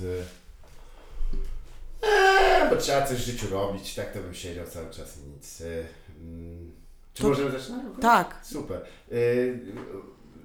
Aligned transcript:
od... 0.00 0.06
Eee, 2.02 2.70
bo 2.70 2.76
trzeba 2.76 3.06
coś 3.06 3.18
w 3.18 3.26
życiu 3.26 3.46
robić, 3.50 3.94
tak 3.94 4.12
to 4.12 4.20
bym 4.20 4.34
siedział 4.34 4.66
cały 4.66 4.90
czas 4.90 5.18
i 5.18 5.28
nic. 5.28 5.60
E, 5.60 5.64
mm, 6.20 6.70
czy 7.14 7.22
To- 7.22 7.28
możemy 7.28 7.50
zaczynać? 7.50 7.82
Tak. 8.00 8.40
Super. 8.42 8.80
E, 9.12 9.14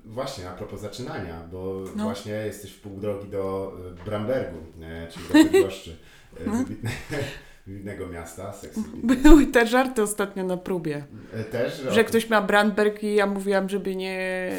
właśnie, 0.05 0.49
a 0.49 0.53
propos 0.53 0.81
zaczynania, 0.81 1.43
bo 1.51 1.83
No. 1.95 2.03
właśnie 2.03 2.31
jesteś 2.31 2.71
w 2.71 2.81
pół 2.81 2.97
drogi 2.99 3.29
do 3.29 3.73
Brambergu, 4.05 4.57
czyli 5.11 5.45
do 5.45 5.51
Bydgoszczy, 5.51 5.97
No. 6.45 6.51
wybitne, 6.53 6.89
wybitnego 7.67 8.07
miasta, 8.07 8.53
Były 9.23 9.47
te 9.47 9.67
żarty 9.67 10.01
ostatnio 10.01 10.43
na 10.43 10.57
próbie. 10.57 11.05
Też, 11.51 11.81
Że 11.89 12.03
ktoś 12.03 12.29
ma 12.29 12.41
Brandberg 12.41 13.03
i 13.03 13.15
ja 13.15 13.27
mówiłam, 13.27 13.69
żeby 13.69 13.95
nie, 13.95 14.51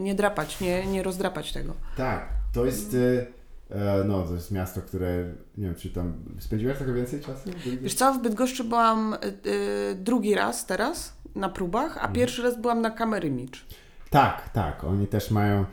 nie 0.00 0.14
drapać, 0.14 0.60
nie, 0.60 0.86
nie 0.86 1.02
rozdrapać 1.02 1.52
tego. 1.52 1.74
Tak, 1.96 2.28
to 2.54 2.66
jest... 2.66 2.96
e, 3.72 4.04
No, 4.04 4.22
to 4.22 4.34
jest 4.34 4.50
miasto, 4.50 4.80
które, 4.80 5.24
nie 5.58 5.66
wiem, 5.66 5.74
czy 5.74 5.90
tam 5.90 6.14
spędziłaś 6.38 6.76
trochę 6.76 6.92
więcej 6.92 7.20
czasu? 7.20 7.50
Wiesz 7.82 7.94
co, 7.94 8.14
w 8.14 8.22
Bydgoszczy 8.22 8.64
byłam 8.64 9.14
y, 9.14 9.48
y, 9.50 9.94
drugi 9.94 10.34
raz 10.34 10.66
teraz 10.66 11.16
na 11.34 11.48
próbach, 11.48 11.98
a 12.00 12.08
pierwszy 12.08 12.42
raz 12.42 12.60
byłam 12.60 12.80
na 12.80 12.90
kamery 12.90 13.30
Micz. 13.30 13.66
Tak, 14.10 14.48
tak. 14.48 14.84
Oni 14.84 15.06
też 15.06 15.30
mają. 15.30 15.64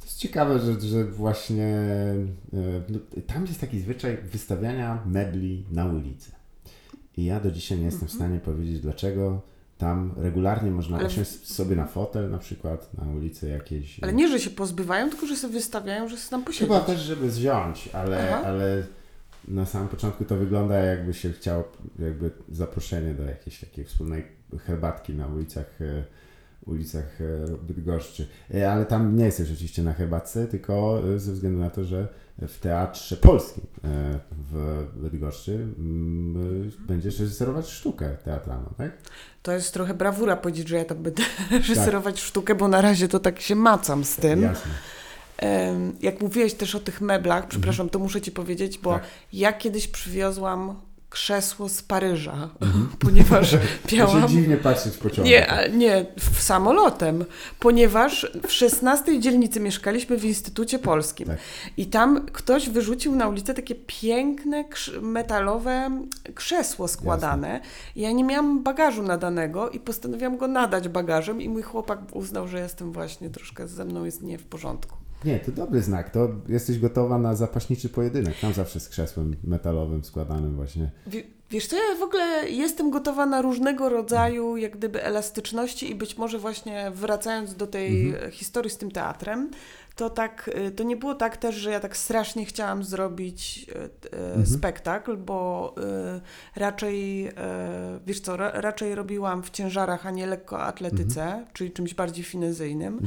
To 0.00 0.04
jest 0.04 0.18
ciekawe, 0.18 0.58
że, 0.58 0.80
że 0.80 1.04
właśnie 1.04 1.78
no, 2.88 2.98
tam 3.26 3.46
jest 3.46 3.60
taki 3.60 3.80
zwyczaj 3.80 4.16
wystawiania 4.16 5.02
mebli 5.06 5.66
na 5.70 5.86
ulicy. 5.86 6.32
I 7.16 7.24
ja 7.24 7.40
do 7.40 7.50
dzisiaj 7.50 7.78
nie 7.78 7.84
jestem 7.84 8.08
w 8.08 8.12
stanie 8.12 8.38
powiedzieć, 8.38 8.80
dlaczego 8.80 9.42
tam 9.80 10.12
regularnie 10.16 10.70
można 10.70 10.98
Ale 10.98 11.06
usiąść 11.06 11.52
sobie 11.54 11.76
na 11.76 11.86
fotel, 11.86 12.30
na 12.30 12.38
przykład 12.38 12.94
na 12.94 13.12
ulicy 13.12 13.48
jakiejś. 13.48 14.00
Ale 14.02 14.12
nie, 14.12 14.28
że 14.28 14.40
się 14.40 14.50
pozbywają, 14.50 15.10
tylko 15.10 15.26
że 15.26 15.36
sobie 15.36 15.54
wystawiają, 15.54 16.08
że 16.08 16.16
sobie 16.16 16.30
tam 16.30 16.44
posiedzieć. 16.44 16.68
Chyba 16.68 16.80
też, 16.80 17.00
żeby 17.00 17.28
wziąć, 17.28 17.88
ale, 17.92 18.34
Aha. 18.34 18.42
ale 18.46 18.82
na 19.48 19.66
samym 19.66 19.88
początku 19.88 20.24
to 20.24 20.36
wygląda 20.36 20.78
jakby 20.78 21.14
się 21.14 21.32
chciało 21.32 21.64
jakby 21.98 22.30
zaproszenie 22.52 23.14
do 23.14 23.22
jakiejś 23.22 23.60
takiej 23.60 23.84
wspólnej 23.84 24.24
herbatki 24.66 25.14
na 25.14 25.26
ulicach, 25.26 25.80
e, 25.80 26.04
ulicach 26.66 27.20
e, 27.20 27.56
Bydgoszczy. 27.62 28.26
E, 28.54 28.72
Ale 28.72 28.86
tam 28.86 29.16
nie 29.16 29.24
jesteś 29.24 29.52
oczywiście 29.52 29.82
na 29.82 29.92
herbatce, 29.92 30.46
tylko 30.46 31.02
ze 31.16 31.32
względu 31.32 31.58
na 31.58 31.70
to, 31.70 31.84
że 31.84 32.08
w 32.48 32.58
Teatrze 32.58 33.16
Polskim 33.16 33.64
e, 33.84 34.18
w 34.52 34.84
Bydgoszczy 34.94 35.52
mm, 35.52 36.68
e, 36.68 36.86
będziesz 36.86 37.20
reżyserować 37.20 37.68
sztukę 37.70 38.16
teatralną, 38.24 38.74
tak? 38.78 38.90
To 39.42 39.52
jest 39.52 39.74
trochę 39.74 39.94
brawura 39.94 40.36
powiedzieć, 40.36 40.68
że 40.68 40.76
ja 40.76 40.84
tam 40.84 41.02
będę 41.02 41.22
reżyserować 41.50 42.20
sztukę, 42.20 42.54
bo 42.54 42.68
na 42.68 42.80
razie 42.80 43.08
to 43.08 43.20
tak 43.20 43.40
się 43.40 43.54
macam 43.54 44.04
z 44.04 44.16
tym. 44.16 44.42
Jasne. 44.42 44.72
Jak 46.00 46.20
mówiłeś 46.20 46.54
też 46.54 46.74
o 46.74 46.80
tych 46.80 47.00
meblach, 47.00 47.46
przepraszam, 47.46 47.88
to 47.88 47.98
muszę 47.98 48.20
Ci 48.20 48.32
powiedzieć, 48.32 48.78
bo 48.78 48.90
Mhm. 48.90 49.10
Tak. 49.10 49.18
ja 49.32 49.52
kiedyś 49.52 49.88
przywiozłam 49.88 50.80
krzesło 51.10 51.68
z 51.68 51.82
Paryża, 51.82 52.50
ponieważ 53.04 53.54
Mhm. 53.54 53.68
To 53.82 53.90
się 53.90 53.96
miałam... 53.96 54.28
dziwnie 54.28 54.56
patrzeć 54.56 54.94
w 54.94 54.98
pociągu. 54.98 55.30
Nie, 55.30 55.70
nie, 55.72 56.06
w 56.18 56.42
samolotem, 56.42 57.24
ponieważ 57.60 58.32
w 58.48 58.52
16 58.52 59.20
dzielnicy 59.20 59.60
mieszkaliśmy 59.60 60.16
w 60.18 60.24
Instytucie 60.24 60.78
Polskim 60.78 61.26
Tak. 61.26 61.38
i 61.76 61.86
tam 61.86 62.26
ktoś 62.26 62.68
wyrzucił 62.68 63.14
na 63.14 63.28
ulicę 63.28 63.54
takie 63.54 63.74
piękne 63.74 64.64
metalowe 65.02 65.90
krzesło 66.34 66.88
składane. 66.88 67.60
I 67.96 68.00
ja 68.00 68.12
nie 68.12 68.24
miałam 68.24 68.62
bagażu 68.62 69.02
nadanego 69.02 69.70
i 69.70 69.80
postanowiłam 69.80 70.36
go 70.36 70.48
nadać 70.48 70.88
bagażem 70.88 71.42
i 71.42 71.48
mój 71.48 71.62
chłopak 71.62 71.98
uznał, 72.12 72.48
że 72.48 72.58
jestem 72.60 72.92
właśnie 72.92 73.30
troszkę 73.30 73.68
ze 73.68 73.84
mną 73.84 74.04
jest 74.04 74.22
nie 74.22 74.38
w 74.38 74.44
porządku. 74.44 74.99
Nie, 75.24 75.40
to 75.40 75.52
dobry 75.52 75.82
znak. 75.82 76.10
To 76.10 76.28
jesteś 76.48 76.78
gotowa 76.78 77.18
na 77.18 77.34
zapaśniczy 77.34 77.88
pojedynek. 77.88 78.34
Tam 78.40 78.52
zawsze 78.52 78.80
z 78.80 78.88
krzesłem 78.88 79.36
metalowym 79.44 80.04
składanym 80.04 80.56
właśnie. 80.56 80.90
Wie- 81.06 81.22
Wiesz 81.50 81.66
co, 81.66 81.76
ja 81.76 81.96
w 81.98 82.02
ogóle 82.02 82.50
jestem 82.50 82.90
gotowa 82.90 83.26
na 83.26 83.42
różnego 83.42 83.88
rodzaju 83.88 84.56
jak 84.56 84.76
gdyby 84.76 85.02
elastyczności 85.04 85.90
i 85.90 85.94
być 85.94 86.16
może 86.18 86.38
właśnie 86.38 86.90
wracając 86.94 87.54
do 87.54 87.66
tej 87.66 88.10
e, 88.14 88.30
historii 88.30 88.70
z 88.70 88.76
tym 88.76 88.90
teatrem, 88.90 89.50
to 89.96 90.10
tak, 90.10 90.50
e, 90.54 90.70
to 90.70 90.82
nie 90.84 90.96
było 90.96 91.14
tak 91.14 91.36
też, 91.36 91.54
że 91.54 91.70
ja 91.70 91.80
tak 91.80 91.96
strasznie 91.96 92.44
chciałam 92.44 92.84
zrobić 92.84 93.66
e, 94.12 94.40
e, 94.40 94.46
spektakl, 94.46 95.16
bo 95.16 95.74
raczej, 96.56 97.30
wiesz 98.06 98.20
co, 98.20 98.36
ra, 98.36 98.50
raczej 98.54 98.94
robiłam 98.94 99.42
w 99.42 99.50
ciężarach, 99.50 100.06
a 100.06 100.10
nie 100.10 100.26
lekkoatletyce, 100.26 101.46
czyli 101.52 101.70
czymś 101.70 101.94
bardziej 101.94 102.24
finezyjnym. 102.24 103.00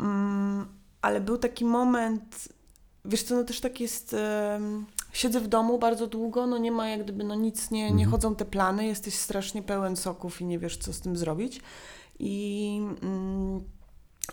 Mm, 0.00 0.66
ale 1.04 1.20
był 1.20 1.38
taki 1.38 1.64
moment, 1.64 2.48
wiesz 3.04 3.22
co, 3.22 3.34
no 3.34 3.44
też 3.44 3.60
tak 3.60 3.80
jest, 3.80 4.16
siedzę 5.12 5.40
w 5.40 5.48
domu 5.48 5.78
bardzo 5.78 6.06
długo, 6.06 6.46
no 6.46 6.58
nie 6.58 6.72
ma 6.72 6.88
jak 6.88 7.04
gdyby, 7.04 7.24
no 7.24 7.34
nic, 7.34 7.70
nie, 7.70 7.90
nie 7.90 8.06
chodzą 8.06 8.34
te 8.34 8.44
plany, 8.44 8.86
jesteś 8.86 9.14
strasznie 9.14 9.62
pełen 9.62 9.96
soków 9.96 10.40
i 10.40 10.44
nie 10.44 10.58
wiesz, 10.58 10.76
co 10.76 10.92
z 10.92 11.00
tym 11.00 11.16
zrobić. 11.16 11.60
I, 12.18 12.80
mm, 13.02 13.64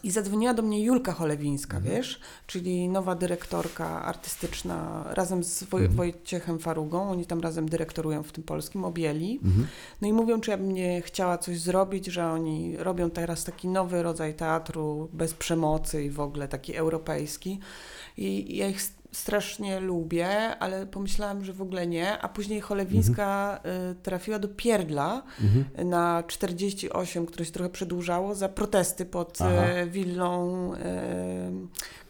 i 0.04 0.12
zadzwoniła 0.12 0.54
do 0.54 0.62
mnie 0.64 0.84
Julka 0.84 1.12
Cholewińska, 1.14 1.82
wiesz, 1.82 2.20
czyli 2.48 2.90
nowa 2.90 3.16
dyrektorka 3.16 4.02
artystyczna 4.06 5.06
razem 5.14 5.44
z 5.44 5.64
Woj- 5.64 5.88
Wojciechem 5.90 6.60
Farugą, 6.60 7.10
oni 7.10 7.26
tam 7.26 7.42
razem 7.42 7.70
dyrektorują 7.70 8.24
w 8.24 8.32
tym 8.32 8.44
polskim, 8.44 8.86
objęli. 8.86 9.40
No 10.02 10.08
i 10.08 10.14
mówią, 10.14 10.42
czy 10.42 10.52
ja 10.52 10.58
bym 10.58 10.72
nie 10.72 11.02
chciała 11.02 11.38
coś 11.38 11.60
zrobić, 11.60 12.06
że 12.06 12.28
oni 12.32 12.78
robią 12.78 13.10
teraz 13.10 13.44
taki 13.44 13.68
nowy 13.68 14.04
rodzaj 14.04 14.34
teatru 14.34 15.10
bez 15.14 15.34
przemocy 15.34 16.04
i 16.04 16.10
w 16.10 16.20
ogóle 16.20 16.48
taki 16.48 16.76
europejski. 16.76 17.60
I 18.18 18.58
ja 18.58 18.68
ich 18.68 18.82
strasznie 19.12 19.80
lubię, 19.80 20.58
ale 20.60 20.86
pomyślałam, 20.86 21.44
że 21.46 21.54
w 21.54 21.62
ogóle 21.62 21.88
nie. 21.88 22.20
A 22.20 22.30
później 22.30 22.62
Cholewińska 22.62 23.60
y, 23.92 23.96
trafiła 23.96 24.40
do 24.40 24.48
Pierdla 24.48 25.24
y, 25.80 25.86
na 25.86 26.24
48, 26.28 27.26
które 27.26 27.46
się 27.46 27.52
trochę 27.52 27.70
przedłużało, 27.70 28.36
za 28.36 28.50
protesty 28.50 29.06
pod 29.06 29.38
Aha. 29.42 29.80
y, 29.82 29.90
willą 29.90 30.74
y, 30.74 30.78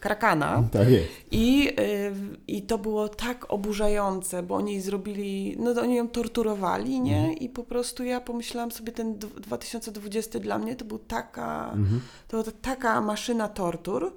Krakana. 0.00 0.64
Tak 0.72 0.88
jest. 0.88 1.08
I, 1.30 1.76
I 2.46 2.62
to 2.62 2.78
było 2.78 3.08
tak 3.08 3.52
oburzające, 3.52 4.42
bo 4.42 4.54
oni 4.54 4.80
zrobili, 4.80 5.56
no 5.58 5.80
oni 5.82 5.94
ją 5.94 6.08
torturowali, 6.08 7.00
nie? 7.00 7.32
I 7.34 7.48
po 7.48 7.64
prostu 7.64 8.04
ja 8.04 8.20
pomyślałam 8.20 8.70
sobie, 8.70 8.92
ten 8.92 9.14
dw- 9.14 9.40
2020 9.40 10.38
dla 10.38 10.58
mnie 10.58 10.76
to 10.76 10.84
był 10.84 10.98
taka, 10.98 11.74
to 12.28 12.42
była 12.42 12.52
taka 12.62 13.00
maszyna 13.00 13.48
tortur. 13.48 14.14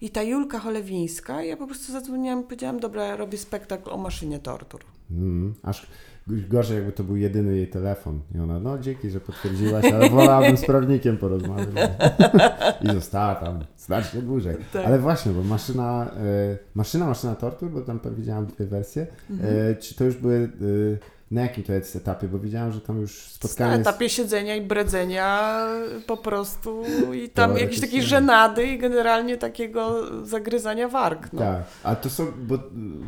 I 0.00 0.10
ta 0.10 0.22
Julka 0.22 0.58
Cholewińska, 0.58 1.42
ja 1.42 1.56
po 1.56 1.66
prostu 1.66 1.92
zadzwoniłam 1.92 2.40
i 2.40 2.44
powiedziałam, 2.44 2.80
dobra, 2.80 3.16
robię 3.16 3.38
spektakl 3.38 3.90
o 3.90 3.96
maszynie 3.96 4.38
tortur. 4.38 4.80
Mm, 5.10 5.54
aż 5.62 5.86
gorzej, 6.26 6.76
jakby 6.76 6.92
to 6.92 7.04
był 7.04 7.16
jedyny 7.16 7.56
jej 7.56 7.68
telefon. 7.68 8.20
I 8.34 8.38
ona, 8.38 8.58
no 8.58 8.78
dzięki, 8.78 9.10
że 9.10 9.20
potwierdziłaś, 9.20 9.84
ale 9.84 10.10
wolałabym 10.10 10.56
z 10.56 10.64
prawnikiem 10.64 11.18
porozmawiać. 11.18 11.90
I 12.84 12.92
została 12.92 13.34
tam 13.34 13.64
znacznie 13.76 14.22
dłużej. 14.22 14.56
Tak. 14.72 14.86
Ale 14.86 14.98
właśnie, 14.98 15.32
bo 15.32 15.42
maszyna, 15.42 16.10
e, 16.16 16.58
maszyna, 16.74 17.06
maszyna 17.06 17.34
tortur, 17.34 17.70
bo 17.70 17.80
tam 17.80 18.00
widziałam 18.16 18.46
dwie 18.46 18.66
wersje. 18.66 19.06
E, 19.42 19.74
czy 19.74 19.94
to 19.94 20.04
już 20.04 20.16
były, 20.16 20.36
e, 20.36 21.15
na 21.30 21.42
jakim 21.42 21.64
to 21.64 21.72
jest 21.72 21.96
etapie? 21.96 22.28
Bo 22.28 22.38
widziałam, 22.38 22.72
że 22.72 22.80
tam 22.80 23.00
już 23.00 23.24
Na 23.26 23.30
spotkanie 23.32 23.76
z... 23.76 23.80
etapie 23.80 24.08
siedzenia 24.08 24.56
i 24.56 24.60
bredzenia 24.60 25.58
po 26.06 26.16
prostu 26.16 26.82
i 27.14 27.28
tam 27.28 27.56
jakieś 27.58 27.80
takie 27.80 28.02
żenady 28.02 28.66
i 28.66 28.78
generalnie 28.78 29.36
takiego 29.36 30.02
zagryzania 30.26 30.88
warg. 30.88 31.32
No. 31.32 31.38
Tak, 31.38 31.64
a 31.82 31.96
to 31.96 32.10
są, 32.10 32.26
bo 32.38 32.58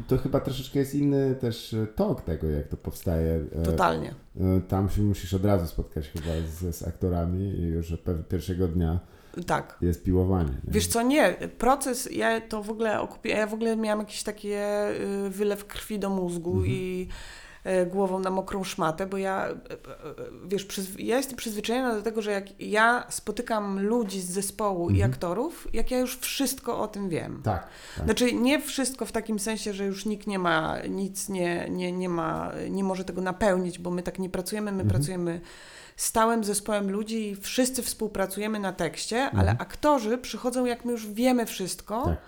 to 0.08 0.18
chyba 0.18 0.40
troszeczkę 0.40 0.78
jest 0.78 0.94
inny 0.94 1.34
też 1.34 1.76
tok 1.96 2.22
tego, 2.22 2.46
jak 2.50 2.68
to 2.68 2.76
powstaje. 2.76 3.40
E, 3.54 3.62
Totalnie. 3.62 4.14
e, 4.40 4.60
Tam 4.68 4.90
się 4.90 5.02
musisz 5.02 5.34
od 5.34 5.44
razu 5.44 5.66
spotkać 5.66 6.08
chyba 6.08 6.26
z, 6.48 6.76
z 6.76 6.82
aktorami 6.88 7.40
i 7.44 7.62
już 7.62 7.92
od 7.92 8.00
pierwszego 8.28 8.68
dnia 8.68 8.98
Tak. 9.46 9.76
jest 9.80 10.02
piłowanie. 10.04 10.50
Nie? 10.50 10.72
Wiesz 10.72 10.86
co, 10.86 11.02
nie, 11.02 11.36
proces, 11.58 12.08
ja 12.12 12.40
to 12.40 12.62
w 12.62 12.70
ogóle 12.70 13.00
okupię, 13.00 13.30
ja 13.30 13.46
w 13.46 13.54
ogóle 13.54 13.76
miałam 13.76 13.98
jakieś 13.98 14.22
takie 14.22 14.88
y, 15.26 15.30
wylew 15.30 15.66
krwi 15.66 15.98
do 15.98 16.10
mózgu 16.10 16.64
i 16.64 17.08
y, 17.10 17.47
głową 17.86 18.18
na 18.18 18.30
mokrą 18.30 18.64
szmatę, 18.64 19.06
bo 19.06 19.16
ja, 19.16 19.48
y, 19.48 19.52
y, 19.52 19.56
wiesz, 20.48 20.66
przyzw- 20.66 20.98
ja 21.00 21.16
jestem 21.16 21.36
przyzwyczajona 21.36 21.94
do 21.94 22.02
tego, 22.02 22.22
że 22.22 22.30
jak 22.30 22.60
ja 22.60 23.04
spotykam 23.08 23.80
ludzi 23.80 24.20
z 24.20 24.30
zespołu 24.30 24.90
i 24.90 25.02
aktorów, 25.02 25.68
jak 25.72 25.90
ja 25.90 25.98
już 25.98 26.18
wszystko 26.18 26.80
o 26.80 26.88
tym 26.88 27.08
wiem. 27.08 27.40
Tak, 27.44 27.68
tak. 27.96 28.04
Znaczy 28.04 28.32
nie 28.32 28.60
wszystko 28.60 29.06
w 29.06 29.12
takim 29.12 29.38
sensie, 29.38 29.72
że 29.72 29.84
już 29.86 30.06
nikt 30.06 30.26
nie 30.26 30.38
ma, 30.38 30.76
nic 30.88 31.28
nie, 31.28 31.66
nie, 31.70 31.92
nie 31.92 32.08
ma, 32.08 32.52
nie 32.70 32.84
może 32.84 33.04
tego 33.04 33.22
napełnić, 33.22 33.78
bo 33.78 33.90
my 33.90 34.02
tak 34.02 34.18
nie 34.18 34.30
pracujemy, 34.30 34.72
my 34.72 34.84
pracujemy 34.84 35.40
stałym 35.96 36.44
zespołem 36.44 36.90
ludzi 36.90 37.28
i 37.30 37.36
wszyscy 37.36 37.82
współpracujemy 37.82 38.58
na 38.60 38.72
tekście, 38.72 39.30
ale 39.30 39.50
aktorzy 39.58 40.18
przychodzą 40.18 40.64
jak 40.64 40.84
my 40.84 40.92
już 40.92 41.06
wiemy 41.06 41.46
wszystko. 41.46 42.04
Tak. 42.04 42.18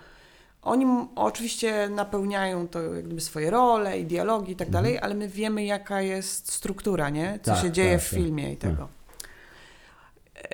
Oni 0.61 0.85
oczywiście 1.15 1.89
napełniają 1.89 2.67
to 2.67 2.81
jak 2.81 3.05
gdyby 3.05 3.21
swoje 3.21 3.49
role 3.51 3.99
i 3.99 4.05
dialogi 4.05 4.51
i 4.51 4.55
tak 4.55 4.69
dalej, 4.69 4.99
ale 4.99 5.13
my 5.13 5.27
wiemy 5.27 5.65
jaka 5.65 6.01
jest 6.01 6.51
struktura, 6.53 7.09
nie? 7.09 7.39
Co 7.43 7.51
Tak, 7.51 7.61
się 7.61 7.71
dzieje 7.71 7.91
tak, 7.97 8.01
w 8.01 8.09
tak. 8.09 8.19
filmie 8.19 8.53
i 8.53 8.57
Tak. 8.57 8.71
tego. 8.71 8.87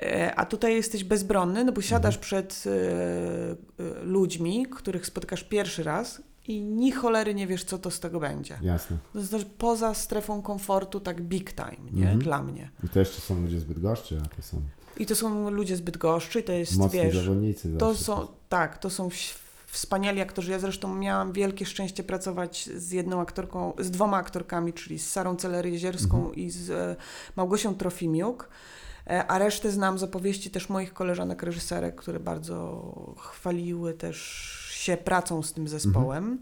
E, 0.02 0.34
A 0.34 0.46
tutaj 0.46 0.74
jesteś 0.74 1.04
bezbronny, 1.04 1.64
no 1.64 1.72
bo 1.72 1.80
siadasz 1.82 2.14
Mhm. 2.14 2.20
przed 2.22 2.64
e, 2.66 4.04
ludźmi, 4.04 4.66
których 4.70 5.06
spotykasz 5.06 5.44
pierwszy 5.44 5.82
raz 5.82 6.22
i 6.46 6.60
ni 6.60 6.92
cholery 6.92 7.34
nie 7.34 7.46
wiesz, 7.46 7.64
co 7.64 7.78
to 7.78 7.90
z 7.90 8.00
tego 8.00 8.20
będzie. 8.20 8.58
Jasne. 8.62 8.96
To 9.12 9.22
znaczy 9.22 9.46
poza 9.58 9.94
strefą 9.94 10.42
komfortu 10.42 11.00
tak 11.00 11.20
big 11.22 11.52
time, 11.52 11.90
nie? 11.92 12.02
Mhm. 12.02 12.18
Dla 12.18 12.42
mnie. 12.42 12.70
I 12.84 12.88
to 12.88 12.98
jeszcze 12.98 13.20
są 13.20 13.40
ludzie 13.42 13.60
zbyt 13.60 13.78
goszczy, 13.78 14.20
a 14.24 14.36
to 14.36 14.42
są 14.42 14.60
I 14.98 15.06
to 15.06 15.16
są 15.16 15.50
ludzie 15.50 15.76
z 15.76 15.80
Bydgoszczy, 15.80 16.42
to 16.42 16.52
jest, 16.52 16.76
mocni 16.76 17.00
wiesz, 17.00 17.28
to 17.78 17.94
są, 17.94 18.26
tak, 18.48 18.78
to 18.78 18.90
są 18.90 19.06
ś- 19.06 19.34
wspaniali 19.68 20.20
aktorzy. 20.20 20.50
Ja 20.52 20.58
zresztą 20.58 20.94
miałam 20.94 21.32
wielkie 21.32 21.66
szczęście 21.66 22.04
pracować 22.04 22.64
z 22.76 22.90
jedną 22.90 23.20
aktorką, 23.20 23.72
z 23.78 23.90
dwoma 23.90 24.16
aktorkami, 24.16 24.72
czyli 24.72 24.98
z 24.98 25.10
Sarą 25.10 25.34
Celer-Jezierską 25.34 26.14
Mhm. 26.14 26.34
i 26.34 26.50
z 26.50 26.70
e, 26.70 26.96
Małgosią 27.36 27.74
Trofimiuk. 27.74 28.48
E, 29.06 29.26
A 29.26 29.38
resztę 29.38 29.70
znam 29.70 29.98
z 29.98 30.02
opowieści 30.02 30.50
też 30.50 30.68
moich 30.68 30.92
koleżanek 30.94 31.42
reżyserek, 31.42 31.96
które 31.96 32.20
bardzo 32.20 32.82
chwaliły 33.18 33.94
też 33.94 34.18
się 34.70 34.96
pracą 34.96 35.42
z 35.42 35.52
tym 35.52 35.68
zespołem. 35.68 36.38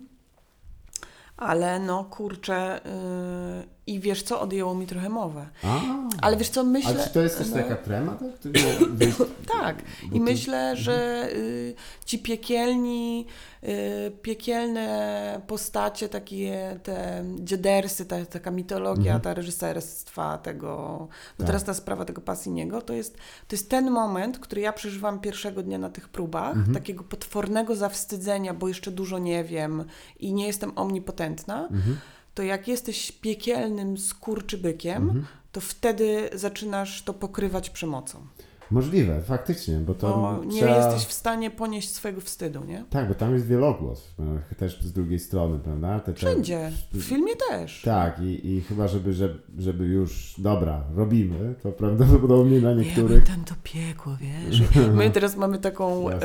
Ale 1.37 1.79
no 1.81 2.05
kurczę, 2.05 2.81
yy, 2.85 3.76
i 3.87 4.01
wiesz 4.01 4.23
co, 4.23 4.41
odjęło 4.41 4.75
mi 4.75 4.87
trochę 4.87 5.09
mowę. 5.09 5.47
A, 5.65 5.81
Ale 6.23 6.37
wiesz 6.37 6.49
co, 6.49 6.65
myślę... 6.65 6.91
ale 6.91 7.05
czy 7.05 7.11
to 7.11 7.21
jest 7.21 7.39
też 7.39 7.49
no, 7.51 7.57
taka 7.57 7.77
trema? 7.77 8.13
Tak? 8.13 8.53
Wiesz, 8.97 9.15
Tak. 9.61 9.77
I 10.07 10.11
ty- 10.11 10.21
myślę, 10.21 10.77
że 10.77 11.29
y, 11.33 11.75
ci 12.05 12.19
piekielni, 12.19 13.27
y, 13.65 14.11
piekielne 14.23 15.41
postacie, 15.47 16.09
takie 16.09 16.81
te 16.83 17.25
dziedersy, 17.39 18.07
ta, 18.07 18.25
taka 18.27 18.51
mitologia, 18.51 19.13
Mhm. 19.15 19.21
ta 19.21 19.35
reżyserstwa 19.35 20.39
tego, 20.39 20.99
no 21.01 21.09
Tak. 21.39 21.47
teraz 21.47 21.65
ta 21.65 21.75
sprawa 21.75 22.05
tego 22.05 22.21
Passiniego, 22.21 22.83
to 22.83 22.93
jest, 22.93 23.15
to 23.49 23.57
jest 23.57 23.71
ten 23.71 23.91
moment, 23.91 24.39
który 24.39 24.61
ja 24.61 24.73
przeżywam 24.73 25.21
pierwszego 25.21 25.63
dnia 25.63 25.79
na 25.79 25.91
tych 25.91 26.09
próbach, 26.09 26.57
Mhm. 26.57 26.75
takiego 26.75 27.05
potwornego 27.05 27.77
zawstydzenia, 27.77 28.55
bo 28.55 28.69
jeszcze 28.69 28.91
dużo 28.91 29.19
nie 29.19 29.45
wiem 29.45 29.85
i 30.21 30.33
nie 30.35 30.47
jestem 30.47 30.73
omnipotentna, 30.79 31.69
Mhm. 31.71 31.97
To 32.37 32.43
jak 32.43 32.69
jesteś 32.69 33.13
piekielnym 33.13 33.99
skurczybykiem, 33.99 35.03
Mhm. 35.03 35.27
to 35.53 35.61
wtedy 35.61 36.31
zaczynasz 36.33 37.03
to 37.03 37.15
pokrywać 37.15 37.71
przemocą. 37.71 38.27
Możliwe, 38.71 39.21
faktycznie, 39.21 39.75
bo 39.79 39.95
to 39.95 40.09
Bo 40.09 40.45
nie 40.45 40.61
trzeba... 40.61 40.77
jesteś 40.77 41.05
w 41.05 41.13
stanie 41.13 41.51
ponieść 41.51 41.91
swojego 41.95 42.21
wstydu, 42.21 42.65
nie? 42.65 42.85
Tak, 42.91 43.09
bo 43.09 43.15
tam 43.15 43.35
jest 43.35 43.47
wielogłos, 43.47 44.15
e, 44.51 44.55
też 44.55 44.83
z 44.83 44.93
drugiej 44.93 45.19
strony, 45.19 45.59
prawda? 45.59 46.01
Te, 46.01 46.13
te... 46.13 46.19
Wszędzie. 46.19 46.73
W 46.93 47.03
filmie 47.03 47.33
też. 47.51 47.83
Tak, 47.85 48.21
i, 48.21 48.49
i 48.57 48.61
chyba, 48.61 48.89
żeby, 48.89 49.13
żeby, 49.13 49.39
żeby 49.59 49.85
już, 49.85 50.35
dobra, 50.39 50.85
robimy, 50.97 51.55
to 51.63 51.73
prawdopodobnie 51.73 52.61
na 52.61 52.71
Ja 52.71 52.77
niektórych... 52.77 53.25
tam 53.27 53.45
to 53.45 53.55
piekło, 53.63 54.17
wiesz. 54.21 54.63
My 54.95 55.11
teraz 55.11 55.37
mamy 55.37 55.59
taką, 55.59 56.11
e, 56.11 56.23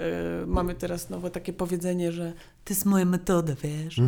e, 0.00 0.46
mamy 0.46 0.74
teraz 0.74 1.10
nowe 1.10 1.30
takie 1.30 1.52
powiedzenie, 1.52 2.12
że 2.12 2.32
to 2.64 2.74
jest 2.74 2.84
moja 2.86 3.04
metoda, 3.04 3.52
wiesz. 3.62 4.00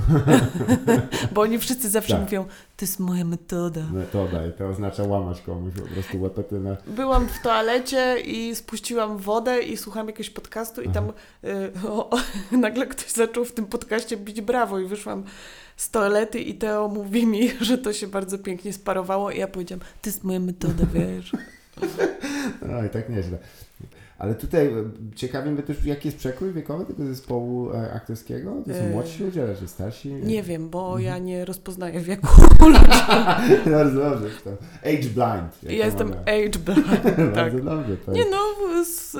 Bo 1.35 1.41
oni 1.41 1.59
wszyscy 1.59 1.91
zawsze 1.91 2.13
Tak. 2.15 2.23
mówią, 2.23 2.45
to 2.77 2.85
jest 2.85 3.01
moja 3.01 3.25
metoda. 3.25 3.81
Metoda 3.93 4.47
i 4.47 4.53
to 4.53 4.69
oznacza 4.69 5.03
łamać 5.03 5.41
komuś 5.43 5.75
po 5.75 5.89
prostu 5.95 6.23
łapetynę. 6.23 6.77
Byłam 6.87 7.27
w 7.29 7.43
toalecie 7.43 7.76
i 8.25 8.55
spuściłam 8.55 9.19
wodę 9.19 9.63
i 9.63 9.77
słuchałam 9.77 10.07
jakiegoś 10.07 10.31
podcastu 10.31 10.83
i 10.83 10.89
tam 10.89 11.13
y, 11.45 11.73
o, 11.89 12.11
o, 12.11 12.19
nagle 12.57 12.87
ktoś 12.87 13.11
zaczął 13.11 13.45
w 13.45 13.53
tym 13.53 13.67
podcaście 13.67 14.17
bić 14.17 14.41
brawo 14.41 14.79
i 14.79 14.87
wyszłam 14.87 15.25
z 15.77 15.91
toalety 15.91 16.41
i 16.41 16.55
Teo 16.55 16.89
mówi 16.89 17.27
mi, 17.27 17.51
że 17.61 17.79
to 17.79 17.93
się 17.93 18.07
bardzo 18.07 18.39
pięknie 18.39 18.73
sparowało 18.73 19.31
i 19.31 19.39
ja 19.39 19.49
powiedziałam, 19.49 19.81
to 19.81 20.11
jest 20.11 20.25
moja 20.25 20.41
metoda, 20.41 20.85
wiesz. 20.95 21.33
No 22.63 22.85
i 22.85 22.91
tak 22.91 23.09
nieźle. 23.09 23.39
Ale 24.19 24.35
tutaj 24.35 24.67
e, 24.67 24.73
ciekawi 25.15 25.51
mnie 25.51 25.63
też, 25.63 25.85
jaki 25.85 26.09
jest 26.09 26.19
przekrój 26.19 26.53
wiekowy 26.53 26.85
tego 26.85 27.07
zespołu 27.07 27.73
e, 27.73 27.93
aktorskiego? 27.93 28.55
To 28.67 28.75
są 28.75 28.79
E, 28.81 28.91
młodsi 28.91 29.25
ludzie, 29.25 29.47
raczej 29.47 29.69
starsi? 29.69 30.09
Nie 30.13 30.43
wiem, 30.43 30.69
bo 30.71 30.99
ja 30.99 31.19
nie 31.19 31.45
rozpoznaję 31.45 32.01
wieku. 32.01 32.29
Bardzo 33.71 34.01
dobrze. 34.01 34.29
To 34.45 34.51
age 34.89 35.09
blind. 35.15 35.63
Ja 35.63 35.87
jestem 35.87 36.13
age 36.13 36.59
blind, 36.59 37.03
tak. 37.17 37.35
Bardzo 37.35 37.59
dobrze. 37.59 37.97
Nie 38.09 38.25
no, 38.31 38.39
z, 38.85 39.15
wsz- 39.15 39.19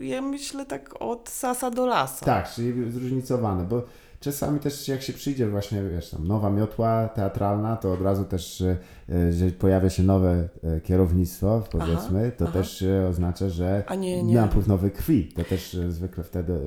ja 0.00 0.22
myślę 0.22 0.66
tak 0.66 1.02
od 1.02 1.28
sasa 1.28 1.70
do 1.70 1.86
lasa. 1.86 2.26
Tak, 2.26 2.50
czyli 2.50 2.92
zróżnicowane, 2.92 3.64
bo 3.64 3.82
czasami 4.20 4.60
też 4.60 4.88
jak 4.88 5.02
się 5.02 5.12
przyjdzie 5.12 5.48
właśnie, 5.48 5.82
wiesz, 5.82 6.10
tam 6.10 6.26
nowa 6.28 6.50
miotła 6.50 7.08
teatralna, 7.08 7.76
to 7.76 7.92
od 7.92 8.02
razu 8.02 8.24
też, 8.24 8.60
e, 8.60 9.32
że 9.32 9.50
pojawia 9.50 9.90
się 9.90 10.02
nowe 10.02 10.48
e, 10.64 10.80
kierownictwo, 10.80 11.62
powiedzmy, 11.70 12.32
to 12.36 12.44
aha. 12.44 12.52
też 12.52 12.82
e, 12.82 13.08
oznacza, 13.08 13.48
że 13.48 13.84
A 13.86 13.94
nie, 13.94 14.22
nie. 14.22 14.34
napływ 14.34 14.66
nowej 14.66 14.90
krwi. 14.90 15.32
To 15.36 15.44
też 15.44 15.76
zwykle 15.88 16.24
wtedy 16.24 16.58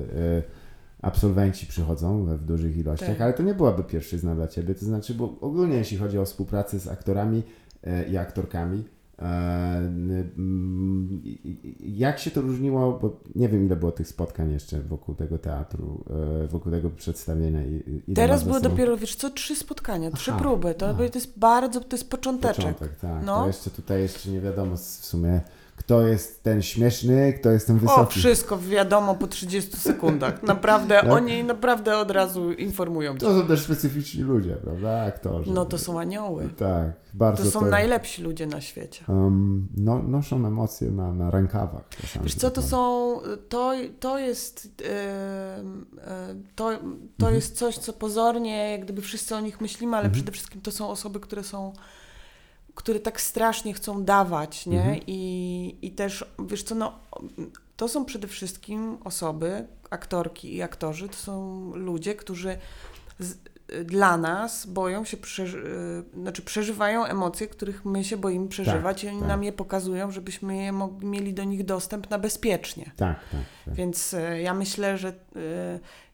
absolwenci 1.02 1.66
przychodzą 1.66 2.24
w 2.26 2.44
dużych 2.44 2.76
ilościach, 2.76 3.08
Tak. 3.08 3.20
ale 3.20 3.32
to 3.32 3.42
nie 3.42 3.54
byłaby 3.54 3.84
pierwszyzna 3.84 4.34
dla 4.34 4.48
Ciebie, 4.48 4.74
to 4.74 4.84
znaczy, 4.84 5.14
bo 5.14 5.36
ogólnie 5.40 5.76
jeśli 5.76 5.96
chodzi 5.96 6.18
o 6.18 6.24
współpracę 6.24 6.78
z 6.78 6.88
aktorami 6.88 7.42
i 8.10 8.16
aktorkami, 8.16 8.84
jak 11.80 12.18
się 12.18 12.30
to 12.30 12.40
różniło, 12.40 12.98
bo 13.02 13.20
nie 13.34 13.48
wiem 13.48 13.66
ile 13.66 13.76
było 13.76 13.92
tych 13.92 14.08
spotkań 14.08 14.52
jeszcze 14.52 14.80
wokół 14.80 15.14
tego 15.14 15.38
teatru, 15.38 16.04
e, 16.44 16.46
wokół 16.46 16.72
tego 16.72 16.90
przedstawienia. 16.90 17.60
Teraz 18.14 18.44
były 18.44 18.60
dopiero, 18.60 18.96
wiesz 18.96 19.16
co, 19.16 19.30
trzy 19.30 19.56
spotkania, 19.56 20.10
trzy 20.10 20.30
Aha, 20.30 20.40
próby. 20.40 20.74
To, 20.74 20.88
aha. 20.88 20.98
to 20.98 21.18
jest 21.18 21.38
bardzo, 21.38 21.80
to 21.80 21.96
jest 21.96 22.10
począteczek. 22.10 22.64
Początek, 22.64 22.96
tak. 22.96 23.24
No. 23.24 23.40
To 23.40 23.46
jeszcze 23.46 23.70
tutaj 23.70 24.02
jeszcze 24.02 24.30
nie 24.30 24.40
wiadomo 24.40 24.76
w 24.76 24.80
sumie, 24.80 25.40
kto 25.76 26.00
jest 26.06 26.42
ten 26.42 26.62
śmieszny, 26.62 27.32
kto 27.32 27.50
jest 27.50 27.66
ten 27.66 27.76
O, 27.76 27.78
wysoki. 27.80 28.18
wszystko 28.18 28.58
wiadomo 28.58 29.14
po 29.14 29.26
30 29.26 29.76
sekundach. 29.76 30.42
Naprawdę, 30.42 30.94
Tak? 31.00 31.10
oni 31.10 31.44
naprawdę 31.44 31.98
od 31.98 32.10
razu 32.10 32.52
informują. 32.52 33.18
To 33.18 33.40
są 33.40 33.46
też 33.46 33.62
specyficzni 33.62 34.22
ludzie, 34.22 34.56
prawda? 34.64 35.02
Aktorzy. 35.02 35.50
No 35.52 35.64
to 35.64 35.78
są 35.78 36.00
anioły. 36.00 36.48
Tak, 36.56 36.92
bardzo 37.14 37.44
To 37.44 37.50
są 37.50 37.66
najlepsi 37.66 38.22
ludzie 38.22 38.46
na 38.46 38.60
świecie. 38.60 39.04
um, 39.08 39.68
no, 39.76 40.02
noszą 40.02 40.46
emocje 40.46 40.90
na, 40.90 41.12
na 41.12 41.30
rękawach. 41.30 41.82
Wiesz 42.22 42.34
co, 42.34 42.50
to 42.50 42.62
są, 42.62 43.14
to, 43.48 43.72
to 44.00 44.18
jest, 44.18 44.68
e, 44.88 45.62
to, 46.56 46.70
to 46.70 47.26
Mhm. 47.26 47.34
jest 47.34 47.56
coś, 47.58 47.78
co 47.78 47.92
pozornie, 47.92 48.70
jak 48.70 48.84
gdyby 48.84 49.02
wszyscy 49.02 49.34
o 49.36 49.40
nich 49.40 49.60
myślimy, 49.60 49.96
ale 49.96 50.04
Mhm. 50.06 50.12
przede 50.14 50.32
wszystkim 50.32 50.60
to 50.60 50.70
są 50.72 50.88
osoby, 50.88 51.20
które 51.20 51.42
są, 51.44 51.72
które 52.74 53.00
tak 53.00 53.20
strasznie 53.20 53.74
chcą 53.74 54.04
dawać, 54.04 54.66
nie? 54.66 54.78
Mhm. 54.78 55.00
I, 55.06 55.78
I 55.82 55.90
też, 55.90 56.24
wiesz 56.38 56.62
co, 56.62 56.74
no, 56.74 56.98
to 57.76 57.88
są 57.88 58.04
przede 58.04 58.28
wszystkim 58.28 58.98
osoby, 59.04 59.66
aktorki 59.90 60.54
i 60.54 60.62
aktorzy, 60.62 61.08
to 61.08 61.16
są 61.16 61.70
ludzie, 61.74 62.14
którzy 62.14 62.58
z, 63.18 63.36
dla 63.84 64.16
nas 64.16 64.66
boją 64.66 65.04
się, 65.04 65.16
przeży, 65.16 65.58
y, 66.16 66.20
znaczy 66.20 66.42
przeżywają 66.42 67.04
emocje, 67.04 67.46
których 67.46 67.84
my 67.84 68.04
się 68.04 68.16
boimy 68.16 68.48
przeżywać 68.48 69.04
i 69.04 69.08
oni 69.08 69.18
tak. 69.18 69.28
nam 69.28 69.44
je 69.44 69.52
pokazują, 69.52 70.10
żebyśmy 70.10 70.56
je 70.56 70.72
mieli 71.00 71.34
do 71.34 71.44
nich 71.44 71.64
dostęp 71.64 72.10
na 72.10 72.18
bezpiecznie. 72.18 72.84
Tak, 72.84 73.20
tak. 73.30 73.40
tak. 73.64 73.74
Więc 73.74 74.12
y, 74.12 74.40
ja 74.40 74.54
myślę, 74.54 74.98
że 74.98 75.08
y, 75.08 75.14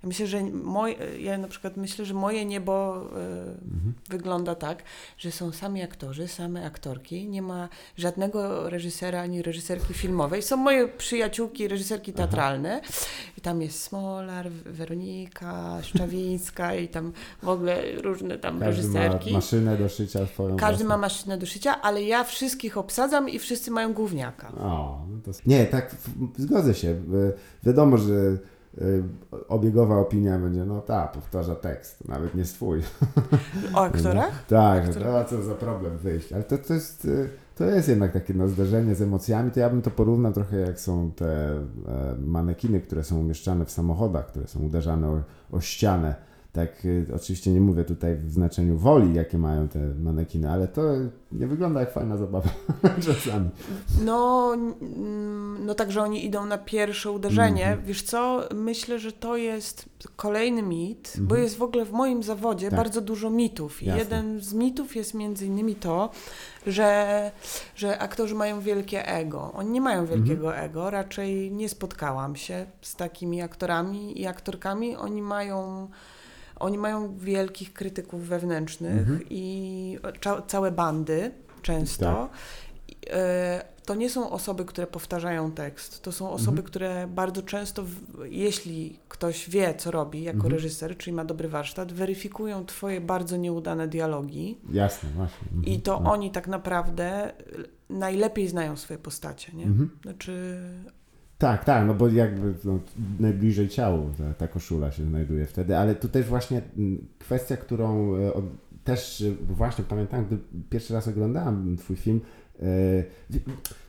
ja 0.02 0.06
myślę, 0.06 0.26
że 0.26 0.42
moj, 0.52 0.96
ja 1.18 1.38
na 1.38 1.48
przykład 1.48 1.76
myślę, 1.76 2.04
że 2.04 2.14
moje 2.14 2.44
niebo 2.44 3.02
y, 3.06 3.70
Mhm. 3.74 3.94
wygląda 4.08 4.54
tak, 4.54 4.82
że 5.18 5.30
są 5.32 5.52
sami 5.52 5.82
aktorzy, 5.82 6.28
same 6.28 6.66
aktorki, 6.66 7.28
nie 7.28 7.42
ma 7.42 7.68
żadnego 7.96 8.70
reżysera 8.70 9.20
ani 9.22 9.42
reżyserki 9.42 9.94
filmowej. 9.94 10.42
Są 10.42 10.56
moje 10.56 10.88
przyjaciółki, 10.88 11.68
reżyserki 11.68 12.12
teatralne 12.12 12.80
i 13.38 13.40
tam 13.40 13.62
jest 13.62 13.82
Smolar, 13.82 14.50
Weronika, 14.50 15.78
Szczawińska 15.82 16.74
i 16.74 16.88
tam 16.88 17.12
w 17.42 17.48
ogóle 17.48 17.82
różne 18.02 18.38
tam 18.38 18.60
Każdy 18.60 18.64
ma 18.88 19.00
reżyserki. 19.00 19.32
maszynę 19.32 19.76
do 19.76 19.88
szycia 19.88 20.26
swoją 20.26 20.56
Każdy 20.56 20.84
ma 20.84 20.88
własną. 20.88 21.00
maszynę 21.00 21.38
do 21.38 21.46
szycia, 21.46 21.82
ale 21.82 22.02
ja 22.02 22.24
wszystkich 22.24 22.78
obsadzam 22.78 23.28
i 23.28 23.38
wszyscy 23.38 23.70
mają 23.70 23.92
gówniaka. 23.94 24.52
O, 24.52 25.06
no 25.10 25.18
to... 25.24 25.30
Nie, 25.46 25.66
tak, 25.66 25.96
zgodzę 26.36 26.74
się. 26.74 26.96
Wiadomo, 27.62 27.98
że 27.98 28.38
obiegowa 29.48 29.96
opinia 29.98 30.38
będzie, 30.38 30.64
no 30.64 30.80
tak, 30.80 31.12
powtarza 31.12 31.54
tekst, 31.54 32.08
nawet 32.08 32.34
nie 32.34 32.44
swój. 32.44 32.82
O 33.74 33.80
aktorach? 33.80 34.44
Tak, 34.48 34.86
że 34.86 34.90
Które- 34.90 35.04
to 35.12 35.24
co 35.24 35.42
za 35.42 35.54
problem 35.54 35.98
wyjść. 35.98 36.32
Ale 36.32 36.42
to, 36.44 36.58
to 36.58 36.74
jest... 36.74 37.04
y, 37.04 37.28
To 37.58 37.64
jest 37.64 37.88
jednak 37.88 38.12
takie 38.12 38.34
no, 38.34 38.48
zderzenie 38.48 38.94
z 38.94 39.02
emocjami, 39.02 39.50
to 39.50 39.60
ja 39.60 39.70
bym 39.70 39.82
to 39.82 39.90
porównał 39.90 40.32
trochę 40.32 40.56
jak 40.60 40.80
są 40.80 41.10
te 41.16 41.26
e, 41.52 41.62
manekiny, 42.26 42.80
które 42.80 43.04
są 43.04 43.18
umieszczane 43.20 43.64
w 43.64 43.70
samochodach, 43.70 44.26
które 44.26 44.46
są 44.46 44.60
uderzane 44.60 45.08
o, 45.08 45.22
o 45.52 45.60
ścianę. 45.60 46.14
Tak 46.52 46.84
y, 46.84 47.06
oczywiście 47.14 47.50
nie 47.50 47.60
mówię 47.60 47.84
tutaj 47.84 48.16
w 48.16 48.32
znaczeniu 48.32 48.76
woli, 48.78 49.14
jakie 49.14 49.38
mają 49.38 49.68
te 49.68 49.78
manekiny, 49.78 50.50
ale 50.50 50.68
to 50.68 50.82
nie 51.32 51.46
wygląda 51.46 51.80
jak 51.80 51.92
fajna 51.92 52.16
zabawa 52.16 52.48
czasami. 53.06 53.48
No, 54.04 54.52
mm, 54.54 55.66
no 55.66 55.74
tak, 55.74 55.92
że 55.92 56.02
oni 56.02 56.26
idą 56.26 56.46
na 56.46 56.58
pierwsze 56.58 57.10
uderzenie. 57.10 57.66
Mhm. 57.66 57.86
Wiesz 57.86 58.02
co, 58.02 58.42
myślę, 58.54 58.98
że 58.98 59.12
to 59.12 59.36
jest 59.36 59.88
kolejny 60.16 60.62
mit, 60.62 61.12
bo 61.16 61.22
Mhm. 61.22 61.42
jest 61.42 61.56
w 61.56 61.62
ogóle 61.62 61.84
w 61.84 61.92
moim 61.92 62.22
zawodzie 62.22 62.70
Tak. 62.70 62.76
bardzo 62.76 63.00
dużo 63.00 63.30
mitów. 63.30 63.82
I 63.82 63.86
Jasne. 63.86 63.98
jeden 64.02 64.40
z 64.40 64.54
mitów 64.54 64.96
jest 64.96 65.14
między 65.14 65.46
innymi 65.46 65.74
to, 65.74 66.10
że, 66.66 67.30
że 67.76 67.98
aktorzy 67.98 68.34
mają 68.34 68.60
wielkie 68.60 69.08
ego. 69.08 69.52
Oni 69.54 69.70
nie 69.70 69.80
mają 69.80 70.06
wielkiego 70.06 70.46
Mhm. 70.48 70.64
ego, 70.70 70.90
raczej 70.90 71.52
nie 71.52 71.68
spotkałam 71.68 72.36
się 72.36 72.66
z 72.82 72.96
takimi 72.96 73.42
aktorami 73.42 74.20
i 74.20 74.26
aktorkami. 74.26 74.96
Oni 74.96 75.22
mają... 75.22 75.88
Oni 76.60 76.78
mają 76.78 77.16
wielkich 77.18 77.72
krytyków 77.72 78.26
wewnętrznych 78.26 78.98
Mhm. 78.98 79.20
i 79.30 79.98
cza- 80.20 80.42
całe 80.46 80.70
bandy 80.72 81.30
często. 81.62 82.04
Tak. 82.04 82.30
E, 83.10 83.70
To 83.86 83.94
nie 83.94 84.10
są 84.10 84.30
osoby, 84.30 84.64
które 84.64 84.86
powtarzają 84.86 85.52
tekst. 85.52 86.02
To 86.02 86.12
są 86.12 86.30
osoby, 86.30 86.50
Mhm. 86.50 86.66
które 86.66 87.06
bardzo 87.08 87.42
często, 87.42 87.84
jeśli 88.24 88.98
ktoś 89.08 89.50
wie, 89.50 89.74
co 89.74 89.90
robi 89.90 90.22
jako 90.22 90.36
Mhm. 90.36 90.52
reżyser, 90.54 90.96
czyli 90.96 91.16
ma 91.16 91.24
dobry 91.24 91.48
warsztat, 91.48 91.92
weryfikują 91.92 92.66
twoje 92.66 93.00
bardzo 93.00 93.36
nieudane 93.36 93.88
dialogi 93.88 94.58
Jasne, 94.72 95.08
właśnie. 95.16 95.48
Mhm. 95.52 95.64
i 95.64 95.80
to 95.80 96.00
No. 96.00 96.12
oni 96.12 96.30
tak 96.30 96.48
naprawdę 96.48 97.32
najlepiej 97.88 98.48
znają 98.48 98.76
swoje 98.76 98.98
postacie, 98.98 99.52
nie? 99.52 99.64
Mhm. 99.64 99.90
Znaczy, 100.02 100.60
Tak, 101.40 101.64
tak, 101.64 101.86
no 101.86 101.94
bo 101.94 102.08
jakby 102.08 102.54
no, 102.64 102.78
najbliżej 103.20 103.68
ciału 103.68 104.10
ta, 104.18 104.34
ta 104.34 104.48
koszula 104.48 104.92
się 104.92 105.04
znajduje 105.04 105.46
wtedy, 105.46 105.76
ale 105.76 105.94
tu 105.94 106.08
też 106.08 106.26
właśnie 106.26 106.62
kwestia, 107.18 107.56
którą 107.56 108.16
e, 108.16 108.34
od, 108.34 108.44
też 108.84 109.20
e, 109.20 109.30
właśnie 109.54 109.84
pamiętam, 109.84 110.26
gdy 110.26 110.38
pierwszy 110.70 110.94
raz 110.94 111.08
oglądałem 111.08 111.76
twój 111.76 111.96
film, 111.96 112.20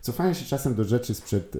cofając 0.01 0.38
się 0.38 0.46
czasem 0.46 0.75
do 0.75 0.84
rzeczy 0.84 1.13
sprzed 1.13 1.55
e, 1.55 1.60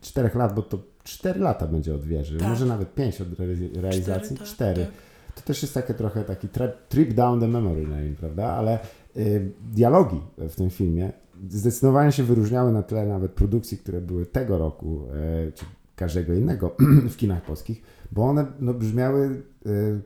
czterech 0.00 0.34
lat, 0.34 0.54
bo 0.54 0.62
to 0.62 0.78
cztery 1.04 1.40
lata 1.40 1.66
będzie 1.66 1.94
od 1.94 2.04
wieży, 2.04 2.38
Tak. 2.38 2.48
może 2.48 2.66
nawet 2.66 2.94
pięć 2.94 3.20
od 3.20 3.40
re, 3.40 3.46
realizacji, 3.74 4.36
tak, 4.36 4.46
cztery. 4.46 4.84
tak. 4.84 4.94
To 5.34 5.42
też 5.42 5.62
jest 5.62 5.74
takie 5.74 5.94
trochę 5.94 6.24
taki 6.24 6.48
trip 6.88 7.14
down 7.14 7.40
the 7.40 7.48
memory 7.48 7.82
lane, 7.82 8.14
prawda? 8.20 8.46
Ale 8.46 8.78
y, 9.16 9.50
dialogi 9.72 10.20
w 10.38 10.54
tym 10.54 10.70
filmie 10.70 11.12
zdecydowanie 11.48 12.12
się 12.12 12.22
wyróżniały 12.22 12.72
na 12.72 12.82
tle 12.82 13.06
nawet 13.06 13.32
produkcji, 13.32 13.78
które 13.78 14.00
były 14.00 14.26
tego 14.26 14.58
roku, 14.58 15.02
y, 15.48 15.52
czy 15.52 15.64
każdego 15.96 16.34
innego 16.34 16.76
w 17.12 17.16
kinach 17.16 17.42
polskich, 17.42 17.82
bo 18.12 18.24
one 18.24 18.46
no, 18.60 18.74
brzmiały 18.74 19.42
y, 19.66 20.00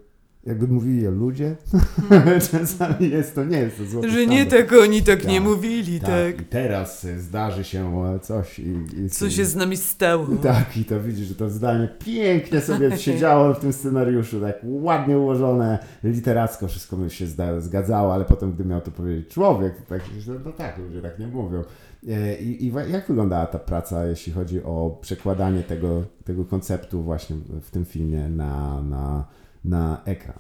jakby 0.49 0.69
mówili 0.69 1.07
ludzie. 1.07 1.57
Czasami 2.51 3.11
jest 3.11 3.35
to, 3.35 3.45
nie 3.45 3.59
jest 3.59 3.79
to 3.79 3.85
złoty 3.85 4.11
Że 4.11 4.27
nie 4.27 4.41
standard. 4.43 4.71
tak 4.71 4.81
oni 4.83 5.03
tak, 5.03 5.19
Tak, 5.21 5.29
nie 5.29 5.41
mówili, 5.41 6.01
Tak, 6.01 6.09
tak. 6.09 6.41
i 6.41 6.45
teraz 6.45 7.05
y, 7.05 7.21
zdarzy 7.21 7.65
się 7.65 8.05
e, 8.05 8.21
coś 8.21 8.59
i, 8.59 8.75
i 8.97 9.11
Co 9.11 9.31
się 9.31 9.45
z 9.45 9.57
nami 9.57 9.77
stało? 9.77 10.27
tak, 10.43 10.77
i 10.77 10.85
to 10.85 11.01
widzisz, 11.01 11.27
że 11.29 11.35
to 11.35 11.51
zdanie 11.51 11.89
pięknie 11.99 12.61
sobie 12.61 12.97
siedziało 13.07 13.55
w 13.55 13.59
tym 13.61 13.73
scenariuszu, 13.73 14.41
tak 14.41 14.57
ładnie 14.65 15.19
ułożone, 15.19 15.79
literacko 16.05 16.69
wszystko 16.69 16.97
mi 16.97 17.11
się 17.11 17.27
zgadzało, 17.59 18.15
ale 18.15 18.25
potem, 18.25 18.53
gdy 18.53 18.65
miał 18.65 18.81
to 18.81 18.91
powiedzieć 18.91 19.29
człowiek, 19.29 19.77
to 19.77 19.83
tak, 19.89 20.03
no 20.45 20.53
tak, 20.53 20.79
ludzie 20.79 21.03
tak 21.03 21.19
nie 21.19 21.27
mówią. 21.27 21.63
E, 22.09 22.39
I, 22.39 22.67
I 22.67 22.73
jak 22.91 23.07
wyglądała 23.09 23.47
ta 23.47 23.59
praca, 23.59 24.07
jeśli 24.07 24.33
chodzi 24.33 24.63
o 24.63 24.99
przekładanie 25.01 25.63
tego, 25.63 26.03
tego 26.25 26.45
konceptu 26.45 27.03
właśnie 27.03 27.37
w 27.61 27.71
tym 27.71 27.85
filmie 27.85 28.29
na, 28.29 28.83
na, 28.83 29.25
na 29.69 30.01
ekran? 30.05 30.37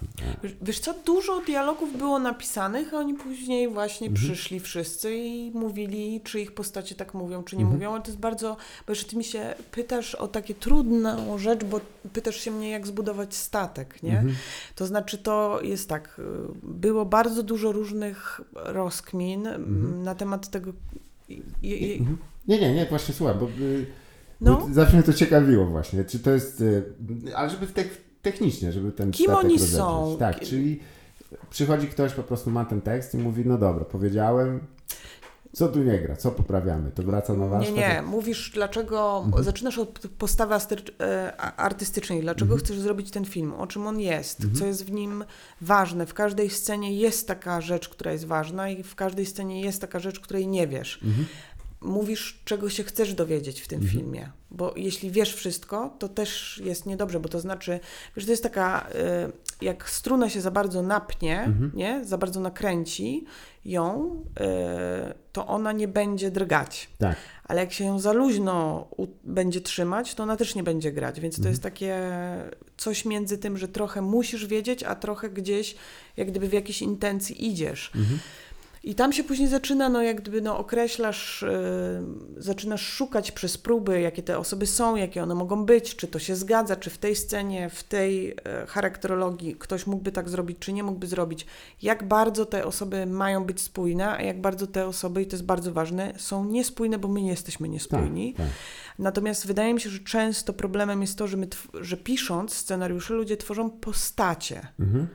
Wiesz, 0.62 0.80
co, 0.80 0.94
dużo 1.06 1.40
dialogów 1.40 1.98
było 1.98 2.18
napisanych, 2.18 2.94
a 2.94 2.96
oni 2.96 3.14
później 3.14 3.68
właśnie 3.68 4.08
Mhm. 4.08 4.26
przyszli 4.26 4.60
wszyscy 4.60 5.14
i 5.16 5.50
mówili, 5.54 6.20
czy 6.24 6.40
ich 6.40 6.52
postacie 6.52 6.94
tak 6.94 7.14
mówią, 7.14 7.42
czy 7.42 7.56
nie 7.56 7.62
Mhm. 7.62 7.78
mówią, 7.78 7.92
ale 7.92 8.02
to 8.02 8.08
jest 8.08 8.20
bardzo, 8.20 8.56
bo 8.86 8.92
jeszcze 8.92 9.06
ty 9.10 9.16
mi 9.16 9.24
się 9.24 9.54
pytasz 9.70 10.14
o 10.14 10.28
takie 10.28 10.54
trudną 10.54 11.38
rzecz, 11.38 11.64
bo 11.64 11.80
pytasz 12.12 12.36
się 12.36 12.50
mnie, 12.50 12.70
jak 12.70 12.86
zbudować 12.86 13.34
statek, 13.34 14.02
nie? 14.02 14.12
Mhm. 14.18 14.34
To 14.74 14.86
znaczy 14.86 15.18
to 15.18 15.60
jest 15.62 15.88
tak, 15.88 16.18
y, 16.18 16.22
było 16.62 17.04
bardzo 17.06 17.42
dużo 17.42 17.72
różnych 17.72 18.40
rozkmin 18.52 19.46
Mhm. 19.46 20.02
na 20.02 20.14
temat 20.14 20.48
tego, 20.50 20.72
Mhm. 21.62 22.18
Nie, 22.48 22.60
nie, 22.60 22.74
nie, 22.74 22.86
właśnie 22.86 23.14
słucham, 23.14 23.38
bo, 23.38 23.46
y, 23.60 23.86
no, 24.40 24.56
bo 24.56 24.74
zawsze 24.74 24.94
mnie 24.96 25.02
to 25.02 25.12
ciekawiło 25.12 25.66
właśnie, 25.66 26.04
czy 26.04 26.18
to 26.18 26.30
jest, 26.30 26.60
y, 26.60 26.82
ale 27.36 27.50
żeby 27.50 27.66
te, 27.66 27.84
technicznie, 28.22 28.72
żeby 28.72 28.92
ten 28.92 29.10
Kim 29.10 29.30
oni 29.30 29.58
są? 29.58 30.16
Tak, 30.18 30.40
czyli 30.40 30.80
przychodzi 31.50 31.86
ktoś, 31.86 32.12
po 32.12 32.22
prostu 32.22 32.50
ma 32.50 32.64
ten 32.64 32.80
tekst 32.80 33.14
i 33.14 33.18
mówi, 33.18 33.42
no 33.46 33.58
dobra, 33.58 33.84
powiedziałem, 33.84 34.60
co 35.52 35.68
tu 35.68 35.82
nie 35.82 35.98
gra, 35.98 36.16
co 36.16 36.30
poprawiamy, 36.30 36.90
to 36.90 37.02
wraca 37.02 37.34
na 37.34 37.44
Nie, 37.44 37.50
warsztat. 37.50 37.76
nie. 37.76 38.02
Mówisz, 38.02 38.50
dlaczego. 38.54 39.22
Mhm. 39.26 39.44
Zaczynasz 39.44 39.78
od 39.78 39.98
postawy 40.18 40.54
e, 41.00 41.36
artystycznej. 41.36 42.20
Dlaczego 42.20 42.52
Mhm. 42.54 42.60
chcesz 42.66 42.78
zrobić 42.78 43.10
ten 43.10 43.24
film? 43.24 43.52
O 43.52 43.66
czym 43.66 43.86
on 43.86 44.00
jest? 44.00 44.40
Mhm. 44.40 44.54
Co 44.60 44.66
jest 44.66 44.84
w 44.84 44.90
nim 44.92 45.24
ważne? 45.60 46.06
W 46.06 46.14
każdej 46.14 46.50
scenie 46.50 46.94
jest 46.96 47.28
taka 47.28 47.60
rzecz, 47.60 47.88
która 47.88 48.12
jest 48.12 48.24
ważna, 48.24 48.70
i 48.70 48.82
w 48.82 48.94
każdej 48.94 49.26
scenie 49.26 49.60
jest 49.60 49.80
taka 49.80 49.98
rzecz, 49.98 50.20
której 50.20 50.46
nie 50.46 50.66
wiesz. 50.66 51.00
Mówisz, 51.80 52.40
czego 52.44 52.70
się 52.70 52.84
chcesz 52.84 53.14
dowiedzieć 53.14 53.60
w 53.60 53.68
tym 53.68 53.80
Mhm. 53.80 53.98
filmie. 53.98 54.30
Bo 54.50 54.72
jeśli 54.76 55.10
wiesz 55.10 55.34
wszystko, 55.34 55.94
to 55.98 56.08
też 56.08 56.60
jest 56.64 56.86
niedobrze, 56.86 57.20
bo 57.20 57.28
to 57.28 57.40
znaczy, 57.40 57.80
wiesz, 58.16 58.24
to 58.24 58.30
jest 58.30 58.42
taka, 58.42 58.86
e, 58.94 59.28
jak 59.62 59.90
struna 59.90 60.30
się 60.30 60.40
za 60.40 60.50
bardzo 60.50 60.82
napnie, 60.82 61.40
Mhm. 61.42 61.70
nie? 61.74 62.04
Za 62.04 62.18
bardzo 62.18 62.40
nakręci 62.40 63.24
ją, 63.64 64.16
e, 64.40 65.14
to 65.32 65.46
ona 65.46 65.72
nie 65.72 65.88
będzie 65.88 66.30
drgać. 66.30 66.88
Tak, 66.98 67.16
Ale 67.44 67.60
jak 67.60 67.72
się 67.72 67.84
ją 67.84 67.98
za 67.98 68.12
luźno 68.12 68.88
będzie 69.24 69.60
trzymać, 69.60 70.14
to 70.14 70.22
ona 70.22 70.36
też 70.36 70.54
nie 70.54 70.62
będzie 70.62 70.92
grać. 70.92 71.20
Więc 71.20 71.34
to 71.34 71.38
Mhm. 71.40 71.52
jest 71.52 71.62
takie 71.62 71.98
coś 72.76 73.04
między 73.04 73.38
tym, 73.38 73.58
że 73.58 73.68
trochę 73.68 74.02
musisz 74.02 74.46
wiedzieć, 74.46 74.82
a 74.82 74.94
trochę 74.94 75.30
gdzieś 75.30 75.74
jak 76.16 76.30
gdyby 76.30 76.48
w 76.48 76.52
jakiejś 76.52 76.82
intencji 76.82 77.46
idziesz. 77.46 77.90
Mhm. 77.96 78.18
I 78.84 78.94
tam 78.94 79.12
się 79.12 79.24
później 79.24 79.48
zaczyna, 79.48 79.88
no 79.88 80.02
jak 80.02 80.20
gdyby 80.20 80.40
no, 80.40 80.58
określasz, 80.58 81.44
yy, 82.36 82.42
zaczynasz 82.42 82.82
szukać 82.82 83.32
przez 83.32 83.58
próby, 83.58 84.00
jakie 84.00 84.22
te 84.22 84.38
osoby 84.38 84.66
są, 84.66 84.96
jakie 84.96 85.22
one 85.22 85.34
mogą 85.34 85.64
być, 85.64 85.96
czy 85.96 86.08
to 86.08 86.18
się 86.18 86.36
zgadza, 86.36 86.76
czy 86.76 86.90
w 86.90 86.98
tej 86.98 87.16
scenie, 87.16 87.70
w 87.70 87.84
tej 87.84 88.30
e, 88.30 88.34
charakterologii 88.66 89.56
ktoś 89.58 89.86
mógłby 89.86 90.12
tak 90.12 90.28
zrobić, 90.28 90.58
czy 90.60 90.72
nie 90.72 90.82
mógłby 90.82 91.06
zrobić. 91.06 91.46
Jak 91.82 92.08
bardzo 92.08 92.46
te 92.46 92.64
osoby 92.66 93.06
mają 93.06 93.44
być 93.44 93.60
spójne, 93.60 94.10
a 94.10 94.22
jak 94.22 94.40
bardzo 94.40 94.66
te 94.66 94.86
osoby, 94.86 95.22
i 95.22 95.26
to 95.26 95.36
jest 95.36 95.44
bardzo 95.46 95.72
ważne, 95.72 96.12
są 96.16 96.44
niespójne, 96.44 96.98
bo 96.98 97.08
my 97.08 97.22
nie 97.22 97.30
jesteśmy 97.30 97.66
tak, 97.66 97.72
niespójni. 97.72 98.34
tak. 98.34 98.46
Natomiast 98.98 99.46
wydaje 99.46 99.74
mi 99.74 99.80
się, 99.80 99.90
że 99.90 99.98
często 99.98 100.52
problemem 100.52 101.00
jest 101.00 101.18
to, 101.18 101.26
że, 101.26 101.36
my 101.36 101.48
że 101.80 101.96
pisząc 101.96 102.54
scenariusze 102.54 103.14
ludzie 103.14 103.36
tworzą 103.36 103.70
postacie, 103.70 104.66
Mhm. 104.80 105.08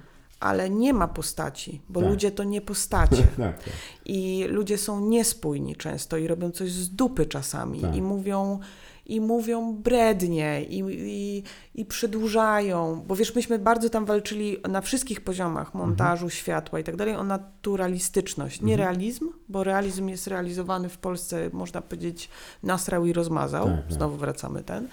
Ale 0.43 0.69
nie 0.69 0.93
ma 0.93 1.07
postaci, 1.07 1.81
bo 1.89 1.99
Tak. 2.01 2.09
ludzie 2.09 2.31
to 2.31 2.43
nie 2.43 2.61
postacie. 2.61 3.23
tak, 3.37 3.63
tak. 3.63 3.73
I 4.05 4.45
ludzie 4.49 4.77
są 4.77 4.99
niespójni 4.99 5.75
często 5.75 6.17
i 6.17 6.27
robią 6.27 6.51
coś 6.51 6.71
z 6.71 6.89
dupy 6.89 7.25
czasami 7.25 7.79
Tak. 7.79 7.95
i 7.95 8.01
mówią 8.01 8.59
i 9.05 9.21
mówią 9.21 9.73
brednie 9.73 10.63
i, 10.63 10.79
i, 10.89 11.43
i 11.81 11.85
przedłużają, 11.85 13.03
bo 13.07 13.15
wiesz, 13.15 13.35
myśmy 13.35 13.59
bardzo 13.59 13.89
tam 13.89 14.05
walczyli 14.05 14.57
na 14.69 14.81
wszystkich 14.81 15.21
poziomach 15.21 15.73
montażu, 15.73 16.29
światła 16.29 16.79
i 16.79 16.83
tak 16.83 16.95
dalej 16.95 17.15
o 17.15 17.23
naturalistyczność, 17.23 18.61
nie 18.61 18.73
Mhm. 18.73 18.89
realizm, 18.89 19.29
bo 19.49 19.63
realizm 19.63 20.07
jest 20.07 20.27
realizowany 20.27 20.89
w 20.89 20.97
Polsce, 20.97 21.49
można 21.53 21.81
powiedzieć, 21.81 22.29
nasrał 22.63 23.05
i 23.05 23.13
rozmazał, 23.13 23.65
Tak, 23.65 23.83
tak. 23.83 23.93
znowu 23.93 24.17
wracamy 24.17 24.63
ten, 24.63 24.87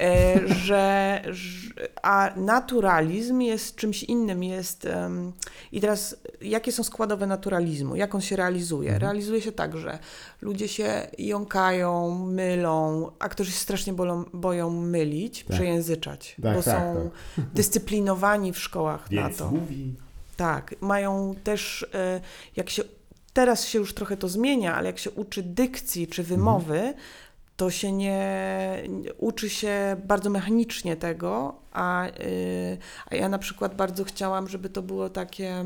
e, 0.00 0.40
że, 0.66 1.22
a 2.02 2.30
naturalizm 2.36 3.40
jest 3.40 3.76
czymś 3.76 4.02
innym, 4.02 4.42
jest 4.44 4.84
em, 4.84 5.32
i 5.72 5.80
teraz 5.80 6.16
jakie 6.40 6.72
są 6.72 6.82
składowe 6.82 7.26
naturalizmu, 7.26 7.96
jak 7.96 8.14
on 8.14 8.20
się 8.20 8.36
realizuje? 8.36 8.88
Mhm. 8.90 9.02
Realizuje 9.02 9.40
się 9.42 9.52
tak, 9.52 9.76
że 9.76 9.98
ludzie 10.40 10.68
się 10.68 11.06
jąkają, 11.18 12.18
mylą, 12.24 13.10
aktorzy 13.18 13.50
się 13.52 13.58
strasznie 13.58 13.92
bolą, 13.92 14.24
boją 14.32 14.70
mylić, 14.70 15.44
Tak. 15.44 15.56
przejęzyczać, 15.56 16.36
Tak, 16.42 16.56
bo 16.56 16.62
tak, 16.62 16.94
są 16.94 17.10
dyscyplinowani 17.54 18.52
w 18.52 18.58
szkołach 18.58 19.10
na 19.10 19.22
Więc 19.22 19.36
to. 19.38 19.50
mówi... 19.50 19.94
Tak, 20.36 20.74
mają 20.80 21.34
też, 21.44 21.86
e, 21.94 22.20
jak 22.56 22.70
się, 22.70 22.82
teraz 23.32 23.66
się 23.66 23.78
już 23.78 23.94
trochę 23.94 24.16
to 24.16 24.28
zmienia, 24.28 24.74
ale 24.74 24.86
jak 24.86 24.98
się 24.98 25.10
uczy 25.10 25.42
dykcji 25.42 26.06
czy 26.06 26.22
wymowy, 26.22 26.94
to 27.56 27.70
się 27.70 27.92
nie, 27.92 28.82
uczy 29.18 29.50
się 29.50 29.96
bardzo 30.06 30.30
mechanicznie 30.30 30.96
tego, 30.96 31.54
a, 31.72 32.06
y, 32.06 32.78
a 33.10 33.14
ja 33.14 33.28
na 33.28 33.38
przykład 33.38 33.74
bardzo 33.74 34.04
chciałam, 34.04 34.48
żeby 34.48 34.68
to 34.68 34.82
było 34.82 35.10
takie 35.10 35.64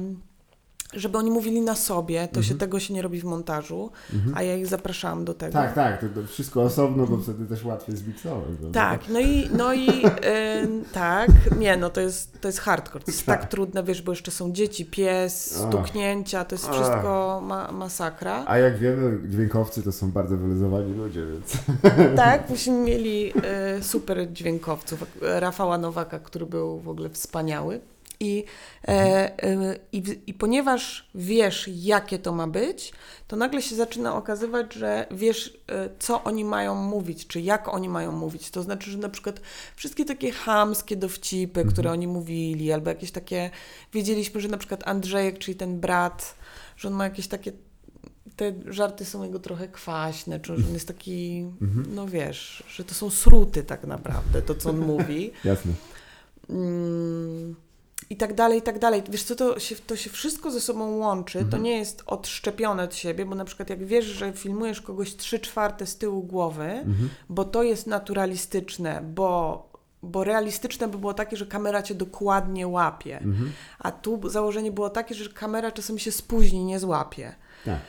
żeby 0.92 1.18
oni 1.18 1.30
mówili 1.30 1.61
na 1.61 1.75
sobie, 1.75 2.28
to 2.28 2.42
się 2.42 2.54
tego 2.54 2.80
się 2.80 2.94
nie 2.94 3.02
robi 3.02 3.20
w 3.20 3.25
montażu, 3.25 3.90
a 4.35 4.42
ja 4.42 4.56
ich 4.56 4.66
zapraszałam 4.66 5.25
do 5.25 5.35
tego. 5.35 5.52
Tak, 5.52 5.75
tak, 5.75 6.00
to, 6.00 6.06
to 6.09 6.26
wszystko 6.26 6.62
osobno, 6.62 7.06
bo 7.06 7.18
wtedy 7.18 7.47
też 7.47 7.64
łatwiej 7.64 7.97
zmiksować. 7.97 8.49
Tak, 8.73 9.09
no 9.09 9.20
i, 9.20 9.49
no 9.56 9.75
i 9.75 9.88
tak, 10.92 11.30
nie, 11.59 11.76
no 11.76 11.90
to 11.90 12.00
jest, 12.00 12.40
to 12.40 12.49
jest 12.49 12.59
hardcore, 12.59 13.04
to 13.04 13.11
jest 13.11 13.26
tak. 13.26 13.40
Tak. 13.40 13.50
trudne, 13.50 13.82
wiesz, 13.82 14.02
bo 14.02 14.12
jeszcze 14.12 14.30
są 14.30 14.52
dzieci, 14.52 14.87
pies, 14.87 15.56
stuknięcia, 15.68 16.44
to 16.44 16.54
jest 16.54 16.66
Ach. 16.68 16.75
wszystko 16.75 17.40
ma, 17.44 17.73
masakra. 17.73 18.44
A 18.47 18.59
jak 18.59 18.78
wiemy, 18.78 19.28
dźwiękowcy 19.28 19.82
to 19.82 19.92
są 19.92 20.11
bardzo 20.11 20.37
wyluzowani 20.37 20.94
ludzie, 20.94 21.26
więc... 21.26 21.52
Tak, 22.16 22.50
myśmy 22.50 22.73
mieli 22.73 23.32
e, 23.42 23.82
super 23.82 24.32
dźwiękowców, 24.32 25.04
Rafała 25.20 25.78
Nowaka, 25.78 26.18
który 26.18 26.47
był 26.47 26.80
w 26.80 26.88
ogóle 26.88 27.09
wspaniały. 27.09 27.80
I, 28.21 28.45
e, 28.89 28.93
e, 29.43 29.79
i, 29.93 30.03
I 30.27 30.35
ponieważ 30.35 31.11
wiesz, 31.15 31.71
jakie 31.75 32.19
to 32.19 32.33
ma 32.33 32.47
być, 32.47 32.93
to 33.29 33.37
nagle 33.37 33.62
się 33.62 33.77
zaczyna 33.77 34.17
okazywać, 34.17 34.75
że 34.75 35.07
wiesz, 35.11 35.59
e, 35.69 35.89
co 35.99 36.25
oni 36.25 36.45
mają 36.45 36.75
mówić, 36.75 37.27
czy 37.27 37.41
jak 37.41 37.69
oni 37.69 37.89
mają 37.89 38.12
mówić. 38.12 38.50
To 38.50 38.62
znaczy, 38.62 38.91
że 38.91 38.99
na 38.99 39.09
przykład 39.09 39.41
wszystkie 39.77 40.05
takie 40.05 40.33
chamskie 40.33 40.97
dowcipy, 40.97 41.65
które 41.65 41.93
oni 41.93 42.07
mówili, 42.07 42.73
albo 42.73 42.91
jakieś 42.91 43.11
takie. 43.11 43.50
Wiedzieliśmy, 43.93 44.41
że 44.41 44.49
na 44.49 44.59
przykład 44.59 44.89
Andrzejek, 44.89 45.39
czyli 45.39 45.55
ten 45.55 45.81
brat, 45.81 46.35
że 46.77 46.89
on 46.89 46.95
ma 46.95 47.05
jakieś 47.05 47.27
takie. 47.27 47.53
Te 48.37 48.53
żarty 48.67 49.05
są 49.05 49.23
jego 49.23 49.39
trochę 49.39 49.69
kwaśne, 49.69 50.41
czy 50.41 50.57
że 50.57 50.67
on 50.67 50.75
jest 50.75 50.89
taki, 50.89 51.47
no 51.95 52.07
wiesz, 52.07 52.65
że 52.69 52.85
to 52.85 52.95
są 52.95 53.11
sruty 53.11 53.62
tak 53.62 53.85
naprawdę, 53.85 54.43
to 54.43 54.55
co 54.55 54.71
on 54.71 54.79
mówi. 54.79 55.33
Jasne. 55.45 55.73
Mm, 56.50 57.55
i 58.11 58.16
tak 58.16 58.35
dalej, 58.35 58.59
i 58.59 58.62
tak 58.62 58.78
dalej. 58.78 59.02
Wiesz 59.11 59.23
co, 59.23 59.37
to 59.37 59.59
się, 59.59 59.76
to 59.76 59.97
się 59.97 60.11
wszystko 60.11 60.50
ze 60.50 60.61
sobą 60.61 60.97
łączy, 60.97 61.45
to 61.50 61.59
nie 61.59 61.78
jest 61.78 62.02
odszczepione 62.07 62.83
od 62.83 62.95
siebie, 62.95 63.26
bo 63.26 63.35
na 63.35 63.45
przykład 63.45 63.71
jak 63.71 63.85
wiesz, 63.85 64.04
że 64.04 64.33
filmujesz 64.33 64.80
kogoś 64.80 65.16
trzy 65.16 65.40
czwarte 65.40 65.87
z 65.87 65.97
tyłu 65.97 66.23
głowy, 66.23 66.85
bo 67.28 67.45
to 67.45 67.62
jest 67.62 67.87
naturalistyczne, 67.87 69.00
bo, 69.14 69.69
bo 70.02 70.25
realistyczne 70.25 70.88
by 70.88 70.99
było 70.99 71.14
takie, 71.14 71.37
że 71.37 71.47
kamera 71.47 71.83
cię 71.83 71.95
dokładnie 71.95 72.69
łapie, 72.69 73.21
a 73.78 73.92
tu 73.92 74.28
założenie 74.28 74.73
było 74.73 74.90
takie, 74.90 75.14
że 75.14 75.30
kamera 75.30 75.73
czasem 75.73 75.99
się 75.99 76.12
spóźni, 76.12 76.64
nie 76.64 76.80
złapie. 76.80 77.35
Tak. 77.64 77.80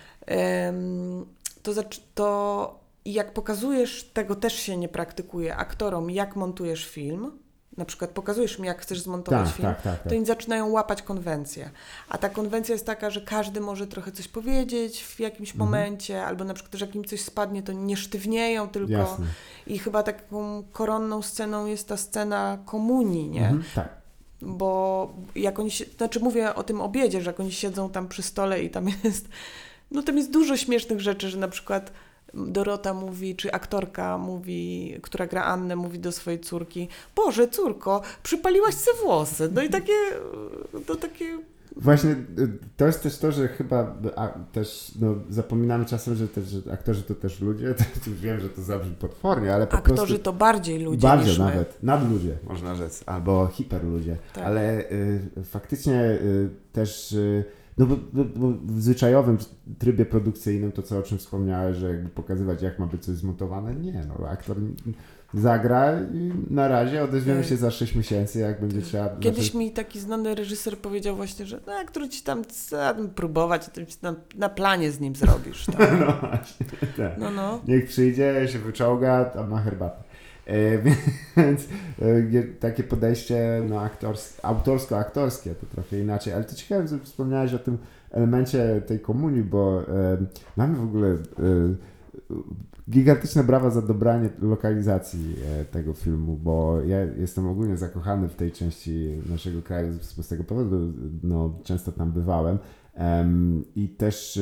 To, 1.63 1.71
to 2.15 2.79
jak 3.05 3.33
pokazujesz, 3.33 4.03
tego 4.13 4.35
też 4.35 4.53
się 4.53 4.77
nie 4.77 4.89
praktykuje 4.89 5.55
aktorom, 5.55 6.09
jak 6.09 6.35
montujesz 6.35 6.85
film, 6.85 7.31
na 7.77 7.85
przykład 7.85 8.11
pokazujesz 8.11 8.59
mi, 8.59 8.67
jak 8.67 8.81
chcesz 8.81 8.99
zmontować 8.99 9.47
Tak, 9.47 9.55
film, 9.55 9.67
tak, 9.67 9.81
tak, 9.81 9.99
tak. 10.03 10.09
to 10.11 10.15
oni 10.17 10.25
zaczynają 10.25 10.69
łapać 10.69 11.01
konwencję. 11.01 11.69
A 12.09 12.17
ta 12.17 12.29
konwencja 12.29 12.73
jest 12.73 12.85
taka, 12.85 13.09
że 13.09 13.21
każdy 13.21 13.61
może 13.61 13.87
trochę 13.87 14.11
coś 14.11 14.27
powiedzieć 14.27 15.03
w 15.03 15.19
jakimś 15.19 15.51
Mhm. 15.51 15.69
momencie, 15.69 16.25
albo 16.25 16.43
na 16.43 16.53
przykład, 16.53 16.75
że 16.75 16.85
jak 16.85 16.95
im 16.95 17.05
coś 17.05 17.21
spadnie, 17.21 17.63
to 17.63 17.71
nie 17.73 17.97
sztywnieją, 17.97 18.69
tylko. 18.69 18.91
Jasne. 18.91 19.25
I 19.67 19.79
chyba 19.79 20.03
taką 20.03 20.63
koronną 20.71 21.21
sceną 21.21 21.65
jest 21.65 21.87
ta 21.87 21.97
scena 21.97 22.57
komunii, 22.65 23.29
nie? 23.29 23.41
Mhm, 23.49 23.63
tak. 23.75 23.89
bo 24.41 25.13
jak 25.35 25.59
oni 25.59 25.71
się, 25.71 25.85
znaczy 25.97 26.19
mówię 26.19 26.55
o 26.55 26.63
tym 26.63 26.81
obiedzie, 26.81 27.21
że 27.21 27.29
jak 27.29 27.39
oni 27.39 27.51
siedzą 27.51 27.89
tam 27.89 28.07
przy 28.07 28.21
stole 28.21 28.63
i 28.63 28.69
tam 28.69 28.87
jest, 29.03 29.27
no 29.91 30.03
tam 30.03 30.17
jest 30.17 30.31
dużo 30.31 30.57
śmiesznych 30.57 31.01
rzeczy, 31.01 31.29
że 31.29 31.37
na 31.37 31.47
przykład 31.47 31.91
Dorota 32.33 32.93
mówi, 32.93 33.35
czy 33.35 33.51
aktorka 33.51 34.17
mówi, 34.17 34.93
która 35.01 35.27
gra 35.27 35.43
Annę, 35.43 35.75
mówi 35.75 35.99
do 35.99 36.11
swojej 36.11 36.39
córki, 36.39 36.87
Boże, 37.15 37.47
córko, 37.47 38.01
przypaliłaś 38.23 38.73
se 38.73 38.91
włosy. 39.03 39.49
No 39.53 39.61
i 39.63 39.69
takie, 39.69 39.93
to 40.85 40.95
takie, 40.95 41.39
Właśnie 41.75 42.11
y, 42.11 42.17
to 42.77 42.85
jest 42.85 43.03
też 43.03 43.17
to, 43.17 43.31
że 43.31 43.47
chyba 43.47 43.95
a, 44.15 44.27
też 44.27 44.91
no, 44.99 45.15
zapominamy 45.29 45.85
czasem, 45.85 46.15
że, 46.15 46.27
też, 46.27 46.45
że 46.45 46.73
aktorzy 46.73 47.03
to 47.03 47.15
też 47.15 47.41
ludzie. 47.41 47.75
Wiem, 48.21 48.39
że 48.39 48.49
to 48.49 48.61
zabrzmi 48.61 48.95
potwornie, 48.95 49.53
ale 49.53 49.67
po 49.67 49.77
aktorzy 49.77 49.95
prostu... 49.95 50.23
to 50.23 50.33
bardziej 50.33 50.79
ludzie 50.79 51.07
my. 51.07 51.37
nawet, 51.37 51.83
nadludzie 51.83 52.37
można 52.43 52.75
rzec, 52.75 53.03
albo 53.05 53.47
hiperludzie, 53.47 54.17
Tak. 54.33 54.45
ale 54.45 54.91
y, 54.91 55.21
faktycznie 55.43 56.01
y, 56.01 56.49
też, 56.73 57.11
y, 57.11 57.43
no 57.77 57.85
bo, 57.85 57.95
bo, 58.35 58.53
w 58.65 58.81
zwyczajowym 58.81 59.37
trybie 59.79 60.05
produkcyjnym, 60.05 60.71
to 60.71 60.81
co 60.81 60.97
o 60.97 61.01
czym 61.01 61.17
wspomniałeś, 61.17 61.77
że 61.77 61.89
jakby 61.89 62.09
pokazywać 62.09 62.61
jak 62.61 62.79
ma 62.79 62.85
być 62.85 63.05
coś 63.05 63.15
zmontowane, 63.15 63.75
nie 63.75 64.05
no, 64.07 64.27
aktor 64.27 64.57
zagra 65.33 66.01
i 66.13 66.31
na 66.49 66.67
razie 66.67 67.03
odezwiemy 67.03 67.39
Tak. 67.39 67.49
się 67.49 67.57
za 67.57 67.71
6 67.71 67.95
miesięcy, 67.95 68.39
jak 68.39 68.61
będzie 68.61 68.81
trzeba... 68.81 69.09
Kiedyś 69.19 69.43
znaczy- 69.43 69.57
mi 69.57 69.71
taki 69.71 69.99
znany 69.99 70.35
reżyser 70.35 70.77
powiedział 70.77 71.15
właśnie, 71.15 71.45
że 71.45 71.59
no, 71.67 71.73
aktor 71.73 72.09
ci 72.09 72.23
tam 72.23 72.43
tam 72.69 73.09
próbować, 73.09 73.65
ci 73.65 73.97
na, 74.01 74.15
na 74.35 74.49
planie 74.49 74.91
z 74.91 74.99
nim 74.99 75.15
zrobisz. 75.15 75.65
Tam. 75.77 75.99
No 75.99 76.05
właśnie, 76.05 76.65
tak. 76.97 77.17
No, 77.17 77.31
no. 77.31 77.61
Niech 77.67 77.87
przyjdzie, 77.87 78.47
się 78.47 78.59
wyczołga, 78.59 79.25
tam 79.25 79.49
ma 79.49 79.61
herbatę. 79.61 80.03
E, 80.47 80.77
więc 81.37 81.67
e, 82.01 82.43
takie 82.59 82.83
podejście 82.83 83.63
no, 83.69 83.81
aktors, 83.81 84.37
autorsko-aktorskie 84.43 85.55
to 85.55 85.65
trochę 85.65 85.99
inaczej, 85.99 86.33
ale 86.33 86.43
to 86.43 86.55
ciekawe, 86.55 86.87
że 86.87 86.99
wspomniałeś 86.99 87.53
o 87.53 87.59
tym 87.59 87.77
elemencie 88.11 88.81
tej 88.87 88.99
komunii, 88.99 89.43
bo 89.43 89.81
e, 89.81 90.17
mamy 90.57 90.75
w 90.75 90.83
ogóle 90.83 91.17
gigantyczne 92.89 93.43
brawa 93.43 93.69
za 93.69 93.81
dobranie 93.81 94.29
lokalizacji 94.41 95.35
tego 95.71 95.93
filmu, 95.93 96.37
bo 96.37 96.81
ja 96.81 96.97
jestem 97.03 97.47
ogólnie 97.47 97.77
zakochany 97.77 98.29
w 98.29 98.35
tej 98.35 98.51
części 98.51 99.21
naszego 99.29 99.61
kraju 99.61 99.93
z, 99.93 100.25
z 100.25 100.27
tego 100.27 100.43
powodu, 100.43 100.93
no, 101.23 101.59
często 101.63 101.91
tam 101.91 102.11
bywałem. 102.11 102.57
Em, 102.93 103.63
i 103.75 103.89
też 103.89 104.39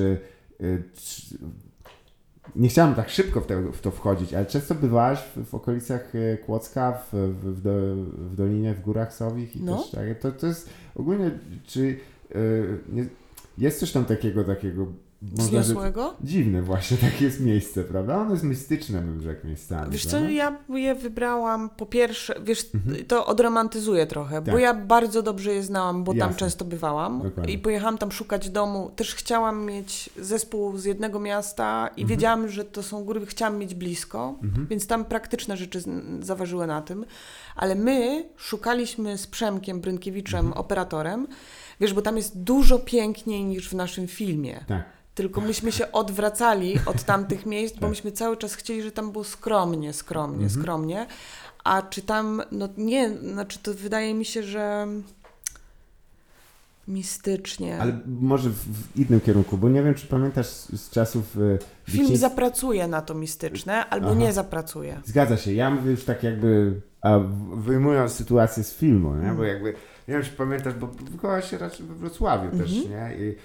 nie 2.55 2.69
chciałem 2.69 2.95
tak 2.95 3.09
szybko 3.09 3.41
w, 3.41 3.45
te, 3.45 3.71
w 3.71 3.81
to 3.81 3.91
wchodzić, 3.91 4.33
ale 4.33 4.45
często 4.45 4.75
bywałaś 4.75 5.19
w, 5.19 5.45
w 5.49 5.55
okolicach 5.55 6.15
e, 6.15 6.37
Kłodzka, 6.37 6.91
w, 6.91 7.13
w, 7.43 7.61
do, 7.61 7.71
w 8.29 8.35
Dolinie, 8.35 8.73
w 8.73 8.81
Górach 8.81 9.13
Sowich 9.13 9.55
i 9.55 9.63
No. 9.63 9.77
też 9.77 9.91
tak, 9.91 10.19
to, 10.19 10.31
to 10.31 10.47
jest 10.47 10.69
ogólnie, 10.95 11.31
czy 11.65 11.97
e, 12.31 12.37
nie, 12.89 13.05
jest 13.57 13.79
coś 13.79 13.91
tam 13.91 14.05
takiego, 14.05 14.43
takiego 14.43 14.85
można 15.21 15.59
rzec- 15.59 15.63
Zniosłego? 15.63 16.15
dziwne 16.21 16.61
właśnie, 16.61 16.97
takie 17.11 17.25
jest 17.25 17.39
miejsce, 17.39 17.83
prawda? 17.83 18.17
Ono 18.17 18.31
jest 18.31 18.43
mistyczne, 18.43 19.01
bym 19.01 19.21
rzekł 19.21 19.47
miejscami. 19.47 19.91
Wiesz 19.91 20.03
co, 20.05 20.09
prawda? 20.09 20.29
ja 20.29 20.57
je 20.73 20.95
wybrałam 20.95 21.69
po 21.69 21.85
pierwsze, 21.85 22.35
wiesz, 22.43 22.69
to 23.07 23.25
odromantyzuję 23.25 24.07
trochę, 24.07 24.41
bo 24.41 24.51
Mhm. 24.51 24.57
Tak. 24.57 24.61
ja 24.81 24.85
bardzo 24.85 25.21
dobrze 25.21 25.53
je 25.53 25.63
znałam, 25.63 26.03
bo 26.03 26.11
tam 26.11 26.17
Jasne. 26.19 26.35
często 26.35 26.65
bywałam 26.65 27.21
Dokładnie. 27.21 27.53
i 27.53 27.57
pojechałam 27.57 27.97
tam 27.97 28.11
szukać 28.11 28.49
domu. 28.49 28.91
Też 28.95 29.15
chciałam 29.15 29.65
mieć 29.65 30.09
zespół 30.17 30.77
z 30.77 30.85
jednego 30.85 31.19
miasta 31.19 31.87
i 31.97 32.01
Mhm. 32.01 32.07
wiedziałam, 32.07 32.49
że 32.49 32.65
to 32.65 32.83
są 32.83 33.03
góry, 33.03 33.25
chciałam 33.25 33.57
mieć 33.57 33.75
blisko, 33.75 34.35
więc 34.69 34.87
tam 34.87 35.05
praktyczne 35.05 35.57
rzeczy 35.57 35.81
zaważyły 36.21 36.67
na 36.67 36.81
tym. 36.81 37.05
Ale 37.55 37.75
my 37.75 38.29
szukaliśmy 38.37 39.17
z 39.17 39.27
Przemkiem 39.27 39.81
Brynkiewiczem, 39.81 40.39
Mhm. 40.45 40.57
operatorem, 40.61 41.27
wiesz, 41.79 41.93
bo 41.93 42.01
tam 42.01 42.17
jest 42.17 42.39
dużo 42.43 42.79
piękniej 42.79 43.45
niż 43.45 43.69
w 43.69 43.73
naszym 43.73 44.07
filmie. 44.07 44.63
Tak. 44.67 44.98
Tylko 45.19 45.41
myśmy 45.41 45.71
się 45.71 45.91
odwracali 45.91 46.75
od 46.85 47.03
tamtych 47.03 47.45
miejsc, 47.45 47.75
bo 47.75 47.81
Tak. 47.81 47.89
myśmy 47.89 48.11
cały 48.11 48.37
czas 48.37 48.53
chcieli, 48.53 48.81
że 48.83 48.91
tam 48.91 49.11
było 49.11 49.23
skromnie, 49.23 49.93
skromnie, 49.93 50.43
Mhm. 50.45 50.61
skromnie. 50.61 51.07
A 51.63 51.81
czy 51.81 52.01
tam, 52.01 52.41
no 52.51 52.69
nie, 52.77 53.09
znaczy 53.17 53.59
to 53.63 53.73
wydaje 53.73 54.13
mi 54.13 54.25
się, 54.25 54.43
że 54.43 54.87
mistycznie. 56.87 57.79
Ale 57.81 57.99
może 58.21 58.49
w, 58.49 58.97
innym 58.99 59.19
kierunku, 59.21 59.57
bo 59.57 59.69
nie 59.69 59.83
wiem, 59.83 59.93
czy 59.95 60.07
pamiętasz 60.07 60.47
z, 60.47 60.89
czasów... 60.89 61.37
e, 61.87 61.91
Film 61.91 62.17
zapracuje 62.17 62.87
na 62.87 63.01
to 63.01 63.13
mistyczne, 63.15 63.85
albo 63.89 64.07
Aha. 64.07 64.19
nie 64.19 64.33
zapracuje. 64.33 65.01
Zgadza 65.05 65.37
się. 65.37 65.53
Ja 65.53 65.69
mówię 65.69 65.91
już 65.91 66.03
tak 66.03 66.23
jakby 66.23 66.81
a, 67.01 67.19
wyjmując 67.55 68.11
sytuację 68.11 68.63
z 68.63 68.73
filmu, 68.73 69.15
nie? 69.15 69.31
bo 69.31 69.43
jakby, 69.43 69.69
nie 70.07 70.13
wiem 70.13 70.23
czy 70.23 70.31
pamiętasz, 70.31 70.73
bo 70.73 70.87
wychowałaś 70.87 71.49
się 71.49 71.57
raczej 71.57 71.85
we 71.85 71.95
Wrocławiu 71.95 72.57
też, 72.57 72.71
nie? 72.71 73.15
I 73.19 73.35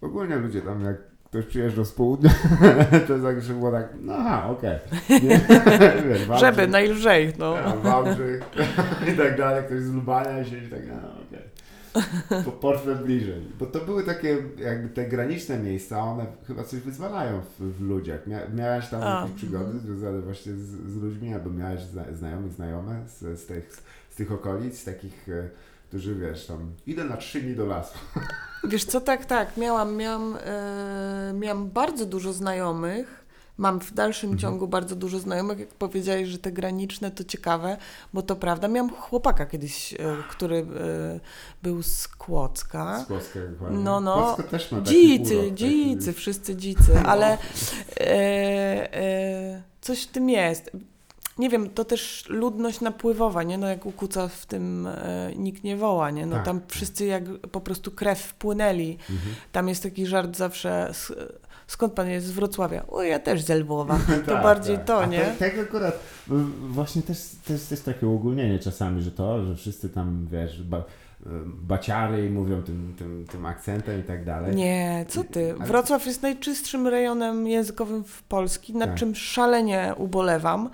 ogólnie 0.00 0.36
ludzie 0.36 0.62
tam 0.62 0.84
jak 0.84 1.09
ktoś 1.30 1.46
przyjeżdżał 1.46 1.84
z 1.84 1.92
południa, 1.92 2.30
to 3.08 3.18
tak, 3.18 3.42
że 3.42 3.54
było 3.54 3.70
tak, 3.70 3.88
no 4.00 4.14
aha, 4.16 4.48
okej. 4.50 4.78
Wałbrzych, 6.28 6.38
Żeby 6.38 6.66
najlżej, 6.66 7.32
no. 7.38 7.58
a, 7.58 7.76
Wałbrzych 7.76 8.42
i 9.14 9.16
tak 9.16 9.38
dalej, 9.38 9.64
ktoś 9.64 9.80
z 9.80 9.94
Lubania 9.94 10.44
siedzi 10.44 10.70
tak, 10.70 10.80
no 10.88 10.94
okej. 10.94 12.44
Po 12.44 12.52
portfel 12.52 12.96
bliżej. 12.96 13.42
Bo 13.58 13.66
to 13.66 13.80
były 13.80 14.04
takie 14.04 14.38
jakby 14.58 14.88
te 14.88 15.08
graniczne 15.08 15.58
miejsca, 15.58 15.98
one 15.98 16.26
chyba 16.46 16.64
coś 16.64 16.80
wyzwalają 16.80 17.40
w, 17.40 17.78
w 17.78 17.80
ludziach. 17.80 18.26
Mia, 18.26 18.38
miałaś 18.54 18.88
tam 18.88 19.02
A, 19.02 19.20
jakieś 19.20 19.36
przygody 19.36 19.78
związane 19.78 20.20
właśnie 20.20 20.52
z, 20.52 20.66
z 20.66 20.96
ludźmi, 20.96 21.34
albo 21.34 21.50
miałaś 21.50 21.80
zna, 21.80 22.04
znajomych, 22.12 22.52
znajome 22.52 23.02
z, 23.06 23.40
z, 23.40 23.46
tych, 23.46 23.82
z 24.10 24.16
tych 24.16 24.32
okolic, 24.32 24.84
takich, 24.84 25.28
e, 25.28 25.48
którzy 25.90 26.14
wiesz, 26.14 26.46
tam 26.46 26.72
idę 26.86 27.04
na 27.04 27.16
trzy 27.16 27.40
dni 27.40 27.54
do 27.56 27.66
lasu. 27.66 27.98
Wiesz 28.64 28.84
co, 28.84 29.00
tak, 29.00 29.24
tak, 29.26 29.56
miałam, 29.56 29.96
miałam, 29.96 30.36
e, 30.44 31.32
miałam 31.34 31.68
bardzo 31.70 32.06
dużo 32.06 32.32
znajomych, 32.32 33.20
Mam 33.58 33.80
w 33.80 33.94
dalszym 33.94 34.30
Mhm. 34.30 34.38
ciągu 34.40 34.68
bardzo 34.68 34.96
dużo 34.96 35.18
znajomych, 35.18 35.58
jak 35.58 35.68
powiedziałeś, 35.68 36.28
że 36.28 36.38
te 36.38 36.52
graniczne 36.52 37.10
to 37.10 37.24
ciekawe, 37.24 37.76
bo 38.12 38.22
to 38.22 38.36
prawda. 38.36 38.68
Miałam 38.68 38.90
chłopaka 38.90 39.46
kiedyś, 39.46 39.94
e, 39.94 39.96
który 40.30 40.56
e, 40.56 41.20
był 41.62 41.82
z 41.82 42.08
Kłodzka. 42.08 43.04
Z 43.04 43.06
Kłodzka 43.06 43.40
dokładnie. 43.50 43.78
No, 43.78 44.00
no. 44.00 44.14
Kłodzko 44.22 44.42
też 44.42 44.72
ma 44.72 44.78
taki 44.78 44.90
Dzicy, 44.90 45.34
urok, 45.38 45.44
taki- 45.50 45.54
dzicy, 45.56 46.12
wszyscy 46.12 46.56
dzicy, 46.56 46.98
ale 47.12 47.38
e, 48.00 48.94
e, 48.94 49.62
coś 49.80 50.02
w 50.02 50.06
tym 50.06 50.30
jest. 50.30 50.70
Nie 51.38 51.48
wiem, 51.48 51.70
to 51.70 51.84
też 51.84 52.24
ludność 52.28 52.80
napływowa, 52.80 53.42
nie? 53.42 53.58
No 53.58 53.68
jak 53.68 53.86
u 53.86 53.92
Kuca 53.92 54.28
w 54.28 54.46
tym 54.46 54.86
e, 54.86 55.32
nikt 55.36 55.64
nie 55.64 55.76
woła, 55.76 56.10
nie? 56.10 56.26
No 56.26 56.36
Tak, 56.36 56.44
tam 56.44 56.60
wszyscy 56.68 57.06
jak 57.06 57.24
po 57.52 57.60
prostu 57.60 57.90
krew 57.90 58.18
wpłynęli. 58.20 58.98
Mhm. 59.10 59.34
Tam 59.52 59.68
jest 59.68 59.82
taki 59.82 60.06
żart 60.06 60.36
zawsze, 60.36 60.92
skąd 61.66 61.92
pan 61.92 62.08
jest 62.08 62.26
z 62.26 62.30
Wrocławia? 62.30 62.86
O, 62.86 63.02
ja 63.02 63.18
też 63.18 63.42
z 63.42 63.48
Lwowa. 63.50 63.98
To 64.26 64.32
Tak, 64.32 64.42
bardziej 64.42 64.76
tak. 64.76 64.86
to, 64.86 65.06
nie? 65.06 65.20
Tak, 65.20 65.38
tak 65.38 65.58
akurat, 65.58 65.98
właśnie 66.60 67.02
też, 67.02 67.18
też 67.44 67.70
jest 67.70 67.84
takie 67.84 68.06
uogólnienie 68.06 68.58
czasami, 68.58 69.02
że 69.02 69.10
to, 69.10 69.44
że 69.44 69.56
wszyscy 69.56 69.88
tam, 69.88 70.26
wiesz, 70.32 70.62
ba, 70.62 70.78
y, 70.78 70.82
baciary 71.62 72.26
i 72.26 72.30
mówią 72.30 72.62
tym, 72.62 72.94
tym, 72.98 73.26
tym 73.32 73.46
akcentem 73.46 74.00
i 74.00 74.02
tak 74.02 74.24
dalej. 74.24 74.56
Nie, 74.56 75.04
co 75.08 75.24
ty? 75.24 75.54
Wrocław 75.60 76.06
jest 76.06 76.22
najczystszym 76.22 76.86
rejonem 76.88 77.48
językowym 77.48 78.04
w 78.04 78.22
Polski, 78.22 78.74
nad 78.74 78.90
Tak. 78.90 78.98
czym 78.98 79.14
szalenie 79.14 79.94
ubolewam, 79.96 80.70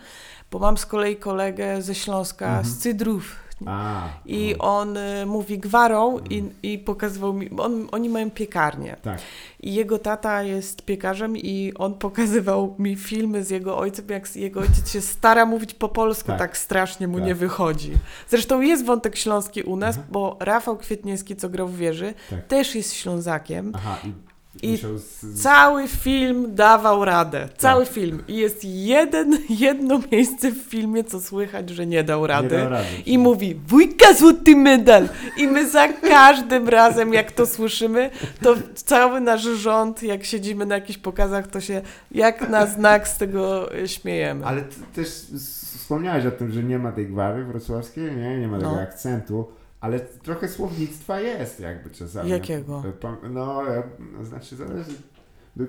bo 0.51 0.59
mam 0.59 0.79
z 0.79 0.87
kolei 0.87 1.17
kolegę 1.17 1.83
ze 1.83 1.95
Śląska, 1.95 2.47
Mhm. 2.47 2.65
z 2.65 2.79
Cydrów. 2.79 3.37
A, 3.67 4.09
I 4.27 4.55
no, 4.59 4.65
on 4.65 4.97
y, 4.97 5.27
mówi 5.27 5.59
gwarą 5.59 6.19
i, 6.31 6.45
i 6.63 6.79
pokazywał 6.79 7.33
mi, 7.33 7.51
on, 7.59 7.89
oni 7.93 8.09
mają 8.09 8.31
piekarnię. 8.31 8.97
tak. 9.03 9.19
I 9.61 9.75
jego 9.75 9.99
tata 9.99 10.43
jest 10.43 10.83
piekarzem 10.85 11.37
i 11.37 11.73
on 11.79 11.95
pokazywał 11.95 12.75
mi 12.79 12.97
filmy 12.97 13.45
z 13.45 13.51
jego 13.51 13.79
ojcem, 13.79 14.05
jak 14.09 14.37
jego 14.37 14.61
ojciec 14.61 14.91
się 14.91 15.01
stara 15.01 15.47
mówić 15.47 15.75
po 15.75 15.89
polsku, 15.89 16.27
tak, 16.29 16.39
Tak. 16.39 16.57
strasznie 16.57 17.09
mu 17.09 17.17
Tak. 17.19 17.27
nie 17.27 17.35
wychodzi. 17.35 17.93
Zresztą 18.29 18.61
jest 18.61 18.85
wątek 18.85 19.17
śląski 19.17 19.63
u 19.63 19.77
nas, 19.77 19.97
Aha. 19.99 20.07
bo 20.11 20.37
Rafał 20.41 20.77
Kwietniewski, 20.77 21.37
co 21.37 21.49
grał 21.49 21.69
w 21.69 21.77
wieży, 21.77 22.15
Tak. 22.31 22.47
też 22.47 22.75
jest 22.75 22.95
Ślązakiem. 22.95 23.73
Aha, 23.75 23.97
i, 24.05 24.13
I 24.63 24.77
z, 24.77 25.43
Cały 25.43 25.89
film 25.89 26.55
dawał 26.55 27.05
radę. 27.05 27.49
Cały 27.59 27.85
Tak. 27.85 27.95
film. 27.95 28.23
I 28.29 28.37
jest 28.37 28.65
jeden, 28.65 29.39
jedno 29.67 30.01
miejsce 30.13 30.51
w 30.51 30.57
filmie, 30.59 31.05
co 31.05 31.21
słychać, 31.21 31.71
że 31.71 31.87
nie 31.87 32.05
dał 32.05 32.27
rady. 32.27 32.57
Nie 32.57 32.63
dał 32.63 32.71
rady. 32.71 32.87
I 33.07 33.19
mówi, 33.19 33.55
wujka 33.67 34.15
złoty 34.15 34.57
medal. 34.57 35.09
I 35.37 35.47
my 35.49 35.71
za 35.71 35.89
każdym 35.89 36.69
razem, 36.79 37.13
jak 37.15 37.33
to 37.33 37.47
słyszymy, 37.47 38.11
to 38.43 38.55
cały 38.75 39.21
nasz 39.21 39.43
rząd, 39.43 40.03
jak 40.03 40.25
siedzimy 40.25 40.67
na 40.67 40.75
jakichś 40.75 40.99
pokazach, 40.99 41.47
to 41.47 41.61
się 41.61 41.83
jak 42.11 42.49
na 42.49 42.67
znak 42.67 43.09
z 43.09 43.19
tego 43.19 43.75
e, 43.75 43.89
śmiejemy. 43.89 44.47
Ale 44.47 44.63
ty 44.63 44.77
też 44.95 45.09
wspomniałeś 45.79 46.27
o 46.27 46.31
tym, 46.31 46.53
że 46.53 46.63
nie 46.63 46.79
ma 46.79 46.93
tej 46.93 47.07
gwary 47.07 47.45
wrocławskiej, 47.45 48.17
nie, 48.17 48.39
nie 48.39 48.49
ma 48.49 48.59
tego 48.59 48.71
No. 48.71 48.81
akcentu, 48.81 49.47
ale 49.81 50.01
trochę 50.01 50.49
słownictwa 50.49 51.21
jest 51.21 51.61
jakby 51.61 51.91
czasami. 51.91 52.31
Jakiego? 52.31 52.83
Pam- 53.01 53.33
No, 53.33 53.65
ja- 53.65 53.83
no 54.13 54.25
znaczy 54.25 54.57
zależy, 54.57 54.91
no, 55.57 55.67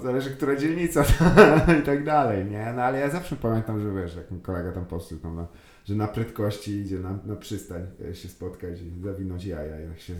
zależy 0.00 0.30
która 0.30 0.56
dzielnica 0.56 1.04
i 1.80 1.82
tak 1.82 2.04
dalej, 2.04 2.44
nie? 2.44 2.72
No 2.76 2.82
ale 2.82 2.98
ja 3.00 3.10
zawsze 3.10 3.36
pamiętam, 3.36 3.80
że 3.80 4.02
wiesz, 4.02 4.16
jak 4.16 4.30
mi 4.30 4.40
kolega 4.40 4.72
tam 4.72 4.86
tam, 5.20 5.36
no, 5.36 5.46
że 5.84 5.94
na 5.94 6.08
prędkości 6.08 6.72
idzie 6.76 6.98
na, 6.98 7.18
na 7.24 7.36
przystań 7.36 7.86
e, 8.10 8.14
się 8.14 8.28
spotkać 8.28 8.80
i 8.82 9.00
zawinąć 9.02 9.44
jaja. 9.44 9.80
I 9.84 9.88
tak 9.88 10.00
się. 10.00 10.14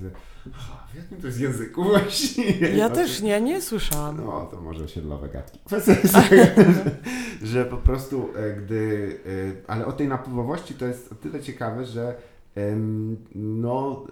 Aha, 0.55 0.87
w 0.93 0.97
jakim 0.97 1.21
to 1.21 1.27
jest 1.27 1.41
języku 1.41 1.85
właściwie? 1.85 2.77
Ja 2.77 2.89
No, 2.89 2.95
też 2.95 3.23
nie, 3.23 3.41
nie 3.41 3.61
słyszałam. 3.63 4.17
no, 4.17 4.49
to 4.51 4.61
może 4.61 4.85
osiedlowe 4.85 5.29
gadki. 5.29 5.59
Że, 7.43 7.65
po 7.65 7.77
prostu 7.77 8.29
e, 8.37 8.53
gdy... 8.57 9.17
e, 9.67 9.71
Ale 9.71 9.87
o 9.87 9.93
tej 9.93 10.09
napływowości 10.09 10.75
to 10.75 10.87
jest 10.87 11.13
o 11.13 11.15
tyle 11.15 11.41
ciekawe, 11.41 11.85
że 11.85 12.15
no... 13.35 14.07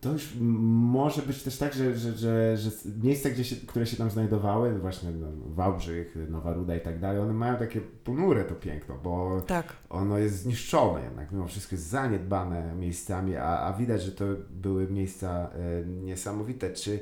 To 0.00 0.12
już 0.12 0.34
może 0.40 1.22
być 1.22 1.42
też 1.42 1.58
tak, 1.58 1.74
że, 1.74 1.98
że, 1.98 2.12
że, 2.12 2.56
że 2.56 2.70
miejsca, 3.02 3.30
gdzie 3.30 3.44
się, 3.44 3.56
które 3.56 3.86
się 3.86 3.96
tam 3.96 4.10
znajdowały, 4.10 4.78
właśnie 4.78 5.10
no, 5.10 5.26
Wałbrzych, 5.54 6.16
Nowa 6.30 6.52
Ruda 6.52 6.76
i 6.76 6.80
tak 6.80 7.00
dalej, 7.00 7.20
one 7.20 7.32
mają 7.32 7.56
takie 7.56 7.80
ponure 7.80 8.44
to 8.44 8.54
piękno, 8.54 8.98
bo 9.04 9.40
Tak. 9.46 9.72
ono 9.90 10.18
jest 10.18 10.42
zniszczone 10.42 11.04
jednak, 11.04 11.32
mimo 11.32 11.46
wszystko 11.46 11.74
jest 11.74 11.86
zaniedbane 11.86 12.74
miejscami, 12.74 13.36
a, 13.36 13.58
a 13.60 13.72
widać, 13.72 14.02
że 14.02 14.12
to 14.12 14.24
były 14.50 14.86
miejsca 14.90 15.50
e, 15.50 15.86
niesamowite. 15.86 16.70
Czy 16.70 17.00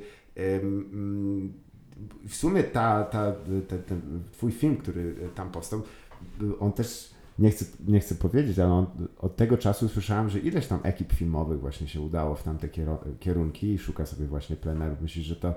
w 2.29 2.35
sumie 2.35 2.65
ta, 2.65 3.05
ta, 3.05 3.33
ten, 3.69 3.83
ten 3.83 4.23
twój 4.33 4.53
film, 4.53 4.77
który 4.77 5.15
tam 5.35 5.51
powstał, 5.51 5.83
on 6.61 6.73
też, 6.73 7.15
nie 7.39 7.51
chcę, 7.51 7.65
nie 7.89 8.01
chcę 8.01 8.15
powiedzieć, 8.15 8.59
ale 8.59 8.73
on, 8.73 8.87
od 9.19 9.37
tego 9.37 9.59
czasu 9.59 9.89
słyszałem, 9.89 10.29
że 10.29 10.39
ileś 10.39 10.67
tam 10.67 10.81
ekip 10.83 11.13
filmowych 11.13 11.61
właśnie 11.61 11.89
się 11.89 12.01
udało 12.01 12.35
w 12.35 12.43
tamte 12.43 12.69
kierunki 13.21 13.67
i 13.73 13.79
szuka 13.79 14.07
sobie 14.07 14.27
właśnie 14.27 14.57
pleneru. 14.57 14.97
Myślisz, 15.01 15.27
że 15.27 15.37
to 15.37 15.49
e, 15.49 15.55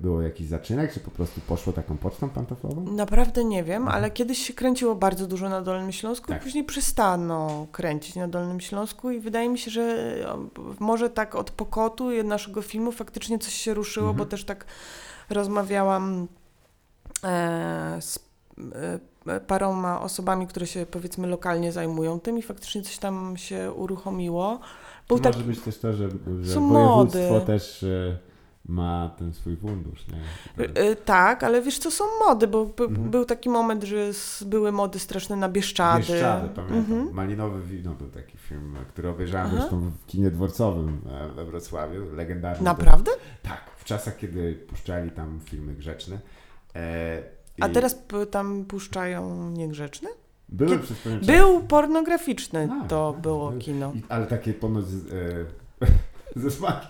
było 0.00 0.22
jakiś 0.22 0.46
zaczynek, 0.46 0.92
czy 0.92 1.00
po 1.00 1.10
prostu 1.10 1.40
poszło 1.40 1.72
taką 1.72 1.96
pocztą 1.96 2.28
pantoflową? 2.30 2.92
Naprawdę 2.92 3.44
nie 3.44 3.64
wiem, 3.64 3.88
ale 3.88 4.10
kiedyś 4.10 4.38
się 4.38 4.52
kręciło 4.52 4.94
bardzo 4.94 5.26
dużo 5.26 5.48
na 5.48 5.62
Dolnym 5.62 5.92
Śląsku, 5.92 6.28
Tak. 6.28 6.40
i 6.42 6.44
później 6.44 6.64
przestano 6.64 7.66
kręcić 7.72 8.16
na 8.16 8.28
Dolnym 8.28 8.60
Śląsku 8.60 9.10
i 9.10 9.20
wydaje 9.20 9.48
mi 9.48 9.58
się, 9.58 9.70
że 9.70 10.14
może 10.80 11.10
tak 11.10 11.34
od 11.34 11.50
pokotu 11.50 12.22
naszego 12.24 12.62
filmu 12.62 12.92
faktycznie 12.92 13.38
coś 13.38 13.52
się 13.54 13.74
ruszyło, 13.74 14.08
Mhm. 14.10 14.18
bo 14.18 14.30
też 14.30 14.44
tak 14.44 14.64
rozmawiałam 15.30 16.28
e, 17.24 17.96
z 18.00 18.18
e, 18.74 18.98
paroma 19.46 20.00
osobami, 20.00 20.46
które 20.46 20.66
się 20.66 20.86
powiedzmy 20.86 21.26
lokalnie 21.28 21.72
zajmują 21.72 22.20
tym 22.20 22.38
i 22.38 22.42
faktycznie 22.42 22.82
coś 22.82 22.98
tam 22.98 23.36
się 23.36 23.72
uruchomiło. 23.72 24.60
Był 25.08 25.16
Może 25.18 25.30
tak, 25.30 25.42
być 25.42 25.60
też 25.60 25.78
to, 25.78 25.92
że, 25.92 26.08
że 26.08 26.16
województwo 26.60 26.60
mody. 26.60 27.46
też 27.46 27.82
e, 27.82 28.18
ma 28.68 29.10
ten 29.18 29.32
swój 29.34 29.56
fundusz, 29.56 30.06
nie? 30.08 30.64
e, 30.74 30.96
tak, 30.96 31.44
ale 31.44 31.62
wiesz 31.62 31.78
co, 31.78 31.90
są 31.90 32.04
mody, 32.26 32.46
bo 32.46 32.66
by, 32.66 32.84
Mhm. 32.84 33.10
był 33.10 33.24
taki 33.24 33.48
moment, 33.48 33.84
że 33.84 33.96
były 34.46 34.72
mody 34.72 34.98
straszne 34.98 35.36
na 35.36 35.48
Bieszczady. 35.48 35.98
Bieszczady, 35.98 36.48
pamiętam. 36.48 36.78
Mhm. 36.78 37.14
Malinowe 37.14 37.60
wino 37.60 37.94
był 37.94 38.08
taki 38.08 38.38
film, 38.38 38.76
który 38.88 39.08
obejrzałem 39.08 39.46
Aha. 39.46 39.56
zresztą 39.58 39.80
w 39.80 40.06
kinie 40.06 40.30
dworcowym 40.30 41.00
e, 41.10 41.28
we 41.28 41.44
Wrocławiu, 41.44 42.14
legendarny. 42.14 42.64
Naprawdę? 42.64 43.10
Tak, 43.42 43.60
w 43.76 43.84
czasach, 43.84 44.16
kiedy 44.16 44.54
puszczali 44.54 45.10
tam 45.10 45.40
filmy 45.44 45.74
grzeczne. 45.74 46.18
E, 46.76 47.37
A 47.60 47.68
teraz 47.68 47.94
p- 47.94 48.26
tam 48.26 48.64
puszczają 48.64 49.50
niegrzeczne? 49.50 50.08
Były 50.48 50.70
kiedy- 50.70 50.82
przez 50.82 50.98
pewien 50.98 51.18
czas. 51.18 51.26
Był 51.28 51.60
pornograficzny, 51.60 52.68
A, 52.84 52.88
to 52.88 53.14
a, 53.18 53.20
było 53.20 53.50
był. 53.50 53.58
kino. 53.60 53.92
I, 53.94 54.02
ale 54.08 54.26
takie 54.26 54.54
ponoć 54.54 54.84
z, 54.86 55.12
e, 55.12 55.86
ze 56.40 56.50
smakiem. 56.50 56.88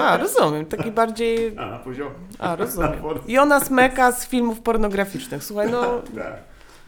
A, 0.00 0.16
rozumiem, 0.16 0.66
taki 0.66 0.90
bardziej... 0.90 1.58
A, 1.58 1.66
na 1.70 1.78
poziomie. 1.78 2.10
A, 2.38 2.56
rozumiem. 2.56 2.92
Jonas 3.28 3.70
Meka 3.70 4.12
z 4.12 4.26
filmów 4.26 4.60
pornograficznych. 4.60 5.44
Słuchaj, 5.44 5.70
no... 5.70 5.82
Tak. 6.14 6.34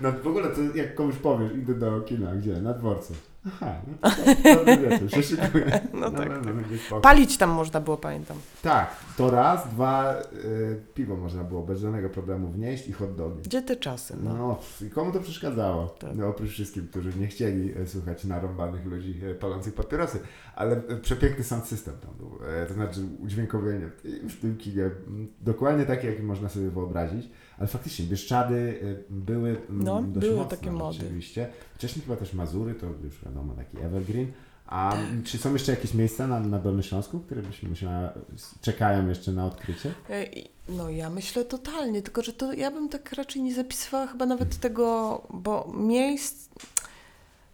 No 0.00 0.12
w 0.12 0.26
ogóle 0.26 0.48
to 0.48 0.60
jak 0.74 0.94
komuś 0.94 1.16
powiesz, 1.16 1.52
idę 1.54 1.74
do 1.74 2.00
kina, 2.00 2.34
gdzie? 2.34 2.52
Na 2.60 2.72
dworcu. 2.74 3.12
Aha, 3.46 3.74
no 4.02 4.10
to 4.10 4.54
dobry 4.64 4.76
wieczór, 4.90 5.10
się 5.10 5.22
szykuję. 5.36 5.80
No 5.94 6.10
tak, 6.10 6.28
pewno 6.28 6.54
będzie 6.54 6.78
spoko. 6.78 7.00
Palić 7.00 7.36
tam 7.36 7.50
można 7.50 7.80
było, 7.80 7.96
pamiętam. 7.96 8.36
Tak, 8.62 8.96
to 9.16 9.30
raz, 9.30 9.68
dwa, 9.68 10.14
y, 10.44 10.80
piwo 10.94 11.16
można 11.16 11.44
było 11.44 11.62
bez 11.62 11.80
żadnego 11.80 12.08
problemu 12.10 12.48
wnieść 12.48 12.88
i 12.88 12.92
hot 12.92 13.16
dogi. 13.16 13.42
Gdzie 13.42 13.62
te 13.62 13.76
czasy, 13.76 14.16
no. 14.22 14.34
No, 14.34 14.58
i 14.86 14.90
komu 14.90 15.12
to 15.12 15.20
przeszkadzało? 15.20 15.86
Tak. 15.86 16.10
No, 16.14 16.28
oprócz 16.28 16.50
wszystkim, 16.50 16.88
którzy 16.88 17.12
nie 17.18 17.26
chcieli 17.26 17.72
e, 17.78 17.86
słuchać 17.86 18.24
narąbanych 18.24 18.84
ludzi 18.86 19.20
e, 19.30 19.34
palących 19.34 19.74
papierosy. 19.74 20.18
Ale 20.56 20.76
e, 20.88 20.96
przepiękny 20.96 21.44
sound 21.44 21.66
system 21.66 21.94
tam 22.02 22.10
był. 22.18 22.38
E, 22.62 22.66
to 22.66 22.74
znaczy 22.74 23.00
udźwiękowienie 23.18 23.90
w- 24.04 24.40
tym 24.40 24.56
kinie. 24.56 24.84
m, 24.84 25.28
Dokładnie 25.40 25.86
takie, 25.86 26.08
jakie 26.10 26.22
można 26.22 26.48
sobie 26.48 26.70
wyobrazić. 26.70 27.30
Ale 27.60 27.68
faktycznie, 27.68 28.04
Bieszczady 28.06 28.80
e, 29.10 29.12
były 29.12 29.48
m, 29.50 29.84
No, 29.84 30.02
dość 30.02 30.26
były 30.26 30.36
mocne 30.38 30.56
takie 30.56 30.70
mody. 30.70 30.98
Rzeczywiście. 30.98 31.48
Wcześniej 31.74 32.04
chyba 32.04 32.16
też 32.16 32.32
Mazury, 32.34 32.74
to 32.74 32.86
już 33.04 33.24
wiadomo, 33.24 33.54
taki 33.54 33.78
evergreen. 33.78 34.32
A 34.66 34.94
m, 34.94 35.22
czy 35.24 35.38
są 35.38 35.52
jeszcze 35.52 35.72
jakieś 35.72 35.94
miejsca 35.94 36.26
na, 36.26 36.40
na 36.40 36.58
Dolnym 36.58 36.82
Śląsku, 36.82 37.20
które 37.20 37.42
byś 37.42 37.62
musiała, 37.62 38.12
czekają 38.60 39.08
jeszcze 39.08 39.32
na 39.32 39.46
odkrycie? 39.46 39.94
E, 40.10 40.26
No 40.68 40.90
ja 40.90 41.10
myślę 41.10 41.44
totalnie, 41.44 42.02
tylko 42.02 42.22
że 42.22 42.32
to 42.32 42.52
ja 42.52 42.70
bym 42.70 42.88
tak 42.88 43.12
raczej 43.12 43.42
nie 43.42 43.54
zapisywała 43.54 44.06
chyba 44.06 44.26
nawet 44.26 44.56
tego, 44.60 45.22
bo 45.30 45.72
miejsc, 45.74 46.48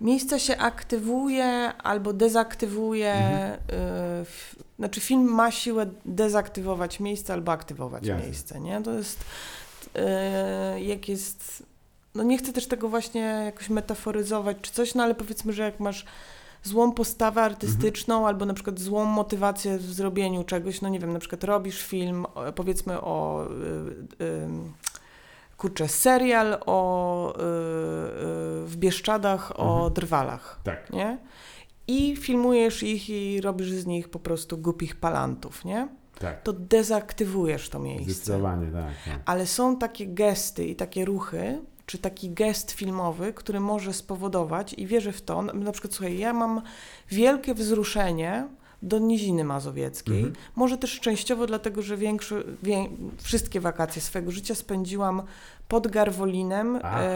miejsca 0.00 0.38
się 0.38 0.56
aktywuje 0.56 1.46
albo 1.72 2.12
dezaktywuje. 2.12 3.12
Mhm. 3.12 3.52
y, 3.52 4.20
f- 4.22 4.56
znaczy 4.78 5.00
film 5.00 5.22
ma 5.34 5.50
siłę 5.50 5.86
dezaktywować 6.04 7.00
miejsce 7.00 7.32
albo 7.32 7.52
aktywować 7.52 8.06
Jasne. 8.06 8.24
miejsce, 8.26 8.60
nie? 8.60 8.82
To 8.82 8.92
jest 8.94 9.20
y, 9.20 9.24
jak 10.78 11.08
jest 11.08 11.62
no 12.14 12.22
nie 12.22 12.38
chcę 12.38 12.52
też 12.52 12.66
tego 12.66 12.88
właśnie 12.88 13.20
jakoś 13.20 13.68
metaforyzować 13.70 14.56
czy 14.62 14.72
coś, 14.72 14.94
no 14.94 15.02
ale 15.02 15.14
powiedzmy, 15.14 15.52
że 15.52 15.62
jak 15.62 15.80
masz 15.80 16.04
złą 16.62 16.92
postawę 16.92 17.42
artystyczną 17.42 18.14
Mhm. 18.14 18.28
albo 18.34 18.46
na 18.46 18.54
przykład 18.54 18.80
złą 18.80 19.04
motywację 19.04 19.78
w 19.78 19.82
zrobieniu 19.92 20.44
czegoś, 20.44 20.80
no 20.80 20.88
nie 20.88 20.98
wiem, 21.00 21.12
na 21.12 21.18
przykład 21.18 21.44
robisz 21.44 21.82
film, 21.82 22.26
o- 22.34 22.52
powiedzmy 22.52 23.00
o 23.00 23.46
y, 24.20 24.24
y, 24.24 24.48
kurczę, 25.56 25.88
serial 25.88 26.58
o, 26.66 27.30
y, 27.34 27.38
y, 27.38 27.42
w 28.66 28.74
Bieszczadach 28.76 29.60
o 29.60 29.74
Mhm. 29.74 29.92
drwalach, 29.92 30.60
Tak. 30.64 30.90
nie? 30.92 31.18
I 31.88 32.16
filmujesz 32.16 32.82
ich 32.82 33.10
i 33.10 33.40
robisz 33.40 33.70
z 33.72 33.86
nich 33.86 34.08
po 34.08 34.18
prostu 34.18 34.58
głupich 34.58 34.96
palantów, 34.96 35.64
nie? 35.64 35.88
Tak. 36.20 36.42
To 36.42 36.52
dezaktywujesz 36.52 37.68
to 37.68 37.78
miejsce. 37.78 38.12
Zdecydowanie, 38.12 38.66
tak. 38.72 38.84
tak. 39.04 39.20
Ale 39.26 39.46
są 39.46 39.76
takie 39.78 40.06
gesty 40.06 40.66
i 40.66 40.76
takie 40.76 41.04
ruchy, 41.04 41.60
czy 41.86 41.98
taki 41.98 42.30
gest 42.30 42.70
filmowy, 42.70 43.32
który 43.32 43.60
może 43.60 43.92
spowodować, 43.92 44.72
i 44.72 44.86
wierzę 44.86 45.12
w 45.12 45.22
to, 45.22 45.42
na- 45.42 45.72
przykład, 45.72 45.94
słuchaj, 45.94 46.18
ja 46.18 46.32
mam 46.32 46.62
wielkie 47.08 47.54
wzruszenie 47.54 48.48
do 48.82 48.98
Niziny 48.98 49.44
Mazowieckiej. 49.44 50.16
Mhm. 50.18 50.34
Może 50.56 50.78
też 50.78 51.00
częściowo 51.00 51.46
dlatego, 51.46 51.82
że 51.82 51.96
większe, 51.96 52.42
wie, 52.62 52.86
wszystkie 53.22 53.60
wakacje 53.60 54.02
swojego 54.02 54.30
życia 54.30 54.54
spędziłam 54.54 55.22
pod 55.68 55.88
Garwolinem, 55.88 56.78
Ach, 56.82 57.00
e, 57.02 57.06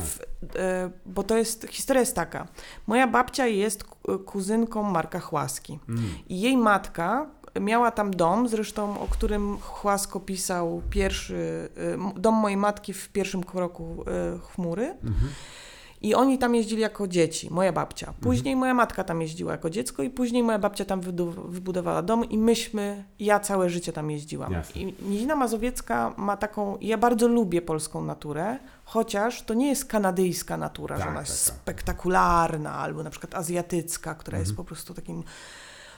w, 0.00 0.18
e, 0.56 0.90
bo 1.06 1.22
to 1.22 1.36
jest, 1.36 1.66
historia 1.70 2.00
jest 2.00 2.14
taka. 2.14 2.48
Moja 2.86 3.06
babcia 3.06 3.46
jest 3.46 3.84
ku- 3.84 4.18
kuzynką 4.18 4.82
Marka 4.82 5.20
Chłaski. 5.20 5.78
Mm. 5.88 6.04
I 6.28 6.40
jej 6.40 6.56
matka 6.56 7.26
miała 7.60 7.90
tam 7.90 8.10
dom, 8.10 8.48
zresztą 8.48 9.00
o 9.00 9.06
którym 9.08 9.58
Chłasko 9.60 10.20
pisał 10.20 10.82
pierwszy, 10.90 11.68
y, 12.16 12.20
dom 12.20 12.34
mojej 12.34 12.56
matki 12.56 12.92
w 12.92 13.08
pierwszym 13.08 13.44
kroku 13.44 14.04
y, 14.36 14.40
chmury. 14.40 14.84
Mhm. 14.84 15.28
I 16.02 16.14
oni 16.14 16.38
tam 16.38 16.54
jeździli 16.54 16.82
jako 16.82 17.08
dzieci, 17.08 17.48
moja 17.50 17.72
babcia. 17.72 18.12
Później 18.20 18.56
moja 18.56 18.74
matka 18.74 19.04
tam 19.04 19.20
jeździła 19.22 19.52
jako 19.52 19.70
dziecko 19.70 20.02
i 20.02 20.10
później 20.10 20.42
moja 20.42 20.58
babcia 20.58 20.84
tam 20.84 21.00
wybudowała 21.48 22.02
dom 22.02 22.24
i 22.24 22.38
myśmy, 22.38 23.04
ja 23.18 23.40
całe 23.40 23.70
życie 23.70 23.92
tam 23.92 24.10
jeździłam. 24.10 24.52
Jasne. 24.52 24.80
I 24.80 24.94
Nizina 25.02 25.36
Mazowiecka 25.36 26.14
ma 26.16 26.36
taką, 26.36 26.78
ja 26.80 26.98
bardzo 26.98 27.28
lubię 27.28 27.62
polską 27.62 28.04
naturę, 28.04 28.58
chociaż 28.84 29.42
to 29.42 29.54
nie 29.54 29.68
jest 29.68 29.84
kanadyjska 29.84 30.56
natura, 30.56 30.96
że 30.96 31.02
Tak, 31.02 31.10
ona 31.10 31.20
tak, 31.20 31.28
jest 31.28 31.46
tak. 31.46 31.56
spektakularna, 31.56 32.72
albo 32.74 33.02
na 33.02 33.10
przykład 33.10 33.34
azjatycka, 33.34 34.14
która 34.14 34.38
jest 34.38 34.50
Mhm. 34.50 34.56
po 34.56 34.68
prostu 34.68 34.94
takim 34.94 35.22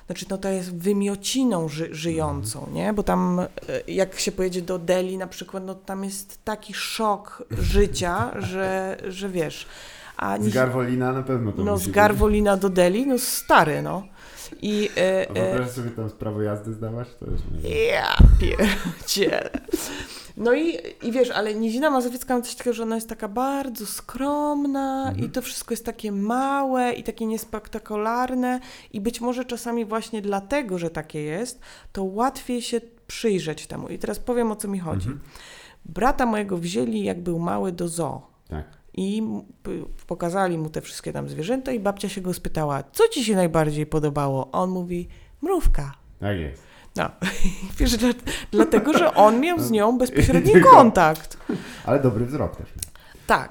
znaczy, 0.07 0.27
no 0.31 0.39
to 0.39 0.49
jest 0.49 0.77
wymiociną 0.77 1.69
ży, 1.69 1.89
żyjącą, 1.95 2.69
nie? 2.73 2.93
Bo 2.93 3.03
tam, 3.03 3.41
e, 3.41 3.47
jak 3.89 4.19
się 4.19 4.33
pojedzie 4.33 4.63
do 4.63 4.79
Delhi 4.79 5.19
na 5.19 5.27
przykład, 5.27 5.65
no 5.67 5.75
tam 5.75 6.05
jest 6.05 6.45
taki 6.45 6.75
szok 6.75 7.45
życia, 7.73 8.33
że, 8.39 8.97
że 9.09 9.29
wiesz. 9.29 9.67
A 10.17 10.39
Z 10.41 10.55
Garwolina 10.55 11.13
na 11.13 11.23
pewno 11.23 11.53
to 11.53 11.65
no 11.65 11.79
z 11.79 11.85
być. 11.85 11.95
Garwolina 11.95 12.57
do 12.57 12.69
Delhi, 12.69 13.07
no 13.07 13.19
stary, 13.19 13.83
no. 13.83 14.03
I 14.63 14.91
e, 14.97 15.27
A 15.31 15.33
e, 15.33 15.35
wyobrażasz 15.35 15.75
sobie 15.75 15.91
tam 15.91 16.11
prawo 16.11 16.43
jazdy 16.43 16.73
zdawać? 16.73 17.09
To 17.21 17.27
już 17.27 17.41
nie 17.65 17.71
ja 17.85 18.17
pierdzielę. 18.41 19.51
No 20.37 20.55
i, 20.55 20.79
i 21.03 21.13
wiesz, 21.13 21.31
ale 21.31 21.55
Nizina 21.55 21.91
Mazowiecka 21.91 22.37
ma 22.37 22.41
coś 22.43 22.55
takiego, 22.55 22.75
że 22.75 22.83
ona 22.83 22.95
jest 22.95 23.09
taka 23.09 23.29
bardzo 23.29 23.87
skromna 23.87 25.05
Mhm. 25.09 25.27
i 25.27 25.31
to 25.31 25.43
wszystko 25.43 25.73
jest 25.73 25.85
takie 25.85 26.13
małe 26.13 26.93
i 26.93 27.03
takie 27.03 27.27
niespektakularne 27.27 28.61
i 28.93 29.01
być 29.01 29.21
może 29.21 29.45
czasami 29.45 29.85
właśnie 29.85 30.23
dlatego, 30.23 30.79
że 30.79 30.91
takie 30.91 31.23
jest, 31.23 31.61
to 31.93 32.05
łatwiej 32.05 32.63
się 32.63 32.81
przyjrzeć 33.07 33.67
temu. 33.67 33.89
I 33.89 33.99
teraz 33.99 34.19
powiem, 34.19 34.53
o 34.53 34.57
co 34.57 34.69
mi 34.69 34.79
chodzi. 34.79 35.09
Mhm. 35.09 35.21
Brata 35.85 36.27
mojego 36.27 36.57
wzięli, 36.57 37.05
jak 37.05 37.21
był 37.21 37.39
mały, 37.39 37.73
do 37.73 37.89
zoo. 37.89 38.23
Tak. 38.49 38.65
I 38.95 39.23
pokazali 40.07 40.59
mu 40.59 40.71
te 40.71 40.81
wszystkie 40.81 41.13
tam 41.13 41.29
zwierzęta 41.29 41.73
i 41.73 41.81
babcia 41.81 42.09
się 42.09 42.21
go 42.21 42.35
spytała, 42.35 42.83
co 42.93 43.09
ci 43.09 43.25
się 43.25 43.35
najbardziej 43.37 43.87
podobało? 43.87 44.51
On 44.53 44.71
mówi, 44.71 45.09
mrówka. 45.43 45.95
Tak 46.21 46.39
jest. 46.39 46.66
No, 46.97 47.11
wiesz, 47.79 47.97
dla, 47.97 48.09
dlatego, 48.51 48.93
że 48.93 49.15
on 49.15 49.41
miał 49.41 49.61
z 49.61 49.71
nią 49.71 49.99
bezpośredni 49.99 50.61
kontakt. 50.61 51.39
Ale 51.85 52.03
dobry 52.03 52.27
wzrok 52.27 52.57
też. 52.57 52.69
Tak, 53.27 53.49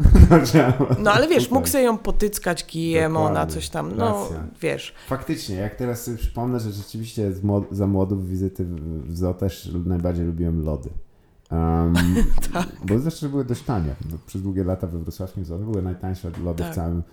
no 1.03 1.11
ale 1.11 1.27
wiesz, 1.27 1.51
mógł 1.51 1.67
sobie 1.67 1.83
ją 1.83 1.97
potyczkać 1.97 2.65
kijem, 2.65 3.17
ona 3.17 3.29
Dokładnie. 3.29 3.53
coś 3.53 3.69
tam, 3.69 3.95
no 3.95 4.21
Racja. 4.21 4.43
wiesz. 4.61 4.93
Faktycznie, 5.07 5.55
jak 5.55 5.75
teraz 5.75 6.03
sobie 6.03 6.17
przypomnę, 6.17 6.59
że 6.59 6.71
rzeczywiście 6.71 7.31
za 7.71 7.87
młodów 7.87 8.29
wizyty 8.29 8.65
w 9.05 9.17
zoo 9.17 9.33
też 9.33 9.69
najbardziej 9.85 10.25
lubiłem 10.25 10.65
lody. 10.65 10.89
Um, 11.51 11.93
Tak. 12.53 12.67
Bo 12.85 12.99
zresztą 12.99 13.29
były 13.29 13.45
dość 13.45 13.61
tanie. 13.61 13.95
Bo 14.05 14.17
Przez 14.25 14.41
długie 14.41 14.63
lata 14.63 14.87
we 14.87 14.99
wrocławskim 14.99 15.45
zoo 15.45 15.57
były 15.57 15.81
najtańsze 15.81 16.31
lody 16.43 16.63
Tak. 16.63 16.71
w 16.71 16.75
całym 16.75 17.03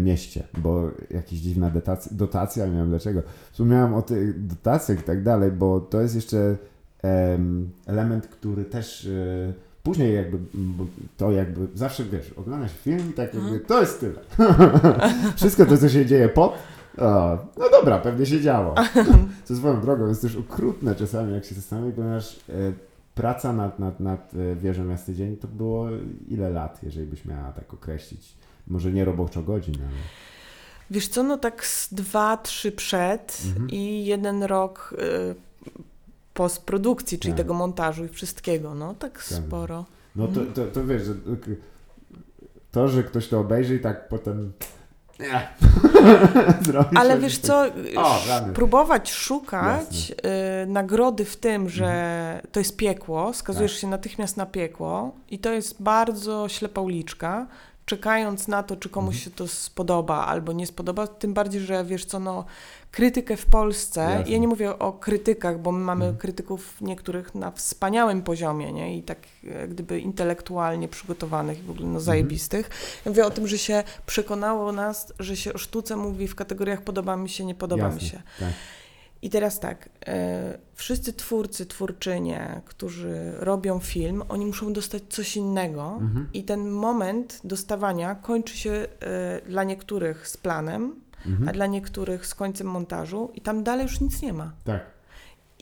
mieście, 0.00 0.42
bo 0.58 0.90
jakieś 1.10 1.38
dziwna 1.38 1.70
dotacja, 1.70 2.12
dotacja, 2.14 2.66
nie 2.66 2.76
wiem 2.76 2.88
dlaczego. 2.88 3.22
Wspomniałem 3.52 3.94
o 3.94 4.02
tych 4.02 4.46
dotacjach 4.46 5.00
i 5.00 5.02
tak 5.02 5.22
dalej, 5.22 5.50
bo 5.50 5.80
to 5.80 6.00
jest 6.00 6.14
jeszcze 6.14 6.56
em, 7.02 7.70
element, 7.86 8.26
który 8.26 8.64
też 8.64 9.06
e, 9.06 9.52
później 9.82 10.14
jakby, 10.14 10.38
to 11.16 11.30
jakby 11.32 11.66
zawsze 11.74 12.04
wiesz, 12.04 12.32
oglądasz 12.32 12.72
film 12.72 13.10
i 13.10 13.12
tak 13.12 13.34
jakby 13.34 13.48
Mhm. 13.48 13.64
to 13.66 13.80
jest 13.80 14.00
tyle. 14.00 14.20
Wszystko 15.36 15.66
to, 15.66 15.78
co 15.78 15.88
się 15.88 16.06
dzieje 16.06 16.28
pod, 16.28 16.54
o, 16.98 17.38
no 17.58 17.64
dobra, 17.70 17.98
pewnie 17.98 18.26
się 18.26 18.40
działo. 18.40 18.74
Co 19.44 19.56
swoją 19.56 19.80
drogą 19.80 20.08
jest 20.08 20.22
też 20.22 20.36
okrutne 20.36 20.94
czasami, 20.94 21.32
jak 21.32 21.44
się 21.44 21.54
zastanowić, 21.54 21.96
ponieważ 21.96 22.36
e, 22.48 22.52
praca 23.14 23.52
nad, 23.52 23.78
nad, 23.78 24.00
nad 24.00 24.32
e, 24.34 24.56
wieżą 24.56 24.88
Jasny 24.88 25.14
Dzień 25.14 25.36
to 25.36 25.48
było 25.48 25.86
ile 26.28 26.50
lat, 26.50 26.80
jeżeli 26.82 27.06
byś 27.06 27.24
miała 27.24 27.52
tak 27.52 27.74
określić? 27.74 28.34
Może 28.66 28.92
nie 28.92 29.04
roboczo 29.04 29.42
godzin, 29.42 29.74
ale... 29.74 29.92
Wiesz 30.90 31.08
co, 31.08 31.22
no 31.22 31.36
tak 31.38 31.66
z 31.66 31.94
dwa, 31.94 32.36
trzy 32.36 32.72
przed 32.72 33.42
Mhm. 33.46 33.70
i 33.70 34.04
jeden 34.06 34.42
rok 34.42 34.94
y, 35.32 35.34
postprodukcji, 36.34 37.18
czyli 37.18 37.32
Tak. 37.34 37.38
tego 37.38 37.54
montażu 37.54 38.04
i 38.04 38.08
wszystkiego, 38.08 38.74
no 38.74 38.94
tak 38.94 39.20
się. 39.22 39.34
sporo. 39.34 39.84
No 40.16 40.28
to, 40.28 40.40
to, 40.54 40.66
to 40.66 40.86
wiesz, 40.86 41.02
że 41.02 41.14
to, 42.72 42.88
że 42.88 43.02
ktoś 43.02 43.28
to 43.28 43.40
obejrzy 43.40 43.74
i 43.76 43.80
tak 43.80 44.08
potem... 44.08 44.52
Nie. 45.20 45.48
Ale 47.00 47.18
wiesz 47.18 47.38
tak- 47.38 47.46
co, 47.46 47.64
O, 48.02 48.18
rany. 48.28 48.52
próbować 48.52 49.12
szukać 49.12 50.12
y, 50.64 50.66
nagrody 50.66 51.24
w 51.24 51.36
tym, 51.36 51.68
że 51.68 52.42
to 52.52 52.60
jest 52.60 52.76
piekło, 52.76 53.34
skazujesz 53.34 53.72
Tak. 53.72 53.80
się 53.80 53.86
natychmiast 53.86 54.36
na 54.36 54.46
piekło 54.46 55.14
i 55.30 55.38
to 55.38 55.52
jest 55.52 55.82
bardzo 55.82 56.48
ślepa 56.48 56.80
uliczka, 56.80 57.46
czekając 57.86 58.48
na 58.48 58.62
to, 58.62 58.76
czy 58.76 58.88
komuś 58.88 59.14
Mhm. 59.14 59.24
się 59.24 59.30
to 59.30 59.48
spodoba 59.48 60.26
albo 60.26 60.52
nie 60.52 60.66
spodoba, 60.66 61.06
tym 61.06 61.34
bardziej, 61.34 61.60
że 61.60 61.84
wiesz 61.84 62.04
co, 62.04 62.20
no 62.20 62.44
krytykę 62.90 63.36
w 63.36 63.46
Polsce, 63.46 64.00
Jasne. 64.00 64.32
ja 64.32 64.38
nie 64.38 64.48
mówię 64.48 64.78
o 64.78 64.92
krytykach, 64.92 65.58
bo 65.60 65.72
my 65.72 65.78
mamy 65.84 66.04
Mhm. 66.04 66.18
krytyków 66.20 66.80
niektórych 66.80 67.34
na 67.34 67.50
wspaniałym 67.50 68.22
poziomie, 68.22 68.72
nie, 68.72 68.96
i 68.98 69.02
tak 69.02 69.18
jak 69.42 69.70
gdyby 69.70 70.00
intelektualnie 70.00 70.88
przygotowanych 70.88 71.58
i 71.58 71.62
w 71.62 71.70
ogóle 71.70 71.86
no 71.86 72.00
zajebistych. 72.00 72.70
Ja 73.04 73.10
mówię 73.10 73.26
o 73.26 73.30
tym, 73.30 73.46
że 73.48 73.58
się 73.58 73.82
przekonało 74.06 74.72
nas, 74.72 75.12
że 75.18 75.36
się 75.36 75.52
o 75.52 75.58
sztuce 75.58 75.96
mówi 75.96 76.28
w 76.28 76.34
kategoriach 76.34 76.82
podoba 76.82 77.16
mi 77.16 77.28
się, 77.28 77.44
nie 77.44 77.54
podoba 77.54 77.88
mi 77.88 77.94
Jasne, 77.94 78.08
się. 78.08 78.22
Tak. 78.38 78.48
I 79.22 79.30
teraz 79.30 79.60
tak, 79.60 79.88
e, 80.06 80.58
wszyscy 80.74 81.12
twórcy, 81.12 81.66
twórczynie, 81.66 82.60
którzy 82.64 83.32
robią 83.38 83.80
film, 83.80 84.22
oni 84.28 84.46
muszą 84.46 84.72
dostać 84.72 85.02
coś 85.08 85.36
innego 85.36 85.98
Mhm. 86.00 86.28
i 86.34 86.42
ten 86.44 86.70
moment 86.70 87.40
dostawania 87.44 88.14
kończy 88.14 88.56
się 88.56 88.70
e, 88.70 88.86
dla 89.48 89.64
niektórych 89.64 90.28
z 90.28 90.36
planem, 90.36 90.94
a 91.24 91.28
Mhm. 91.28 91.52
dla 91.52 91.66
niektórych 91.66 92.26
z 92.26 92.34
końcem 92.34 92.66
montażu 92.66 93.30
i 93.34 93.40
tam 93.40 93.64
dalej 93.64 93.82
już 93.82 94.00
nic 94.00 94.22
nie 94.22 94.32
ma. 94.32 94.52
Tak. 94.64 94.80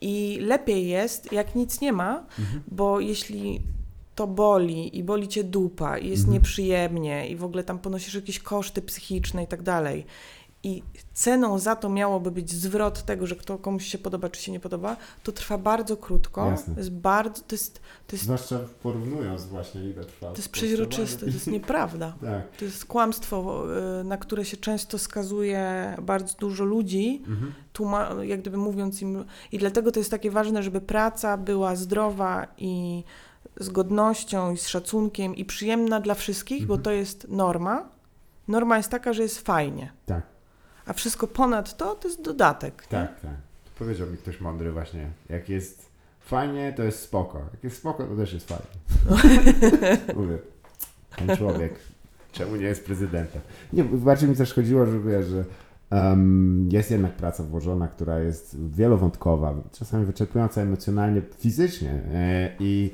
I 0.00 0.38
lepiej 0.42 0.88
jest, 0.88 1.32
jak 1.32 1.54
nic 1.54 1.80
nie 1.80 1.92
ma, 1.92 2.24
Mhm. 2.38 2.62
bo 2.68 3.00
jeśli 3.00 3.60
to 4.14 4.26
boli 4.26 4.98
i 4.98 5.04
boli 5.04 5.28
cię 5.28 5.44
dupa 5.44 5.98
i 5.98 6.08
jest 6.08 6.22
Mhm. 6.22 6.32
nieprzyjemnie 6.34 7.28
i 7.28 7.36
w 7.36 7.44
ogóle 7.44 7.64
tam 7.64 7.78
ponosisz 7.78 8.14
jakieś 8.14 8.38
koszty 8.38 8.82
psychiczne 8.82 9.44
i 9.44 9.46
tak 9.46 9.62
dalej 9.62 10.06
i 10.64 10.82
ceną 11.12 11.58
za 11.58 11.76
to 11.76 11.88
miałoby 11.88 12.30
być 12.30 12.52
zwrot 12.52 13.02
tego, 13.02 13.26
że 13.26 13.36
kto 13.36 13.58
komuś 13.58 13.86
się 13.86 13.98
podoba 13.98 14.28
czy 14.28 14.42
się 14.42 14.52
nie 14.52 14.60
podoba, 14.60 14.96
to 15.22 15.32
trwa 15.32 15.58
bardzo 15.58 15.96
krótko. 15.96 16.46
Jasne. 16.50 16.74
Jest 16.76 16.90
bardzo, 16.92 17.42
to 17.48 17.54
jest, 17.54 17.80
to 18.06 18.16
jest, 18.16 18.24
Zwłaszcza 18.24 18.60
porównując 18.82 19.44
właśnie 19.44 19.84
ile 19.84 20.04
trwa. 20.04 20.26
to 20.30 20.36
jest 20.36 20.48
przeźroczyste, 20.48 21.20
to 21.20 21.26
jest 21.32 21.46
nieprawda. 21.46 22.12
Tak. 22.20 22.56
To 22.58 22.64
jest 22.64 22.84
kłamstwo, 22.84 23.64
y, 24.00 24.04
na 24.04 24.16
które 24.16 24.44
się 24.44 24.56
często 24.56 24.98
skazuje 24.98 25.94
bardzo 26.02 26.34
dużo 26.38 26.64
ludzi, 26.64 27.22
Mhm. 27.28 27.52
tłuma- 27.72 28.22
jak 28.24 28.40
gdyby 28.40 28.56
mówiąc 28.56 29.02
im. 29.02 29.24
I 29.52 29.58
dlatego 29.58 29.92
to 29.92 30.00
jest 30.00 30.10
takie 30.10 30.30
ważne, 30.30 30.62
żeby 30.62 30.80
praca 30.80 31.36
była 31.36 31.76
zdrowa 31.76 32.46
i 32.58 33.04
z 33.60 33.68
godnością 33.68 34.52
i 34.52 34.56
z 34.58 34.68
szacunkiem 34.68 35.36
i 35.36 35.44
przyjemna 35.44 36.00
dla 36.00 36.14
wszystkich, 36.14 36.66
bo 36.66 36.74
Mhm. 36.74 36.82
to 36.84 36.90
jest 36.90 37.26
norma. 37.28 37.88
Norma 38.48 38.76
jest 38.76 38.88
taka, 38.88 39.12
że 39.12 39.22
jest 39.22 39.38
fajnie. 39.38 39.92
Tak. 40.06 40.22
A 40.86 40.92
wszystko 40.92 41.26
ponad 41.26 41.76
to, 41.76 41.94
to 41.94 42.08
jest 42.08 42.22
dodatek. 42.22 42.82
nie? 42.82 42.98
Tak, 42.98 43.20
tak. 43.20 43.34
Powiedział 43.78 44.10
mi 44.10 44.16
ktoś 44.16 44.40
mądry 44.40 44.72
właśnie, 44.72 45.10
jak 45.28 45.48
jest 45.48 45.86
fajnie, 46.20 46.72
to 46.76 46.82
jest 46.82 47.00
spoko. 47.00 47.38
Jak 47.52 47.64
jest 47.64 47.76
spoko, 47.76 48.04
to 48.04 48.16
też 48.16 48.32
jest 48.32 48.48
fajnie. 48.48 48.64
Mówię, 50.16 50.38
ten 51.16 51.36
człowiek, 51.36 51.74
czemu 52.32 52.56
nie 52.56 52.64
jest 52.64 52.84
prezydentem? 52.84 53.40
Nie, 53.72 53.84
bardziej 53.84 54.28
mi 54.28 54.36
też 54.36 54.54
chodziło, 54.54 54.86
że 54.86 55.00
wiesz, 55.00 55.26
że 55.26 55.44
em, 55.90 56.68
jest 56.72 56.90
jednak 56.90 57.12
praca 57.12 57.42
włożona, 57.42 57.88
która 57.88 58.18
jest 58.18 58.56
wielowątkowa, 58.68 59.54
czasami 59.72 60.04
wyczerpująca 60.06 60.60
emocjonalnie, 60.62 61.22
fizycznie 61.38 61.90
e, 61.90 62.50
i 62.60 62.90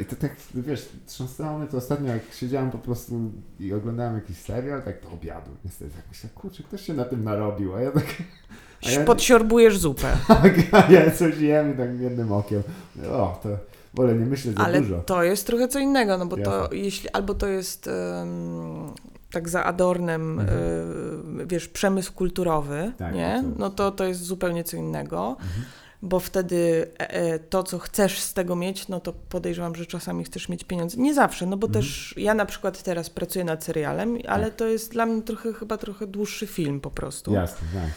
I 0.00 0.04
to 0.04 0.16
tak, 0.16 0.36
wiesz, 0.54 0.88
trząsnęło 1.06 1.58
mnie 1.58 1.68
to 1.68 1.76
ostatnio, 1.76 2.12
jak 2.12 2.22
siedziałem 2.32 2.70
po 2.70 2.78
prostu 2.78 3.14
i 3.60 3.72
oglądałem 3.74 4.14
jakiś 4.14 4.38
serial, 4.38 4.82
tak 4.82 5.02
do 5.02 5.10
obiadu, 5.10 5.50
niestety, 5.64 5.90
tak 5.90 6.04
myślę, 6.08 6.30
kurczę, 6.34 6.62
ktoś 6.62 6.80
się 6.80 6.94
na 6.94 7.04
tym 7.04 7.24
narobił, 7.24 7.74
a 7.74 7.80
ja 7.80 7.90
tak... 7.90 8.04
A 8.86 8.90
ja, 8.90 9.04
Podsiorbujesz 9.04 9.78
zupę. 9.78 10.16
a 10.72 10.92
ja 10.92 11.10
coś 11.10 11.38
jem 11.38 11.76
tak 11.76 12.00
jednym 12.00 12.32
okiem. 12.32 12.62
O, 13.10 13.40
to 13.42 13.48
wolę 13.94 14.14
nie 14.14 14.26
myśleć 14.26 14.56
za 14.56 14.64
Ale 14.64 14.80
dużo. 14.80 14.98
to 15.00 15.22
jest 15.22 15.46
trochę 15.46 15.68
co 15.68 15.78
innego, 15.78 16.18
no 16.18 16.26
bo 16.26 16.36
to 16.36 16.60
Jasne. 16.62 16.76
jeśli 16.76 17.10
albo 17.10 17.34
to 17.34 17.46
jest 17.46 17.88
em, 17.88 18.90
tak 19.32 19.48
za 19.48 19.64
Adornem, 19.64 20.40
Mhm. 20.40 21.40
y, 21.40 21.46
wiesz, 21.46 21.68
przemysł 21.68 22.12
kulturowy, 22.12 22.92
Tak, 22.98 23.14
nie? 23.14 23.42
to 23.54 23.58
No 23.58 23.70
to 23.70 23.90
to 23.92 24.04
jest 24.04 24.20
zupełnie 24.22 24.64
co 24.64 24.76
innego, 24.76 25.28
Mhm. 25.40 25.62
Bo 26.06 26.20
wtedy 26.20 26.86
e, 27.00 27.10
e, 27.10 27.38
to, 27.38 27.62
co 27.62 27.78
chcesz 27.78 28.18
z 28.20 28.34
tego 28.34 28.56
mieć, 28.56 28.88
no 28.88 29.00
to 29.00 29.12
podejrzewam, 29.28 29.74
że 29.74 29.86
czasami 29.86 30.24
chcesz 30.24 30.48
mieć 30.48 30.64
pieniądze. 30.64 30.96
Nie 31.00 31.14
zawsze, 31.14 31.46
no 31.46 31.56
bo 31.56 31.66
Mhm. 31.66 31.84
też 31.84 32.14
ja 32.16 32.34
na 32.34 32.46
przykład 32.46 32.82
teraz 32.82 33.10
pracuję 33.10 33.44
nad 33.44 33.64
serialem, 33.64 34.18
ale 34.28 34.44
Tak. 34.46 34.54
to 34.54 34.66
jest 34.66 34.92
dla 34.92 35.06
mnie 35.06 35.22
trochę, 35.22 35.52
chyba 35.52 35.76
trochę 35.76 36.06
dłuższy 36.06 36.46
film 36.46 36.80
po 36.80 36.90
prostu. 36.90 37.32
Jasne, 37.32 37.68
tak. 37.74 37.90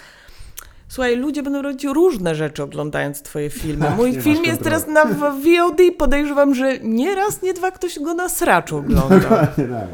Słuchaj, 0.88 1.16
ludzie 1.16 1.44
będą 1.44 1.62
robić 1.62 1.84
różne 1.84 2.36
rzeczy 2.36 2.64
oglądając 2.64 3.22
twoje 3.22 3.50
filmy. 3.50 3.86
Tak, 3.86 3.98
Mój 3.98 4.12
nie 4.12 4.22
film 4.22 4.44
jest 4.46 4.64
teraz 4.64 4.88
na 4.88 5.06
VOD 5.06 5.80
i 5.82 5.92
podejrzewam, 5.92 6.56
że 6.56 6.80
nie 6.80 7.16
raz, 7.16 7.42
nie 7.42 7.54
dwa 7.54 7.72
ktoś 7.72 8.00
go 8.00 8.14
na 8.14 8.30
sraczu 8.30 8.78
ogląda. 8.78 9.20
Dokładnie 9.20 9.66
tak. 9.66 9.88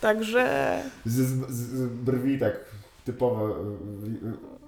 Także 0.00 0.78
Z, 1.06 1.14
z, 1.14 1.50
z 1.50 1.86
brwi 1.88 2.38
tak 2.38 2.52
typowo, 3.04 3.56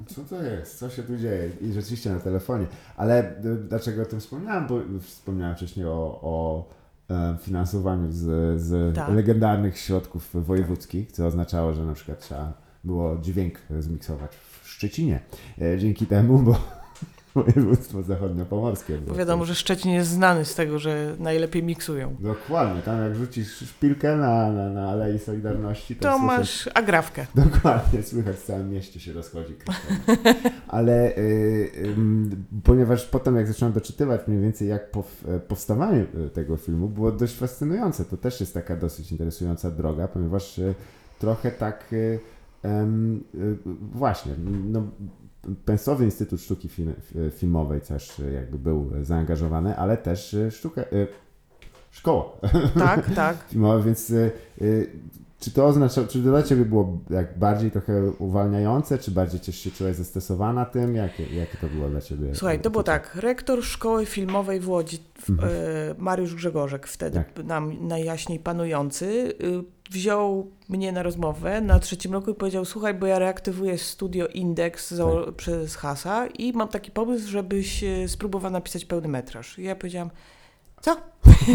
co 0.07 0.21
to 0.25 0.43
jest, 0.43 0.79
co 0.79 0.91
się 0.91 1.03
tu 1.03 1.17
dzieje 1.17 1.51
i 1.61 1.73
rzeczywiście 1.73 2.11
na 2.11 2.21
telefonie. 2.21 2.67
Ale 2.97 3.31
y, 3.45 3.55
dlaczego 3.69 4.03
o 4.03 4.05
tym 4.05 4.21
wspomniałem? 4.21 4.67
Bo 4.67 4.81
wspomniałem 5.01 5.57
wcześniej 5.57 5.87
o, 5.87 6.21
o 6.23 6.69
e, 7.11 7.37
finansowaniu 7.41 8.13
z, 8.13 8.61
z 8.61 8.95
Tak. 8.97 9.09
legendarnych 9.15 9.79
środków 9.79 10.31
wojewódzkich, 10.47 11.13
co 11.13 11.27
oznaczało, 11.27 11.73
że 11.75 11.85
na 11.85 11.95
przykład 11.95 12.21
trzeba 12.21 12.53
było 12.85 13.19
dźwięk 13.19 13.59
zmiksować 13.79 14.31
w 14.63 14.69
Szczecinie. 14.69 15.21
E, 15.61 15.79
Dzięki 15.79 16.07
temu, 16.07 16.39
bo 16.39 16.80
województwo 17.35 18.03
zachodniopomorskie 18.03 18.99
bo 18.99 19.15
wiadomo, 19.15 19.45
że 19.45 19.55
Szczecin 19.55 19.91
jest 19.93 20.11
znany 20.11 20.45
z 20.45 20.55
tego, 20.55 20.79
że 20.79 21.17
najlepiej 21.19 21.63
miksują. 21.63 22.17
Dokładnie, 22.21 22.83
tam 22.83 23.03
jak 23.03 23.15
rzucisz 23.15 23.57
szpilkę 23.57 24.17
na, 24.17 24.53
na, 24.53 24.71
na 24.71 24.89
Alei 24.89 25.19
Solidarności, 25.19 25.97
to, 25.97 26.03
To 26.03 26.19
słychać- 26.19 26.39
masz 26.39 26.69
agrafkę. 26.75 27.27
Dokładnie, 27.35 28.03
słychać 28.03 28.37
w 28.37 28.45
całym 28.45 28.71
mieście 28.71 29.01
się 29.01 29.13
rozchodzi. 29.13 29.55
Ale 30.69 31.17
y, 31.17 31.71
ym, 31.85 32.45
ponieważ 32.65 33.07
potem 33.07 33.37
jak 33.37 33.47
zacząłem 33.49 33.75
doczytywać 33.75 34.21
mniej 34.29 34.41
więcej 34.41 34.69
jak 34.69 34.83
e, 35.29 35.39
powstawanie 35.41 36.07
e, 36.27 36.29
tego 36.31 36.57
filmu 36.57 36.89
było 36.89 37.13
dość 37.13 37.37
fascynujące. 37.37 38.05
To 38.05 38.17
też 38.17 38.41
jest 38.41 38.55
taka 38.55 38.77
dosyć 38.77 39.13
interesująca 39.13 39.71
droga, 39.71 40.09
ponieważ 40.09 40.59
y, 40.59 40.75
trochę 41.19 41.51
tak 41.51 41.93
y, 41.93 42.19
y, 42.65 43.59
właśnie, 43.93 44.33
no, 44.65 44.83
Państwowy 45.65 46.05
Instytut 46.05 46.41
Sztuki 46.41 46.69
Film, 46.69 46.95
Filmowej 47.37 47.81
też 47.81 48.19
y, 48.19 48.33
jakby 48.33 48.59
był 48.59 48.91
zaangażowany, 49.03 49.77
ale 49.77 49.97
też 49.97 50.35
y, 50.35 50.51
sztuka, 50.51 50.81
y, 50.83 51.07
szkoła 51.91 52.25
Tak, 52.79 53.11
tak. 53.15 53.37
filmowe, 53.49 53.83
więc 53.85 54.13
czy 55.41 55.51
to 55.51 55.67
oznacza, 55.67 56.05
czy 56.07 56.19
dla 56.19 56.43
Ciebie 56.43 56.65
było 56.65 56.99
jak 57.11 57.39
bardziej 57.39 57.71
trochę 57.71 58.11
uwalniające, 58.19 58.99
czy 58.99 59.11
bardziej 59.11 59.41
Cię 59.41 59.53
się 59.53 59.71
czułaś 59.71 59.97
zestresowana 59.97 60.65
tym? 60.65 60.95
Jakie, 60.95 61.23
jakie 61.37 61.57
to 61.61 61.67
było 61.67 61.89
dla 61.89 62.01
Ciebie? 62.01 62.35
Słuchaj, 62.35 62.61
to 62.61 62.71
było 62.71 62.83
tak. 62.83 63.15
Rektor 63.15 63.63
szkoły 63.65 64.07
filmowej 64.07 64.61
w 64.61 64.69
Łodzi, 64.69 64.99
Mhm. 65.31 65.49
e, 65.51 65.55
Mariusz 65.99 66.35
Grzegorzek, 66.35 66.87
wtedy 66.87 67.17
Tak. 67.35 67.45
nam 67.45 67.89
najjaśniej 67.89 68.39
panujący, 68.39 69.07
y, 69.43 69.65
wziął 69.91 70.51
mnie 70.69 70.93
na 70.93 71.03
rozmowę 71.03 71.61
na 71.61 71.79
trzecim 71.79 72.13
roku 72.13 72.31
i 72.31 72.35
powiedział: 72.35 72.65
Słuchaj, 72.65 72.95
bo 72.95 73.07
ja 73.07 73.19
reaktywuję 73.19 73.79
studio 73.79 74.27
Index 74.27 74.89
Tak. 74.89 75.35
przez 75.35 75.77
Hasa 75.77 76.27
i 76.27 76.53
mam 76.53 76.69
taki 76.69 76.91
pomysł, 76.91 77.29
żebyś 77.29 77.85
e, 77.85 78.09
spróbował 78.09 78.51
napisać 78.51 78.85
pełny 78.85 79.09
metraż. 79.09 79.59
I 79.59 79.63
ja 79.63 79.77
powiedziałam: 79.77 80.11
Co? 80.81 80.97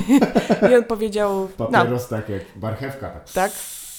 I 0.71 0.75
on 0.75 0.83
powiedział: 0.83 1.49
No, 1.59 1.65
Papieros 1.67 2.07
tak 2.07 2.29
jak 2.29 2.41
marchewka. 2.61 3.09
Tak. 3.09 3.21
tak. 3.33 3.51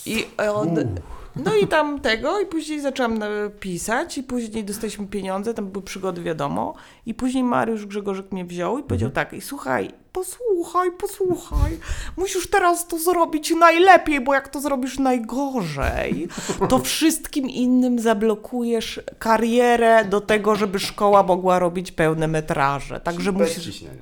I 0.06 0.26
on. 0.38 0.96
No 1.44 1.54
i 1.56 1.66
tam 1.66 2.00
tego, 2.00 2.40
i 2.40 2.46
później 2.46 2.80
zaczęłam 2.80 3.22
e, 3.22 3.26
pisać, 3.60 4.18
i 4.18 4.22
później 4.22 4.64
dostaliśmy 4.64 5.06
pieniądze, 5.06 5.54
tam 5.54 5.66
były 5.66 5.84
przygody, 5.84 6.22
wiadomo. 6.22 6.74
I 7.06 7.14
później 7.14 7.44
Mariusz 7.44 7.86
Grzegorzek 7.86 8.32
mnie 8.32 8.44
wziął 8.44 8.78
i 8.78 8.82
powiedział 8.82 9.10
tak, 9.10 9.32
i 9.32 9.40
słuchaj, 9.40 9.90
posłuchaj, 10.12 10.92
posłuchaj, 10.92 11.78
musisz 12.16 12.50
teraz 12.50 12.86
to 12.88 12.98
zrobić 12.98 13.50
najlepiej, 13.50 14.20
bo 14.20 14.34
jak 14.34 14.48
to 14.48 14.60
zrobisz 14.60 14.98
najgorzej, 14.98 16.28
to 16.68 16.78
wszystkim 16.78 17.50
innym 17.50 17.98
zablokujesz 17.98 19.00
karierę 19.18 20.04
do 20.04 20.20
tego, 20.20 20.54
żeby 20.56 20.78
szkoła 20.78 21.22
mogła 21.22 21.58
robić 21.58 21.92
pełne 21.92 22.28
metraże. 22.28 23.00
Także 23.00 23.32
Bez 23.32 23.48
musisz 23.48 23.64
ciśnienia. 23.64 23.94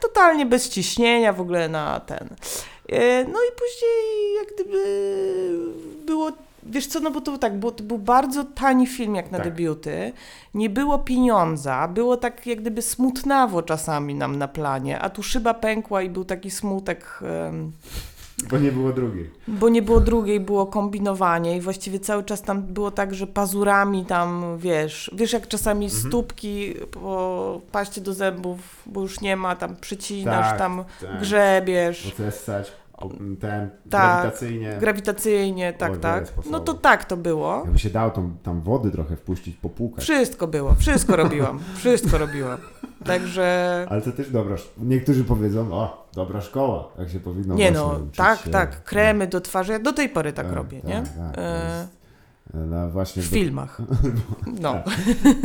totalnie 0.00 0.46
bez 0.46 0.68
ciśnienia 0.68 1.32
w 1.32 1.40
ogóle 1.40 1.68
na 1.68 2.00
ten. 2.00 2.28
E, 2.88 3.24
No 3.24 3.38
i 3.38 3.50
później 3.58 4.34
jak 4.40 4.54
gdyby 4.54 4.82
było, 6.06 6.32
wiesz 6.68 6.86
co, 6.86 7.00
no 7.00 7.10
bo 7.10 7.20
to 7.20 7.38
tak, 7.38 7.58
bo 7.58 7.70
to 7.70 7.84
był 7.84 7.98
bardzo 7.98 8.44
tani 8.44 8.86
film 8.86 9.14
jak 9.14 9.30
na 9.30 9.38
Tak. 9.38 9.46
debiuty, 9.46 10.12
nie 10.54 10.70
było 10.70 10.98
pieniądza, 10.98 11.88
było 11.88 12.16
tak 12.16 12.46
jak 12.46 12.60
gdyby 12.60 12.82
smutnawo 12.82 13.62
czasami 13.62 14.14
nam 14.14 14.36
na 14.36 14.48
planie, 14.48 14.98
a 15.00 15.10
tu 15.10 15.22
szyba 15.22 15.54
pękła 15.54 16.02
i 16.02 16.10
był 16.10 16.24
taki 16.24 16.50
smutek, 16.50 17.20
em, 17.48 17.72
Bo 18.50 18.58
nie 18.58 18.72
było 18.72 18.92
drugiej. 18.92 19.30
bo 19.48 19.68
nie 19.68 19.82
było 19.82 20.00
drugiej, 20.00 20.40
było 20.40 20.66
kombinowanie 20.66 21.56
i 21.56 21.60
właściwie 21.60 22.00
cały 22.00 22.24
czas 22.24 22.42
tam 22.42 22.62
było 22.62 22.90
tak, 22.90 23.14
że 23.14 23.26
pazurami 23.26 24.04
tam, 24.04 24.58
wiesz, 24.58 25.10
wiesz 25.14 25.32
jak 25.32 25.48
czasami 25.48 25.86
Mhm. 25.86 26.02
stópki 26.08 26.74
po 26.90 27.60
paście 27.72 28.00
do 28.00 28.14
zębów, 28.14 28.58
bo 28.86 29.00
już 29.00 29.20
nie 29.20 29.36
ma, 29.36 29.56
tam 29.56 29.76
przycinasz, 29.76 30.46
Tak, 30.50 30.58
tam 30.58 30.84
tak. 31.00 31.20
grzebiesz, 31.20 32.06
Ocesać, 32.14 32.68
o- 32.68 32.87
ten, 33.40 33.70
Tak. 33.90 34.20
grawitacyjnie. 34.20 34.76
grawitacyjnie, 34.80 35.72
tak, 35.72 35.88
wiele 35.90 36.02
tak. 36.02 36.32
No 36.50 36.60
to 36.60 36.74
tak 36.74 37.04
to 37.04 37.16
było. 37.16 37.60
Jakby 37.64 37.78
się 37.78 37.90
dało 37.90 38.10
tą, 38.10 38.36
tam 38.42 38.60
wody 38.60 38.90
trochę 38.90 39.16
wpuścić, 39.16 39.56
popłukać. 39.56 40.04
Wszystko 40.04 40.46
było, 40.46 40.74
wszystko 40.74 41.16
robiłam, 41.16 41.60
wszystko 41.78 42.18
robiłam. 42.18 42.58
Także 43.04 43.86
Ale 43.90 44.02
to 44.02 44.12
też 44.12 44.30
dobra. 44.30 44.56
Niektórzy 44.78 45.24
powiedzą, 45.24 45.72
o, 45.72 46.08
dobra 46.14 46.40
szkoła, 46.40 46.88
jak 46.98 47.10
się 47.10 47.20
powinno 47.20 47.54
nie 47.54 47.70
no, 47.70 48.00
tak, 48.16 48.38
się. 48.38 48.50
tak, 48.50 48.84
kremy 48.84 49.26
do 49.26 49.40
twarzy, 49.40 49.72
ja 49.72 49.78
do 49.78 49.92
tej 49.92 50.08
pory 50.08 50.32
tak 50.32 50.46
Tak, 50.46 50.56
robię, 50.56 50.80
tak, 50.80 50.88
nie? 50.90 51.02
tak, 51.02 51.34
to 51.34 51.40
E, 51.42 51.76
jest- 51.78 51.98
No 52.54 52.90
właśnie, 52.90 53.22
w 53.22 53.26
filmach. 53.26 53.80
No. 54.62 54.72
Tak. 54.72 54.86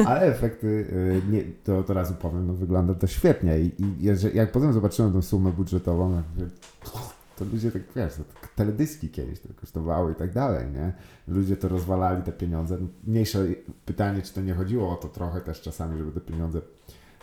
Ale 0.08 0.22
efekty, 0.22 0.68
y, 0.68 1.22
nie, 1.32 1.44
to, 1.64 1.84
to 1.84 1.94
razu 1.94 2.14
powiem, 2.14 2.48
no 2.48 2.54
wygląda 2.54 2.94
to 2.94 3.08
świetnie. 3.08 3.60
I, 3.60 3.72
i 3.80 4.06
jak 4.34 4.52
potem 4.52 4.74
zobaczyłem 4.74 5.14
tą 5.14 5.22
sumę 5.22 5.52
budżetową, 5.52 6.16
jak 6.16 6.26
to 7.38 7.46
ludzie 7.46 7.72
tak, 7.72 7.82
wiesz, 7.96 8.14
to 8.16 8.24
tak 8.24 8.48
teledyski 8.48 9.10
kiedyś 9.10 9.40
to 9.40 9.50
kosztowały 9.54 10.12
i 10.12 10.16
tak 10.16 10.34
dalej, 10.34 10.72
nie? 10.72 10.94
Ludzie 11.28 11.58
to 11.58 11.68
rozwalali, 11.68 12.24
te 12.24 12.32
pieniądze. 12.32 12.78
Mniejsze 13.04 13.46
pytanie, 13.86 14.22
czy 14.22 14.34
to 14.34 14.42
nie 14.42 14.54
chodziło 14.54 14.92
o 14.92 14.96
to 14.96 15.08
trochę 15.08 15.42
też 15.42 15.62
czasami, 15.62 15.98
żeby 15.98 16.12
te 16.12 16.22
pieniądze, 16.22 16.62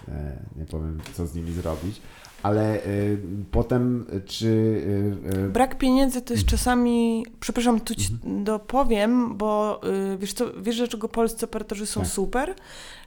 e, 0.09 0.43
nie 0.57 0.65
powiem, 0.65 1.01
co 1.13 1.27
z 1.27 1.35
nimi 1.35 1.53
zrobić. 1.53 2.01
Ale 2.43 2.77
y, 2.87 3.19
potem, 3.51 4.07
czy... 4.27 4.47
Y, 4.47 5.37
y, 5.39 5.49
Brak 5.49 5.79
pieniędzy 5.79 6.23
to 6.23 6.33
jest 6.35 6.47
czasami, 6.47 7.27
przepraszam, 7.41 7.81
tu 7.81 7.95
ci 7.95 8.13
Mhm. 8.13 8.45
dopowiem, 8.45 9.37
bo 9.37 9.81
y, 10.15 10.19
wiesz, 10.19 10.33
co, 10.33 10.45
wiesz, 10.63 10.77
dlaczego 10.77 11.09
polscy 11.09 11.45
operatorzy 11.45 11.87
są 11.87 12.01
Tak. 12.01 12.11
super? 12.11 12.55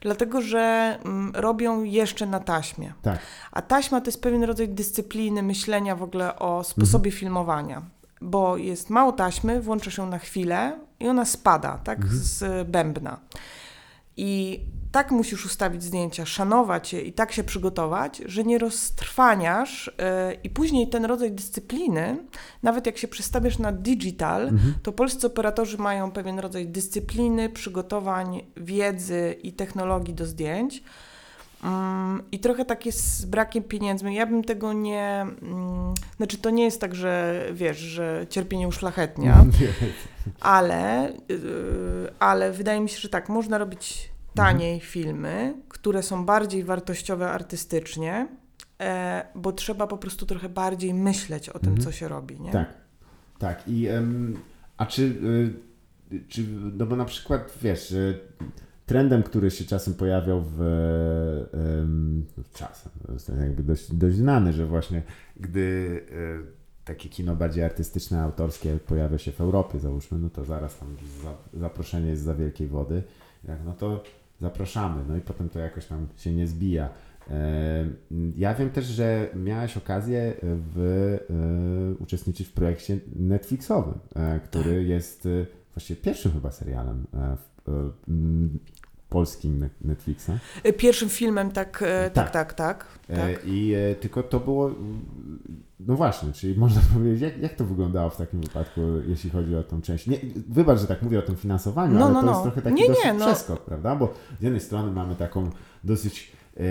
Dlatego, 0.02 0.42
że 0.42 0.98
mm, 1.06 1.32
robią 1.36 1.84
jeszcze 1.84 2.26
na 2.26 2.40
taśmie. 2.40 2.94
tak, 3.02 3.20
A 3.52 3.62
taśma 3.62 4.02
to 4.02 4.08
jest 4.08 4.22
pewien 4.22 4.44
rodzaj 4.44 4.70
dyscypliny, 4.70 5.44
myślenia 5.44 5.96
w 5.96 6.04
ogóle 6.04 6.36
o 6.40 6.64
sposobie 6.64 7.08
Mhm. 7.10 7.20
filmowania. 7.20 7.82
Bo 8.22 8.58
jest 8.58 8.90
mało 8.90 9.12
taśmy, 9.12 9.62
włączasz 9.62 9.98
ją 9.98 10.06
na 10.10 10.18
chwilę 10.20 10.80
i 11.00 11.08
ona 11.08 11.26
spada, 11.26 11.80
tak, 11.84 12.00
Mhm. 12.00 12.20
z 12.24 12.68
bębna. 12.70 13.18
I 14.18 14.60
tak 14.92 15.12
musisz 15.12 15.46
ustawić 15.46 15.84
zdjęcia, 15.84 16.26
szanować 16.26 16.94
je 16.94 17.02
i 17.02 17.14
tak 17.14 17.32
się 17.32 17.44
przygotować, 17.44 18.22
że 18.26 18.44
nie 18.44 18.58
roztrwaniasz 18.58 19.92
yy, 19.98 20.34
i 20.44 20.50
później 20.50 20.90
ten 20.90 21.06
rodzaj 21.06 21.32
dyscypliny, 21.32 22.18
nawet 22.64 22.86
jak 22.86 22.98
się 22.98 23.08
przestawiasz 23.08 23.60
na 23.60 23.72
digital, 23.72 24.42
Mhm. 24.44 24.74
to 24.84 24.92
polscy 24.92 25.28
operatorzy 25.28 25.78
mają 25.78 26.12
pewien 26.12 26.40
rodzaj 26.40 26.68
dyscypliny, 26.68 27.50
przygotowań, 27.50 28.42
wiedzy 28.58 29.36
i 29.44 29.54
technologii 29.54 30.14
do 30.14 30.26
zdjęć. 30.26 30.84
Mm, 31.64 32.22
I 32.32 32.40
trochę 32.40 32.66
tak 32.66 32.86
jest 32.86 33.18
z 33.20 33.26
brakiem 33.26 33.64
pieniędzy. 33.64 34.12
Ja 34.14 34.26
bym 34.26 34.44
tego 34.44 34.74
nie. 34.74 35.26
Mm, 35.42 35.94
znaczy, 36.18 36.38
to 36.38 36.50
nie 36.50 36.64
jest 36.64 36.82
tak, 36.82 36.96
że 36.96 37.42
wiesz, 37.54 37.78
że 37.78 38.26
cierpienie 38.30 38.68
uszlachetnia, 38.68 39.46
ale, 40.40 41.14
yy, 41.30 41.38
ale 42.20 42.52
wydaje 42.52 42.82
mi 42.82 42.90
się, 42.90 43.00
że 43.00 43.10
tak, 43.10 43.30
można 43.30 43.58
robić 43.58 44.10
taniej 44.36 44.80
filmy, 44.80 45.54
które 45.70 46.04
są 46.04 46.26
bardziej 46.26 46.64
wartościowe 46.64 47.32
artystycznie. 47.32 48.28
e, 48.82 49.26
bo 49.36 49.52
trzeba 49.52 49.88
po 49.88 49.98
prostu 49.98 50.26
trochę 50.26 50.50
bardziej 50.50 50.94
myśleć 50.94 51.50
o 51.50 51.60
tym, 51.60 51.70
Mhm. 51.70 51.86
co 51.86 51.92
się 51.92 52.08
robi, 52.08 52.40
nie? 52.42 52.52
Tak, 52.52 52.74
tak. 53.40 53.64
I, 53.68 53.88
a 54.78 54.86
czy, 54.86 55.02
y, 56.14 56.24
czy, 56.30 56.44
no 56.78 56.86
bo 56.86 56.96
na 56.96 57.06
przykład, 57.06 57.54
wiesz, 57.62 57.92
y, 57.92 58.20
trendem, 58.86 59.24
który 59.24 59.52
się 59.52 59.66
czasem 59.66 59.94
pojawiał 59.94 60.44
w, 60.46 60.58
no 62.38 62.44
czasem, 62.54 62.92
jest 63.14 63.32
jakby 63.40 63.64
dość, 63.64 63.94
dość 63.94 64.16
znany, 64.16 64.54
że 64.54 64.66
właśnie 64.66 65.02
gdy 65.40 65.60
y, 65.60 66.86
takie 66.86 67.10
kino 67.10 67.36
bardziej 67.36 67.64
artystyczne, 67.64 68.22
autorskie 68.22 68.78
pojawia 68.88 69.18
się 69.18 69.32
w 69.32 69.42
Europie, 69.42 69.80
załóżmy, 69.80 70.18
no 70.20 70.30
to 70.30 70.46
zaraz 70.46 70.78
tam 70.80 70.88
za, 71.24 71.60
zaproszenie 71.60 72.10
jest 72.10 72.24
za 72.24 72.36
wielkiej 72.36 72.68
wody, 72.68 73.04
jak, 73.48 73.60
no 73.66 73.74
to 73.74 74.04
zapraszamy, 74.42 75.04
no 75.08 75.16
i 75.18 75.22
potem 75.22 75.50
to 75.50 75.60
jakoś 75.60 75.86
tam 75.86 76.08
się 76.18 76.32
nie 76.32 76.48
zbija. 76.48 76.90
E, 77.30 77.86
Ja 78.36 78.54
wiem 78.54 78.70
też, 78.70 78.86
że 78.86 79.30
miałeś 79.36 79.78
okazję 79.78 80.34
w, 80.42 80.80
e, 82.00 82.04
uczestniczyć 82.04 82.48
w 82.48 82.54
projekcie 82.54 82.98
Netflixowym, 83.16 83.94
e, 84.16 84.40
który 84.40 84.76
Tak. 84.80 84.88
jest 84.88 85.26
e, 85.26 85.30
właściwie 85.76 86.02
pierwszym 86.02 86.32
chyba 86.32 86.52
serialem 86.52 87.06
e, 87.14 87.38
w, 87.38 87.42
e, 87.42 87.53
polskim 89.10 89.60
Net- 89.60 89.82
Netflixa. 89.86 90.30
E, 90.64 90.74
Pierwszym 90.74 91.10
filmem 91.10 91.52
tak, 91.52 91.84
e, 91.88 92.10
Tak. 92.10 92.32
tak, 92.32 92.32
tak, 92.32 92.54
tak. 92.54 92.86
E, 93.10 93.34
tak. 93.34 93.46
I 93.46 93.74
e, 93.74 93.96
tylko 93.96 94.24
to 94.24 94.40
było, 94.40 94.72
no 95.80 95.96
właśnie, 95.96 96.34
czyli 96.34 96.60
można 96.60 96.82
powiedzieć, 96.94 97.22
jak, 97.22 97.38
jak 97.38 97.54
to 97.54 97.66
wyglądało 97.66 98.10
w 98.10 98.18
takim 98.18 98.42
wypadku, 98.42 98.82
jeśli 99.08 99.30
chodzi 99.30 99.56
o 99.56 99.64
tą 99.64 99.82
część. 99.82 100.08
Nie, 100.08 100.18
wybacz, 100.50 100.80
że 100.80 100.88
tak 100.88 101.02
mówię 101.02 101.20
o 101.20 101.22
tym 101.22 101.36
finansowaniu, 101.36 102.00
No, 102.00 102.06
ale 102.06 102.14
no, 102.14 102.20
to 102.20 102.26
no. 102.26 102.32
jest 102.32 102.44
trochę 102.44 102.62
taki 102.62 102.76
Nie, 102.76 102.88
nie, 102.88 103.20
przeskok, 103.20 103.66
prawda? 103.66 103.96
Bo 103.96 104.14
z 104.40 104.44
jednej 104.44 104.62
strony 104.62 104.92
mamy 104.92 105.16
taką 105.16 105.50
dosyć 105.84 106.32
e, 106.58 106.64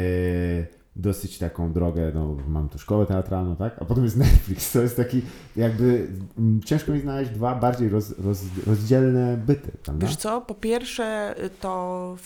dosyć 0.97 1.38
taką 1.38 1.72
drogę, 1.72 2.12
no 2.14 2.36
mam 2.49 2.68
tu 2.68 2.78
szkołę 2.78 3.07
teatralną, 3.07 3.57
tak? 3.57 3.76
A 3.82 3.84
potem 3.84 4.05
jest 4.05 4.16
Netflix, 4.16 4.72
to 4.72 4.82
jest 4.82 4.97
taki 4.97 5.22
jakby, 5.57 6.09
mm, 6.38 6.61
ciężko 6.62 6.93
mi 6.93 7.01
znaleźć 7.01 7.30
dwa 7.30 7.55
bardziej 7.55 7.88
roz, 7.88 8.18
roz, 8.18 8.43
rozdzielne 8.66 9.36
byty, 9.36 9.72
prawda? 9.82 10.07
Wiesz 10.07 10.16
co, 10.16 10.40
po 10.40 10.55
pierwsze 10.55 11.34
y, 11.45 11.51
to, 11.51 12.16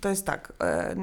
to 0.00 0.08
jest 0.08 0.26
tak, 0.26 0.52
e, 0.60 0.92
y, 0.92 0.98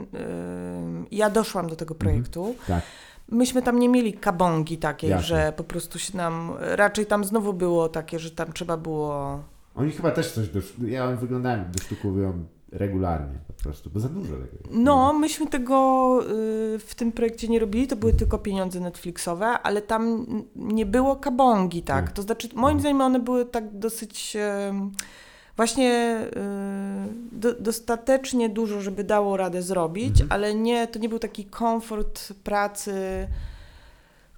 ja 1.12 1.30
doszłam 1.30 1.70
do 1.70 1.76
tego 1.76 1.96
projektu, 1.96 2.56
Tak, 2.68 2.84
myśmy 3.30 3.62
tam 3.62 3.80
nie 3.80 3.90
mieli 3.90 4.14
kabongi 4.14 4.78
takiej, 4.78 5.10
Jasne. 5.10 5.28
że 5.28 5.54
po 5.58 5.64
prostu 5.64 6.00
się 6.00 6.18
nam, 6.18 6.52
raczej 6.60 7.06
tam 7.06 7.24
znowu 7.24 7.54
było 7.54 7.90
takie, 7.90 8.20
że 8.20 8.32
tam 8.32 8.54
trzeba 8.54 8.78
było 8.78 9.40
oni 9.76 9.92
chyba 9.92 10.12
też 10.12 10.32
coś, 10.32 10.50
do, 10.50 10.60
ja 10.88 11.06
oni 11.06 11.18
wyglądają, 11.18 11.66
dosztukowują 11.72 12.46
regularnie 12.76 13.40
po 13.48 13.54
prostu, 13.54 13.90
bo 13.90 14.00
za 14.00 14.10
dużo 14.10 14.34
tego. 14.36 14.70
No, 14.72 15.14
myśmy 15.14 15.48
tego 15.48 16.20
y, 16.24 16.80
w 16.80 16.96
tym 16.96 17.12
projekcie 17.12 17.48
nie 17.48 17.60
robili, 17.60 17.88
to 17.88 17.96
były 17.96 18.14
tylko 18.14 18.38
pieniądze 18.38 18.80
Netflixowe, 18.80 19.46
ale 19.46 19.82
tam 19.82 20.26
nie 20.56 20.86
było 20.86 21.16
kabongi, 21.16 21.82
tak. 21.84 22.06
Nie. 22.08 22.12
To 22.12 22.22
znaczy, 22.22 22.50
moim 22.56 22.80
zdaniem 22.80 23.02
one 23.02 23.20
były 23.20 23.46
tak 23.46 23.80
dosyć 23.80 24.36
em, 24.36 24.92
właśnie 25.56 26.18
y, 27.32 27.38
do, 27.40 27.54
dostatecznie 27.54 28.50
dużo, 28.50 28.82
żeby 28.82 29.04
dało 29.04 29.38
radę 29.38 29.62
zrobić, 29.62 30.22
Mhm. 30.22 30.32
ale 30.32 30.56
nie, 30.56 30.88
to 30.88 31.00
nie 31.00 31.10
był 31.10 31.20
taki 31.20 31.46
komfort 31.46 32.34
pracy, 32.44 33.28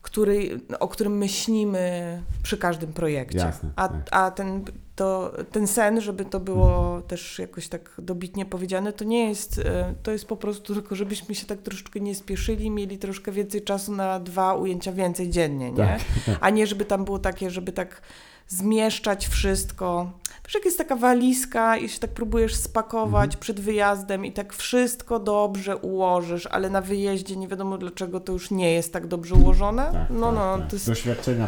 który, 0.01 0.59
o 0.79 0.87
którym 0.87 1.17
myślimy 1.17 2.21
przy 2.43 2.57
każdym 2.57 2.93
projekcie. 2.93 3.37
Jasne, 3.37 3.69
a 3.75 3.87
tak. 3.87 4.07
a 4.11 4.31
ten, 4.31 4.63
to, 4.97 5.33
ten 5.51 5.67
sen, 5.67 6.01
żeby 6.01 6.25
to 6.25 6.39
było 6.39 7.01
też 7.07 7.39
jakoś 7.39 7.67
tak 7.67 7.91
dobitnie 7.97 8.45
powiedziane, 8.45 8.93
to 8.93 9.05
nie 9.05 9.29
jest, 9.29 9.59
e, 9.59 9.93
to 10.03 10.11
jest 10.11 10.25
po 10.25 10.37
prostu 10.37 10.73
tylko, 10.73 10.95
żebyśmy 10.95 11.35
się 11.35 11.45
tak 11.45 11.61
troszeczkę 11.61 11.99
nie 11.99 12.15
spieszyli, 12.15 12.69
mieli 12.69 12.97
troszkę 12.97 13.31
więcej 13.31 13.61
czasu 13.61 13.91
na 13.91 14.19
dwa 14.19 14.53
ujęcia 14.53 14.91
więcej 14.91 15.29
dziennie, 15.29 15.71
nie? 15.71 15.77
Tak, 15.77 16.01
A 16.41 16.49
nie, 16.49 16.67
żeby 16.67 16.85
tam 16.85 17.05
było 17.05 17.19
takie, 17.19 17.49
żeby 17.49 17.71
tak 17.71 18.01
zmieszczać 18.47 19.27
wszystko. 19.27 20.11
Wiesz, 20.45 20.53
jak 20.55 20.65
jest 20.65 20.77
taka 20.77 20.95
walizka 20.95 21.77
i 21.77 21.89
się 21.89 21.99
tak 21.99 22.09
próbujesz 22.11 22.55
spakować 22.55 23.25
Mhm. 23.25 23.39
przed 23.39 23.59
wyjazdem 23.59 24.25
i 24.25 24.31
tak 24.31 24.53
wszystko 24.53 25.19
dobrze 25.19 25.77
ułożysz, 25.77 26.45
ale 26.45 26.69
na 26.69 26.81
wyjeździe 26.81 27.35
nie 27.35 27.47
wiadomo 27.47 27.77
dlaczego 27.77 28.19
to 28.19 28.33
już 28.33 28.51
nie 28.51 28.73
jest 28.73 28.93
tak 28.93 29.07
dobrze 29.07 29.35
ułożone. 29.35 29.83
Tak, 29.91 30.09
no, 30.09 30.25
tak, 30.25 30.35
no, 30.35 30.57
tak. 30.57 30.69
to 30.69 30.75
jest 30.75 30.87
Doświadczenia, 30.87 31.47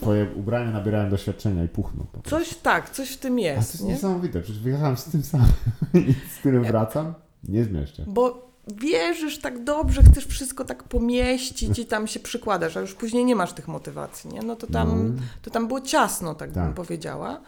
twoje 0.00 0.26
ubrania 0.34 0.70
nabierają 0.70 1.10
doświadczenia 1.10 1.64
i 1.64 1.68
puchną 1.68 2.06
coś, 2.24 2.54
tak, 2.54 2.90
coś 2.90 3.10
w 3.12 3.16
tym 3.18 3.32
A 3.34 3.36
to 3.36 3.42
jest, 3.42 3.72
jest 3.72 3.84
nie? 3.84 3.88
niesamowite, 3.92 4.40
przecież 4.40 4.62
wyjechałem 4.62 4.96
z 4.96 5.04
tym 5.04 5.22
samym 5.22 5.48
i 5.94 6.12
z 6.36 6.38
którym 6.38 6.64
wracam, 6.64 7.14
nie 7.48 7.64
zmieszczę. 7.64 8.04
Bo 8.06 8.46
wierzysz 8.66 9.38
tak 9.38 9.64
dobrze, 9.64 10.02
chcesz 10.02 10.26
wszystko 10.26 10.64
tak 10.64 10.82
pomieścić 10.82 11.78
i 11.78 11.86
tam 11.86 12.06
się 12.06 12.20
przykładasz, 12.20 12.76
a 12.76 12.80
już 12.80 12.94
później 12.94 13.24
nie 13.24 13.36
masz 13.36 13.52
tych 13.52 13.68
motywacji, 13.68 14.30
nie? 14.30 14.42
No 14.42 14.56
to 14.56 14.66
tam, 14.66 15.14
No. 15.16 15.22
to 15.42 15.50
tam 15.50 15.66
było 15.68 15.80
ciasno, 15.80 16.34
tak, 16.34 16.52
bym 16.52 16.62
Tak. 16.64 16.74
powiedziała. 16.74 17.40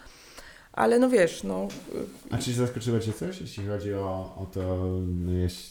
Ale 0.73 0.99
no 0.99 1.09
wiesz, 1.11 1.43
no 1.43 1.69
A 2.31 2.39
czy 2.39 2.53
zaskoczyło 2.53 3.01
Cię 3.01 3.13
coś, 3.13 3.41
jeśli 3.41 3.67
chodzi 3.67 3.95
o, 3.95 4.35
o 4.37 4.47
to, 4.55 4.89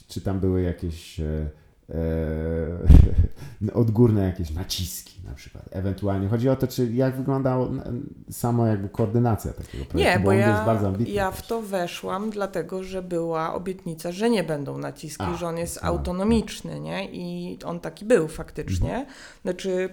czy 0.08 0.22
tam 0.22 0.40
były 0.40 0.62
jakieś 0.62 1.20
e, 1.20 1.50
odgórne 3.74 4.24
jakieś 4.24 4.52
naciski 4.52 5.22
na 5.28 5.34
przykład, 5.34 5.64
ewentualnie. 5.72 6.28
Chodzi 6.28 6.50
o 6.50 6.56
to, 6.56 6.68
czy 6.68 6.94
jak 6.94 7.16
wyglądało 7.16 7.68
n- 7.68 8.04
samo 8.32 8.68
jakby 8.68 8.90
koordynacja 8.90 9.54
takiego 9.54 9.86
projektu, 9.86 10.20
nie, 10.20 10.26
bo 10.26 10.30
on 10.32 10.38
ja, 10.38 10.50
jest 10.50 10.64
bardzo 10.64 10.88
ambitny. 10.88 11.14
ja 11.14 11.32
też. 11.32 11.40
w 11.40 11.48
to 11.48 11.62
weszłam, 11.62 12.30
dlatego 12.30 12.84
że 12.84 13.02
była 13.02 13.54
obietnica, 13.54 14.12
że 14.12 14.30
nie 14.30 14.44
będą 14.44 14.78
naciski, 14.78 15.24
A, 15.24 15.38
że 15.38 15.48
on 15.48 15.58
jest 15.58 15.76
tak, 15.76 15.84
autonomiczny, 15.86 16.80
nie? 16.80 17.10
I 17.12 17.58
on 17.66 17.80
taki 17.80 18.06
był 18.06 18.28
faktycznie. 18.28 18.90
Mhm. 18.90 19.06
Znaczy 19.44 19.90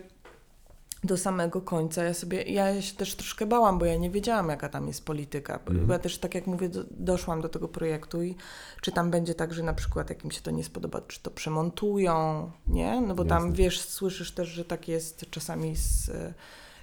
do 1.05 1.17
samego 1.19 1.61
końca 1.61 2.05
ja 2.05 2.15
sobie, 2.15 2.43
ja 2.43 2.83
się 2.83 2.95
też 2.97 3.15
troszkę 3.15 3.47
bałam, 3.47 3.79
bo 3.79 3.85
ja 3.85 3.97
nie 3.97 4.11
wiedziałam, 4.11 4.49
jaka 4.49 4.69
tam 4.69 4.87
jest 4.87 5.05
polityka. 5.05 5.59
Mhm. 5.67 5.91
Ja 5.91 5.99
też, 5.99 6.19
tak 6.19 6.35
jak 6.35 6.47
mówię, 6.47 6.69
do, 6.69 6.85
doszłam 6.91 7.41
do 7.41 7.49
tego 7.49 7.69
projektu 7.69 8.23
i 8.23 8.35
czy 8.81 8.93
tam 8.93 9.11
będzie 9.11 9.35
tak, 9.35 9.55
że 9.55 9.63
na 9.63 9.75
przykład 9.75 10.11
jak 10.11 10.33
się 10.33 10.41
to 10.41 10.51
nie 10.51 10.65
spodoba, 10.65 11.01
czy 11.01 11.21
to 11.21 11.31
przemontują, 11.31 12.51
nie? 12.67 13.01
No 13.01 13.15
bo 13.15 13.25
tam, 13.25 13.43
Jasne. 13.43 13.57
wiesz, 13.57 13.81
słyszysz 13.81 14.33
też, 14.33 14.49
że 14.49 14.65
tak 14.65 14.89
jest 14.89 15.25
czasami 15.31 15.77
z, 15.77 16.11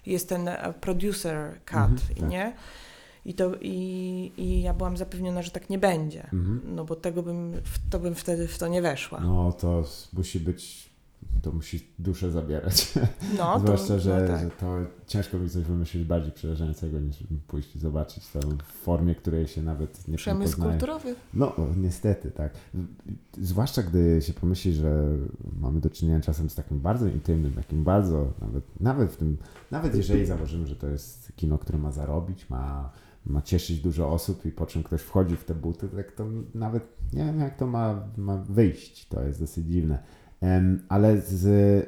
jest 0.05 0.29
ten 0.29 0.47
e, 0.47 0.73
producer 0.81 1.59
cut, 1.65 1.75
Mhm, 1.75 1.97
tak. 2.19 2.29
nie? 2.29 2.53
I, 3.25 3.33
to, 3.33 3.51
i, 3.61 4.31
I 4.37 4.61
ja 4.61 4.73
byłam 4.73 4.97
zapewniona, 4.97 5.41
że 5.41 5.51
tak 5.51 5.69
nie 5.69 5.77
będzie. 5.77 6.23
Mhm. 6.23 6.61
No 6.65 6.85
bo 6.85 6.95
tego 6.95 7.23
bym, 7.23 7.51
w- 7.53 7.89
to 7.89 7.99
bym 7.99 8.15
wtedy 8.15 8.47
w 8.47 8.57
to 8.57 8.67
nie 8.67 8.81
weszła. 8.81 9.19
No 9.19 9.53
to 9.53 9.83
musi 10.13 10.39
być, 10.39 10.90
to 11.41 11.51
musi 11.51 11.87
duszę 11.99 12.31
zabierać. 12.31 12.93
No, 13.37 13.59
Zwłaszcza, 13.65 13.99
że, 13.99 14.21
no 14.21 14.27
tak. 14.27 14.39
że 14.41 14.49
to 14.51 14.77
ciężko 15.07 15.37
mi 15.37 15.49
coś 15.49 15.63
wymyślić 15.63 16.03
bardziej 16.03 16.31
przerażającego 16.31 16.99
niż 16.99 17.23
pójść 17.47 17.75
i 17.75 17.79
zobaczyć 17.79 18.27
to 18.27 18.39
w 18.39 18.63
formie, 18.63 19.15
której 19.15 19.47
się 19.47 19.61
nawet 19.61 20.07
nie 20.07 20.17
Przemysł 20.17 20.51
poznaje. 20.51 20.71
kulturowy. 20.71 21.15
No, 21.33 21.55
niestety, 21.77 22.31
tak. 22.31 22.53
Zwłaszcza 23.41 23.83
gdy 23.83 24.21
się 24.21 24.33
pomyśli, 24.33 24.73
że 24.73 25.07
mamy 25.59 25.79
do 25.79 25.89
czynienia 25.89 26.19
czasem 26.21 26.49
z 26.49 26.55
takim 26.55 26.79
bardzo 26.79 27.07
intymnym, 27.07 27.53
takim 27.53 27.83
bardzo, 27.83 28.33
nawet, 28.41 28.63
nawet 28.79 29.11
w 29.11 29.17
tym, 29.17 29.37
nawet 29.71 29.95
jeżeli 29.95 30.25
założymy, 30.25 30.67
że 30.67 30.75
to 30.75 30.87
jest 30.87 31.31
kino, 31.35 31.57
które 31.57 31.77
ma 31.77 31.91
zarobić, 31.91 32.49
ma, 32.49 32.91
ma 33.25 33.41
cieszyć 33.41 33.79
dużo 33.79 34.11
osób 34.11 34.45
i 34.45 34.51
po 34.51 34.65
czym 34.65 34.83
ktoś 34.83 35.01
wchodzi 35.01 35.35
w 35.35 35.43
te 35.43 35.55
buty, 35.55 35.89
tak 35.89 36.11
to 36.11 36.25
nawet 36.53 36.83
nie 37.13 37.25
wiem, 37.25 37.39
jak 37.39 37.57
to 37.57 37.67
ma, 37.67 38.07
ma 38.17 38.37
wyjść. 38.37 39.07
To 39.07 39.23
jest 39.23 39.39
dosyć 39.39 39.65
dziwne. 39.65 40.03
Ale 40.89 41.21
z, 41.21 41.87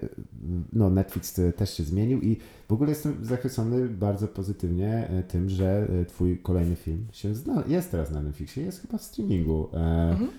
no, 0.73 0.89
Netflix 0.89 1.39
e, 1.39 1.53
też 1.53 1.77
się 1.77 1.83
zmienił 1.83 2.21
i 2.21 2.37
w 2.67 2.73
ogóle 2.73 2.89
jestem 2.89 3.25
zachwycony 3.25 3.89
bardzo 3.89 4.27
pozytywnie 4.27 5.07
e, 5.09 5.23
tym, 5.23 5.49
że 5.49 5.87
e, 6.01 6.05
twój 6.05 6.37
kolejny 6.37 6.75
film 6.75 7.05
się 7.11 7.35
zna, 7.35 7.63
jest 7.67 7.91
teraz 7.91 8.11
na 8.11 8.21
Netflixie, 8.21 8.63
jest 8.63 8.81
chyba 8.81 8.97
w 8.97 9.03
streamingu. 9.03 9.69
Mhm. 9.73 10.29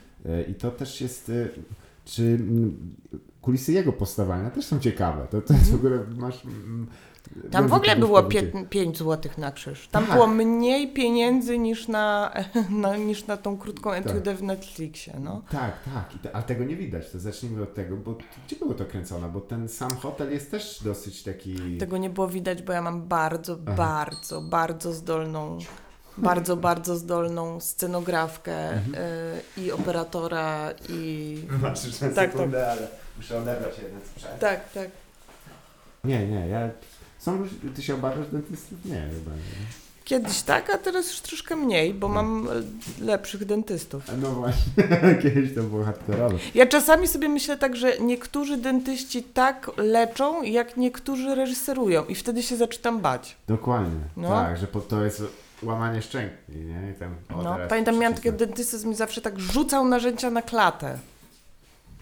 I 0.49 0.55
to 0.55 0.71
też 0.71 1.01
jest, 1.01 1.33
czy 2.05 2.23
mm, 2.23 2.95
kulisy 3.41 3.73
jego 3.73 3.93
powstawania 3.93 4.51
też 4.51 4.65
są 4.65 4.79
ciekawe. 4.79 5.27
To, 5.31 5.43
to 5.43 5.55
jest 5.55 5.71
w 5.71 5.75
ogóle, 5.75 5.99
masz... 6.17 6.43
Tam 7.51 7.68
w 7.68 7.72
ogóle 7.72 7.97
było 7.97 8.22
powiedzieć- 8.22 8.55
5 8.70 8.99
zł 8.99 9.33
na 9.39 9.53
krzyż. 9.53 9.89
Tam 9.89 10.05
Tak. 10.07 10.12
było 10.14 10.27
mniej 10.27 10.93
pieniędzy 10.93 11.59
niż 11.59 11.89
na, 11.89 12.33
na, 12.70 12.97
niż 12.97 13.27
na 13.27 13.37
tą 13.37 13.59
krótką 13.59 13.91
Tak. 13.91 14.07
etudę 14.07 14.35
w 14.35 14.43
Netflixie. 14.43 15.12
No. 15.20 15.43
Tak, 15.51 15.72
tak, 15.95 16.05
to, 16.22 16.35
ale 16.37 16.43
tego 16.45 16.64
nie 16.64 16.77
widać, 16.77 17.11
to 17.11 17.18
zacznijmy 17.18 17.62
od 17.62 17.75
tego, 17.75 17.97
bo 17.97 18.14
gdzie 18.47 18.57
było 18.57 18.75
to 18.75 18.85
kręcone? 18.85 19.29
Bo 19.29 19.41
ten 19.41 19.68
sam 19.68 19.97
hotel 19.97 20.33
jest 20.33 20.51
też 20.51 20.83
dosyć 20.85 21.22
taki... 21.22 21.79
Tego 21.79 21.97
nie 21.99 22.11
było 22.11 22.29
widać, 22.29 22.62
bo 22.62 22.72
ja 22.72 22.83
mam 22.83 23.03
bardzo, 23.09 23.59
Aha. 23.66 23.75
bardzo, 23.77 24.41
bardzo 24.41 24.93
zdolną, 24.93 25.59
bardzo, 26.18 26.57
bardzo 26.70 26.97
zdolną 26.97 27.61
scenografkę 27.61 28.70
Mhm. 28.70 28.95
y, 28.95 29.61
i 29.61 29.72
operatora 29.72 30.70
i... 30.89 31.39
Masz 31.62 31.85
już 31.87 32.01
na 32.01 32.09
Tak, 32.09 32.33
sekundę, 32.33 32.70
ale 32.70 32.89
muszę 33.16 33.39
odebrać 33.39 33.79
jeden 33.79 34.01
sprzęt. 34.14 34.39
Tak, 34.39 34.72
tak. 34.72 34.89
Nie, 36.05 36.27
nie, 36.29 36.49
ja... 36.49 36.70
Są 37.25 37.39
ludzie, 37.39 37.55
ty 37.77 37.83
się 37.83 37.95
obawiasz 37.95 38.27
dentystów? 38.33 38.85
Nie, 38.85 38.95
chyba 39.14 39.31
nie. 39.31 39.66
Kiedyś 40.05 40.43
tak, 40.43 40.70
a 40.70 40.79
teraz 40.79 41.09
już 41.11 41.20
troszkę 41.20 41.57
mniej, 41.57 41.95
bo 41.95 42.09
mam 42.09 42.49
e, 43.01 43.05
lepszych 43.05 43.45
dentystów. 43.45 44.03
No 44.22 44.31
właśnie, 44.31 44.72
kiedyś 45.22 45.55
to 45.55 45.62
było 45.62 45.85
hardkorowe. 45.85 46.37
Ja 46.55 46.66
czasami 46.66 47.09
sobie 47.09 47.29
myślę 47.29 47.57
tak, 47.57 47.77
że 47.77 47.99
niektórzy 47.99 48.57
dentyści 48.57 49.22
tak 49.22 49.70
leczą, 49.77 50.43
jak 50.43 50.77
niektórzy 50.77 51.35
reżyserują 51.35 52.05
i 52.05 52.14
wtedy 52.14 52.43
się 52.43 52.57
zaczynam 52.57 53.01
bać. 53.01 53.37
Dokładnie, 53.49 54.01
No. 54.16 54.29
tak, 54.29 54.57
że 54.59 54.66
po, 54.66 54.81
to 54.81 55.05
jest 55.05 55.22
łamanie 55.62 56.03
szczęki, 56.03 56.35
nie? 56.49 56.91
I 56.91 56.95
tam, 56.95 57.14
o, 57.39 57.43
No, 57.43 57.57
pamiętam, 57.68 57.99
miałam 57.99 58.14
takiego 58.14 58.39
dentystę, 58.39 58.89
mi 58.89 58.95
zawsze 58.95 59.20
tak 59.20 59.41
rzucał 59.41 59.85
narzędzia 59.89 60.31
na 60.31 60.43
klatę. 60.43 60.99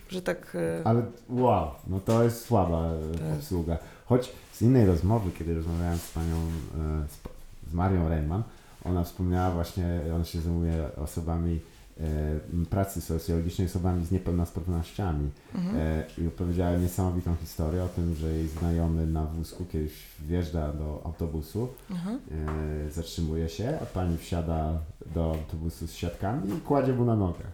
Że 0.08 0.22
tak... 0.22 0.56
e, 0.80 0.86
Ale 0.86 1.02
wow, 1.28 1.70
no 1.86 2.00
to 2.00 2.24
jest 2.24 2.44
słaba 2.44 2.78
e, 2.86 3.18
Tak. 3.18 3.38
obsługa. 3.38 3.78
Choć 4.06 4.32
z 4.62 4.64
innej 4.64 4.86
rozmowy, 4.86 5.30
kiedy 5.38 5.54
rozmawiałem 5.54 5.98
z 5.98 6.10
panią, 6.10 6.36
e, 6.36 7.08
z, 7.08 7.70
z 7.70 7.74
Marią 7.74 8.08
Reimann, 8.08 8.42
ona 8.84 9.04
wspomniała 9.04 9.50
właśnie, 9.50 10.00
ona 10.14 10.24
się 10.24 10.40
zajmuje 10.40 10.88
osobami 10.96 11.60
e, 12.00 12.64
pracy 12.70 13.00
socjologicznej, 13.00 13.66
osobami 13.66 14.06
z 14.06 14.10
niepełnosprawnościami 14.10 15.30
mhm. 15.54 15.76
e, 15.76 16.04
i 16.18 16.26
opowiedziała 16.26 16.76
niesamowitą 16.76 17.34
historię 17.40 17.84
o 17.84 17.88
tym, 17.88 18.14
że 18.14 18.32
jej 18.32 18.48
znajomy 18.48 19.06
na 19.06 19.24
wózku 19.26 19.64
kiedyś 19.72 19.92
wjeżdża 20.20 20.72
do 20.72 21.02
autobusu, 21.04 21.68
e, 21.90 22.90
zatrzymuje 22.90 23.48
się, 23.48 23.78
a 23.82 23.86
pani 23.86 24.18
wsiada 24.18 24.78
do 25.14 25.30
autobusu 25.30 25.86
z 25.86 25.92
siatkami 25.92 26.54
i 26.54 26.60
kładzie 26.60 26.92
mu 26.92 27.04
na 27.04 27.16
nogę. 27.16 27.44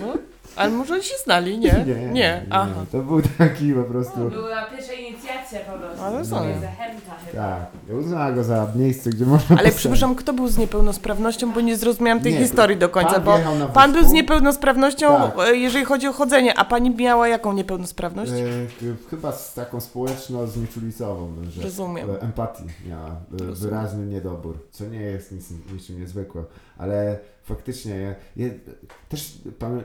No, 0.00 0.12
ale 0.56 0.70
może 0.70 0.94
oni 0.94 1.02
się 1.02 1.14
znali, 1.24 1.58
nie? 1.58 1.84
nie, 2.12 2.46
Aha. 2.50 2.68
To 2.92 2.98
był 2.98 3.22
taki 3.38 3.72
po 3.72 3.82
prostu... 3.82 4.18
Była 4.30 4.62
pierwsza 4.70 4.92
inicjacja 4.92 5.60
po 5.60 5.78
prostu. 5.78 6.02
Ale 6.04 6.24
są. 6.24 6.34
Zachęta 6.36 7.14
chyba. 7.26 7.42
Tak, 7.42 7.66
ja 7.88 7.94
uznała 7.94 8.32
go 8.32 8.44
za 8.44 8.66
miejsce, 8.76 9.10
gdzie 9.10 9.26
można 9.26 9.56
Ale 9.58 9.70
przepraszam, 9.72 10.14
kto 10.14 10.32
był 10.32 10.48
z 10.48 10.58
niepełnosprawnością, 10.58 11.52
bo 11.52 11.60
nie 11.60 11.76
zrozumiałam 11.76 12.20
tej 12.22 12.32
Nie, 12.32 12.38
historii 12.38 12.76
do 12.76 12.88
końca, 12.88 13.20
pan 13.20 13.42
bo 13.44 13.54
na 13.54 13.66
pan 13.66 13.90
był 13.92 14.00
wózku. 14.00 14.10
z 14.10 14.14
niepełnosprawnością, 14.14 15.08
Tak. 15.16 15.46
e, 15.48 15.56
jeżeli 15.56 15.84
chodzi 15.84 16.08
o 16.08 16.12
chodzenie, 16.12 16.58
a 16.58 16.64
pani 16.64 16.90
miała 16.90 17.28
jaką 17.28 17.52
niepełnosprawność? 17.52 18.32
E, 18.32 18.36
k- 18.80 19.08
chyba 19.10 19.32
z 19.32 19.54
taką 19.54 19.80
społeczno-znieczulicową, 19.80 21.28
że 21.50 21.62
Rozumiem. 21.62 22.10
e, 22.10 22.20
empatii 22.20 22.64
miała, 22.88 23.08
e, 23.08 23.14
Rozumiem. 23.30 23.54
wyraźny 23.56 24.06
niedobór, 24.06 24.58
co 24.70 24.84
nie 24.86 25.00
jest 25.00 25.32
nic, 25.32 25.50
niczym 25.72 26.00
niezwykłym, 26.00 26.44
ale 26.78 27.18
faktycznie 27.44 27.94
ja, 27.96 28.14
ja, 28.46 28.52
też 29.08 29.32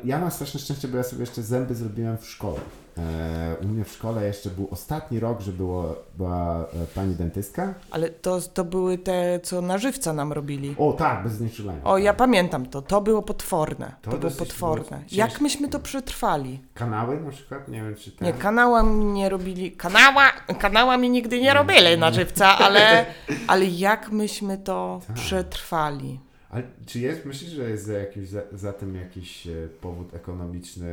ja 0.03 0.20
mam 0.20 0.32
straszne 0.32 0.60
szczęście, 0.60 0.88
bo 0.88 0.97
ja 0.97 1.03
sobie 1.03 1.22
jeszcze 1.22 1.41
zęby 1.43 1.76
zrobiłem 1.76 2.18
w 2.18 2.26
szkole. 2.30 2.60
E, 2.97 3.55
u 3.64 3.68
mnie 3.68 3.84
w 3.84 3.91
szkole 3.91 4.26
jeszcze 4.28 4.49
był 4.49 4.68
ostatni 4.72 5.20
rok, 5.20 5.41
że 5.41 5.51
było, 5.51 5.95
była 6.18 6.60
e, 6.62 6.66
pani 6.95 7.16
dentystka. 7.16 7.74
Ale 7.91 8.10
to, 8.10 8.41
to 8.41 8.64
były 8.64 8.97
te, 8.97 9.39
co 9.43 9.62
na 9.62 9.78
żywca 9.78 10.14
nam 10.14 10.34
robili. 10.34 10.76
O 10.78 10.93
tak, 10.93 11.24
bez 11.24 11.34
znieczulenia. 11.34 11.84
O, 11.84 11.97
ja 11.97 12.14
pamiętam 12.14 12.66
to. 12.66 12.82
To 12.82 13.01
było 13.01 13.22
potworne. 13.22 13.95
To 14.01 14.12
To, 14.12 14.18
było 14.18 14.32
potworne. 14.32 14.84
było 14.97 15.01
Jak 15.12 15.41
myśmy 15.41 15.68
to 15.68 15.80
przetrwali? 15.80 16.60
Kanały 16.74 17.20
na 17.22 17.32
przykład, 17.32 17.68
nie 17.68 17.82
wiem 17.84 17.95
czy 17.95 18.12
ten. 18.12 18.28
Nie, 18.28 18.34
kanała 18.34 18.84
mi 18.84 19.05
nie 19.05 19.30
robili. 19.30 19.72
Kanała, 19.72 20.32
kanała 20.60 20.97
mi 20.97 21.10
nigdy 21.10 21.41
nie 21.41 21.53
robili 21.53 21.97
na 21.97 22.12
żywca, 22.12 22.58
ale, 22.58 23.05
ale 23.47 23.66
jak 23.66 24.12
myśmy 24.12 24.58
to 24.58 25.01
Tak. 25.08 25.16
przetrwali? 25.16 26.20
Ale 26.50 26.64
czy 26.86 27.00
jest, 27.00 27.26
myślisz, 27.26 27.52
że 27.52 27.70
jest 27.70 27.86
za, 27.86 27.93
jakiś, 27.93 28.30
za, 28.30 28.41
za 28.52 28.74
tym 28.74 28.95
jakiś 28.95 29.48
e, 29.48 29.68
powód 29.82 30.14
ekonomiczny 30.14 30.88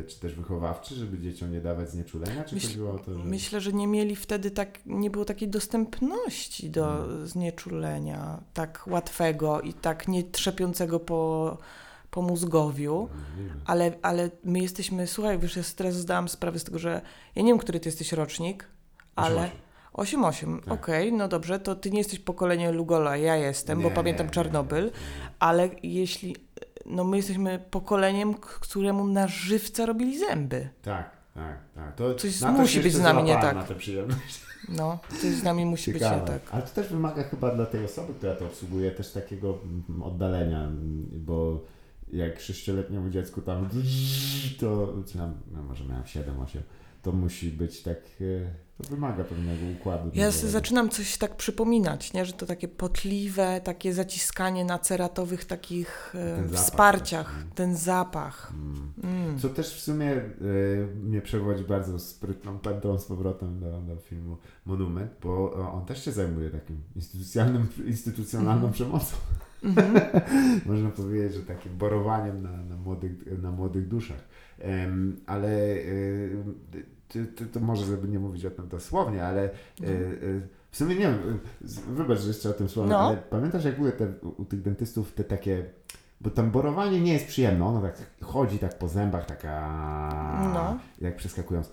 e, 0.00 0.04
czy 0.04 0.20
też 0.20 0.34
wychowawczy, 0.34 0.94
żeby 0.94 1.18
dzieciom 1.18 1.52
nie 1.52 1.60
dawać 1.60 1.90
znieczulenia? 1.90 2.44
Czy 2.44 2.56
Myśl- 2.56 2.66
chodziło 2.66 2.92
o 2.92 2.98
to, 2.98 3.18
że... 3.18 3.24
Myślę, 3.24 3.60
że 3.60 3.72
nie 3.72 3.86
mieli 3.86 4.16
wtedy 4.16 4.50
tak, 4.50 4.78
nie 4.86 5.10
było 5.10 5.24
takiej 5.24 5.48
dostępności 5.48 6.70
do 6.70 6.86
Hmm. 6.86 7.26
znieczulenia 7.26 8.40
tak 8.54 8.84
łatwego 8.86 9.60
i 9.60 9.72
tak 9.74 10.08
nie 10.08 10.22
trzepiącego 10.24 11.00
po, 11.00 11.58
po 12.10 12.22
mózgowiu. 12.22 13.08
Możliwe. 13.30 13.54
Ale, 13.64 13.92
ale 14.02 14.30
my 14.44 14.58
jesteśmy, 14.58 15.06
słuchaj, 15.06 15.38
wiesz, 15.38 15.56
ja 15.56 15.62
teraz 15.76 15.94
zdałam 15.94 16.28
sprawę 16.28 16.58
z 16.58 16.64
tego, 16.64 16.78
że 16.78 17.00
ja 17.34 17.42
nie 17.42 17.48
wiem, 17.48 17.58
który 17.58 17.80
ty 17.80 17.88
jesteś 17.88 18.12
rocznik, 18.12 18.64
ale 19.16 19.50
8-8, 19.96 20.60
Tak. 20.60 20.72
okej, 20.74 21.12
no 21.12 21.28
dobrze, 21.28 21.60
to 21.60 21.74
ty 21.74 21.90
nie 21.90 21.98
jesteś 21.98 22.18
pokoleniem 22.18 22.76
Lugola, 22.76 23.16
ja 23.16 23.36
jestem, 23.36 23.82
bo 23.82 23.88
Nie, 23.88 23.94
pamiętam 23.94 24.26
nie, 24.26 24.32
Czarnobyl, 24.32 24.90
ale 25.38 25.68
jeśli, 25.82 26.36
no 26.86 27.04
my 27.04 27.16
jesteśmy 27.16 27.58
pokoleniem, 27.70 28.34
któremu 28.34 29.06
na 29.06 29.28
żywca 29.28 29.86
robili 29.86 30.18
zęby. 30.18 30.68
Tak, 30.82 31.10
tak, 31.34 31.58
tak. 31.74 31.94
To, 31.94 32.14
Coś 32.14 32.40
na 32.40 32.52
musi 32.52 32.80
być 32.80 32.94
z 32.94 33.00
nami 33.00 33.22
nie 33.22 33.34
tak. 33.34 33.54
Na 33.54 33.62
tę 33.62 33.74
przyjemność. 33.74 34.46
No, 34.68 34.98
coś 35.08 35.30
z 35.30 35.42
nami 35.42 35.66
musi 35.66 35.92
być 35.92 36.02
Ciekawe. 36.02 36.20
nie 36.20 36.26
tak. 36.26 36.42
Ale 36.50 36.62
to 36.62 36.68
też 36.68 36.88
wymaga 36.88 37.22
chyba 37.22 37.54
dla 37.54 37.66
tej 37.66 37.84
osoby, 37.84 38.14
która 38.14 38.34
to 38.34 38.46
obsługuje, 38.46 38.90
też 38.90 39.12
takiego 39.12 39.58
mm, 39.88 40.02
oddalenia, 40.02 40.64
mm, 40.64 41.08
bo 41.12 41.64
jak 42.12 42.40
sześcioletniemu 42.40 43.10
dziecku 43.10 43.40
tam 43.40 43.68
to, 44.60 44.94
czy 45.06 45.18
tam, 45.18 45.34
no 45.52 45.62
może 45.62 45.84
miałem 45.84 46.06
7, 46.06 46.40
8, 46.40 46.62
to 47.02 47.12
musi 47.12 47.50
być 47.50 47.82
tak, 47.82 47.98
e, 48.20 48.50
to 48.78 48.84
wymaga 48.84 49.24
pewnego 49.24 49.66
układu. 49.80 50.10
Ja 50.14 50.30
zaczynam 50.30 50.88
coś 50.88 51.18
tak 51.18 51.36
przypominać, 51.36 52.12
nie? 52.12 52.24
że 52.24 52.32
to 52.32 52.46
takie 52.46 52.68
potliwe, 52.68 53.60
takie 53.64 53.94
zaciskanie 53.94 54.64
na 54.64 54.78
ceratowych 54.78 55.44
takich 55.44 56.14
e, 56.14 56.36
Ten 56.36 56.48
wsparciach, 56.56 57.44
ten 57.54 57.76
zapach. 57.76 58.52
Mm. 58.54 58.92
Mm. 59.04 59.38
Co 59.38 59.48
też 59.48 59.74
w 59.74 59.80
sumie 59.80 60.12
y, 60.12 60.88
mnie 61.02 61.20
przewodzi 61.20 61.64
bardzo 61.64 61.98
sprytną 61.98 62.58
pętlą 62.58 62.98
z 62.98 63.04
powrotem 63.04 63.60
do, 63.60 63.80
do 63.80 63.96
filmu 63.96 64.36
Monument, 64.66 65.10
bo 65.22 65.52
on 65.72 65.84
też 65.84 66.04
się 66.04 66.12
zajmuje 66.12 66.50
takim 66.50 66.82
instytucjonalnym, 66.96 67.66
instytucjonalną 67.86 68.66
Mhm. 68.66 68.72
przemocą. 68.72 69.16
Mhm. 69.62 70.10
Można 70.66 70.90
powiedzieć, 70.90 71.34
że 71.34 71.42
takim 71.42 71.76
borowaniem 71.78 72.42
na, 72.42 72.56
na, 72.56 72.76
młodych, 72.76 73.12
na 73.42 73.50
młodych 73.50 73.88
duszach. 73.88 74.24
Em, 74.58 75.16
ale 75.26 75.48
y, 75.76 76.36
to, 77.08 77.18
to, 77.36 77.44
to 77.52 77.60
może, 77.60 77.84
żeby 77.86 78.08
nie 78.08 78.18
mówić 78.18 78.44
o 78.44 78.50
tym 78.50 78.68
dosłownie, 78.68 79.24
ale 79.26 79.44
y, 79.44 79.84
y, 79.86 80.48
w 80.70 80.76
sumie 80.76 80.94
nie 80.94 81.00
wiem, 81.00 81.38
wybacz, 81.88 82.18
że 82.18 82.28
jeszcze 82.28 82.50
o 82.50 82.52
tym 82.52 82.68
słowem, 82.68 82.90
No. 82.90 82.98
ale 82.98 83.16
pamiętasz 83.16 83.64
jak 83.64 83.76
były 83.78 83.92
te, 83.92 84.12
u, 84.36 84.44
tych 84.44 84.62
dentystów 84.62 85.12
te 85.12 85.24
takie 85.24 85.64
bo 86.20 86.30
tam 86.30 86.50
borowanie 86.50 87.00
nie 87.00 87.12
jest 87.12 87.26
przyjemne, 87.26 87.66
ono 87.66 87.80
tak 87.82 87.94
chodzi 88.22 88.58
tak 88.58 88.78
po 88.78 88.88
zębach, 88.88 89.26
taka 89.26 89.68
No. 90.54 90.76
jak 91.00 91.16
przeskakując. 91.16 91.72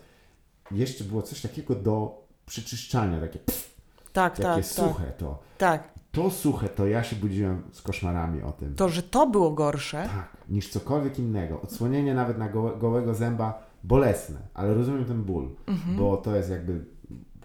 Jeszcze 0.72 1.04
było 1.04 1.22
coś 1.22 1.42
takiego 1.42 1.76
do 1.76 2.24
przyczyszczania, 2.46 3.20
takie 3.20 3.40
pff, 3.40 3.76
Tak, 4.14 4.34
takie 4.34 4.44
tak, 4.44 4.56
tak, 4.56 4.66
suche 4.66 5.04
to. 5.18 5.40
tak. 5.58 5.94
To 6.12 6.30
suche, 6.32 6.70
to 6.70 6.88
ja 6.88 7.04
się 7.04 7.16
budziłem 7.16 7.64
z 7.72 7.82
koszmarami 7.82 8.42
o 8.42 8.52
tym. 8.52 8.76
To, 8.76 8.90
że 8.90 9.04
to 9.04 9.28
było 9.28 9.52
gorsze, 9.52 10.10
Tak, 10.16 10.38
niż 10.50 10.70
cokolwiek 10.70 11.20
innego. 11.20 11.62
Odsłonienie 11.62 12.14
nawet 12.14 12.38
na 12.38 12.50
gołe, 12.50 12.72
gołego 12.78 13.14
zęba 13.14 13.73
bolesne, 13.84 14.40
ale 14.54 14.74
rozumiem 14.74 15.06
ten 15.06 15.24
ból, 15.24 15.50
Mhm. 15.68 15.96
bo 15.98 16.18
to 16.18 16.36
jest 16.36 16.50
jakby 16.50 16.86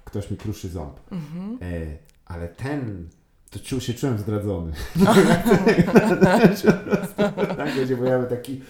ktoś 0.04 0.30
mi 0.30 0.36
kruszy 0.36 0.68
ząb. 0.68 1.00
Mhm. 1.12 1.58
E, 1.62 1.96
ale 2.26 2.48
ten, 2.48 3.08
to 3.50 3.58
czu, 3.58 3.80
się 3.80 3.94
czułem 3.94 4.18
zdradzony. 4.18 4.72
Nagle 7.58 7.86
się 7.88 7.96
pojawia 7.96 8.26
taki 8.26 8.60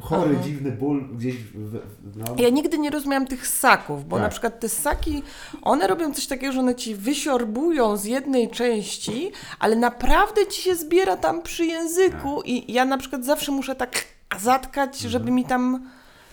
chory, 0.00 0.30
Aha. 0.34 0.44
dziwny 0.44 0.72
ból 0.72 1.08
gdzieś 1.16 1.34
w, 1.54 1.78
no, 2.16 2.24
Ja 2.38 2.48
nigdy 2.48 2.78
nie 2.78 2.90
rozumiałam 2.90 3.26
tych 3.26 3.46
ssaków, 3.46 4.08
bo 4.08 4.16
Tak. 4.16 4.22
na 4.22 4.28
przykład 4.28 4.60
te 4.60 4.68
ssaki, 4.68 5.22
one 5.62 5.86
robią 5.86 6.12
coś 6.14 6.26
takiego, 6.26 6.52
że 6.52 6.60
one 6.60 6.74
ci 6.74 6.94
wysiorbują 6.94 7.96
z 7.96 8.04
jednej 8.04 8.50
części, 8.50 9.32
ale 9.58 9.76
naprawdę 9.76 10.46
ci 10.46 10.62
się 10.62 10.76
zbiera 10.76 11.16
tam 11.16 11.42
przy 11.42 11.64
języku 11.66 12.36
Tak. 12.36 12.46
i 12.48 12.72
ja 12.72 12.84
na 12.84 12.98
przykład 12.98 13.24
zawsze 13.24 13.52
muszę 13.52 13.74
tak 13.74 14.04
zatkać, 14.40 14.94
Mhm. 14.94 15.10
żeby 15.12 15.30
mi 15.30 15.44
tam... 15.44 15.88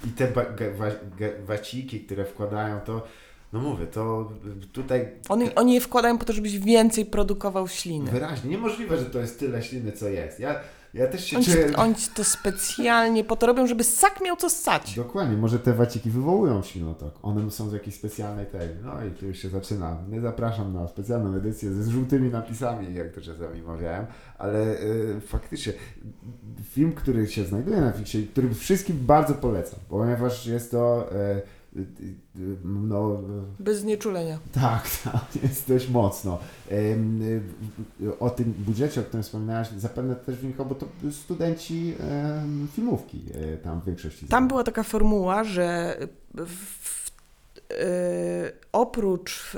I 0.07 0.09
te 0.09 0.31
waciki, 1.45 1.99
które 1.99 2.25
wkładają, 2.25 2.79
to 2.79 3.07
no 3.53 3.59
mówię, 3.59 3.87
to 3.87 4.31
tutaj 4.73 5.07
Oni, 5.29 5.55
oni 5.55 5.73
je 5.73 5.81
wkładają 5.81 6.17
po 6.17 6.25
to, 6.25 6.33
żebyś 6.33 6.59
więcej 6.59 7.05
produkował 7.05 7.67
śliny. 7.67 8.11
wyraźnie 8.11 8.49
niemożliwe, 8.49 8.97
że 8.97 9.05
to 9.05 9.19
jest 9.19 9.39
tyle 9.39 9.63
śliny, 9.63 9.91
co 9.91 10.09
jest. 10.09 10.39
Ja, 10.39 10.59
ja 10.93 11.07
też 11.07 11.25
się 11.25 11.37
Oni, 11.37 11.45
czuję... 11.45 11.75
oni 11.75 11.95
to 12.15 12.23
specjalnie 12.23 13.23
po 13.23 13.35
to 13.35 13.47
robią, 13.47 13.67
żeby 13.67 13.83
ssak 13.83 14.21
miał 14.21 14.35
co 14.35 14.49
ssać. 14.49 14.95
Dokładnie, 14.95 15.37
może 15.37 15.59
te 15.59 15.73
waciki 15.73 16.09
wywołują 16.09 16.61
ślinotok. 16.63 17.13
One 17.21 17.51
są 17.51 17.69
z 17.69 17.73
jakiejś 17.73 17.95
specjalnej 17.95 18.45
tej. 18.45 18.69
No 18.83 19.05
i 19.05 19.11
tu 19.11 19.25
już 19.25 19.37
się 19.37 19.49
zaczyna. 19.49 19.97
Nie 20.09 20.21
zapraszam 20.21 20.73
na 20.73 20.87
specjalną 20.87 21.35
edycję 21.35 21.73
ze 21.73 21.91
żółtymi 21.91 22.29
napisami, 22.29 22.93
jak 22.95 23.11
to 23.11 23.21
czasami 23.21 23.61
mawiałem, 23.61 24.05
ale 24.37 24.81
y, 24.81 25.21
faktycznie 25.27 25.73
film, 26.63 26.93
który 26.93 27.27
się 27.27 27.45
znajduje 27.45 27.81
na 27.81 27.91
Fixie, 27.91 28.27
który 28.27 28.53
wszystkim 28.53 28.97
bardzo 29.05 29.33
polecam, 29.33 29.79
ponieważ 29.89 30.45
jest 30.45 30.71
to 30.71 31.09
y, 31.11 31.58
no, 32.63 33.21
Bez 33.59 33.79
znieczulenia. 33.79 34.39
tak, 34.51 34.89
tak, 35.03 35.43
jest 35.43 35.67
dość 35.67 35.89
mocno. 35.89 36.39
O 38.19 38.29
tym 38.29 38.53
budżecie, 38.57 39.01
o 39.01 39.03
którym 39.03 39.23
wspominałaś, 39.23 39.69
zapewne 39.77 40.15
też 40.15 40.35
wynikało, 40.35 40.69
bo 40.69 40.75
to 40.75 40.85
studenci 41.11 41.95
filmówki 42.73 43.25
y, 43.35 43.57
tam 43.63 43.81
w 43.81 43.85
większości. 43.85 44.25
Tam 44.27 44.47
była 44.47 44.63
taka 44.63 44.83
formuła, 44.83 45.43
że 45.43 45.97
w, 46.33 46.98
oprócz 48.71 49.55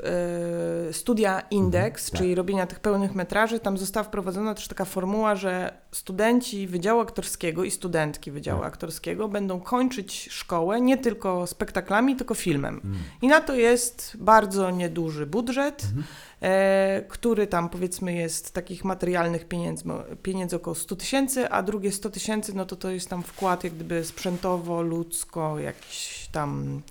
y, 0.89 0.93
studia 0.93 1.39
Index, 1.51 1.85
Mhm, 1.85 2.11
tak. 2.11 2.17
czyli 2.19 2.35
robienia 2.35 2.67
tych 2.67 2.79
pełnych 2.79 3.15
metraży, 3.15 3.59
tam 3.59 3.77
została 3.77 4.03
wprowadzona 4.03 4.53
też 4.55 4.67
taka 4.67 4.85
formuła, 4.85 5.35
że 5.35 5.73
studenci 5.91 6.67
Wydziału 6.67 6.99
Aktorskiego 7.01 7.63
i 7.63 7.71
studentki 7.71 8.31
Wydziału 8.31 8.59
Tak. 8.59 8.67
Aktorskiego 8.67 9.27
będą 9.27 9.59
kończyć 9.59 10.27
szkołę 10.31 10.81
nie 10.81 10.97
tylko 10.97 11.47
spektaklami, 11.47 12.15
tylko 12.15 12.33
filmem. 12.33 12.81
Mm. 12.83 12.97
I 13.21 13.27
na 13.27 13.41
to 13.41 13.55
jest 13.55 14.17
bardzo 14.19 14.71
nieduży 14.71 15.25
budżet, 15.25 15.83
Mhm. 15.83 16.03
e, 16.41 17.01
który 17.09 17.47
tam 17.47 17.69
powiedzmy 17.69 18.13
jest 18.13 18.53
takich 18.53 18.83
materialnych 18.85 19.47
pieniędzy, 19.47 19.83
pieniędzy 20.23 20.55
około 20.55 20.75
100 20.75 20.95
tysięcy, 20.95 21.49
a 21.49 21.63
drugie 21.63 21.91
100 21.91 22.09
tysięcy, 22.09 22.55
no 22.55 22.65
to 22.65 22.75
to 22.75 22.89
jest 22.91 23.09
tam 23.09 23.23
wkład 23.23 23.63
jak 23.63 23.73
gdyby 23.73 24.03
sprzętowo, 24.05 24.81
ludzko, 24.81 25.59
jakiś 25.59 26.27
tam... 26.31 26.81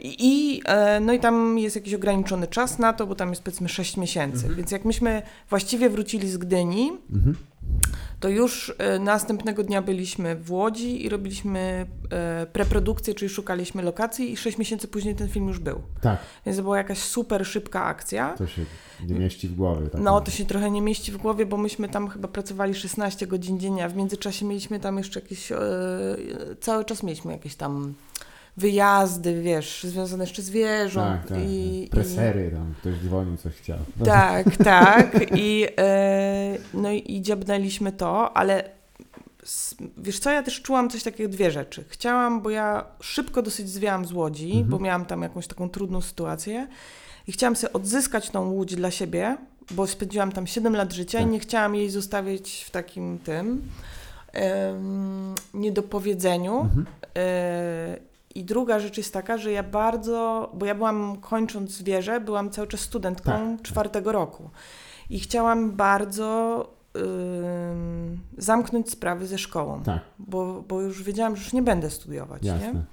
I, 0.00 0.62
e, 0.64 1.00
no 1.00 1.12
i 1.12 1.20
tam 1.20 1.58
jest 1.58 1.76
jakiś 1.76 1.94
ograniczony 1.94 2.46
czas 2.46 2.78
na 2.78 2.92
to, 2.92 3.06
bo 3.06 3.14
tam 3.14 3.30
jest 3.30 3.42
powiedzmy 3.42 3.68
6 3.68 3.96
miesięcy. 3.96 4.36
Mhm. 4.38 4.54
Więc 4.54 4.70
jak 4.70 4.84
myśmy 4.84 5.22
właściwie 5.50 5.90
wrócili 5.90 6.30
z 6.30 6.36
Gdyni, 6.36 6.92
Mhm. 7.12 7.36
to 8.20 8.28
już 8.28 8.74
e, 8.78 8.98
następnego 8.98 9.62
dnia 9.64 9.82
byliśmy 9.82 10.36
w 10.36 10.50
Łodzi 10.52 11.04
i 11.04 11.08
robiliśmy 11.08 11.86
e, 12.10 12.46
preprodukcję, 12.52 13.14
czyli 13.14 13.28
szukaliśmy 13.28 13.82
lokacji 13.82 14.32
i 14.32 14.36
6 14.36 14.58
miesięcy 14.58 14.88
później 14.88 15.14
ten 15.14 15.28
film 15.28 15.48
już 15.48 15.58
był. 15.58 15.80
Tak, 16.00 16.18
Więc 16.46 16.56
to 16.58 16.62
była 16.62 16.76
jakaś 16.78 16.98
super 16.98 17.46
szybka 17.46 17.84
akcja. 17.84 18.34
to 18.38 18.46
się 18.46 18.62
nie 19.08 19.14
mieści 19.14 19.48
w 19.48 19.54
głowie. 19.56 19.88
Tak 19.90 20.00
No, 20.00 20.20
to 20.20 20.30
się 20.30 20.44
trochę 20.44 20.70
nie 20.70 20.82
mieści 20.82 21.12
w 21.12 21.16
głowie, 21.16 21.46
bo 21.46 21.56
myśmy 21.56 21.88
tam 21.88 22.08
chyba 22.08 22.28
pracowali 22.28 22.74
16 22.74 23.26
godzin 23.26 23.60
dziennie, 23.60 23.84
a 23.84 23.88
w 23.88 23.96
międzyczasie 23.96 24.46
mieliśmy 24.46 24.80
tam 24.80 24.98
jeszcze 24.98 25.20
jakieś, 25.20 25.48
cały 26.60 26.84
czas 26.84 27.02
mieliśmy 27.02 27.32
jakieś 27.32 27.54
tam 27.54 27.94
wyjazdy, 28.56 29.42
wiesz, 29.42 29.84
związane 29.84 30.24
jeszcze 30.24 30.42
z 30.42 30.50
wieżą. 30.50 31.00
Tak, 31.00 31.26
tak. 31.28 31.38
i, 31.48 31.88
Presery, 31.90 32.50
tam 32.50 32.74
ktoś 32.80 32.94
dzwonił, 32.94 33.36
coś 33.36 33.54
chciał. 33.54 33.78
i, 34.00 34.04
tak, 34.04 34.56
tak. 34.64 35.16
I, 35.36 35.66
e, 35.78 36.58
no 36.74 36.90
i, 36.90 37.12
i 37.16 37.22
dziabnęliśmy 37.22 37.92
to, 37.92 38.36
ale 38.36 38.64
wiesz 39.98 40.18
co, 40.18 40.30
ja 40.30 40.42
też 40.42 40.62
czułam 40.62 40.90
coś 40.90 41.02
takiego, 41.02 41.30
dwie 41.30 41.50
rzeczy. 41.50 41.84
Chciałam, 41.88 42.42
bo 42.42 42.50
ja 42.50 42.84
szybko 43.00 43.42
dosyć 43.42 43.68
zwiałam 43.70 44.04
z 44.04 44.12
Łodzi, 44.12 44.50
Mhm. 44.50 44.68
bo 44.68 44.78
miałam 44.78 45.04
tam 45.06 45.22
jakąś 45.22 45.46
taką 45.46 45.68
trudną 45.70 46.00
sytuację 46.00 46.66
i 47.26 47.32
chciałam 47.32 47.56
sobie 47.56 47.72
odzyskać 47.72 48.30
tą 48.30 48.48
Łódź 48.50 48.74
dla 48.76 48.90
siebie, 48.90 49.36
bo 49.70 49.86
spędziłam 49.86 50.32
tam 50.32 50.46
7 50.46 50.76
lat 50.76 50.92
życia 50.92 51.18
i 51.18 51.22
Tak. 51.22 51.32
nie 51.32 51.40
chciałam 51.40 51.74
jej 51.74 51.90
zostawić 51.90 52.64
w 52.66 52.70
takim 52.70 53.18
tym 53.18 53.62
niedopowiedzeniu. 55.54 56.60
Mhm. 56.60 56.86
E, 57.16 58.11
I 58.34 58.44
druga 58.44 58.80
rzecz 58.80 58.96
jest 58.96 59.12
taka, 59.12 59.38
że 59.38 59.52
ja 59.52 59.62
bardzo, 59.62 60.50
bo 60.54 60.66
ja 60.66 60.74
byłam 60.74 61.16
kończąc 61.16 61.82
wieżę, 61.82 62.20
byłam 62.20 62.50
cały 62.50 62.68
czas 62.68 62.80
studentką 62.80 63.30
Tak, 63.30 63.62
czwartego 63.62 64.12
roku 64.12 64.50
i 65.10 65.20
chciałam 65.20 65.72
bardzo 65.72 66.70
ym, 66.96 68.20
zamknąć 68.38 68.90
sprawy 68.90 69.26
ze 69.26 69.38
szkołą, 69.38 69.82
Tak, 69.82 70.00
bo, 70.18 70.64
bo 70.68 70.80
już 70.80 71.02
wiedziałam, 71.02 71.36
że 71.36 71.42
już 71.42 71.52
nie 71.52 71.62
będę 71.62 71.90
studiować. 71.90 72.42
Nie? 72.42 72.48
jasne. 72.48 72.84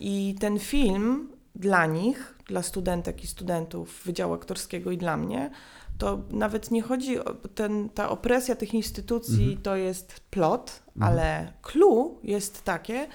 I 0.00 0.34
ten 0.40 0.58
film 0.58 1.28
dla 1.54 1.86
nich, 1.86 2.34
dla 2.46 2.62
studentek 2.62 3.24
i 3.24 3.26
studentów 3.26 4.02
Wydziału 4.04 4.34
Aktorskiego 4.34 4.90
i 4.90 4.98
dla 4.98 5.16
mnie, 5.16 5.50
to 5.98 6.18
nawet 6.30 6.70
nie 6.70 6.82
chodzi 6.82 7.18
o 7.24 7.34
ten, 7.34 7.88
ta 7.88 8.08
opresja 8.10 8.54
tych 8.56 8.74
instytucji, 8.74 9.44
Mhm. 9.44 9.62
to 9.62 9.76
jest 9.76 10.20
plot, 10.30 10.82
Mhm. 10.96 11.12
ale 11.12 11.52
clue 11.62 12.18
jest 12.22 12.62
takie, 12.62 13.06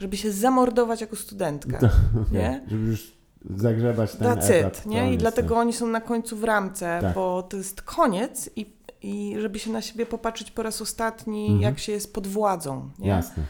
żeby 0.00 0.16
się 0.16 0.32
zamordować 0.32 1.00
jako 1.00 1.16
studentka. 1.16 1.78
To- 1.88 1.88
Nie? 2.32 2.64
Żeby 2.68 2.86
już 2.86 3.12
zagrzebać 3.56 4.12
ten 4.16 4.28
That's 4.28 4.50
etap. 4.52 4.76
it, 4.78 4.86
nie? 4.86 5.14
I 5.14 5.18
dlatego 5.18 5.56
oni 5.56 5.72
są 5.72 5.86
na 5.86 6.00
końcu 6.00 6.36
w 6.36 6.44
ramce, 6.44 6.98
Tak. 7.00 7.14
bo 7.14 7.42
to 7.42 7.56
jest 7.56 7.82
koniec 7.82 8.50
i, 8.56 8.72
i 9.02 9.34
żeby 9.40 9.58
się 9.58 9.70
na 9.72 9.82
siebie 9.82 10.06
popatrzeć 10.06 10.50
po 10.50 10.62
raz 10.62 10.82
ostatni, 10.82 11.44
Mhm. 11.46 11.60
jak 11.62 11.78
się 11.78 11.92
jest 11.92 12.14
pod 12.14 12.26
władzą, 12.26 12.90
nie? 12.98 13.08
Jasne. 13.08 13.42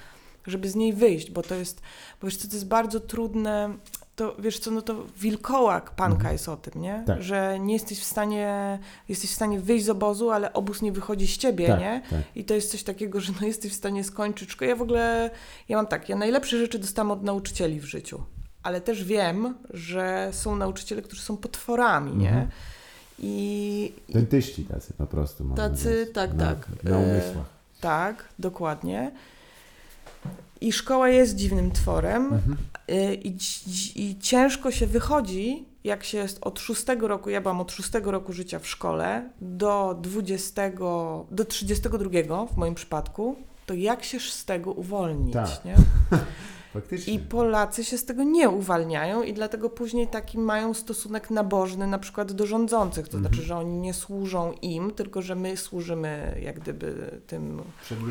żeby 0.46 0.68
z 0.70 0.74
niej 0.74 0.92
wyjść, 0.92 1.30
bo 1.30 1.42
to 1.42 1.54
jest, 1.54 1.80
bo 2.20 2.26
wiesz 2.26 2.36
co, 2.36 2.48
to 2.48 2.54
jest 2.54 2.68
bardzo 2.68 3.00
trudne, 3.00 3.74
to 4.22 4.36
wiesz 4.38 4.58
co, 4.58 4.70
no 4.70 4.82
to 4.82 4.94
wilkołak 5.20 5.90
panka 5.90 6.14
Mhm. 6.16 6.32
jest 6.32 6.48
o 6.48 6.56
tym, 6.56 6.82
nie? 6.82 7.02
Tak. 7.06 7.22
Że 7.22 7.58
nie 7.60 7.72
jesteś 7.74 8.00
w 8.00 8.04
stanie, 8.04 8.78
jesteś 9.08 9.30
w 9.30 9.34
stanie 9.34 9.60
wyjść 9.60 9.84
z 9.84 9.90
obozu, 9.90 10.30
ale 10.30 10.52
obóz 10.52 10.82
nie 10.82 10.92
wychodzi 10.92 11.26
z 11.26 11.36
ciebie, 11.38 11.66
Tak, 11.66 11.80
nie? 11.80 12.02
tak. 12.10 12.20
I 12.34 12.44
to 12.44 12.54
jest 12.54 12.70
coś 12.70 12.82
takiego, 12.82 13.20
że 13.20 13.32
no 13.40 13.46
jesteś 13.46 13.72
w 13.72 13.74
stanie 13.74 14.04
skończyć 14.04 14.50
szkołę. 14.50 14.68
Ja 14.68 14.76
w 14.76 14.82
ogóle, 14.82 15.30
ja 15.68 15.76
mam 15.76 15.86
tak, 15.86 16.08
ja 16.08 16.16
najlepsze 16.16 16.58
rzeczy 16.58 16.78
dostałam 16.78 17.10
od 17.10 17.22
nauczycieli 17.22 17.80
w 17.80 17.84
życiu, 17.84 18.22
ale 18.62 18.80
też 18.80 19.04
wiem, 19.04 19.54
że 19.70 20.28
są 20.32 20.56
nauczyciele, 20.56 21.02
którzy 21.02 21.22
są 21.22 21.36
potworami, 21.36 22.16
nie? 22.16 22.28
Mhm. 22.28 22.48
I, 23.18 23.92
Dentyści 24.08 24.64
tacy 24.64 24.92
po 24.98 25.06
prostu. 25.06 25.44
Tacy, 25.56 26.10
tak, 26.14 26.34
na, 26.34 26.46
tak. 26.46 26.68
Na 26.82 26.90
E, 26.90 26.98
umysłach. 26.98 27.46
Tak, 27.80 28.24
dokładnie. 28.38 29.12
I 30.60 30.72
szkoła 30.72 31.08
jest 31.08 31.36
dziwnym 31.36 31.70
tworem 31.70 32.24
Mhm. 32.24 32.56
y, 32.90 33.14
i, 33.14 33.36
i 33.96 34.18
ciężko 34.18 34.70
się 34.70 34.86
wychodzi, 34.86 35.64
jak 35.84 36.04
się 36.04 36.18
jest 36.18 36.38
od 36.40 36.60
szóstego 36.60 37.08
roku, 37.08 37.30
ja 37.30 37.40
byłam 37.40 37.60
od 37.60 37.72
szóstego 37.72 38.10
roku 38.10 38.32
życia 38.32 38.58
w 38.58 38.66
szkole 38.66 39.30
do 39.40 39.98
20, 40.02 40.62
do 41.30 41.44
32 41.48 42.46
w 42.46 42.56
moim 42.56 42.74
przypadku, 42.74 43.36
to 43.66 43.74
jak 43.74 44.04
się 44.04 44.20
z 44.20 44.44
tego 44.44 44.72
uwolnić, 44.72 45.32
Tak. 45.32 45.64
nie? 45.64 45.74
Faktycznie. 46.72 47.14
I 47.14 47.18
Polacy 47.18 47.84
się 47.84 47.98
z 47.98 48.04
tego 48.04 48.22
nie 48.22 48.48
uwalniają 48.48 49.22
i 49.22 49.32
dlatego 49.32 49.70
później 49.70 50.06
taki 50.08 50.38
mają 50.38 50.74
stosunek 50.74 51.30
nabożny 51.30 51.86
na 51.86 51.98
przykład 51.98 52.32
do 52.32 52.46
rządzących, 52.46 53.08
to 53.08 53.16
Mhm. 53.16 53.34
znaczy, 53.34 53.46
że 53.48 53.56
oni 53.56 53.78
nie 53.80 53.94
służą 53.94 54.52
im, 54.62 54.90
tylko 54.90 55.22
że 55.22 55.34
my 55.34 55.56
służymy 55.56 56.38
jak 56.42 56.60
gdyby 56.60 57.20
tym 57.26 57.62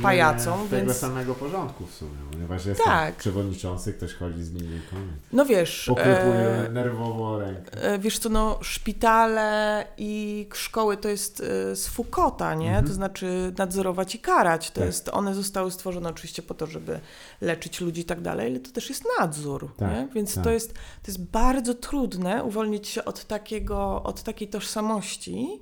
pajacom, 0.01 0.67
tego 0.69 0.85
więc- 0.85 0.97
samego 0.97 1.35
porządku 1.35 1.85
w 1.85 1.93
sumie, 1.93 2.11
ponieważ 2.31 2.65
jest 2.65 2.83
Tak. 2.83 3.15
przewodniczący, 3.15 3.93
ktoś 3.93 4.13
chodzi 4.13 4.43
z 4.43 4.51
linijką, 4.53 4.95
No 5.33 5.45
wiesz, 5.45 5.91
e, 5.97 6.69
nerwowo 6.71 7.39
rękę. 7.39 7.83
e, 7.83 7.99
wiesz 7.99 8.19
co, 8.19 8.29
no 8.29 8.59
szpitale 8.61 9.85
i 9.97 10.47
szkoły 10.53 10.97
to 10.97 11.09
jest 11.09 11.41
e, 11.71 11.75
z 11.75 11.87
Foucaulta, 11.87 12.55
nie? 12.55 12.67
Mhm. 12.67 12.87
To 12.87 12.93
znaczy 12.93 13.53
nadzorować 13.57 14.15
i 14.15 14.19
karać. 14.19 14.71
To 14.71 14.79
Tak. 14.79 14.85
jest, 14.87 15.09
one 15.13 15.35
zostały 15.35 15.71
stworzone 15.71 16.09
oczywiście 16.09 16.41
po 16.41 16.53
to, 16.53 16.67
żeby 16.67 16.99
leczyć 17.41 17.81
ludzi 17.81 18.01
i 18.01 18.05
tak 18.05 18.21
dalej, 18.21 18.50
ale 18.51 18.59
to 18.59 18.71
też 18.71 18.89
jest 18.89 19.03
nadzór, 19.19 19.69
Tak? 19.77 20.13
Więc 20.13 20.35
tak. 20.35 20.43
to, 20.43 20.51
jest, 20.51 20.73
to 20.73 21.07
jest 21.07 21.25
bardzo 21.25 21.73
trudne 21.73 22.43
uwolnić 22.43 22.87
się 22.87 23.05
od, 23.05 23.25
takiego, 23.25 24.03
od 24.03 24.23
takiej 24.23 24.47
tożsamości 24.47 25.61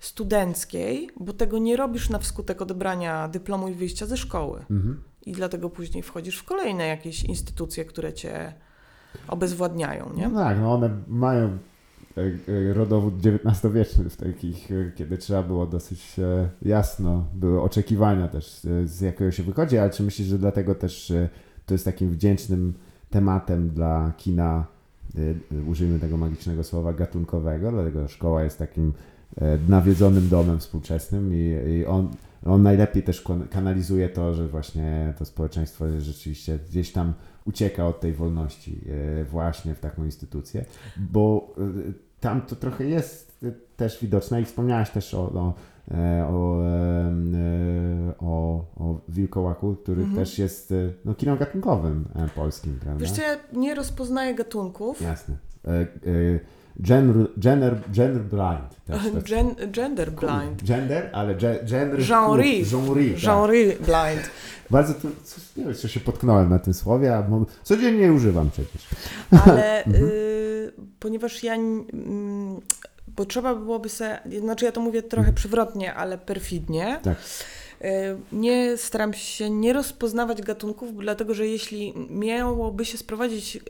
studenckiej, 0.00 1.10
bo 1.20 1.32
tego 1.32 1.58
nie 1.58 1.76
robisz 1.76 2.10
na 2.10 2.18
wskutek 2.18 2.62
odebrania 2.62 3.28
dyplomu 3.28 3.68
i 3.68 3.74
wyjścia 3.74 4.06
ze 4.06 4.16
szkoły. 4.16 4.58
Mhm. 4.70 5.02
I 5.26 5.32
dlatego 5.32 5.70
później 5.70 6.02
wchodzisz 6.02 6.38
w 6.38 6.44
kolejne 6.44 6.86
jakieś 6.86 7.24
instytucje, 7.24 7.84
które 7.84 8.12
cię 8.12 8.52
obezwładniają, 9.28 10.12
nie? 10.16 10.28
No 10.28 10.44
tak, 10.44 10.58
no 10.60 10.74
one 10.74 10.90
mają 11.08 11.46
e, 11.46 12.22
e, 12.70 12.74
rodowód 12.74 13.14
XIX-wieczny 13.26 14.10
w 14.10 14.16
takich, 14.16 14.70
e, 14.70 14.92
kiedy 14.96 15.18
trzeba 15.18 15.42
było 15.42 15.66
dosyć 15.66 16.16
jasno, 16.62 17.24
były 17.34 17.62
oczekiwania 17.62 18.28
też 18.28 18.60
z 18.84 19.00
jakiego 19.00 19.30
się 19.30 19.42
wychodzi, 19.42 19.78
ale 19.78 19.90
czy 19.90 20.02
myślisz, 20.02 20.28
że 20.28 20.38
dlatego 20.38 20.74
też 20.74 21.12
to 21.66 21.74
jest 21.74 21.84
takim 21.84 22.10
wdzięcznym 22.10 22.74
tematem 23.10 23.68
dla 23.68 24.12
kina, 24.16 24.66
e, 25.14 25.20
e, 25.58 25.62
użyjmy 25.62 25.98
tego 25.98 26.16
magicznego 26.16 26.64
słowa, 26.64 26.92
gatunkowego, 26.92 27.70
dlatego 27.70 28.08
szkoła 28.08 28.44
jest 28.44 28.58
takim 28.58 28.92
e, 29.40 29.58
nawiedzonym 29.68 30.28
domem 30.28 30.58
współczesnym 30.58 31.34
i, 31.34 31.70
i 31.70 31.86
on, 31.86 32.08
on 32.44 32.62
najlepiej 32.62 33.02
też 33.02 33.24
kanalizuje 33.50 34.08
to, 34.08 34.34
że 34.34 34.48
właśnie 34.48 35.14
to 35.18 35.24
społeczeństwo 35.24 36.00
rzeczywiście 36.00 36.58
gdzieś 36.70 36.92
tam 36.92 37.12
ucieka 37.44 37.86
od 37.86 38.00
tej 38.00 38.12
wolności 38.12 38.80
e, 39.20 39.24
właśnie 39.24 39.74
w 39.74 39.80
taką 39.80 40.04
instytucję, 40.04 40.64
bo 40.96 41.54
e, 41.58 41.92
tam 42.20 42.42
to 42.42 42.56
trochę 42.56 42.84
jest 42.84 43.44
też 43.76 44.00
widoczne 44.00 44.42
i 44.42 44.44
wspomniałaś 44.44 44.90
też 44.90 45.14
o, 45.14 45.20
o, 45.20 45.54
o, 46.28 46.60
em, 46.62 47.34
e, 47.34 48.14
o, 48.18 48.64
o 48.76 49.00
Wilkołaku, 49.08 49.76
który 49.76 50.02
Mhm. 50.02 50.16
też 50.24 50.38
jest 50.38 50.72
e, 50.72 50.74
no, 51.04 51.14
kinem 51.14 51.36
gatunkowym 51.38 52.08
e, 52.14 52.28
polskim, 52.28 52.78
prawda? 52.82 53.00
Wiesz 53.00 53.10
co, 53.12 53.22
ja 53.22 53.36
nie 53.52 53.74
rozpoznaję 53.74 54.34
gatunków. 54.34 55.00
Jasne. 55.00 55.36
E, 55.64 55.70
e, 55.70 55.86
Gender, 56.80 57.26
gender, 57.38 57.76
gender 57.92 58.22
blind. 58.22 58.84
Też, 58.86 59.12
też. 59.12 59.24
Gen, 59.30 59.54
gender 59.72 60.12
blind. 60.12 60.62
Gender, 60.64 61.10
ale 61.12 61.34
ge, 61.34 61.58
gender... 61.64 62.00
Genre. 62.00 62.64
Genre, 62.64 63.10
tak. 63.12 63.20
Genre 63.20 63.66
blind. 63.76 64.30
Bardzo 64.70 64.94
tu, 64.94 65.08
co, 65.24 65.40
nie 65.56 65.64
wiem, 65.64 65.74
czy 65.74 65.88
się 65.88 66.00
potknąłem 66.00 66.50
na 66.50 66.58
tym 66.58 66.74
słowie, 66.74 67.16
a 67.16 67.24
codziennie 67.62 68.12
używam 68.12 68.50
przecież. 68.50 68.88
Ale 69.46 69.84
Mhm. 69.84 70.04
y, 70.04 70.72
ponieważ 71.00 71.42
ja. 71.44 71.54
Mm, 71.54 72.60
bo 73.08 73.24
trzeba 73.24 73.54
byłoby 73.54 73.88
sobie. 73.88 74.20
Znaczy, 74.40 74.64
ja 74.64 74.72
to 74.72 74.80
mówię 74.80 75.02
trochę 75.02 75.18
Mhm. 75.20 75.34
przewrotnie, 75.34 75.94
ale 75.94 76.18
perfidnie. 76.18 77.00
Tak. 77.02 77.16
E, 77.80 78.16
Nie 78.32 78.76
staram 78.76 79.12
się 79.14 79.50
nie 79.50 79.72
rozpoznawać 79.72 80.42
gatunków, 80.42 80.96
dlatego 80.96 81.34
że 81.34 81.46
jeśli 81.46 81.94
miałoby 82.10 82.84
się 82.84 82.98
sprowadzić 82.98 83.56
e, 83.56 83.60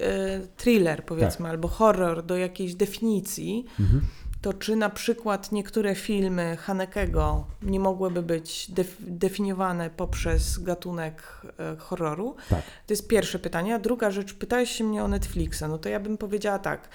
thriller, 0.56 1.04
powiedzmy, 1.04 1.42
Tak. 1.44 1.50
albo 1.50 1.68
horror 1.68 2.22
do 2.26 2.36
jakiejś 2.36 2.74
definicji, 2.74 3.66
Mhm. 3.80 4.00
to 4.42 4.52
czy 4.52 4.76
na 4.76 4.90
przykład 4.90 5.52
niektóre 5.52 5.94
filmy 5.94 6.56
Hanekego 6.56 7.46
nie 7.62 7.80
mogłyby 7.80 8.22
być 8.22 8.70
def- 8.74 8.96
definiowane 9.00 9.90
poprzez 9.90 10.58
gatunek 10.58 11.22
e, 11.58 11.76
horroru? 11.76 12.36
Tak. 12.50 12.62
To 12.86 12.92
jest 12.92 13.08
pierwsze 13.08 13.38
pytanie. 13.38 13.74
A 13.74 13.78
druga 13.78 14.10
rzecz, 14.10 14.34
pytałeś 14.34 14.70
się 14.70 14.84
mnie 14.84 15.04
o 15.04 15.08
Netflixa. 15.08 15.62
No 15.68 15.78
to 15.78 15.88
ja 15.88 16.00
bym 16.00 16.18
powiedziała 16.18 16.58
tak, 16.58 16.88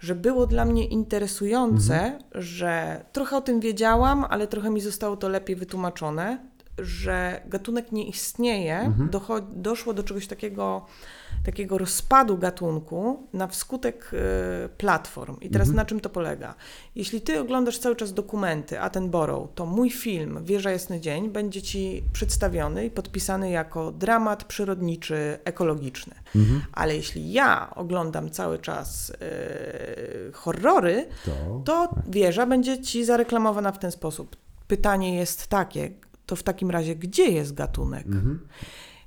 że 0.00 0.14
było 0.14 0.46
dla 0.46 0.64
mnie 0.64 0.84
interesujące, 0.86 1.94
Mhm. 2.04 2.22
że 2.34 3.04
trochę 3.12 3.36
o 3.36 3.40
tym 3.40 3.60
wiedziałam, 3.60 4.24
ale 4.30 4.46
trochę 4.46 4.70
mi 4.70 4.80
zostało 4.80 5.16
to 5.16 5.28
lepiej 5.28 5.56
wytłumaczone, 5.56 6.38
że 6.78 7.40
gatunek 7.46 7.92
nie 7.92 8.08
istnieje. 8.08 8.78
Mhm. 8.78 9.10
Doszło 9.52 9.94
do 9.94 10.02
czegoś 10.02 10.26
takiego, 10.26 10.86
takiego 11.44 11.78
rozpadu 11.78 12.38
gatunku 12.38 13.26
na 13.32 13.46
wskutek 13.46 14.10
y, 14.12 14.68
platform. 14.68 15.36
I 15.40 15.50
teraz 15.50 15.68
Mhm. 15.68 15.76
na 15.76 15.84
czym 15.84 16.00
to 16.00 16.10
polega? 16.10 16.54
Jeśli 16.94 17.20
ty 17.20 17.40
oglądasz 17.40 17.78
cały 17.78 17.96
czas 17.96 18.14
dokumenty 18.14 18.80
Attenborough, 18.80 19.54
to 19.54 19.66
mój 19.66 19.90
film 19.90 20.44
Wieża 20.44 20.70
Jasny 20.70 21.00
Dzień 21.00 21.30
będzie 21.30 21.62
ci 21.62 22.02
przedstawiony 22.12 22.86
i 22.86 22.90
podpisany 22.90 23.50
jako 23.50 23.92
dramat 23.92 24.44
przyrodniczy, 24.44 25.38
ekologiczny. 25.44 26.14
Mhm. 26.36 26.62
Ale 26.72 26.96
jeśli 26.96 27.32
ja 27.32 27.72
oglądam 27.74 28.30
cały 28.30 28.58
czas 28.58 29.10
y, 29.10 30.32
horrory, 30.32 31.06
To, 31.24 31.62
to 31.64 31.94
wieża 32.08 32.46
będzie 32.46 32.82
ci 32.82 33.04
zareklamowana 33.04 33.72
w 33.72 33.78
ten 33.78 33.90
sposób. 33.92 34.36
Pytanie 34.68 35.16
jest 35.16 35.46
takie, 35.46 35.90
to 36.26 36.36
w 36.36 36.42
takim 36.42 36.70
razie 36.70 36.96
gdzie 36.96 37.28
jest 37.28 37.54
gatunek? 37.54 38.06
Mhm. 38.06 38.48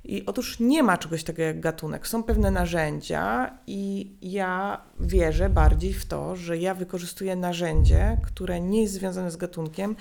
I 0.04 0.26
otóż 0.26 0.60
nie 0.60 0.82
ma 0.82 0.98
czegoś 0.98 1.24
takiego 1.24 1.42
jak 1.42 1.60
gatunek. 1.60 2.06
Są 2.06 2.22
pewne 2.22 2.50
narzędzia, 2.50 3.50
i 3.66 4.12
ja 4.22 4.80
wierzę 5.00 5.50
bardziej 5.50 5.92
w 5.92 6.06
to, 6.06 6.36
że 6.36 6.58
ja 6.58 6.74
wykorzystuję 6.74 7.36
narzędzie, 7.36 8.20
które 8.24 8.60
nie 8.60 8.82
jest 8.82 8.94
związane 8.94 9.30
z 9.30 9.36
gatunkiem, 9.36 9.96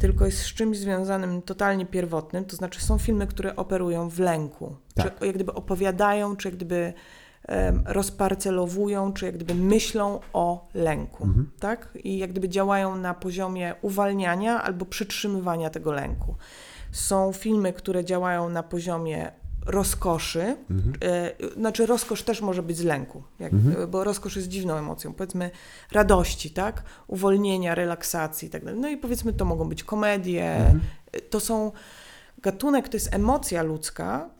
tylko 0.00 0.26
jest 0.26 0.38
z 0.38 0.54
czymś 0.54 0.78
związanym 0.78 1.42
totalnie 1.42 1.86
pierwotnym. 1.86 2.44
To 2.44 2.56
znaczy, 2.56 2.80
są 2.80 2.98
filmy, 2.98 3.26
które 3.26 3.56
operują 3.56 4.08
w 4.08 4.18
lęku, 4.18 4.76
Tak. 4.94 5.18
czy 5.18 5.26
jak 5.26 5.34
gdyby 5.34 5.54
opowiadają, 5.54 6.36
czy 6.36 6.48
jak 6.48 6.56
gdyby 6.56 6.92
rozparcelowują, 7.84 9.12
czy 9.12 9.26
jak 9.26 9.34
gdyby 9.34 9.54
myślą 9.54 10.20
o 10.32 10.68
lęku, 10.74 11.24
Mhm. 11.24 11.50
tak? 11.60 11.88
I 12.04 12.18
jak 12.18 12.30
gdyby 12.30 12.48
działają 12.48 12.96
na 12.96 13.14
poziomie 13.14 13.74
uwalniania 13.82 14.62
albo 14.62 14.84
przytrzymywania 14.86 15.70
tego 15.70 15.92
lęku. 15.92 16.34
Są 16.92 17.32
filmy, 17.32 17.72
które 17.72 18.04
działają 18.04 18.48
na 18.48 18.62
poziomie 18.62 19.32
rozkoszy, 19.66 20.56
Mhm. 20.70 20.92
e, 21.02 21.52
znaczy 21.54 21.86
rozkosz 21.86 22.22
też 22.22 22.40
może 22.40 22.62
być 22.62 22.76
z 22.76 22.84
lęku, 22.84 23.22
jak, 23.38 23.52
Mhm. 23.52 23.82
e, 23.82 23.86
bo 23.86 24.04
rozkosz 24.04 24.36
jest 24.36 24.48
dziwną 24.48 24.74
emocją, 24.76 25.14
powiedzmy 25.14 25.50
radości, 25.92 26.50
tak? 26.50 26.82
Uwolnienia, 27.06 27.74
relaksacji 27.74 28.48
i 28.48 28.50
tak 28.50 28.64
dalej. 28.64 28.80
No 28.80 28.88
i 28.88 28.96
powiedzmy 28.96 29.32
to 29.32 29.44
mogą 29.44 29.68
być 29.68 29.84
komedie, 29.84 30.54
Mhm. 30.56 30.80
e, 31.12 31.20
to 31.20 31.40
są, 31.40 31.72
gatunek 32.42 32.88
to 32.88 32.96
jest 32.96 33.14
emocja 33.14 33.62
ludzka 33.62 34.30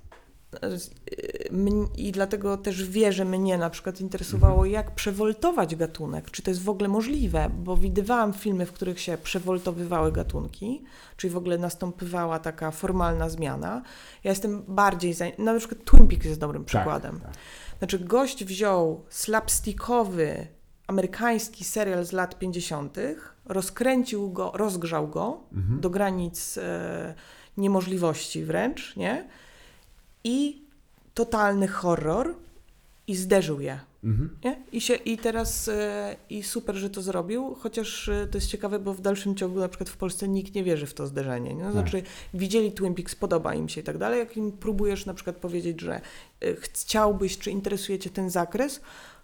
i 1.97 2.13
dlatego 2.13 2.57
też 2.57 2.85
wierzę, 2.85 3.25
mnie 3.25 3.59
na 3.59 3.71
przykład 3.71 4.01
interesowało, 4.01 4.65
jak 4.65 4.95
przewoltować 4.95 5.77
gatunek, 5.77 6.31
czy 6.31 6.43
to 6.43 6.51
jest 6.51 6.63
w 6.63 6.69
ogóle 6.69 6.89
możliwe, 6.89 7.51
bo 7.59 7.77
widywałam 7.77 8.33
filmy, 8.33 8.67
w 8.67 8.73
których 8.73 9.01
się 9.01 9.19
przewoltowywały 9.19 10.13
gatunki, 10.13 10.85
czyli 11.17 11.33
w 11.33 11.37
ogóle 11.37 11.59
nastąpywała 11.59 12.39
taka 12.39 12.71
formalna 12.71 13.29
zmiana. 13.29 13.83
Ja 14.25 14.31
jestem 14.31 14.63
bardziej, 14.69 15.15
za... 15.15 15.25
na 15.39 15.59
przykład 15.59 15.85
Twin 15.85 16.09
Peaks 16.09 16.25
jest 16.27 16.41
dobrym 16.41 16.65
przykładem. 16.65 17.21
Tak, 17.21 17.25
tak. 17.33 17.39
Znaczy 17.79 17.99
gość 17.99 18.45
wziął 18.45 19.05
slapstickowy 19.11 20.47
amerykański 20.87 21.65
serial 21.65 22.05
z 22.05 22.13
lat 22.13 22.39
50., 22.39 22.97
rozkręcił 23.45 24.31
go, 24.31 24.53
rozgrzał 24.55 25.09
go 25.09 25.41
Mhm. 25.53 25.81
do 25.81 25.91
granic 25.91 26.59
e, 26.59 27.15
niemożliwości 27.57 28.45
wręcz, 28.45 28.97
nie? 28.97 29.29
I 30.25 30.63
totalny 31.15 31.69
horror 31.69 32.35
i 33.07 33.17
zderzył 33.17 33.61
je. 33.61 33.81
Mhm. 34.05 34.31
Nie? 34.45 34.57
I, 34.73 34.81
się, 34.81 34.95
I 34.95 35.19
teraz 35.19 35.69
e, 35.69 36.17
i 36.31 36.43
super, 36.43 36.77
że 36.77 36.91
to 36.91 37.03
zrobił, 37.03 37.55
chociaż 37.61 38.09
e, 38.09 38.27
to 38.27 38.39
jest 38.39 38.47
ciekawe, 38.49 38.79
bo 38.79 38.95
w 38.95 39.01
dalszym 39.01 39.35
ciągu 39.35 39.61
na 39.61 39.69
przykład 39.69 39.89
w 39.89 39.97
Polsce 39.97 40.29
nikt 40.29 40.55
nie 40.55 40.65
wierzy 40.65 40.87
w 40.87 40.95
to 40.95 41.07
zderzenie. 41.07 41.55
Nie? 41.55 41.65
No, 41.65 41.65
Tak. 41.65 41.73
znaczy 41.73 42.03
widzieli 42.35 42.73
Twin 42.73 42.95
Peaks, 42.95 43.15
podoba 43.15 43.55
im 43.55 43.69
się 43.69 43.81
i 43.81 43.85
tak 43.85 43.99
dalej. 43.99 44.19
Jak 44.19 44.37
im 44.37 44.53
próbujesz 44.53 45.07
na 45.07 45.15
przykład 45.15 45.37
powiedzieć, 45.37 45.81
że 45.81 45.95
e, 45.95 46.01
chciałbyś, 46.61 47.39
czy 47.39 47.51
interesuje 47.51 47.99
cię 47.99 48.11
ten 48.11 48.31
zakres, 48.31 48.81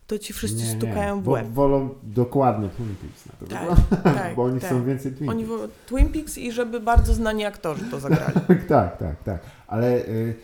to 0.07 0.18
ci 0.18 0.32
wszyscy 0.32 0.62
Nie, 0.62 0.68
nie, 0.74 0.76
stukają 0.78 1.20
w 1.20 1.24
bo 1.24 1.30
łeb. 1.30 1.47
Wolą 1.49 1.95
dokładnie 2.03 2.68
Twin 2.68 2.95
Peaks 2.97 3.26
na 3.26 3.32
to 3.32 3.47
Tak, 3.47 4.03
tak, 4.14 4.34
bo 4.34 4.42
oni 4.45 4.61
tak. 4.61 4.70
chcą 4.70 4.84
więcej 4.84 5.12
Twin 5.12 5.28
Oni 5.30 5.45
Peaks. 5.45 5.61
wo- 5.61 5.68
Twin 5.86 6.09
Peaks 6.12 6.38
i 6.38 6.53
żeby 6.53 6.80
bardzo 6.80 7.14
znani 7.14 7.45
aktorzy 7.45 7.84
to 7.90 8.01
zagrali. 8.01 8.34
tak, 8.68 8.99
tak, 8.99 9.22
tak. 9.22 9.40
Ale 9.66 10.07
y, 10.09 10.34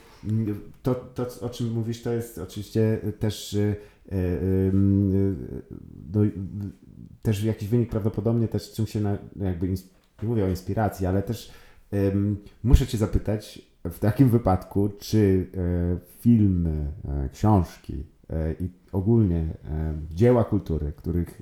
to, 0.83 0.95
to, 0.95 1.27
o 1.41 1.49
czym 1.49 1.73
mówisz, 1.73 2.03
to 2.03 2.13
jest 2.13 2.39
oczywiście 2.39 2.99
też, 3.19 3.53
y, 3.53 3.77
y, 4.13 4.17
y, 4.17 4.73
no, 6.15 6.21
też 7.23 7.45
jakiś 7.45 7.69
wynik 7.69 7.91
prawdopodobnie 7.91 8.49
też 8.49 8.73
czym 8.73 8.87
się 8.87 9.01
na, 9.01 9.19
jakby, 9.37 9.69
nie 9.69 9.77
mówię 10.23 10.45
o 10.45 10.49
inspiracji, 10.49 11.07
ale 11.07 11.23
też 11.23 11.51
muszę 12.63 12.87
Cię 12.87 12.99
zapytać 12.99 13.71
w 13.85 13.99
takim 13.99 14.29
wypadku, 14.29 14.91
czy 14.99 15.19
y, 15.19 15.47
filmy, 16.21 16.93
y, 17.27 17.29
książki 17.29 17.95
y, 17.95 18.57
i 18.61 18.69
ogólnie 18.93 19.47
dzieła 20.11 20.45
kultury, 20.45 20.93
których 20.97 21.41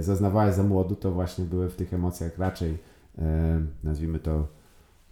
zaznawałeś 0.00 0.54
za 0.54 0.62
młodu, 0.62 0.96
to 0.96 1.12
właśnie 1.12 1.44
były 1.44 1.68
w 1.68 1.76
tych 1.76 1.94
emocjach 1.94 2.38
raczej, 2.38 2.78
nazwijmy 3.84 4.18
to, 4.18 4.48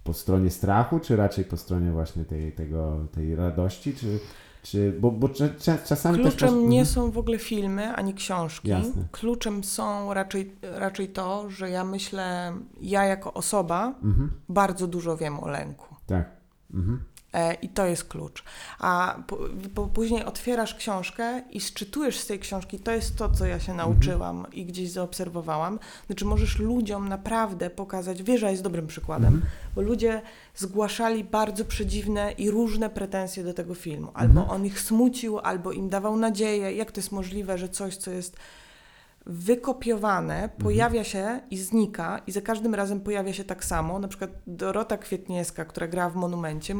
po 0.05 0.13
stronie 0.13 0.49
strachu, 0.49 0.99
czy 0.99 1.15
raczej 1.15 1.45
po 1.45 1.57
stronie 1.57 1.91
właśnie 1.91 2.25
tej, 2.25 2.51
tego, 2.51 3.07
tej 3.11 3.35
radości, 3.35 3.93
czy, 3.95 4.19
czy 4.63 4.93
bo, 4.99 5.11
bo 5.11 5.27
cza- 5.27 5.55
cza- 5.57 5.87
czasami 5.87 6.17
też... 6.23 6.35
Kluczem 6.35 6.49
masz- 6.55 6.69
nie 6.69 6.79
Mhm. 6.79 6.85
są 6.85 7.11
w 7.11 7.17
ogóle 7.17 7.39
filmy 7.39 7.95
ani 7.95 8.13
książki. 8.13 8.67
Jasne. 8.69 9.03
Kluczem 9.11 9.63
są 9.63 10.13
raczej, 10.13 10.55
raczej 10.61 11.07
to, 11.09 11.49
że 11.49 11.69
ja 11.69 11.83
myślę, 11.83 12.53
ja 12.81 13.05
jako 13.05 13.33
osoba 13.33 13.93
Mhm. 14.03 14.31
bardzo 14.49 14.87
dużo 14.87 15.17
wiem 15.17 15.39
o 15.39 15.47
lęku. 15.47 15.95
Tak. 16.07 16.29
Mhm. 16.73 17.03
E, 17.35 17.53
I 17.53 17.69
to 17.69 17.85
jest 17.85 18.03
klucz. 18.03 18.43
A 18.79 19.15
po, 19.75 19.87
później 19.87 20.25
otwierasz 20.25 20.75
książkę 20.75 21.41
i 21.51 21.61
szczytujesz 21.61 22.19
z 22.19 22.25
tej 22.27 22.39
książki, 22.39 22.79
to 22.79 22.91
jest 22.91 23.17
to, 23.17 23.29
co 23.29 23.45
ja 23.45 23.59
się 23.59 23.73
nauczyłam 23.73 24.45
i 24.53 24.65
gdzieś 24.65 24.89
zaobserwowałam. 24.89 25.79
Znaczy, 26.07 26.25
możesz 26.25 26.59
ludziom 26.59 27.09
naprawdę 27.09 27.69
pokazać, 27.69 28.23
wieża 28.23 28.49
jest 28.51 28.63
dobrym 28.63 28.87
przykładem, 28.87 29.33
Mhm. 29.33 29.51
bo 29.75 29.81
ludzie 29.81 30.21
zgłaszali 30.55 31.23
bardzo 31.23 31.65
przedziwne 31.65 32.31
i 32.31 32.49
różne 32.51 32.89
pretensje 32.89 33.43
do 33.43 33.53
tego 33.53 33.73
filmu. 33.75 34.11
Albo 34.13 34.39
Mhm. 34.41 34.49
on 34.61 34.65
ich 34.65 34.79
smucił, 34.79 35.39
albo 35.39 35.71
im 35.71 35.89
dawał 35.89 36.17
nadzieję. 36.17 36.73
Jak 36.73 36.91
to 36.91 36.99
jest 36.99 37.11
możliwe, 37.11 37.57
że 37.57 37.69
coś, 37.69 37.97
co 37.97 38.11
jest 38.11 38.37
wykopiowane, 39.25 40.35
Mhm. 40.35 40.61
pojawia 40.61 41.03
się 41.03 41.39
i 41.51 41.57
znika 41.57 42.21
i 42.27 42.31
za 42.31 42.41
każdym 42.41 42.75
razem 42.75 43.01
pojawia 43.01 43.33
się 43.33 43.43
tak 43.43 43.65
samo. 43.65 43.99
Na 43.99 44.07
przykład 44.07 44.29
Dorota 44.47 44.97
Kwietniewska, 44.97 45.65
która 45.65 45.87
grała 45.87 46.09
w 46.09 46.15
Monumencie, 46.15 46.75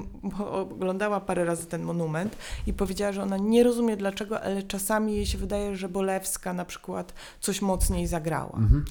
oglądała 0.51 1.19
parę 1.19 1.45
razy 1.45 1.65
ten 1.65 1.83
monument 1.83 2.37
i 2.67 2.73
powiedziała, 2.73 3.11
że 3.11 3.23
ona 3.23 3.37
nie 3.37 3.63
rozumie 3.63 3.97
dlaczego, 3.97 4.41
ale 4.41 4.63
czasami 4.63 5.15
jej 5.15 5.25
się 5.25 5.37
wydaje, 5.37 5.75
że 5.75 5.89
Bolewska 5.89 6.53
na 6.53 6.65
przykład 6.65 7.13
coś 7.39 7.61
mocniej 7.61 8.07
zagrała. 8.07 8.57
Mhm. 8.57 8.85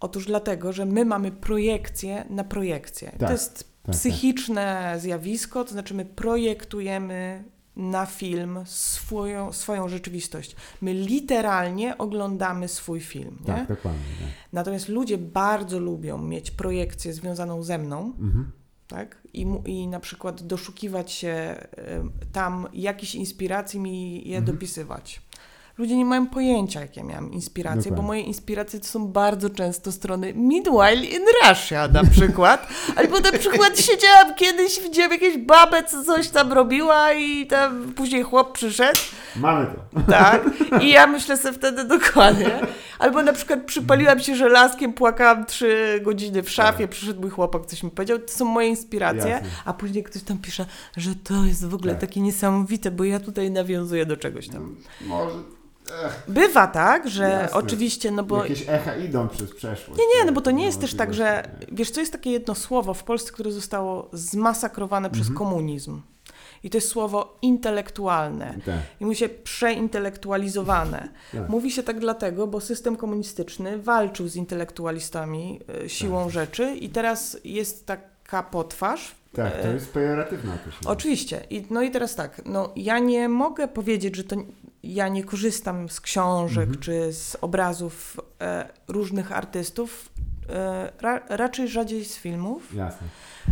Otóż 0.00 0.26
dlatego, 0.26 0.72
że 0.72 0.84
my 0.86 1.04
mamy 1.04 1.30
projekcję 1.30 2.24
na 2.30 2.44
projekcję. 2.44 3.10
Tak, 3.10 3.28
to 3.28 3.32
jest 3.32 3.64
tak. 3.82 3.94
psychiczne 3.94 4.94
zjawisko, 4.98 5.64
to 5.64 5.70
znaczy 5.72 5.94
my 5.94 6.04
projektujemy 6.04 7.44
na 7.76 8.06
film 8.06 8.58
swoją, 8.64 9.52
swoją 9.52 9.88
rzeczywistość. 9.88 10.56
My 10.80 10.94
literalnie 10.94 11.98
oglądamy 11.98 12.68
swój 12.68 13.00
film. 13.00 13.38
Nie? 13.40 13.46
Tak, 13.54 13.68
dokładnie. 13.68 14.00
Tak. 14.20 14.28
Natomiast 14.52 14.88
ludzie 14.88 15.18
bardzo 15.18 15.78
lubią 15.78 16.18
mieć 16.18 16.50
projekcję 16.50 17.12
związaną 17.12 17.62
ze 17.62 17.78
mną, 17.78 17.98
Mhm. 18.20 18.50
tak? 18.88 19.22
I, 19.32 19.46
I 19.66 19.86
na 19.88 20.00
przykład 20.00 20.42
doszukiwać 20.42 21.12
się 21.12 21.66
tam 22.32 22.68
jakichś 22.72 23.14
inspiracji, 23.14 23.80
mi 23.80 24.28
je 24.28 24.36
Mhm. 24.38 24.44
dopisywać. 24.56 25.22
Ludzie 25.78 25.96
nie 25.96 26.04
mają 26.04 26.26
pojęcia, 26.26 26.80
jak 26.80 26.96
ja 26.96 27.02
miałam 27.04 27.32
inspiracje, 27.32 27.76
Dokładnie. 27.82 27.96
bo 27.96 28.06
moje 28.06 28.20
inspiracje 28.20 28.80
to 28.80 28.86
są 28.86 29.06
bardzo 29.08 29.50
często 29.50 29.92
strony 29.92 30.34
Meanwhile 30.36 31.06
in 31.06 31.22
Russia 31.48 31.88
na 31.88 32.04
przykład. 32.04 32.68
Albo 32.96 33.20
na 33.20 33.32
przykład 33.32 33.80
siedziałam 33.80 34.34
kiedyś, 34.34 34.80
widziałam 34.80 35.12
jakieś 35.12 35.38
babę, 35.38 35.82
co 35.84 36.04
coś 36.04 36.28
tam 36.28 36.52
robiła 36.52 37.12
i 37.12 37.46
tam 37.46 37.92
później 37.92 38.22
chłop 38.22 38.52
przyszedł 38.52 38.98
Mamy 39.36 39.66
to. 39.66 40.00
tak? 40.12 40.42
I 40.82 40.88
ja 40.90 41.06
myślę 41.06 41.36
sobie 41.36 41.54
wtedy 41.54 41.84
dokładnie. 41.84 42.60
Albo 42.98 43.22
na 43.22 43.32
przykład 43.32 43.60
przypaliłam 43.66 44.20
się 44.20 44.36
żelazkiem, 44.36 44.92
płakałam 44.92 45.46
trzy 45.46 46.00
godziny 46.04 46.42
w 46.42 46.50
szafie, 46.50 46.88
przyszedł 46.88 47.20
mój 47.20 47.30
chłopak, 47.30 47.66
coś 47.66 47.82
mi 47.82 47.90
powiedział. 47.90 48.18
To 48.18 48.32
są 48.32 48.44
moje 48.44 48.68
inspiracje. 48.68 49.30
Jasne. 49.30 49.48
A 49.64 49.72
później 49.72 50.04
ktoś 50.04 50.22
tam 50.22 50.38
pisze, 50.38 50.66
że 50.96 51.14
to 51.14 51.44
jest 51.44 51.66
w 51.68 51.74
ogóle 51.74 51.92
Tak. 51.92 52.00
takie 52.00 52.20
niesamowite, 52.20 52.90
bo 52.90 53.04
ja 53.04 53.20
tutaj 53.20 53.50
nawiązuję 53.50 54.06
do 54.06 54.16
czegoś 54.16 54.48
tam. 54.48 54.76
Może. 55.06 55.36
Ech, 56.06 56.22
Bywa 56.28 56.66
tak, 56.66 57.08
że 57.10 57.28
Jasne. 57.28 57.56
oczywiście, 57.58 58.10
no 58.10 58.22
bo... 58.24 58.42
Jakieś 58.42 58.64
echa 58.68 58.96
idą 58.96 59.28
przez 59.28 59.54
przeszłość. 59.54 60.00
Nie, 60.00 60.18
nie, 60.18 60.24
no 60.26 60.32
bo 60.32 60.40
to 60.40 60.50
nie 60.50 60.62
ma 60.62 60.66
jest 60.66 60.80
też 60.80 60.94
tak, 60.94 61.14
że 61.14 61.24
możliwości, 61.42 61.74
wiesz, 61.76 61.90
to 61.92 62.00
jest 62.00 62.12
takie 62.12 62.30
jedno 62.30 62.54
słowo 62.54 62.94
w 62.94 63.04
Polsce, 63.04 63.32
które 63.32 63.52
zostało 63.52 64.08
zmasakrowane 64.12 65.10
przez 65.10 65.28
Mhm. 65.28 65.38
komunizm. 65.38 66.00
I 66.62 66.70
to 66.70 66.76
jest 66.76 66.88
słowo 66.88 67.38
intelektualne. 67.42 68.54
Tak. 68.66 68.74
I 69.00 69.06
mu 69.06 69.14
się 69.14 69.28
przeintelektualizowane. 69.28 71.08
Tak. 71.32 71.48
Mówi 71.48 71.70
się 71.70 71.82
tak 71.82 72.00
dlatego, 72.00 72.46
bo 72.46 72.60
system 72.60 72.96
komunistyczny 72.96 73.78
walczył 73.78 74.28
z 74.28 74.36
intelektualistami 74.36 75.60
e, 75.84 75.88
siłą 75.88 76.22
Tak. 76.24 76.32
rzeczy 76.32 76.74
i 76.74 76.88
teraz 76.88 77.36
jest 77.44 77.86
taka 77.86 78.42
potwarz. 78.42 79.14
Tak, 79.32 79.62
to 79.62 79.68
e, 79.68 79.72
jest 79.72 79.90
określenie. 80.54 80.86
Oczywiście. 80.86 81.44
I, 81.50 81.64
no 81.70 81.82
i 81.82 81.90
teraz 81.90 82.14
tak, 82.14 82.42
no 82.44 82.72
ja 82.76 82.98
nie 82.98 83.28
mogę 83.28 83.68
powiedzieć, 83.68 84.16
że 84.16 84.24
to 84.24 84.36
ja 84.92 85.08
nie 85.08 85.24
korzystam 85.24 85.88
z 85.88 86.00
książek 86.00 86.64
Mhm. 86.68 86.80
czy 86.82 87.12
z 87.12 87.36
obrazów 87.40 88.20
e, 88.40 88.68
różnych 88.88 89.32
artystów, 89.32 90.08
e, 90.50 90.92
ra, 91.00 91.20
raczej 91.28 91.68
rzadziej 91.68 92.04
z 92.04 92.16
filmów. 92.16 92.74
Jasne. 92.74 93.06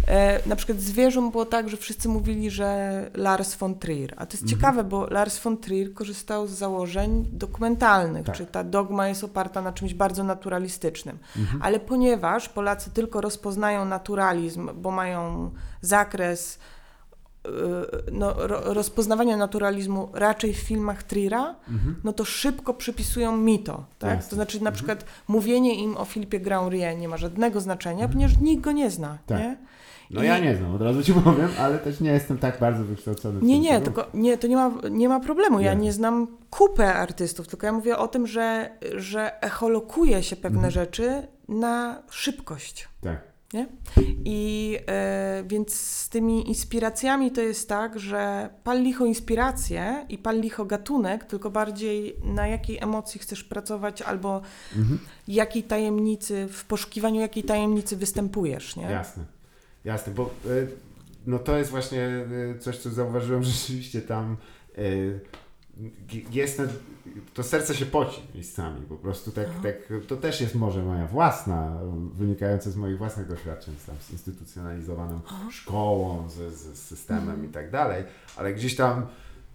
E, 0.09 0.49
na 0.49 0.57
przykład 0.57 0.81
zwierząt 0.81 1.33
było 1.33 1.45
tak, 1.47 1.69
że 1.69 1.77
wszyscy 1.77 2.09
mówili, 2.09 2.51
że 2.51 3.11
Lars 3.15 3.55
von 3.55 3.75
Trier. 3.79 4.15
A 4.17 4.27
to 4.27 4.33
jest 4.33 4.43
Mhm. 4.43 4.49
ciekawe, 4.61 4.85
bo 4.85 5.07
Lars 5.07 5.39
von 5.39 5.57
Trier 5.59 5.95
korzystał 5.95 6.47
z 6.47 6.51
założeń 6.51 7.29
dokumentalnych, 7.33 8.27
Tak. 8.27 8.35
czy 8.37 8.47
ta 8.47 8.65
dogma 8.65 9.09
jest 9.09 9.25
oparta 9.25 9.63
na 9.63 9.73
czymś 9.73 9.95
bardzo 9.95 10.25
naturalistycznym. 10.25 11.19
Mhm. 11.37 11.63
Ale 11.63 11.81
ponieważ 11.81 12.49
Polacy 12.49 12.91
tylko 12.91 13.21
rozpoznają 13.21 13.85
naturalizm, 13.85 14.71
bo 14.75 14.91
mają 14.91 15.51
zakres 15.81 16.59
no, 18.13 18.35
ro, 18.37 18.75
rozpoznawania 18.75 19.37
naturalizmu 19.37 20.09
raczej 20.15 20.53
w 20.55 20.59
filmach 20.59 21.03
Triera, 21.03 21.55
Mhm. 21.69 21.97
no 22.05 22.13
to 22.13 22.25
szybko 22.25 22.75
przypisują 22.75 23.37
mi 23.37 23.59
to. 23.59 23.85
Tak? 23.99 24.25
To 24.29 24.35
znaczy 24.37 24.63
na 24.65 24.73
przykład 24.73 25.05
mówienie 25.29 25.75
im 25.75 25.97
o 25.97 26.05
Filipie 26.05 26.41
Grandrie 26.41 26.97
nie 26.97 27.09
ma 27.09 27.17
żadnego 27.17 27.61
znaczenia, 27.61 28.09
ponieważ 28.09 28.39
nikt 28.39 28.65
go 28.65 28.73
nie 28.73 28.91
zna. 28.91 29.19
Tak. 29.27 29.39
Nie? 29.39 29.57
No 30.11 30.23
I- 30.23 30.27
ja 30.27 30.39
nie 30.39 30.57
znam, 30.57 30.75
od 30.75 30.83
razu 30.83 31.03
ci 31.03 31.15
powiem, 31.25 31.49
ale 31.59 31.79
też 31.79 32.01
nie 32.01 32.11
jestem 32.11 32.39
tak 32.39 32.61
bardzo 32.61 32.85
wykształcony. 32.85 33.41
w 33.41 33.43
Nie, 33.43 33.59
nie, 33.61 33.81
tylko 33.81 34.07
nie, 34.15 34.39
to 34.39 34.47
nie 34.47 34.57
ma, 34.57 34.73
nie 34.91 35.09
ma 35.09 35.21
problemu. 35.21 35.61
Ja 35.61 35.75
Nie. 35.75 35.81
nie 35.81 35.93
znam 35.93 36.27
kupę 36.51 36.95
artystów, 36.95 37.49
tylko 37.49 37.67
ja 37.67 37.73
mówię 37.73 37.99
o 37.99 38.09
tym, 38.09 38.27
że, 38.27 38.71
że 38.97 39.43
echolokuje 39.43 40.23
się 40.23 40.37
pewne 40.37 40.57
Mhm. 40.59 40.71
rzeczy 40.71 41.27
na 41.49 42.03
szybkość. 42.11 42.89
Tak. 43.01 43.32
Nie? 43.55 43.67
I 44.25 44.79
e, 44.89 45.45
więc 45.47 45.75
z 45.75 46.09
tymi 46.09 46.49
inspiracjami 46.49 47.31
to 47.31 47.41
jest 47.41 47.69
tak, 47.69 47.99
że 47.99 48.51
pal 48.65 48.83
licho 48.83 49.05
inspiracje 49.05 50.07
i 50.09 50.19
pal 50.19 50.41
licho 50.41 50.65
gatunek, 50.65 51.25
tylko 51.25 51.51
bardziej 51.51 52.17
na 52.25 52.49
jakiej 52.49 52.79
emocji 52.81 53.21
chcesz 53.21 53.45
pracować 53.45 54.03
albo 54.03 54.41
Mhm. 54.77 54.99
jakiej 55.29 55.63
tajemnicy, 55.63 56.49
w 56.53 56.65
poszukiwaniu 56.65 57.21
jakiej 57.21 57.45
tajemnicy 57.45 57.97
występujesz, 57.97 58.77
nie? 58.77 58.83
Jasne. 58.85 59.25
Jasne, 59.85 60.13
bo 60.15 60.31
y, 60.47 60.69
no 61.27 61.39
to 61.39 61.57
jest 61.59 61.71
właśnie 61.71 62.27
y, 62.57 62.59
coś, 62.59 62.79
co 62.79 62.91
zauważyłem, 62.91 63.43
że 63.45 63.51
rzeczywiście 63.51 64.03
tam 64.03 64.37
y, 64.79 65.21
jest 66.33 66.57
ten, 66.57 66.69
to 67.35 67.43
serce 67.43 67.75
się 67.75 67.87
poci 67.87 68.23
miejscami, 68.35 68.83
po 68.89 68.97
prostu 68.97 69.31
tak, 69.31 69.47
tak, 69.63 69.77
to 70.07 70.17
też 70.17 70.41
jest 70.41 70.55
może 70.55 70.83
moja 70.83 71.07
własna, 71.07 71.79
wynikająca 72.15 72.71
z 72.71 72.77
moich 72.77 72.99
własnych 72.99 73.29
doświadczeń 73.29 73.75
z 73.79 73.85
tam 73.87 73.97
zinstytucjonalizowaną 74.11 75.21
szkołą, 75.51 76.29
z, 76.29 76.55
z 76.55 76.79
systemem 76.79 77.45
i 77.45 77.49
tak 77.49 77.71
dalej, 77.71 78.05
ale 78.37 78.55
gdzieś 78.55 78.77
tam 78.77 79.07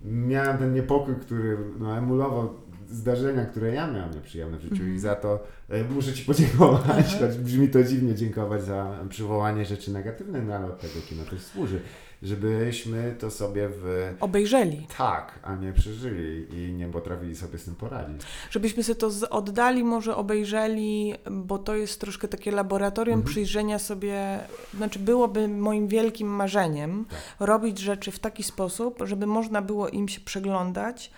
miałem 0.05 0.57
ten 0.57 0.73
niepokój, 0.73 1.15
który 1.15 1.57
no, 1.79 1.97
emulował 1.97 2.49
zdarzenia, 2.89 3.45
które 3.45 3.73
ja 3.73 3.91
miałem 3.91 4.13
nieprzyjemne 4.13 4.57
w 4.57 4.61
życiu 4.61 4.87
i 4.87 4.99
za 4.99 5.15
to 5.15 5.43
e, 5.69 5.83
muszę 5.83 6.13
Ci 6.13 6.25
podziękować, 6.25 7.15
choć 7.19 7.37
brzmi 7.37 7.69
to 7.69 7.83
dziwnie 7.83 8.15
dziękować 8.15 8.63
za 8.63 8.99
przywołanie 9.09 9.65
rzeczy 9.65 9.91
negatywnych, 9.91 10.43
no 10.47 10.53
ale 10.53 10.65
od 10.65 10.79
tego 10.79 10.93
kino 11.09 11.23
też 11.23 11.41
służy, 11.41 11.81
żebyśmy 12.23 13.15
to 13.19 13.31
sobie 13.31 13.69
w 13.69 14.13
Obejrzeli. 14.19 14.87
tak, 14.97 15.39
a 15.43 15.55
nie 15.55 15.73
przeżyli 15.73 16.45
i 16.55 16.73
nie 16.73 16.87
potrafili 16.87 17.35
sobie 17.35 17.57
z 17.57 17.63
tym 17.65 17.75
poradzić. 17.75 18.21
Żebyśmy 18.51 18.83
sobie 18.83 18.95
to 18.95 19.11
z- 19.11 19.23
oddali, 19.23 19.83
może 19.83 20.15
obejrzeli, 20.15 21.13
bo 21.31 21.57
to 21.57 21.75
jest 21.75 22.01
troszkę 22.01 22.27
takie 22.27 22.51
laboratorium 22.51 23.19
Mhm. 23.19 23.31
przyjrzenia 23.33 23.79
sobie, 23.79 24.39
znaczy 24.73 24.99
byłoby 24.99 25.47
moim 25.47 25.87
wielkim 25.87 26.27
marzeniem 26.27 27.05
Tak. 27.09 27.47
robić 27.47 27.79
rzeczy 27.79 28.11
w 28.11 28.19
taki 28.19 28.43
sposób, 28.43 28.99
żeby 29.05 29.25
można 29.27 29.61
było 29.61 29.89
im 29.89 30.07
się 30.07 30.21
przeglądać, 30.21 31.11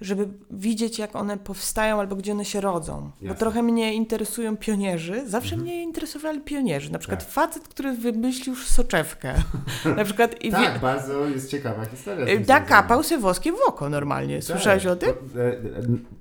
żeby 0.00 0.28
widzieć, 0.50 0.98
jak 0.98 1.16
one 1.16 1.36
powstają 1.38 2.00
albo 2.00 2.16
gdzie 2.16 2.32
one 2.32 2.44
się 2.44 2.60
rodzą. 2.60 3.10
Bo 3.20 3.26
Jasne. 3.26 3.38
trochę 3.38 3.62
mnie 3.62 3.94
interesują 3.94 4.56
pionierzy. 4.56 5.28
Zawsze 5.28 5.56
mnie 5.56 5.82
interesowali 5.82 6.40
pionierzy. 6.40 6.92
Na 6.92 6.98
przykład 6.98 7.20
Tak. 7.20 7.28
facet, 7.32 7.68
który 7.68 7.92
wymyślił 7.92 8.54
soczewkę. 8.56 9.34
na 9.96 10.04
przykład 10.04 10.42
i 10.44 10.50
Tak, 10.50 10.74
wie, 10.74 10.80
bardzo 10.80 11.26
jest 11.26 11.50
ciekawa 11.50 11.84
historia. 11.84 12.26
związana. 12.26 12.60
kapał 12.60 13.02
se 13.02 13.18
woskie 13.18 13.52
w 13.52 13.60
oko 13.68 13.88
normalnie. 13.90 14.42
Słyszałeś 14.42 14.82
Tak, 14.82 14.92
o 14.92 14.96
tym? 14.96 15.10
bo, 15.34 15.40
e, 15.40 15.46
e, 15.48 15.58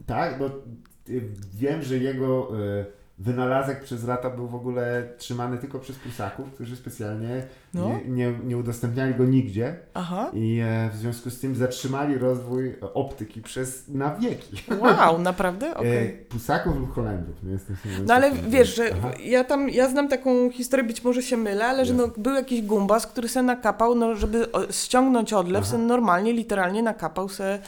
tak, 0.05 0.39
bo 0.39 0.45
e, 0.45 0.51
wiem, 1.53 1.84
że 1.84 1.97
jego 1.97 2.51
e, 2.80 2.86
wynalazek 3.20 3.84
przez 3.84 4.03
lata 4.07 4.30
był 4.30 4.47
w 4.47 4.55
ogóle 4.55 5.03
trzymany 5.18 5.57
tylko 5.57 5.80
przez 5.80 5.95
prusaków, 5.95 6.51
którzy 6.53 6.76
specjalnie 6.76 7.43
No. 7.74 7.88
nie, 7.88 8.01
nie, 8.05 8.34
nie 8.43 8.57
udostępniali 8.57 9.16
go 9.16 9.26
nigdzie 9.26 9.76
Aha. 9.93 10.32
i 10.34 10.59
e, 10.63 10.89
w 10.93 10.95
związku 10.97 11.30
z 11.30 11.39
tym 11.39 11.55
zatrzymali 11.55 12.18
rozwój 12.18 12.76
optyki 12.93 13.41
przez 13.41 13.88
na 13.88 14.16
wieki. 14.16 14.63
Wow, 14.80 15.20
naprawdę? 15.32 15.68
E, 15.78 16.09
Prusaków 16.09 16.76
lub 16.80 16.93
Holendrów. 16.93 17.43
Nie 17.43 17.51
jestem 17.51 17.76
No 18.07 18.13
ale 18.13 18.32
wiesz, 18.32 18.76
że 18.76 18.84
Aha. 18.97 19.11
ja 19.24 19.43
tam, 19.43 19.70
ja 19.70 19.89
znam 19.89 20.07
taką 20.07 20.51
historię, 20.51 20.84
być 20.88 21.03
może 21.03 21.22
się 21.22 21.38
mylę, 21.38 21.66
ale 21.66 21.86
że 21.86 21.93
no, 21.93 22.07
był 22.18 22.34
jakiś 22.34 22.61
gumbas, 22.61 23.07
który 23.07 23.28
se 23.28 23.43
nakapał, 23.43 23.95
no, 23.95 24.16
żeby 24.16 24.47
ściągnąć 24.72 25.34
odlew, 25.34 25.63
Aha. 25.63 25.72
se 25.72 25.78
normalnie, 25.78 26.34
literalnie 26.34 26.84
nakapał 26.84 27.30
se 27.30 27.59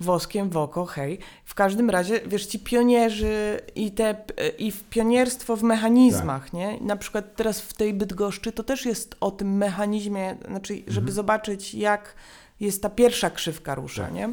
woskiem 0.00 0.50
w 0.50 0.56
oko, 0.56 0.86
hej. 0.86 1.18
W 1.44 1.54
każdym 1.54 1.90
razie, 1.90 2.20
wiesz, 2.26 2.46
ci 2.46 2.58
pionierzy 2.58 3.60
i 3.74 3.92
te, 3.92 4.24
i 4.58 4.70
w 4.70 4.84
pionierstwo 4.84 5.56
w 5.56 5.62
mechanizmach, 5.62 6.42
Tak. 6.44 6.52
nie? 6.52 6.78
Na 6.80 6.96
przykład 6.96 7.36
teraz 7.36 7.60
w 7.60 7.74
tej 7.74 7.94
Bydgoszczy 7.94 8.52
to 8.52 8.62
też 8.64 8.86
jest 8.86 9.16
o 9.20 9.30
tym 9.30 9.56
mechanizmie, 9.56 10.36
znaczy, 10.48 10.74
żeby 10.74 10.88
Mhm. 10.88 11.12
zobaczyć, 11.12 11.74
jak 11.74 12.14
jest 12.60 12.82
ta 12.82 12.90
pierwsza 12.90 13.30
krzywka 13.30 13.74
rusza, 13.74 14.04
Tak. 14.04 14.14
nie? 14.14 14.28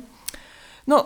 No, 0.88 1.06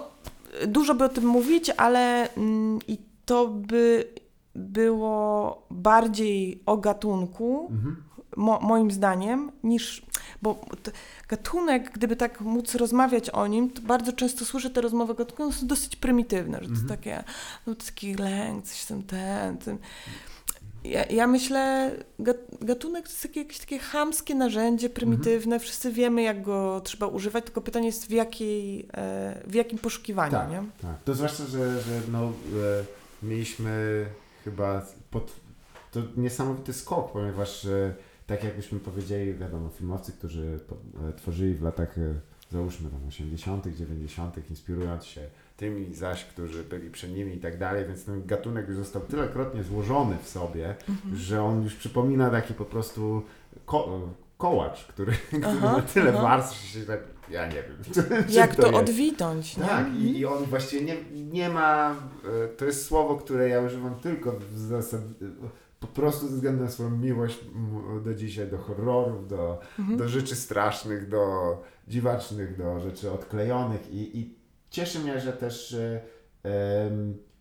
dużo 0.68 0.96
by 0.96 1.04
o 1.04 1.10
tym 1.10 1.26
mówić, 1.26 1.70
ale 1.78 2.34
mm, 2.34 2.80
i 2.88 2.98
to 3.26 3.48
by 3.48 4.08
było 4.56 5.62
bardziej 5.72 6.62
o 6.66 6.78
gatunku, 6.78 7.68
Mhm. 7.72 8.04
Mo, 8.38 8.60
moim 8.60 8.92
zdaniem, 8.92 9.52
niż. 9.64 10.02
Bo 10.42 10.66
gatunek, 11.28 11.92
gdyby 11.94 12.16
tak 12.16 12.42
móc 12.42 12.76
rozmawiać 12.76 13.30
o 13.30 13.48
nim, 13.48 13.70
to 13.70 13.82
bardzo 13.82 14.14
często 14.14 14.46
słyszę 14.46 14.70
te 14.70 14.82
rozmowy 14.82 15.16
gatunkowe, 15.16 15.44
one 15.50 15.54
są 15.54 15.68
dosyć 15.68 15.96
prymitywne, 15.96 16.58
że 16.62 16.66
to 16.66 16.72
jest 16.72 16.82
Mhm. 16.82 17.00
takie, 17.00 17.24
no 17.68 17.76
taki 17.76 18.16
lęk, 18.16 18.66
coś 18.66 18.86
tam 18.86 19.04
ten, 19.04 19.58
ten. 19.58 19.78
Ja, 20.84 21.06
ja 21.06 21.28
myślę, 21.28 21.92
gat- 22.20 22.58
gatunek 22.66 23.04
to 23.04 23.10
jest 23.10 23.22
takie, 23.24 23.40
jakieś 23.40 23.60
takie 23.60 23.80
chamskie 23.80 24.36
narzędzie, 24.36 24.90
prymitywne, 24.90 25.60
wszyscy 25.60 25.92
wiemy, 25.92 26.22
jak 26.22 26.42
go 26.42 26.82
trzeba 26.84 27.08
używać, 27.08 27.46
tylko 27.46 27.62
pytanie 27.62 27.86
jest 27.86 28.08
w, 28.08 28.12
jakiej, 28.12 28.88
e, 28.94 29.42
w 29.48 29.54
jakim 29.54 29.80
poszukiwaniu, 29.80 30.32
Tak, 30.32 30.50
nie? 30.50 30.64
tak. 30.82 31.04
To 31.06 31.14
zwłaszcza, 31.16 31.46
że, 31.46 31.82
że 31.82 32.02
no, 32.12 32.24
e, 32.24 32.32
mieliśmy 33.24 34.06
chyba 34.44 34.86
pod, 35.12 35.32
to 35.92 36.00
niesamowity 36.18 36.74
skok, 36.74 37.12
ponieważ 37.12 37.66
e, 37.66 37.94
tak 38.32 38.44
jakbyśmy 38.44 38.80
powiedzieli, 38.80 39.34
wiadomo, 39.34 39.70
filmowcy, 39.70 40.12
którzy 40.12 40.60
e, 41.10 41.14
tworzyli 41.14 41.56
w 41.56 41.62
latach 41.62 41.98
e, 41.98 42.14
załóżmy 42.52 42.90
tam 42.90 43.08
80., 43.08 43.68
90., 43.68 44.50
inspirując 44.50 45.06
się 45.06 45.22
tymi 45.58 45.94
zaś, 45.94 46.26
którzy 46.26 46.64
byli 46.64 46.90
przed 46.90 47.12
nimi 47.16 47.36
i 47.36 47.40
tak 47.40 47.58
dalej, 47.58 47.86
więc 47.88 48.06
ten 48.06 48.26
gatunek 48.26 48.68
już 48.68 48.78
został 48.78 49.02
tylekrotnie 49.02 49.64
złożony 49.64 50.18
w 50.24 50.30
sobie, 50.30 50.76
że 51.14 51.44
on 51.44 51.64
już 51.64 51.76
przypomina 51.76 52.30
taki 52.30 52.54
po 52.54 52.66
prostu 52.66 53.22
ko- 53.66 54.10
kołacz, 54.38 54.86
który, 54.86 55.12
który 55.28 55.46
Aha, 55.46 55.72
ma 55.78 55.82
tyle 55.82 56.10
aha. 56.10 56.22
warstw, 56.22 56.62
że 56.62 56.80
się 56.80 56.86
tak, 56.86 57.00
ja 57.30 57.48
nie 57.48 57.64
wiem. 57.64 57.78
czym 57.94 58.06
Jak 58.30 58.56
to 58.56 58.74
odwitąć, 58.74 59.58
nie? 59.58 59.64
Tak, 59.64 59.96
i, 59.96 60.18
i 60.18 60.26
on 60.26 60.46
właśnie 60.46 60.82
nie, 60.82 60.96
nie 61.14 61.50
ma, 61.50 61.96
e, 62.46 62.48
to 62.48 62.66
jest 62.66 62.86
słowo, 62.86 63.16
które 63.16 63.50
ja 63.50 63.62
używam 63.62 63.96
tylko 63.96 64.32
w 64.32 64.58
zasad, 64.58 65.02
po 65.82 65.88
prostu 65.88 66.28
ze 66.28 66.36
względu 66.36 66.64
na 66.64 66.70
swoją 66.70 66.90
miłość 66.90 67.40
do 68.06 68.14
dzisiaj, 68.16 68.48
do 68.48 68.58
horrorów, 68.58 69.28
do, 69.28 69.60
Mhm. 69.80 69.98
do 69.98 70.08
rzeczy 70.10 70.36
strasznych, 70.36 71.10
do 71.10 71.24
dziwacznych, 71.88 72.58
do 72.58 72.80
rzeczy 72.80 73.12
odklejonych 73.12 73.94
i, 73.94 74.20
i 74.20 74.36
cieszy 74.70 75.00
mnie, 75.00 75.20
że 75.20 75.34
też 75.34 75.74
e, 75.74 76.02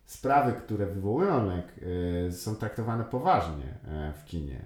sprawy, 0.05 0.53
które 0.53 0.85
wywołują 0.85 1.45
lęk, 1.47 1.65
e, 2.27 2.31
są 2.31 2.55
traktowane 2.55 3.03
poważnie 3.03 3.77
e, 3.87 4.13
w 4.21 4.25
kinie. 4.25 4.61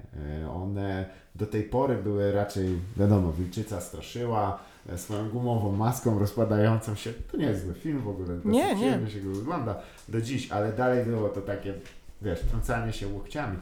One 0.54 1.06
do 1.36 1.46
tej 1.46 1.64
pory 1.64 1.96
były 1.98 2.32
raczej, 2.32 2.80
wiadomo, 2.98 3.32
wilczyca 3.34 3.82
straszyła, 3.82 4.60
swoją 4.96 5.30
gumową 5.30 5.72
maską 5.72 6.20
rozpadającą 6.20 6.96
się. 6.96 7.14
To 7.32 7.38
nie 7.38 7.46
jest 7.46 7.66
zły 7.66 7.74
film 7.74 8.02
w 8.02 8.08
ogóle, 8.08 8.40
Nie, 8.46 8.76
nie. 8.76 9.10
się 9.10 9.20
go 9.22 9.30
wygląda 9.32 9.82
do 10.10 10.22
dziś, 10.22 10.52
ale 10.52 10.74
dalej 10.74 11.06
było 11.06 11.30
to 11.30 11.42
takie, 11.42 11.74
wiesz, 12.22 12.40
trącanie 12.42 12.94
się 12.94 13.08
łokciami. 13.08 13.58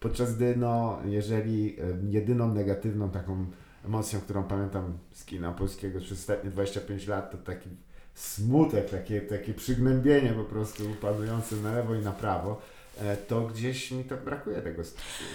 Podczas 0.00 0.36
gdy, 0.36 0.56
no, 0.56 0.98
jeżeli 1.04 1.76
jedyną 2.10 2.54
negatywną 2.54 3.10
taką 3.10 3.46
emocją, 3.84 4.20
którą 4.20 4.42
pamiętam 4.44 4.98
z 5.12 5.24
kina 5.24 5.52
polskiego 5.52 6.00
przez 6.00 6.18
ostatnie 6.18 6.50
25 6.50 7.06
lat, 7.06 7.30
to 7.30 7.38
taki 7.38 7.70
smutek, 8.14 8.90
takie, 8.90 9.20
takie 9.20 9.54
przygnębienie 9.54 10.32
po 10.32 10.44
prostu 10.44 10.82
panujące 11.00 11.56
na 11.56 11.72
lewo 11.72 11.94
i 11.94 11.98
na 11.98 12.12
prawo, 12.12 12.60
e, 13.00 13.16
to 13.16 13.40
gdzieś 13.42 13.90
mi 13.90 14.04
to 14.04 14.16
brakuje 14.16 14.62
tego, 14.62 14.82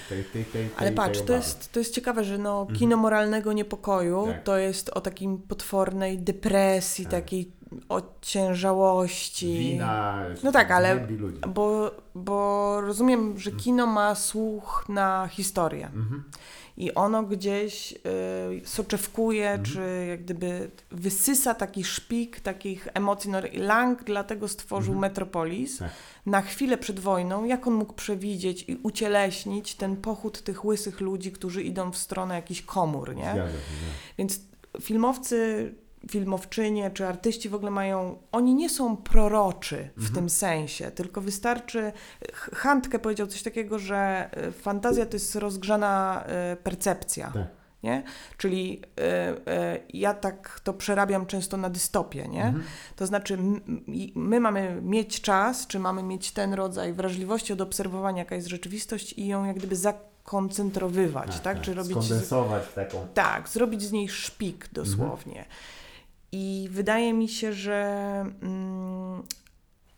tej, 0.10 0.24
tej, 0.24 0.46
tej, 0.46 0.70
Ale 0.78 0.92
patrz, 0.92 1.22
to 1.22 1.34
jest, 1.34 1.72
to 1.72 1.80
jest 1.80 1.94
ciekawe, 1.94 2.24
że 2.24 2.38
no, 2.38 2.62
Mhm. 2.62 2.80
kino 2.80 2.98
moralnego 2.98 3.54
niepokoju 3.54 4.26
Tak. 4.28 4.44
to 4.44 4.58
jest 4.58 4.90
o 4.90 5.02
takim 5.02 5.38
potwornej 5.38 6.20
depresji, 6.20 7.06
Tak. 7.06 7.12
takiej 7.12 7.52
ociężałości. 7.90 9.58
Wina, 9.58 10.20
No 10.44 10.52
tak, 10.52 10.72
ale-. 10.72 11.08
Bo, 11.48 11.92
bo 12.16 12.82
rozumiem, 12.82 13.40
że 13.40 13.52
kino 13.52 13.88
ma 13.88 14.16
słuch 14.16 14.86
na 14.90 15.28
historię 15.28 15.86
Mhm. 15.86 16.24
i 16.78 16.94
ono 16.94 17.24
gdzieś 17.24 17.92
y, 17.92 17.98
soczewkuje, 18.66 19.50
Mhm. 19.50 19.66
czy 19.66 20.06
jak 20.10 20.24
gdyby 20.24 20.72
wysysa 20.92 21.54
taki 21.54 21.84
szpik 21.84 22.40
takich 22.40 22.88
emocji. 22.94 23.30
No, 23.32 23.38
Lang 23.54 24.04
dlatego 24.04 24.48
stworzył 24.48 24.94
Mhm. 24.94 25.00
Metropolis 25.12 25.78
Tak. 25.78 25.92
na 26.26 26.42
chwilę 26.42 26.78
przed 26.78 27.00
wojną, 27.00 27.46
jak 27.46 27.68
on 27.68 27.74
mógł 27.74 27.94
przewidzieć 27.94 28.66
i 28.68 28.76
ucieleśnić 28.84 29.76
ten 29.76 29.96
pochód 29.98 30.42
tych 30.44 30.66
łysych 30.66 31.02
ludzi, 31.02 31.32
którzy 31.32 31.64
idą 31.64 31.92
w 31.92 31.98
stronę 31.98 32.36
jakichś 32.36 32.62
komór, 32.62 33.16
nie? 33.16 33.24
Zgadza 33.24 33.44
tak. 33.44 33.52
Więc 34.18 34.40
filmowcy, 34.82 35.72
filmowczynie 36.12 36.92
czy 36.92 37.08
artyści 37.08 37.50
w 37.50 37.56
ogóle 37.56 37.72
mają, 37.72 38.18
oni 38.32 38.56
nie 38.56 38.70
są 38.70 38.98
proroczy 38.98 39.90
w 39.96 39.98
Mhm. 39.98 40.16
tym 40.16 40.30
sensie, 40.30 40.92
tylko 40.92 41.22
wystarczy, 41.22 41.92
Handke 42.54 43.00
powiedział 43.00 43.28
coś 43.28 43.44
takiego, 43.44 43.80
że 43.80 44.30
y, 44.48 44.52
fantazja 44.52 45.06
to 45.06 45.16
jest 45.16 45.36
rozgrzana 45.36 46.24
y, 46.54 46.56
percepcja. 46.56 47.32
Tak. 47.34 47.48
Nie? 47.84 48.04
Czyli 48.38 48.82
y, 49.00 49.84
ja 49.94 50.14
tak 50.14 50.60
to 50.64 50.74
przerabiam 50.74 51.26
często 51.26 51.58
na 51.58 51.70
dystopię, 51.70 52.28
nie? 52.28 52.44
Mhm. 52.46 52.64
To 52.96 53.08
znaczy, 53.08 53.38
my 54.16 54.40
mamy 54.40 54.80
mieć 54.82 55.22
czas, 55.22 55.68
czy 55.68 55.80
mamy 55.80 56.04
mieć 56.04 56.32
ten 56.32 56.54
rodzaj 56.54 56.94
wrażliwości 56.94 57.54
od 57.54 57.62
obserwowania, 57.62 58.20
jaka 58.20 58.36
jest 58.36 58.48
rzeczywistość 58.48 59.14
i 59.14 59.28
ją 59.28 59.46
jak 59.46 59.56
gdyby 59.58 59.76
zakoncentrowywać, 59.76 61.40
tak? 61.40 61.62
Czy 61.62 61.74
robić 61.74 61.92
Skondensować 61.92 62.64
taką... 62.76 63.08
tak, 63.14 63.50
zrobić 63.50 63.82
z 63.82 63.92
niej 63.92 64.10
szpik 64.10 64.70
dosłownie. 64.74 65.46
I 66.36 66.68
wydaje 66.72 67.14
mi 67.14 67.28
się, 67.30 67.54
że 67.54 67.82
mm, 68.42 69.24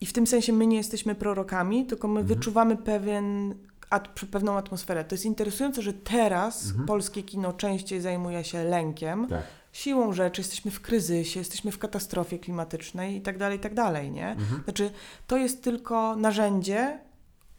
i 0.02 0.06
w 0.06 0.14
tym 0.14 0.28
sensie 0.28 0.54
my 0.54 0.68
nie 0.68 0.78
jesteśmy 0.78 1.16
prorokami, 1.16 1.86
tylko 1.86 2.08
my 2.08 2.20
Mhm. 2.20 2.28
wyczuwamy 2.28 2.78
pewien, 2.78 3.56
at, 3.90 4.08
pewną 4.32 4.58
atmosferę. 4.58 5.04
To 5.04 5.16
jest 5.16 5.26
interesujące, 5.26 5.82
że 5.82 5.94
teraz 5.94 6.66
Mhm. 6.68 6.86
polskie 6.86 7.24
kino 7.24 7.54
częściej 7.54 8.02
zajmuje 8.02 8.44
się 8.44 8.64
lękiem, 8.64 9.28
Tak. 9.28 9.44
siłą 9.74 10.14
rzeczy, 10.14 10.42
jesteśmy 10.42 10.72
w 10.72 10.82
kryzysie, 10.82 11.40
jesteśmy 11.40 11.72
w 11.72 11.78
katastrofie 11.78 12.40
klimatycznej 12.40 13.16
i 13.16 13.22
tak 13.22 13.38
dalej, 13.38 13.58
i 13.58 13.62
tak 13.62 13.74
dalej, 13.74 14.12
nie? 14.12 14.28
Mhm. 14.32 14.64
Znaczy, 14.64 14.92
to 15.28 15.38
jest 15.38 15.64
tylko 15.64 16.16
narzędzie 16.16 17.00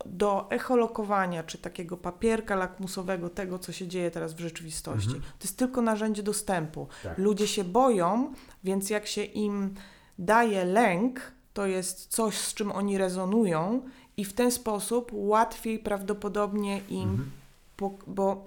do 0.09 0.50
echolokowania, 0.50 1.42
czy 1.42 1.59
takiego 1.59 1.96
papierka 1.96 2.57
lakmusowego 2.57 3.30
tego, 3.30 3.59
co 3.59 3.72
się 3.72 3.88
dzieje 3.88 4.11
teraz 4.11 4.34
w 4.34 4.40
rzeczywistości. 4.40 5.07
Mhm. 5.07 5.22
To 5.22 5.44
jest 5.44 5.57
tylko 5.59 5.82
narzędzie 5.82 6.22
dostępu. 6.22 6.88
Tak. 7.02 7.18
Ludzie 7.18 7.46
się 7.48 7.64
boją, 7.64 8.32
więc 8.64 8.90
jak 8.90 9.07
się 9.07 9.24
im 9.24 9.74
daje 10.18 10.64
lęk, 10.64 11.20
to 11.54 11.66
jest 11.66 12.07
coś, 12.07 12.34
z 12.38 12.54
czym 12.54 12.72
oni 12.72 12.98
rezonują 12.98 13.82
i 14.16 14.24
w 14.24 14.32
ten 14.32 14.50
sposób 14.50 15.11
łatwiej 15.12 15.78
prawdopodobnie 15.78 16.80
im, 16.88 17.11
Mhm. 17.11 17.30
po, 17.76 17.90
bo 18.07 18.44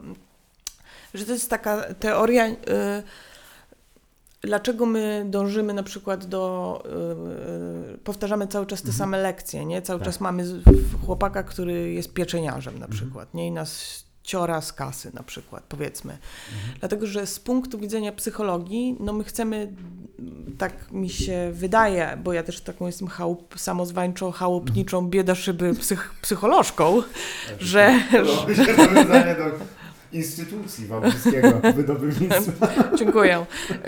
że 1.13 1.25
to 1.25 1.31
jest 1.31 1.49
taka 1.49 1.93
teoria, 1.93 2.47
y, 2.47 2.55
dlaczego 4.41 4.85
my 4.85 5.25
dążymy 5.29 5.73
na 5.73 5.83
przykład 5.83 6.25
do, 6.25 6.83
y, 7.89 7.93
y, 7.95 7.97
powtarzamy 7.97 8.47
cały 8.47 8.65
czas 8.65 8.81
te 8.81 8.87
Mhm. 8.87 8.97
same 8.99 9.17
lekcje, 9.17 9.65
nie? 9.65 9.81
Cały 9.81 9.99
Tak. 9.99 10.05
czas 10.07 10.19
mamy 10.21 10.43
chłopaka, 11.05 11.43
który 11.43 11.93
jest 11.93 12.13
pieczeniarzem 12.13 12.73
na 12.79 12.85
Mhm. 12.85 12.91
przykład, 12.91 13.33
nie? 13.33 13.47
I 13.47 13.51
nas 13.51 14.03
ciora 14.23 14.61
z 14.61 14.73
kasy 14.73 15.11
na 15.13 15.23
przykład, 15.23 15.63
powiedzmy. 15.69 16.13
Mhm. 16.13 16.79
Dlatego, 16.79 17.07
że 17.07 17.27
z 17.27 17.39
punktu 17.39 17.77
widzenia 17.79 18.11
psychologii, 18.11 18.95
no 18.99 19.13
my 19.13 19.23
chcemy, 19.23 19.73
tak 20.57 20.91
mi 20.91 21.09
się 21.09 21.49
wydaje, 21.53 22.17
bo 22.23 22.33
ja 22.33 22.43
też 22.43 22.61
taką 22.61 22.87
jestem 22.87 23.07
chałup, 23.07 23.55
samozwańczą, 23.59 24.31
chałupniczą, 24.31 25.09
bieda 25.09 25.35
szyby 25.35 25.73
psych, 25.73 26.13
psycholożką, 26.21 27.01
że, 27.59 27.99
do 28.23 28.25
instytucji 30.13 30.85
wałbrzyskiego 30.87 31.61
wydobywnictwa. 31.75 32.67
Dziękuję. 32.97 33.45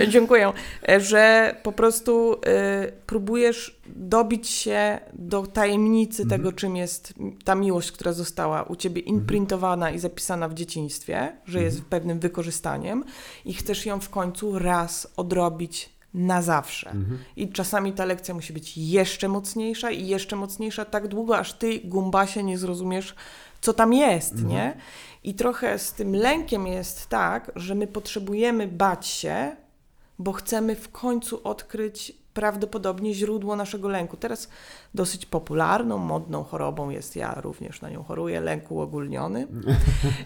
Dziękuję, 0.08 0.54
że 0.98 1.56
po 1.64 1.72
prostu 1.72 2.34
y, 2.34 2.92
próbujesz 3.06 3.82
dobić 3.96 4.50
się 4.50 5.00
do 5.14 5.48
tajemnicy 5.48 6.22
Mhm. 6.24 6.42
tego, 6.42 6.52
czym 6.54 6.76
jest 6.76 7.14
ta 7.46 7.56
miłość, 7.56 7.92
która 7.92 8.14
została 8.14 8.64
u 8.64 8.76
ciebie 8.76 9.02
imprintowana 9.02 9.92
i 9.92 10.00
zapisana 10.00 10.48
w 10.50 10.54
dzieciństwie, 10.54 11.38
że 11.46 11.62
jest 11.62 11.78
Mhm. 11.78 11.90
pewnym 11.90 12.20
wykorzystaniem 12.20 13.04
i 13.46 13.54
chcesz 13.54 13.86
ją 13.86 14.00
w 14.00 14.10
końcu 14.10 14.60
raz 14.60 15.08
odrobić 15.18 15.90
na 16.14 16.42
zawsze. 16.42 16.90
Mhm. 16.92 17.18
I 17.36 17.50
czasami 17.50 17.94
ta 17.94 18.06
lekcja 18.06 18.34
musi 18.34 18.54
być 18.54 18.78
jeszcze 18.78 19.28
mocniejsza 19.28 19.92
i 19.92 20.08
jeszcze 20.08 20.36
mocniejsza 20.36 20.86
tak 20.86 21.08
długo, 21.08 21.38
aż 21.38 21.54
ty, 21.54 21.80
gumbasie, 21.80 22.44
nie 22.44 22.58
zrozumiesz, 22.58 23.16
co 23.62 23.74
tam 23.74 23.94
jest, 23.94 24.32
Mhm. 24.34 24.50
nie? 24.50 24.78
I 25.24 25.34
trochę 25.34 25.80
z 25.80 25.94
tym 25.94 26.16
lękiem 26.16 26.68
jest 26.68 27.08
tak, 27.08 27.52
że 27.56 27.76
my 27.76 27.88
potrzebujemy 27.88 28.68
bać 28.68 29.08
się, 29.08 29.56
bo 30.20 30.32
chcemy 30.32 30.76
w 30.76 30.92
końcu 30.92 31.42
odkryć 31.44 32.21
prawdopodobnie 32.34 33.14
źródło 33.14 33.56
naszego 33.56 33.90
lęku. 33.90 34.18
Teraz 34.18 34.50
dosyć 34.94 35.26
popularną, 35.26 35.98
modną 35.98 36.44
chorobą 36.44 36.90
jest, 36.90 37.16
ja 37.16 37.42
również 37.42 37.82
na 37.82 37.90
nią 37.90 38.04
choruję, 38.04 38.42
lęk 38.42 38.72
uogólniony. 38.72 39.48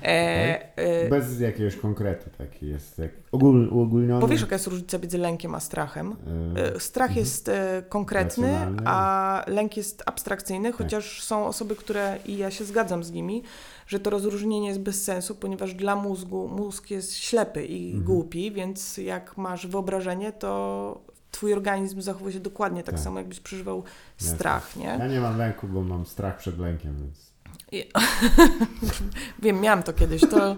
E, 0.04 0.78
e, 0.78 1.10
Bez 1.10 1.40
jakiegoś 1.40 1.76
konkretu 1.76 2.30
taki 2.38 2.68
jest, 2.68 2.98
jak 3.00 3.12
ogól, 3.32 3.70
uogólniony. 3.74 4.22
bo 4.22 4.28
wiesz, 4.28 4.42
jaka 4.42 4.56
jest 4.56 4.68
różnica 4.68 4.98
między 4.98 5.18
lękiem 5.18 5.56
a 5.56 5.60
strachem? 5.60 6.16
e, 6.58 6.76
E, 6.76 6.80
Strach 6.80 7.16
jest 7.16 7.50
e, 7.50 7.84
konkretny, 7.90 8.58
a 8.86 9.44
lęk 9.48 9.78
jest 9.78 10.04
abstrakcyjny, 10.06 10.72
chociaż 10.72 11.24
są 11.24 11.46
osoby, 11.46 11.76
które, 11.76 12.18
i 12.26 12.38
ja 12.38 12.52
się 12.52 12.64
zgadzam 12.66 13.04
z 13.04 13.12
nimi, 13.12 13.44
że 13.88 14.00
to 14.00 14.10
rozróżnienie 14.10 14.68
jest 14.68 14.80
bez 14.80 15.04
sensu, 15.04 15.36
ponieważ 15.36 15.74
dla 15.74 15.96
mózgu 15.96 16.48
mózg 16.48 16.92
jest 16.92 17.14
ślepy 17.18 17.66
i 17.66 17.86
Mhm. 17.88 18.04
głupi, 18.06 18.52
więc 18.52 18.98
jak 18.98 19.38
masz 19.38 19.68
wyobrażenie, 19.68 20.32
to 20.32 21.02
twój 21.36 21.54
organizm 21.54 22.02
zachowuje 22.02 22.34
się 22.34 22.40
dokładnie 22.40 22.84
tak, 22.84 22.96
Tak. 22.96 23.04
samo, 23.04 23.20
jakbyś 23.20 23.40
przeżywał 23.40 23.84
Jasne. 24.22 24.36
strach, 24.36 24.76
nie? 24.76 24.86
Ja 24.86 25.08
nie 25.08 25.20
mam 25.20 25.38
lęku, 25.38 25.68
bo 25.68 25.82
mam 25.82 26.06
strach 26.06 26.38
przed 26.38 26.60
lękiem, 26.60 26.96
więc 26.98 27.32
I- 27.72 27.92
Wiem, 29.44 29.62
miałam 29.62 29.84
to 29.84 29.94
kiedyś, 29.94 30.22
to 30.22 30.56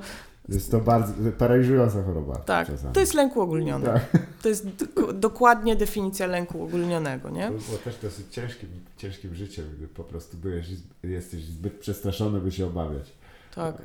jest 0.49 0.71
to 0.71 0.79
bardzo 0.79 1.13
paraliżująca 1.37 2.03
choroba. 2.03 2.35
tak, 2.35 2.67
czasami. 2.67 2.93
to 2.93 2.99
jest 2.99 3.13
lęk 3.13 3.37
uogólniony. 3.37 3.85
Tak. 3.85 4.03
To 4.41 4.49
jest 4.49 4.67
dokładnie 5.13 5.75
definicja 5.75 6.27
lęku 6.27 6.57
uogólnionego, 6.59 7.29
nie? 7.29 7.45
To 7.47 7.51
było 7.53 7.77
też 7.77 7.97
dosyć 8.01 8.27
ciężkim, 8.33 8.69
ciężkim 8.97 9.35
życiem, 9.35 9.65
gdy 9.77 9.87
po 9.87 10.03
prostu 10.03 10.37
byłeś, 10.37 10.67
jesteś 11.03 11.43
zbyt 11.43 11.73
przestraszony, 11.79 12.39
by 12.39 12.51
się 12.51 12.65
obawiać. 12.67 13.13
Tak, 13.55 13.75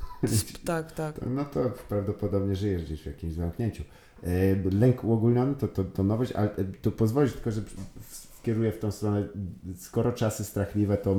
tak, 0.66 0.92
tak. 0.92 1.14
No 1.26 1.44
to 1.44 1.60
prawdopodobnie 1.88 2.56
żyjesz 2.56 2.84
gdzieś 2.84 3.02
w 3.02 3.06
jakimś 3.06 3.32
zamknięciu. 3.32 3.82
E, 4.22 4.70
Lęk 4.70 5.04
uogólniony 5.04 5.54
to, 5.54 5.68
to, 5.68 5.84
to 5.84 6.02
nowość, 6.02 6.32
ale 6.32 6.56
e, 6.56 6.64
to 6.82 6.90
pozwolisz 6.90 7.32
tylko, 7.32 7.50
że 7.50 7.62
skieruję 8.10 8.72
w 8.72 8.78
tą 8.78 8.90
stronę, 8.90 9.28
skoro 9.76 10.12
czasy 10.12 10.44
strachliwe, 10.44 10.96
to 10.96 11.16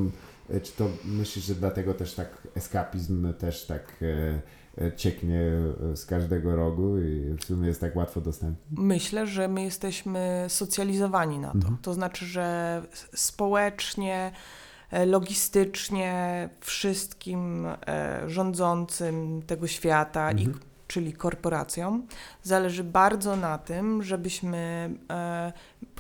e, 0.50 0.60
czy 0.60 0.72
to 0.72 0.90
myślisz, 1.06 1.46
że 1.46 1.56
dlatego 1.56 1.94
też 1.94 2.14
tak 2.14 2.48
eskapizm 2.56 3.34
też 3.34 3.66
tak 3.66 4.04
cieknie 4.96 5.52
z 5.96 6.06
każdego 6.06 6.56
rogu 6.56 7.00
i 7.00 7.36
w 7.40 7.44
sumie 7.46 7.68
jest 7.68 7.82
tak 7.82 7.96
łatwo 7.96 8.22
dostępny? 8.22 8.84
Myślę, 8.84 9.28
że 9.28 9.48
my 9.48 9.64
jesteśmy 9.64 10.46
socjalizowani 10.48 11.40
na 11.40 11.52
to. 11.52 11.58
Mhm. 11.58 11.78
To 11.82 11.94
znaczy, 11.94 12.26
że 12.26 12.82
społecznie, 13.16 14.32
logistycznie, 15.06 16.50
wszystkim 16.60 17.68
rządzącym 18.28 19.42
tego 19.42 19.68
świata, 19.68 20.32
i, 20.32 20.46
Mhm. 20.46 20.73
Czyli 20.94 21.14
korporacjom, 21.14 22.08
zależy 22.44 22.84
bardzo 22.84 23.36
na 23.36 23.58
tym, 23.58 24.04
żebyśmy 24.04 24.90
e, 25.12 25.54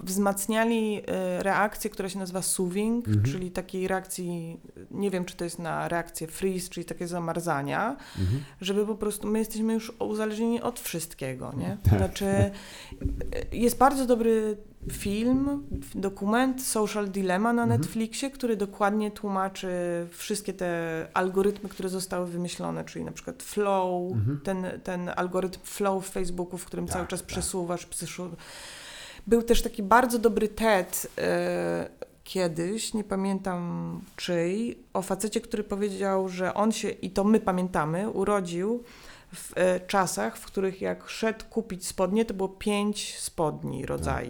wzmacniali 0.04 1.02
e, 1.08 1.44
reakcję, 1.44 1.90
która 1.90 2.10
się 2.10 2.20
nazywa 2.20 2.42
soothing, 2.42 3.08
Mhm. 3.08 3.26
czyli 3.26 3.52
takiej 3.52 3.88
reakcji, 3.88 4.60
nie 4.92 5.12
wiem, 5.12 5.26
czy 5.26 5.36
to 5.38 5.44
jest 5.44 5.60
na 5.60 5.88
reakcję 5.88 6.28
freeze, 6.28 6.70
czyli 6.70 6.86
takie 6.86 7.08
zamarzania, 7.08 7.96
Mhm. 8.20 8.44
żeby 8.62 8.86
po 8.86 8.96
prostu 8.96 9.28
my 9.28 9.40
jesteśmy 9.40 9.74
już 9.74 9.94
uzależnieni 10.00 10.62
od 10.62 10.80
wszystkiego, 10.80 11.54
nie? 11.58 11.78
Tak. 11.84 11.98
Znaczy 11.98 12.26
e, 12.26 12.52
jest 13.52 13.78
bardzo 13.78 14.06
dobry 14.06 14.58
film, 14.92 15.68
dokument 15.96 16.62
Social 16.64 17.10
Dilemma 17.10 17.54
na 17.54 17.64
Mhm. 17.64 17.82
Netflixie, 17.82 18.32
który 18.32 18.56
dokładnie 18.58 19.12
tłumaczy 19.12 19.70
wszystkie 20.12 20.54
te 20.54 21.08
algorytmy, 21.14 21.70
które 21.70 21.90
zostały 21.90 22.28
wymyślone, 22.28 22.84
czyli 22.86 23.06
na 23.06 23.12
przykład 23.12 23.44
flow, 23.44 24.12
Mhm. 24.12 24.40
ten, 24.44 24.66
ten 24.84 25.12
algorytm 25.16 25.60
flow 25.64 26.06
w 26.08 26.10
Facebooku, 26.10 26.58
w 26.58 26.66
którym 26.66 26.86
Tak, 26.86 26.94
cały 26.94 27.08
czas 27.08 27.20
tak. 27.20 27.28
przesuwasz, 27.28 27.86
przesu... 27.86 28.30
Był 29.28 29.44
też 29.44 29.62
taki 29.62 29.84
bardzo 29.84 30.20
dobry 30.20 30.48
TED 30.48 31.08
e, 31.18 31.90
kiedyś, 32.24 32.94
nie 32.94 33.04
pamiętam 33.04 34.02
czyj, 34.16 34.78
o 34.94 35.02
facecie, 35.02 35.42
który 35.42 35.64
powiedział, 35.64 36.30
że 36.30 36.54
on 36.54 36.72
się, 36.72 36.90
i 36.90 37.10
to 37.12 37.24
my 37.24 37.40
pamiętamy, 37.40 38.10
urodził 38.10 38.84
w 39.34 39.52
e, 39.56 39.80
czasach, 39.80 40.38
w 40.38 40.46
których 40.46 40.82
jak 40.82 41.10
szedł 41.10 41.46
kupić 41.50 41.88
spodnie, 41.88 42.26
to 42.26 42.34
było 42.34 42.50
pięć 42.50 43.20
spodni. 43.20 43.86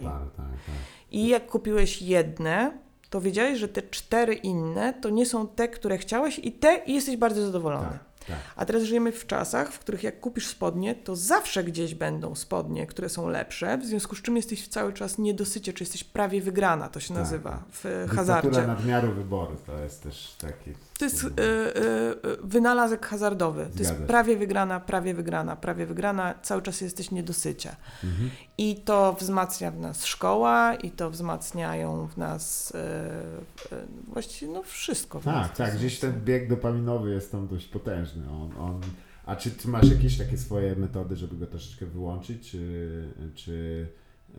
Tak, 0.06 0.20
tak, 0.20 0.36
tak, 0.36 0.46
tak. 0.66 0.74
I 1.10 1.28
jak 1.28 1.46
kupiłeś 1.46 2.02
jedne, 2.02 2.78
to 3.10 3.20
wiedziałeś, 3.20 3.58
że 3.58 3.68
te 3.68 3.82
cztery 3.82 4.34
inne 4.34 4.94
to 4.94 5.10
nie 5.10 5.26
są 5.26 5.48
te, 5.48 5.68
które 5.68 5.98
chciałeś 5.98 6.38
i 6.38 6.52
te 6.52 6.82
i 6.86 6.94
jesteś 6.94 7.16
bardzo 7.16 7.46
zadowolony. 7.46 7.98
Tak, 8.28 8.36
tak. 8.36 8.52
A 8.56 8.64
teraz 8.66 8.82
żyjemy 8.82 9.12
w 9.12 9.26
czasach, 9.26 9.72
w 9.72 9.78
których 9.78 10.02
jak 10.02 10.20
kupisz 10.20 10.46
spodnie, 10.46 10.94
to 10.94 11.16
zawsze 11.16 11.64
gdzieś 11.64 11.94
będą 11.94 12.34
spodnie, 12.34 12.86
które 12.86 13.08
są 13.08 13.28
lepsze, 13.28 13.78
w 13.78 13.84
związku 13.86 14.16
z 14.16 14.22
czym 14.22 14.36
jesteś 14.36 14.68
cały 14.68 14.92
czas 14.92 15.18
niedosycie, 15.18 15.72
czy 15.72 15.82
jesteś 15.84 16.04
prawie 16.04 16.40
wygrana, 16.40 16.88
to 16.88 17.00
się 17.00 17.08
Tak. 17.08 17.16
nazywa 17.16 17.62
w 17.70 17.82
Dyktatura 17.82 18.14
hazardzie. 18.16 18.66
nadmiaru 18.66 19.12
wyboru 19.12 19.56
to 19.66 19.78
jest 19.78 20.02
też 20.02 20.34
taki... 20.40 20.70
To 20.98 21.04
jest 21.04 21.24
y, 21.24 21.26
y, 21.26 21.30
y, 21.30 22.36
wynalazek 22.42 23.06
hazardowy. 23.06 23.62
To 23.62 23.68
jest 23.78 23.84
Zgadza 23.84 24.00
się. 24.00 24.06
prawie 24.06 24.36
wygrana, 24.36 24.80
prawie 24.80 25.14
wygrana, 25.14 25.56
prawie 25.56 25.86
wygrana. 25.86 26.34
Cały 26.42 26.62
czas 26.62 26.80
jesteś 26.80 27.10
niedosycie. 27.10 27.76
Mhm. 28.04 28.30
I 28.58 28.76
to 28.76 29.12
wzmacnia 29.20 29.70
w 29.70 29.78
nas 29.80 30.04
szkoła, 30.04 30.74
i 30.74 30.90
to 30.90 31.10
wzmacniają 31.10 32.06
w 32.06 32.16
nas 32.16 32.70
y, 32.70 32.78
y, 33.74 33.86
właściwie 34.08 34.52
no 34.52 34.62
wszystko. 34.62 35.20
w 35.20 35.24
Tak, 35.24 35.56
tak, 35.56 35.76
gdzieś 35.76 35.98
ten 36.00 36.20
bieg 36.24 36.48
dopaminowy 36.48 37.10
jest 37.10 37.32
tam 37.32 37.48
dość 37.48 37.66
potężny. 37.66 38.13
On, 38.30 38.50
on, 38.58 38.80
a 39.26 39.36
czy 39.36 39.50
ty 39.50 39.68
masz 39.68 39.90
jakieś 39.90 40.18
takie 40.18 40.38
swoje 40.38 40.76
metody, 40.76 41.16
żeby 41.16 41.36
go 41.36 41.46
troszeczkę 41.46 41.86
wyłączyć, 41.86 42.50
czy... 42.50 43.08
czy 43.34 43.86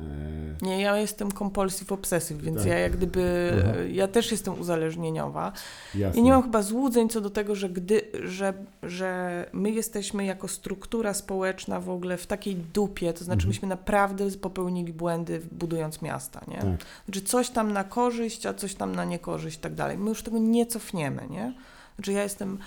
Nie, 0.62 0.80
ja 0.82 0.96
jestem 0.98 1.32
compulsive 1.32 1.92
obsessive, 1.92 2.42
więc 2.42 2.58
Tak. 2.58 2.66
ja 2.66 2.78
jak 2.78 2.96
gdyby, 2.96 3.50
Mhm. 3.64 3.94
ja 3.94 4.08
też 4.08 4.30
jestem 4.30 4.60
uzależnieniowa. 4.60 5.52
jasne. 5.94 6.20
I 6.20 6.24
nie 6.24 6.30
mam 6.32 6.42
chyba 6.42 6.62
złudzeń 6.62 7.08
co 7.08 7.20
do 7.20 7.30
tego, 7.30 7.54
że, 7.54 7.68
gdy, 7.70 8.02
że, 8.24 8.54
że 8.82 9.46
my 9.52 9.70
jesteśmy 9.70 10.24
jako 10.24 10.48
struktura 10.48 11.14
społeczna 11.14 11.80
w 11.80 11.90
ogóle 11.90 12.16
w 12.16 12.26
takiej 12.26 12.54
dupie, 12.56 13.12
to 13.12 13.24
znaczy 13.24 13.36
Mhm. 13.38 13.48
myśmy 13.48 13.68
naprawdę 13.68 14.30
popełnili 14.30 14.92
błędy 14.92 15.40
budując 15.52 16.02
miasta, 16.02 16.40
nie? 16.48 16.58
Tak. 16.58 16.84
Znaczy 17.04 17.20
coś 17.22 17.50
tam 17.50 17.72
na 17.72 17.84
korzyść, 17.84 18.46
a 18.46 18.54
coś 18.54 18.74
tam 18.74 18.94
na 18.94 19.04
niekorzyść 19.04 19.56
i 19.56 19.60
tak 19.60 19.74
dalej. 19.74 19.98
My 19.98 20.08
już 20.08 20.22
tego 20.22 20.38
nie 20.38 20.66
cofniemy, 20.66 21.22
nie? 21.30 21.54
Znaczy 21.96 22.12
ja 22.12 22.22
jestem 22.22 22.58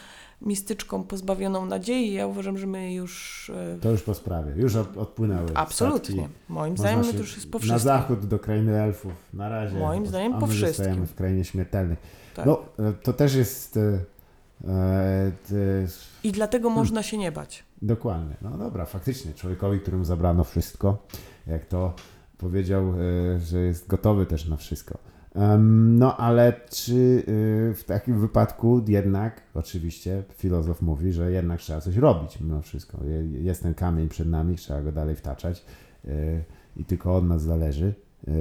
mistyczką 0.41 1.03
pozbawioną 1.03 1.65
nadziei, 1.65 2.13
ja 2.13 2.27
uważam, 2.27 2.57
że 2.57 2.67
my 2.67 2.93
już... 2.93 3.51
e, 3.75 3.77
To 3.81 3.91
już 3.91 4.01
po 4.01 4.13
sprawie, 4.13 4.53
już 4.55 4.75
od, 4.75 4.97
odpłynęły 4.97 5.49
Absolutnie. 5.55 6.15
statki. 6.15 6.33
Moim 6.49 6.77
zdaniem 6.77 7.03
to 7.03 7.17
już 7.17 7.35
jest 7.35 7.51
po 7.51 7.57
Na 7.57 7.59
wszystkim. 7.61 7.79
zachód 7.83 8.25
do 8.25 8.39
krainy 8.39 8.81
elfów, 8.83 9.13
na 9.33 9.49
razie. 9.49 9.79
Moim 9.79 10.07
zdaniem 10.07 10.39
po 10.39 10.47
wszystkim. 10.47 11.07
w 11.07 11.15
krainie 11.15 11.45
śmiertelnej. 11.45 11.97
Tak. 12.35 12.45
No, 12.45 12.59
e, 12.79 12.93
to 12.93 13.13
też 13.13 13.35
jest... 13.35 13.77
e, 13.77 13.99
e, 14.67 15.31
I 16.23 16.31
dlatego 16.31 16.69
Hmm. 16.69 16.81
można 16.83 17.03
się 17.03 17.17
nie 17.17 17.31
bać. 17.31 17.63
Dokładnie. 17.81 18.35
No 18.41 18.57
dobra, 18.57 18.85
faktycznie. 18.85 19.33
Człowiekowi, 19.33 19.79
któremu 19.79 20.03
zabrano 20.05 20.43
wszystko, 20.43 20.97
jak 21.47 21.65
to 21.65 21.93
powiedział, 22.37 22.83
e, 23.35 23.39
że 23.39 23.59
jest 23.59 23.87
gotowy 23.87 24.25
też 24.25 24.47
na 24.47 24.57
wszystko. 24.57 24.97
No 25.47 26.17
ale 26.17 26.53
czy 26.69 27.23
e, 27.71 27.73
w 27.73 27.83
takim 27.83 28.19
wypadku 28.19 28.81
jednak, 28.87 29.41
oczywiście, 29.53 30.23
filozof 30.37 30.81
mówi, 30.81 31.11
że 31.11 31.31
jednak 31.31 31.59
trzeba 31.59 31.81
coś 31.81 31.95
robić 31.95 32.39
mimo 32.39 32.61
wszystko. 32.61 32.97
Je- 33.05 33.41
Jest 33.43 33.63
ten 33.63 33.73
kamień 33.73 34.09
przed 34.09 34.27
nami, 34.29 34.55
trzeba 34.55 34.81
go 34.81 34.91
dalej 34.91 35.15
wtaczać 35.15 35.65
e, 36.07 36.11
i 36.77 36.85
tylko 36.85 37.15
od 37.15 37.25
nas 37.27 37.41
zależy. 37.41 37.93
e, 38.27 38.31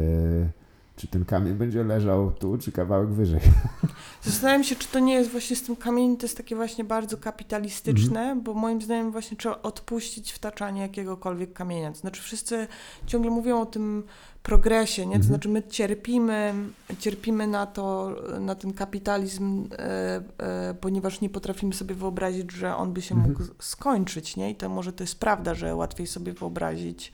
Czy 0.96 1.06
ten 1.08 1.24
kamień 1.24 1.54
będzie 1.54 1.84
leżał 1.84 2.32
tu, 2.32 2.58
czy 2.58 2.72
kawałek 2.72 3.08
wyżej? 3.08 3.40
Zastanawiam 4.22 4.64
się, 4.64 4.76
czy 4.76 4.88
to 4.88 4.98
nie 4.98 5.14
jest 5.14 5.30
właśnie 5.30 5.56
z 5.56 5.62
tym 5.62 5.76
kamieniem, 5.76 6.16
to 6.16 6.24
jest 6.26 6.36
takie 6.36 6.56
właśnie 6.56 6.84
bardzo 6.84 7.16
kapitalistyczne, 7.16 8.20
Mhm. 8.20 8.42
bo 8.42 8.54
moim 8.54 8.82
zdaniem 8.82 9.12
właśnie 9.12 9.36
trzeba 9.36 9.62
odpuścić 9.62 10.32
wtaczanie 10.32 10.82
jakiegokolwiek 10.82 11.52
kamienia. 11.52 11.90
To 11.92 11.96
znaczy 11.98 12.22
wszyscy 12.22 12.66
ciągle 13.06 13.30
mówią 13.30 13.60
o 13.60 13.66
tym 13.66 14.02
progresie, 14.46 15.02
nie? 15.06 15.12
To 15.12 15.16
Mhm. 15.16 15.24
znaczy 15.28 15.48
my 15.48 15.62
cierpimy, 15.62 16.54
cierpimy 16.98 17.46
na 17.46 17.66
to, 17.66 18.16
na 18.40 18.54
ten 18.54 18.72
kapitalizm, 18.72 19.68
e, 19.78 20.22
e, 20.38 20.74
ponieważ 20.80 21.20
nie 21.20 21.30
potrafimy 21.30 21.74
sobie 21.74 21.94
wyobrazić, 21.94 22.52
że 22.52 22.76
on 22.76 22.92
by 22.92 23.02
się 23.02 23.14
Mhm. 23.14 23.32
mógł 23.32 23.44
skończyć, 23.58 24.36
nie? 24.36 24.50
I 24.50 24.54
to 24.54 24.68
może 24.68 24.92
to 24.92 25.02
jest 25.04 25.20
prawda, 25.20 25.54
że 25.54 25.74
łatwiej 25.74 26.06
sobie 26.06 26.32
wyobrazić 26.32 27.12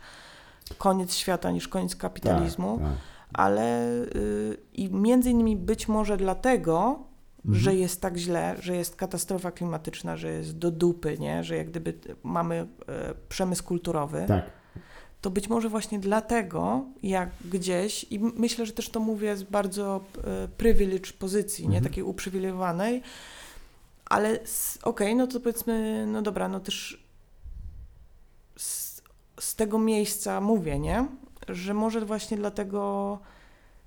koniec 0.79 1.15
świata 1.15 1.51
niż 1.51 1.69
koniec 1.69 1.97
kapitalizmu 1.97 2.79
Tak, 2.79 2.87
tak. 2.89 2.97
ale 3.33 3.93
y, 3.95 4.57
i 4.73 4.91
między 4.91 5.31
innymi 5.31 5.57
być 5.57 5.89
może 5.89 6.17
dlatego, 6.17 6.99
Mhm. 7.45 7.63
że 7.65 7.75
jest 7.75 8.01
tak 8.01 8.17
źle, 8.17 8.57
że 8.61 8.77
jest 8.77 8.97
katastrofa 8.97 9.51
klimatyczna, 9.51 10.17
że 10.17 10.29
jest 10.33 10.59
do 10.59 10.71
dupy, 10.71 11.19
nie? 11.19 11.45
że 11.45 11.57
jak 11.57 11.71
gdyby 11.71 11.95
mamy 12.23 12.55
e, 12.89 13.15
przemysł 13.29 13.65
kulturowy, 13.65 14.25
tak. 14.29 14.45
To 15.23 15.31
być 15.31 15.49
może 15.49 15.69
właśnie 15.69 15.99
dlatego, 15.99 16.85
jak 17.03 17.31
gdzieś, 17.45 18.07
i 18.11 18.19
myślę, 18.19 18.67
że 18.67 18.73
też 18.73 18.89
to 18.89 19.01
mówię 19.01 19.37
z 19.37 19.43
bardzo 19.43 20.01
e, 20.25 20.49
privilege 20.49 21.13
pozycji, 21.19 21.65
nie? 21.65 21.77
Mhm. 21.77 21.85
takiej 21.85 22.05
uprzywilejowanej, 22.05 23.03
ale 24.05 24.39
okej, 24.83 25.17
no 25.17 25.27
to 25.27 25.41
powiedzmy, 25.41 26.07
no 26.07 26.23
dobra, 26.23 26.49
no 26.49 26.61
też 26.61 27.05
z, 28.57 29.03
z 29.41 29.55
tego 29.55 29.79
miejsca 29.79 30.41
mówię, 30.41 30.79
nie? 30.79 31.07
Że 31.49 31.75
może 31.75 32.01
właśnie 32.01 32.37
dlatego 32.37 33.19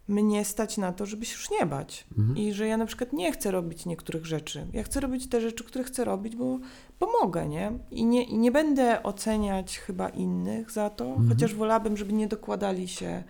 mnie 0.07 0.45
stać 0.45 0.77
na 0.77 0.93
to, 0.93 1.05
żeby 1.05 1.25
się 1.25 1.33
już 1.33 1.51
nie 1.51 1.65
bać. 1.65 2.07
Mhm. 2.17 2.37
I 2.37 2.53
że 2.53 2.67
ja 2.67 2.77
na 2.77 2.85
przykład 2.85 3.13
nie 3.13 3.31
chcę 3.31 3.51
robić 3.51 3.85
niektórych 3.85 4.25
rzeczy. 4.25 4.67
Ja 4.73 4.83
chcę 4.83 4.99
robić 4.99 5.29
te 5.29 5.41
rzeczy, 5.41 5.63
które 5.63 5.83
chcę 5.83 6.05
robić, 6.05 6.35
bo, 6.35 6.59
bo 6.99 7.07
mogę, 7.21 7.47
nie? 7.47 7.71
I, 7.91 8.05
nie? 8.05 8.23
I 8.23 8.37
nie 8.37 8.51
będę 8.51 9.03
oceniać 9.03 9.79
chyba 9.79 10.09
innych 10.09 10.71
za 10.71 10.89
to, 10.89 11.05
Mhm. 11.05 11.29
chociaż 11.29 11.55
wolałabym, 11.55 11.97
żeby 11.97 12.13
nie 12.13 12.27
dokładali 12.27 12.87
się 12.87 13.23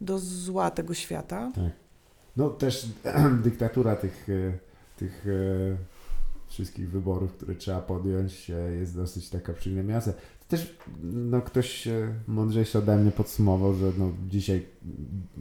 do 0.00 0.18
zła 0.18 0.70
tego 0.70 0.94
świata. 0.94 1.52
No 2.36 2.50
też 2.50 2.86
dyktatura 3.44 3.96
tych, 3.96 4.28
e, 4.28 4.52
tych 4.96 5.26
e, 5.26 5.76
wszystkich 6.48 6.90
wyborów, 6.90 7.32
które 7.32 7.54
trzeba 7.54 7.80
podjąć 7.80 8.50
e, 8.50 8.54
jest 8.54 8.96
dosyć 8.96 9.28
taka 9.28 9.52
przygnębiająca. 9.52 10.12
Też 10.52 10.76
no, 11.02 11.40
ktoś 11.40 11.88
mądrzejszy 12.26 12.78
ode 12.78 12.96
mnie 12.96 13.10
podsumował, 13.10 13.74
że 13.74 13.92
no, 13.98 14.12
dzisiaj 14.28 14.66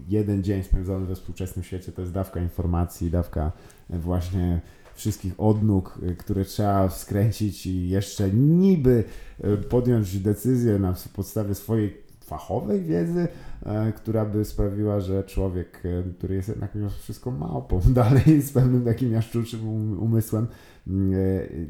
jeden 0.07 0.43
dzień 0.43 0.64
spędzony 0.64 1.05
we 1.05 1.16
współczesnym 1.16 1.64
świecie 1.64 1.91
to 1.91 2.01
jest 2.01 2.14
dawka 2.14 2.39
informacji, 2.39 3.12
dawka 3.12 3.51
właśnie 3.89 4.62
wszystkich 4.95 5.34
odnóg, 5.38 5.99
które 6.18 6.45
trzeba 6.45 6.89
skręcić 6.89 7.66
i 7.66 7.89
jeszcze 7.89 8.30
niby 8.32 9.03
e, 9.41 9.57
podjąć 9.57 10.20
decyzję 10.20 10.80
na 10.80 10.95
podstawie 11.14 11.55
swojej 11.55 11.97
fachowej 12.32 12.84
wiedzy, 12.84 13.28
e, 13.66 13.91
która 13.91 14.26
by 14.26 14.45
sprawiła, 14.45 14.99
że 14.99 15.24
człowiek, 15.24 15.82
e, 15.86 16.14
który 16.14 16.36
jest 16.36 16.49
jednak 16.49 16.76
mimo 16.76 16.89
wszystko 16.89 17.32
małpą, 17.32 17.80
dalej 18.01 18.41
z 18.41 18.51
pewnym 18.51 18.86
takim 18.86 19.12
jaszczuczym 19.12 19.70
um- 19.70 19.99
umysłem, 19.99 20.47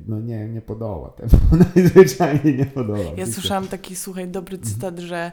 no 0.07 0.20
nie, 0.20 0.49
nie 0.49 0.62
podoła 0.62 1.09
temu. 1.09 1.32
Najzwyczajniej 1.76 2.57
nie 2.57 2.66
podoła. 2.66 2.99
Ja 3.18 3.26
słyszałam 3.26 3.68
taki, 3.68 3.95
słuchaj, 3.95 4.28
dobry 4.28 4.55
Mhm. 4.57 4.74
cytat, 4.74 4.99
że 4.99 5.32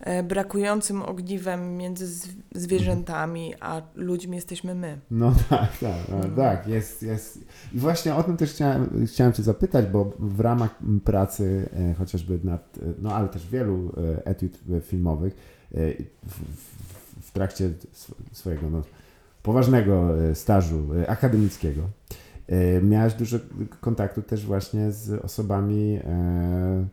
e, 0.00 0.22
brakującym 0.22 1.02
ogniwem 1.02 1.76
między 1.76 2.06
zw- 2.06 2.32
zwierzętami 2.54 3.54
a 3.60 3.82
ludźmi 3.94 4.36
jesteśmy 4.36 4.74
my. 4.74 4.98
No 5.10 5.32
tak, 5.50 5.78
tak, 5.78 6.08
no, 6.08 6.16
Mhm. 6.16 6.34
tak, 6.34 6.66
jest, 6.68 7.02
jest. 7.02 7.38
I 7.72 7.78
właśnie 7.78 8.14
o 8.14 8.22
tym 8.22 8.36
też 8.36 8.50
chciałem, 8.52 9.06
chciałem 9.06 9.32
Cię 9.32 9.42
zapytać, 9.42 9.86
bo 9.86 10.12
w 10.18 10.40
ramach 10.40 10.78
pracy 11.04 11.68
e, 11.90 11.94
chociażby 11.94 12.38
nad, 12.44 12.78
e, 12.78 12.80
no 13.02 13.14
ale 13.14 13.28
też 13.28 13.46
wielu 13.48 13.92
etiud 14.24 14.58
filmowych 14.82 15.36
w, 15.70 15.94
w, 16.26 17.26
w 17.28 17.32
trakcie 17.32 17.64
sw- 17.92 18.14
swojego 18.32 18.70
no, 18.70 18.82
poważnego 19.42 20.08
stażu 20.34 20.88
akademickiego 21.08 21.82
miałeś 22.82 23.14
dużo 23.14 23.38
kontaktu 23.80 24.22
też 24.22 24.46
właśnie 24.46 24.92
z 24.92 25.24
osobami, 25.24 26.00
e, 26.04 26.86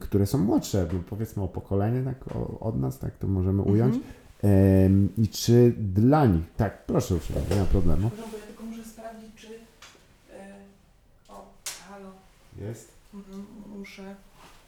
które 0.00 0.26
są 0.26 0.38
młodsze, 0.38 0.86
no 0.92 0.98
powiedzmy 1.10 1.42
o 1.42 1.48
pokolenie 1.48 2.02
tak, 2.02 2.36
od 2.60 2.80
nas, 2.80 2.98
tak 2.98 3.16
to 3.16 3.26
możemy 3.26 3.62
ująć. 3.62 3.94
Mhm. 3.94 4.14
Em, 4.42 5.08
I 5.18 5.28
czy 5.28 5.74
dla 5.78 6.26
nich, 6.26 6.44
tak, 6.56 6.86
proszę 6.86 7.14
uprzejmie, 7.14 7.42
nie 7.50 7.56
ma 7.56 7.64
problemu. 7.64 8.10
Bo 8.32 8.38
ja 8.38 8.46
tylko 8.46 8.62
muszę 8.64 8.84
sprawdzić, 8.84 9.34
czy... 9.36 9.48
e, 10.32 10.54
o, 11.28 11.46
halo, 11.88 12.12
Jest? 12.58 12.92
mhm, 13.14 13.44
muszę... 13.78 14.14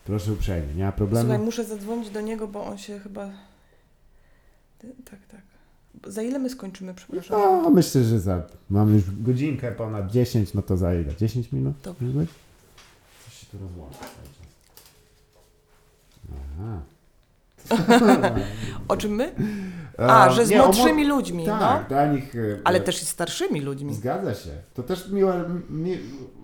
Proszę 0.04 0.32
uprzejmie, 0.32 0.74
nie 0.74 0.84
ma 0.84 0.92
problemu. 0.92 1.28
Słuchaj, 1.28 1.44
muszę 1.44 1.64
zadzwonić 1.64 2.10
do 2.10 2.20
niego, 2.20 2.48
bo 2.48 2.66
on 2.66 2.78
się 2.78 2.98
chyba... 2.98 3.30
Tak, 5.04 5.20
tak. 5.30 5.51
Za 6.06 6.22
ile 6.22 6.38
my 6.38 6.50
skończymy, 6.50 6.94
przepraszam? 6.94 7.40
No, 7.62 7.70
myślę, 7.70 8.04
że 8.04 8.20
za, 8.20 8.42
mamy 8.70 8.92
już 8.94 9.04
godzinkę 9.20 9.72
ponad 9.72 10.10
10, 10.10 10.54
no 10.54 10.62
to 10.62 10.76
za 10.76 10.94
ile? 10.94 11.16
10 11.16 11.52
minut? 11.52 11.74
Dobrze. 11.84 12.04
Może 12.06 12.18
być? 12.18 12.30
Coś 13.24 13.34
się 13.34 13.46
tu 13.46 13.58
rozłącza 13.58 13.98
cały 13.98 14.28
czas. 14.38 14.52
Aha. 16.58 16.80
O 18.88 18.96
czym 18.96 19.10
my? 19.14 19.34
A, 19.98 20.30
że 20.30 20.46
z 20.46 20.50
nie, 20.50 20.58
młodszymi 20.58 21.02
młod- 21.04 21.08
ludźmi, 21.16 21.46
Tak, 21.46 21.82
no. 21.82 21.88
dla 21.88 22.06
nich... 22.12 22.36
e, 22.36 22.38
Ale 22.64 22.78
e, 22.78 22.80
też 22.82 23.02
i 23.02 23.06
starszymi 23.06 23.60
ludźmi. 23.60 23.94
Zgadza 23.94 24.34
się. 24.34 24.50
To 24.74 24.82
też 24.82 25.08
miłe, 25.10 25.44
mi, 25.70 25.98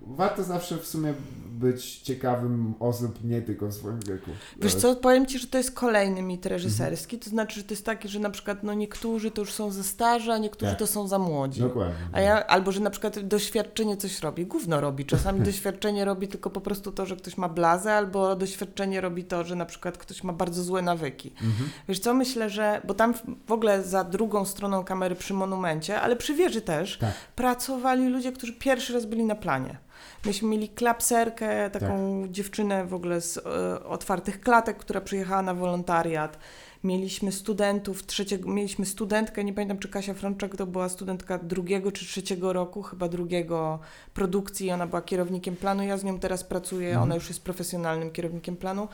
warto 0.07 0.43
zawsze 0.43 0.77
w 0.77 0.87
sumie 0.87 1.13
być 1.59 1.97
ciekawym 1.99 2.73
osób 2.79 3.23
nie 3.23 3.41
tylko 3.41 3.67
w 3.67 3.73
swoim 3.73 3.99
wieku. 3.99 4.31
Wiesz 4.61 4.75
co, 4.75 4.95
powiem 4.95 5.25
Ci, 5.25 5.39
że 5.39 5.47
to 5.47 5.57
jest 5.57 5.71
kolejny 5.71 6.21
mit 6.21 6.45
reżyserski, 6.45 7.15
Mhm. 7.15 7.23
to 7.23 7.29
znaczy, 7.29 7.55
że 7.59 7.63
to 7.63 7.73
jest 7.73 7.85
takie, 7.85 8.09
że 8.09 8.19
na 8.19 8.29
przykład 8.29 8.63
no 8.63 8.73
niektórzy 8.73 9.31
to 9.31 9.41
już 9.41 9.53
są 9.53 9.71
za 9.71 9.83
starzy, 9.83 10.31
a 10.31 10.37
niektórzy 10.37 10.71
Tak. 10.71 10.79
to 10.79 10.87
są 10.87 11.07
za 11.07 11.19
młodzi. 11.19 11.61
Dokładnie. 11.61 11.95
A 12.13 12.21
ja, 12.21 12.47
albo 12.47 12.71
że 12.71 12.79
na 12.79 12.89
przykład 12.89 13.19
doświadczenie 13.19 13.97
coś 13.97 14.19
robi, 14.19 14.45
gówno 14.45 14.81
robi. 14.81 15.05
Czasami 15.05 15.41
doświadczenie 15.51 16.05
robi 16.05 16.27
tylko 16.27 16.49
po 16.49 16.61
prostu 16.61 16.91
to, 16.91 17.05
że 17.05 17.15
ktoś 17.15 17.37
ma 17.37 17.49
blazę, 17.49 17.93
albo 17.93 18.35
doświadczenie 18.35 19.01
robi 19.01 19.23
to, 19.23 19.43
że 19.43 19.55
na 19.55 19.65
przykład 19.65 19.97
ktoś 19.97 20.23
ma 20.23 20.33
bardzo 20.33 20.63
złe 20.63 20.81
nawyki. 20.81 21.29
Mhm. 21.41 21.69
Wiesz 21.87 21.99
co, 21.99 22.13
myślę, 22.13 22.49
że, 22.49 22.81
bo 22.87 22.93
tam 22.93 23.13
w- 23.13 23.23
w 23.47 23.51
ogóle 23.51 23.83
za 23.83 24.03
drugą 24.03 24.45
stroną 24.45 24.83
kamery 24.83 25.15
przy 25.15 25.33
monumencie, 25.33 26.01
ale 26.01 26.15
przy 26.15 26.33
wieży 26.33 26.61
też, 26.61 26.97
Tak. 26.97 27.13
pracowali 27.35 28.07
ludzie, 28.09 28.31
którzy 28.31 28.53
pierwszy 28.53 28.93
raz 28.93 29.05
byli 29.05 29.23
na 29.23 29.35
planie. 29.35 29.77
Myśmy 30.25 30.47
mieli 30.49 30.69
klapserkę, 30.69 31.69
taką 31.69 32.21
Tak. 32.21 32.31
dziewczynę 32.31 32.85
w 32.85 32.93
ogóle 32.93 33.21
z 33.21 33.37
e, 33.37 33.41
otwartych 33.83 34.41
klatek, 34.41 34.77
która 34.77 35.01
przyjechała 35.01 35.41
na 35.41 35.53
wolontariat. 35.53 36.37
Mieliśmy 36.83 37.31
studentów 37.31 38.05
trzeciego, 38.05 38.49
mieliśmy 38.49 38.85
studentkę, 38.85 39.43
nie 39.43 39.53
pamiętam 39.53 39.77
czy 39.79 39.89
Kasia 39.89 40.13
Frączak 40.13 40.55
to 40.55 40.65
była 40.67 40.89
studentka 40.89 41.37
drugiego 41.37 41.91
czy 41.91 42.05
trzeciego 42.05 42.53
roku, 42.53 42.81
chyba 42.81 43.07
drugiego 43.09 43.79
produkcji, 44.13 44.71
ona 44.71 44.87
była 44.87 45.01
kierownikiem 45.01 45.55
planu, 45.55 45.83
ja 45.83 45.97
z 45.97 46.03
nią 46.03 46.19
teraz 46.19 46.43
pracuję, 46.43 46.87
Mhm. 46.87 47.03
ona 47.03 47.15
już 47.15 47.27
jest 47.27 47.43
profesjonalnym 47.43 48.11
kierownikiem 48.11 48.55
planu. 48.55 48.87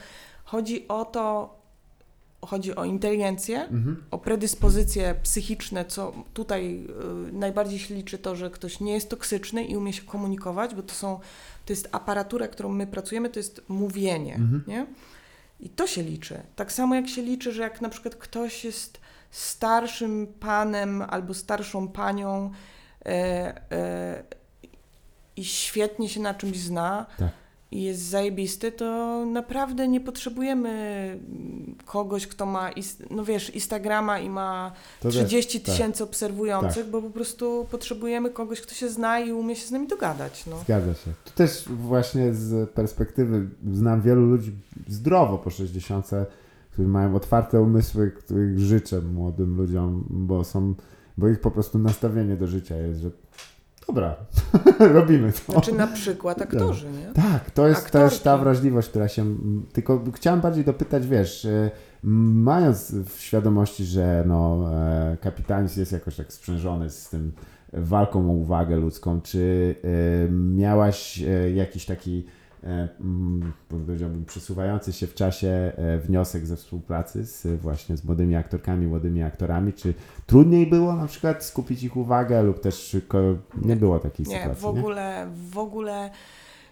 Chodzi 0.43 0.87
o 0.87 1.05
to, 1.05 1.55
chodzi 2.45 2.75
o 2.75 2.85
inteligencję, 2.85 3.61
Mhm. 3.61 4.03
o 4.11 4.17
predyspozycje 4.17 5.15
psychiczne, 5.23 5.85
co 5.85 6.13
tutaj 6.33 6.87
y, 7.29 7.33
najbardziej 7.33 7.79
się 7.79 7.95
liczy 7.95 8.17
to, 8.17 8.35
że 8.35 8.49
ktoś 8.49 8.79
nie 8.79 8.93
jest 8.93 9.09
toksyczny 9.09 9.63
i 9.63 9.77
umie 9.77 9.93
się 9.93 10.01
komunikować, 10.01 10.75
bo 10.75 10.83
to 10.83 10.93
są, 10.93 11.19
to 11.65 11.73
jest 11.73 11.89
aparatura, 11.91 12.47
którą 12.47 12.69
my 12.69 12.87
pracujemy, 12.87 13.29
to 13.29 13.39
jest 13.39 13.61
mówienie, 13.67 14.35
Mhm. 14.35 14.63
nie? 14.67 14.85
I 15.59 15.69
to 15.69 15.87
się 15.87 16.03
liczy. 16.03 16.41
Tak 16.55 16.71
samo 16.73 16.95
jak 16.95 17.07
się 17.07 17.21
liczy, 17.21 17.51
że 17.51 17.61
jak 17.63 17.81
na 17.81 17.89
przykład 17.89 18.15
ktoś 18.15 18.65
jest 18.65 18.99
starszym 19.31 20.27
panem 20.39 21.01
albo 21.01 21.33
starszą 21.33 21.87
panią 21.87 22.51
e, 23.05 23.09
e, 23.71 24.23
i 25.35 25.45
świetnie 25.45 26.09
się 26.09 26.19
na 26.19 26.33
czymś 26.33 26.57
zna 26.57 27.05
Tak. 27.17 27.29
I 27.75 27.81
jest 27.81 28.01
zajebisty, 28.01 28.71
to 28.71 28.85
naprawdę 29.25 29.87
nie 29.87 30.01
potrzebujemy 30.01 30.69
mm, 30.69 31.75
kogoś, 31.85 32.27
kto 32.27 32.45
ma, 32.45 32.69
no 33.11 33.25
wiesz, 33.25 33.55
Instagrama 33.55 34.19
i 34.19 34.29
ma 34.29 34.71
To 34.99 35.09
też- 35.09 35.15
30 35.15 35.61
tak. 35.61 35.71
tysięcy 35.71 36.03
obserwujących, 36.03 36.89
bo 36.89 37.01
po 37.01 37.09
prostu 37.09 37.67
potrzebujemy 37.71 38.29
kogoś, 38.29 38.61
kto 38.61 38.73
się 38.73 38.89
zna 38.89 39.19
i 39.19 39.31
umie 39.31 39.55
się 39.55 39.67
z 39.67 39.71
nami 39.71 39.87
dogadać. 39.87 40.45
No. 40.45 40.59
Zgadza 40.63 40.93
się. 40.93 41.11
Tu 41.25 41.31
też 41.35 41.65
właśnie 41.69 42.33
z 42.33 42.69
perspektywy 42.69 43.49
znam 43.73 44.01
wielu 44.01 44.21
ludzi 44.25 44.51
zdrowo 44.87 45.37
po 45.37 45.49
60, 45.49 46.09
którzy 46.71 46.87
mają 46.87 47.15
otwarte 47.15 47.61
umysły, 47.61 48.11
których 48.11 48.59
życzę 48.59 49.01
młodym 49.01 49.57
ludziom, 49.57 50.05
bo 50.09 50.43
są, 50.43 50.73
bo 51.17 51.27
ich 51.27 51.39
po 51.39 51.51
prostu 51.51 51.79
nastawienie 51.79 52.35
do 52.35 52.47
życia 52.47 52.77
jest, 52.77 52.99
że 53.01 53.11
dobra, 53.87 54.15
robimy 54.99 55.31
to. 55.31 55.53
Znaczy 55.53 55.73
na 55.73 55.87
przykład 55.87 56.41
aktorzy, 56.41 56.91
nie? 56.91 57.23
Tak, 57.23 57.51
to 57.51 57.67
jest, 57.67 57.91
to 57.91 58.03
jest 58.03 58.23
ta 58.23 58.31
Aktorki. 58.31 58.43
wrażliwość, 58.43 58.89
która 58.89 59.07
się. 59.07 59.35
Tylko 59.73 60.03
chciałem 60.13 60.41
bardziej 60.41 60.63
dopytać, 60.63 61.07
wiesz, 61.07 61.47
m, 62.03 62.41
mając 62.43 62.91
w 62.95 63.19
świadomości, 63.19 63.85
że 63.85 64.23
no, 64.27 64.69
e, 64.73 65.17
kapitanizm 65.21 65.79
jest 65.79 65.91
jakoś 65.91 66.15
tak 66.15 66.33
sprzężony 66.33 66.89
z 66.89 67.09
tym 67.09 67.31
walką 67.73 68.29
o 68.29 68.33
uwagę 68.33 68.77
ludzką, 68.77 69.21
czy 69.21 69.75
e, 69.83 70.31
miałaś 70.31 71.21
e, 71.21 71.51
jakiś 71.51 71.85
taki, 71.85 72.25
powiedziałbym, 73.69 74.25
przesuwający 74.25 74.93
się 74.93 75.07
w 75.07 75.13
czasie 75.13 75.47
e, 75.47 75.97
wniosek 75.97 76.45
ze 76.45 76.55
współpracy 76.55 77.25
z 77.25 77.61
właśnie 77.61 77.97
z 77.97 78.03
młodymi 78.05 78.35
aktorkami, 78.35 78.87
młodymi 78.87 79.23
aktorami? 79.23 79.73
Czy 79.73 79.93
trudniej 80.25 80.67
było 80.67 80.95
na 80.95 81.07
przykład 81.07 81.43
skupić 81.43 81.83
ich 81.83 81.97
uwagę, 81.97 82.43
lub 82.43 82.59
też 82.59 82.97
nie 83.61 83.75
było 83.75 83.99
takiej 83.99 84.25
Nie, 84.25 84.37
sytuacji? 84.37 84.61
w 84.61 84.65
ogóle, 84.65 85.27
w 85.51 85.57
ogóle, 85.57 86.09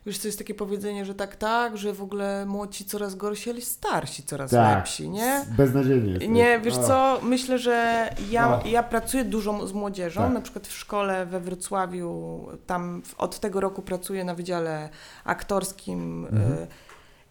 wiesz, 0.05 0.19
to 0.19 0.27
jest 0.27 0.37
takie 0.37 0.53
powiedzenie, 0.53 1.05
że 1.05 1.15
tak, 1.15 1.35
tak, 1.35 1.77
że 1.77 1.93
w 1.93 2.01
ogóle 2.01 2.45
młodsi 2.45 2.85
coraz 2.85 3.15
gorsi, 3.15 3.49
ale 3.49 3.61
starsi 3.61 4.23
coraz 4.23 4.51
Tak, 4.51 4.75
lepsi, 4.77 5.09
nie? 5.09 5.45
Beznadziejnie 5.57 6.11
jest. 6.13 6.27
Nie, 6.27 6.59
wiesz 6.59 6.77
O. 6.77 6.87
co, 6.87 7.19
myślę, 7.23 7.59
że 7.59 8.09
ja, 8.31 8.59
O. 8.63 8.67
ja 8.67 8.83
pracuję 8.83 9.23
dużo 9.23 9.67
z 9.67 9.73
młodzieżą, 9.73 10.21
Tak. 10.21 10.33
na 10.33 10.41
przykład 10.41 10.67
w 10.67 10.73
szkole 10.77 11.25
we 11.25 11.39
Wrocławiu, 11.39 12.39
tam 12.67 13.01
od 13.17 13.39
tego 13.39 13.59
roku 13.59 13.81
pracuję 13.81 14.23
na 14.23 14.35
wydziale 14.35 14.89
aktorskim 15.25 16.25
Mhm. 16.25 16.53
y, 16.53 16.67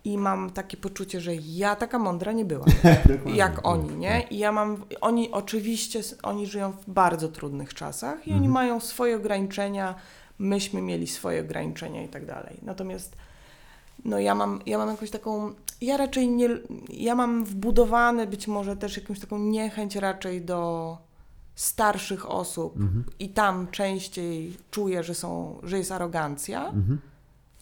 i 0.04 0.18
mam 0.18 0.50
takie 0.50 0.76
poczucie, 0.76 1.20
że 1.20 1.34
ja 1.34 1.76
taka 1.76 1.98
mądra 1.98 2.32
nie 2.32 2.44
byłam, 2.44 2.68
jak 3.34 3.66
oni, 3.66 3.96
nie? 3.96 4.22
I 4.30 4.38
ja 4.38 4.52
mam, 4.52 4.84
oni 5.00 5.30
oczywiście, 5.32 6.00
oni 6.22 6.46
żyją 6.46 6.72
w 6.72 6.90
bardzo 6.90 7.28
trudnych 7.28 7.74
czasach 7.74 8.18
i 8.28 8.30
oni 8.30 8.34
Mhm. 8.46 8.52
mają 8.52 8.80
swoje 8.80 9.16
ograniczenia, 9.16 9.94
myśmy 10.38 10.82
mieli 10.82 11.06
swoje 11.06 11.40
ograniczenia 11.40 12.02
i 12.04 12.08
tak 12.08 12.26
dalej. 12.26 12.56
Natomiast 12.62 13.16
no 14.04 14.18
ja 14.18 14.34
mam, 14.34 14.60
ja 14.66 14.78
mam 14.78 14.88
jakąś 14.88 15.10
taką, 15.10 15.52
ja 15.80 15.96
raczej 15.96 16.28
nie, 16.28 16.48
ja 16.88 17.14
mam 17.14 17.44
wbudowane 17.44 18.26
być 18.26 18.48
może 18.48 18.76
też 18.76 18.96
jakąś 18.96 19.20
taką 19.20 19.38
niechęć 19.38 19.96
raczej 19.96 20.42
do 20.42 20.98
starszych 21.54 22.30
osób 22.30 22.76
Mhm. 22.76 23.04
i 23.18 23.28
tam 23.28 23.66
częściej 23.70 24.56
czuję, 24.70 25.02
że 25.02 25.14
są, 25.14 25.58
że 25.62 25.78
jest 25.78 25.92
arogancja, 25.92 26.64
Mhm. 26.66 26.98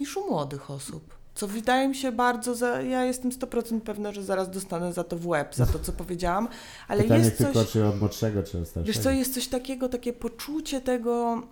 niż 0.00 0.16
u 0.16 0.30
młodych 0.30 0.70
osób. 0.70 1.14
Co 1.34 1.46
wydaje 1.48 1.88
mi 1.88 1.94
się 1.94 2.12
bardzo, 2.12 2.54
za, 2.54 2.82
ja 2.82 3.04
jestem 3.04 3.30
100% 3.30 3.80
pewna, 3.80 4.12
że 4.12 4.22
zaraz 4.24 4.50
dostanę 4.50 4.92
za 4.92 5.04
to 5.04 5.16
w 5.16 5.26
łeb, 5.26 5.54
za 5.54 5.66
to, 5.66 5.78
co 5.78 5.92
powiedziałam, 5.92 6.48
ale 6.88 7.02
Pytanie 7.02 7.24
jest 7.24 7.38
tylko, 7.38 7.52
coś, 7.52 7.70
czy 7.70 7.86
od 7.86 8.00
młodszego, 8.00 8.42
czy 8.42 8.58
od 8.58 8.68
starszego. 8.68 8.86
wiesz 8.86 8.98
co, 9.04 9.10
jest 9.10 9.34
coś 9.34 9.48
takiego, 9.48 9.88
takie 9.88 10.12
poczucie 10.12 10.80
tego, 10.80 11.42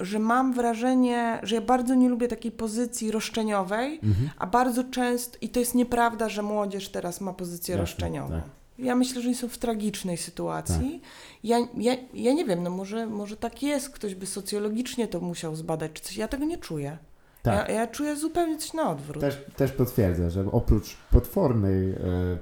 że 0.00 0.18
mam 0.18 0.52
wrażenie, 0.52 1.40
że 1.42 1.54
ja 1.54 1.60
bardzo 1.60 1.94
nie 1.94 2.08
lubię 2.08 2.28
takiej 2.28 2.52
pozycji 2.52 3.10
roszczeniowej, 3.10 4.00
Mhm. 4.02 4.30
a 4.38 4.46
bardzo 4.46 4.84
często, 4.84 5.38
i 5.40 5.48
to 5.48 5.60
jest 5.60 5.74
nieprawda, 5.74 6.28
że 6.28 6.42
młodzież 6.42 6.88
teraz 6.88 7.20
ma 7.20 7.32
pozycję 7.32 7.72
Jasne, 7.72 7.80
roszczeniową. 7.80 8.30
tak. 8.30 8.42
Ja 8.78 8.96
myślę, 8.96 9.20
że 9.22 9.28
oni 9.28 9.34
są 9.36 9.48
w 9.48 9.58
tragicznej 9.58 10.16
sytuacji. 10.16 11.00
Ja, 11.44 11.58
ja, 11.76 11.92
ja 12.14 12.32
nie 12.32 12.44
wiem, 12.44 12.62
no 12.62 12.70
może, 12.70 13.06
może 13.06 13.36
tak 13.36 13.62
jest, 13.62 13.90
ktoś 13.90 14.14
by 14.14 14.26
socjologicznie 14.26 15.08
to 15.08 15.20
musiał 15.20 15.56
zbadać, 15.56 15.92
czy 15.92 16.02
coś. 16.02 16.16
Ja 16.16 16.28
tego 16.28 16.44
nie 16.44 16.58
czuję. 16.58 16.98
Tak. 17.42 17.68
Ja, 17.68 17.74
ja 17.74 17.86
czuję 17.86 18.16
zupełnie 18.16 18.58
coś 18.58 18.72
na 18.72 18.90
odwrót. 18.90 19.20
Też, 19.20 19.44
też 19.56 19.72
potwierdzę, 19.72 20.30
że 20.30 20.44
oprócz 20.52 20.96
potwornej 21.10 21.90
e, 21.92 21.96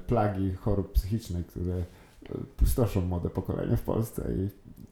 plagi 0.07 0.53
chorób 0.53 0.91
psychicznych, 0.93 1.47
które 1.47 1.83
pustoszą 2.57 3.01
młode 3.01 3.29
pokolenie 3.29 3.77
w 3.77 3.81
Polsce 3.81 4.23
i 4.37 4.49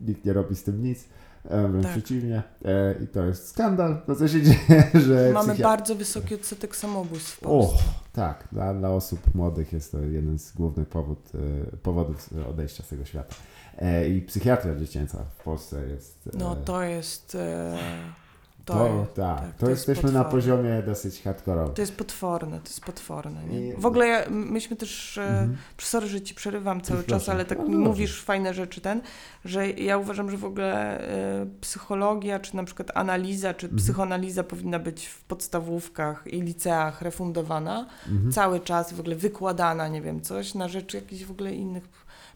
nikt 0.08 0.26
nie 0.26 0.34
robi 0.34 0.56
z 0.56 0.64
tym 0.64 0.84
nic, 0.84 1.06
wręcz 1.50 1.84
Tak. 1.84 1.92
przeciwnie. 1.92 2.44
E, 2.66 2.96
I 3.04 3.08
to 3.08 3.26
jest 3.26 3.48
skandal, 3.48 4.02
to 4.08 4.16
co 4.16 4.28
się 4.28 4.42
dzieje, 4.42 4.84
że 5.08 5.32
Mamy 5.34 5.56
bardzo 5.56 5.96
wysoki 5.96 6.36
odsetek 6.36 6.76
samobójstw 6.76 7.32
w 7.32 7.40
Polsce. 7.40 7.84
tak, 8.14 8.48
dla, 8.52 8.74
dla 8.74 8.90
osób 8.90 9.36
młodych 9.36 9.74
jest 9.74 9.92
to 9.92 10.00
jeden 10.00 10.40
z 10.40 10.52
głównych 10.52 10.88
powód, 10.88 11.20
e, 11.74 11.78
powodów 11.78 12.30
odejścia 12.50 12.84
z 12.84 12.88
tego 12.88 13.06
świata. 13.06 13.36
E, 13.78 14.10
I 14.10 14.22
psychiatria 14.22 14.76
dziecięca 14.76 15.18
w 15.40 15.44
Polsce 15.44 15.88
jest... 15.88 16.30
e, 16.34 16.38
No 16.38 16.56
to 16.56 16.84
jest... 16.84 17.38
To, 18.66 18.74
to, 18.74 19.06
tak, 19.16 19.40
tak, 19.40 19.56
to, 19.56 19.66
to 19.66 19.70
jest 19.70 19.88
jesteśmy 19.88 20.12
na 20.12 20.24
potworne. 20.24 20.32
poziomie 20.58 20.84
dosyć 20.84 21.22
hardkorowy. 21.24 21.74
to 21.74 21.82
jest 21.82 21.96
potworne, 21.96 22.60
to 22.60 22.68
jest 22.68 22.82
potworne. 22.86 23.44
Nie? 23.44 23.78
W 23.78 23.86
ogóle 23.86 24.08
ja, 24.08 24.24
myśmy 24.30 24.76
też... 24.76 25.18
E, 25.18 25.24
Mhm. 25.24 25.58
Sorry, 25.78 26.08
że 26.08 26.22
ci 26.22 26.36
przerywam 26.36 26.82
cały 26.82 27.04
Proszę. 27.04 27.20
czas, 27.26 27.30
ale 27.30 27.46
tak 27.46 27.58
No, 27.58 27.64
mi 27.64 27.72
dobrze. 27.72 27.88
mówisz 27.90 28.22
fajne 28.24 28.54
rzeczy 28.54 28.82
ten, 28.82 29.02
że 29.46 29.70
ja 29.70 29.98
uważam, 29.98 30.32
że 30.32 30.38
w 30.38 30.46
ogóle 30.46 31.00
e, 31.42 31.46
psychologia, 31.62 32.40
czy 32.40 32.56
na 32.56 32.64
przykład 32.64 32.92
analiza, 32.96 33.54
czy 33.54 33.66
Mhm. 33.66 33.78
psychoanaliza 33.84 34.44
powinna 34.44 34.80
być 34.80 35.06
w 35.06 35.24
podstawówkach 35.24 36.24
i 36.28 36.42
liceach 36.42 37.02
refundowana 37.02 37.88
Mhm. 38.10 38.32
cały 38.32 38.60
czas, 38.60 38.94
w 38.94 39.00
ogóle 39.00 39.16
wykładana, 39.16 39.88
nie 39.88 40.02
wiem, 40.02 40.22
coś 40.22 40.54
na 40.56 40.68
rzecz 40.68 40.94
jakichś 40.94 41.24
w 41.24 41.32
ogóle 41.32 41.54
innych, 41.54 41.84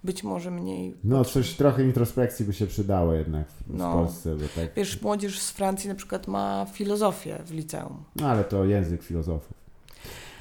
być 0.08 0.24
może 0.24 0.52
mniej. 0.52 0.98
No 1.04 1.26
coś 1.26 1.54
trochę 1.54 1.84
introspekcji 1.84 2.46
by 2.46 2.54
się 2.54 2.68
przydało 2.68 3.14
jednak 3.14 3.48
w, 3.48 3.64
w 3.74 3.78
No. 3.78 3.94
Polsce, 3.94 4.36
bo 4.36 4.42
tak... 4.56 4.74
Wiesz, 4.76 5.02
młodzież 5.02 5.40
z 5.40 5.52
Francji 5.52 5.90
na 5.90 5.96
przykład 5.96 6.28
ma 6.28 6.66
filozofię 6.74 7.40
w 7.46 7.52
liceum. 7.52 8.04
No 8.16 8.28
ale 8.28 8.44
to 8.44 8.66
język 8.66 9.04
filozofów. 9.04 9.54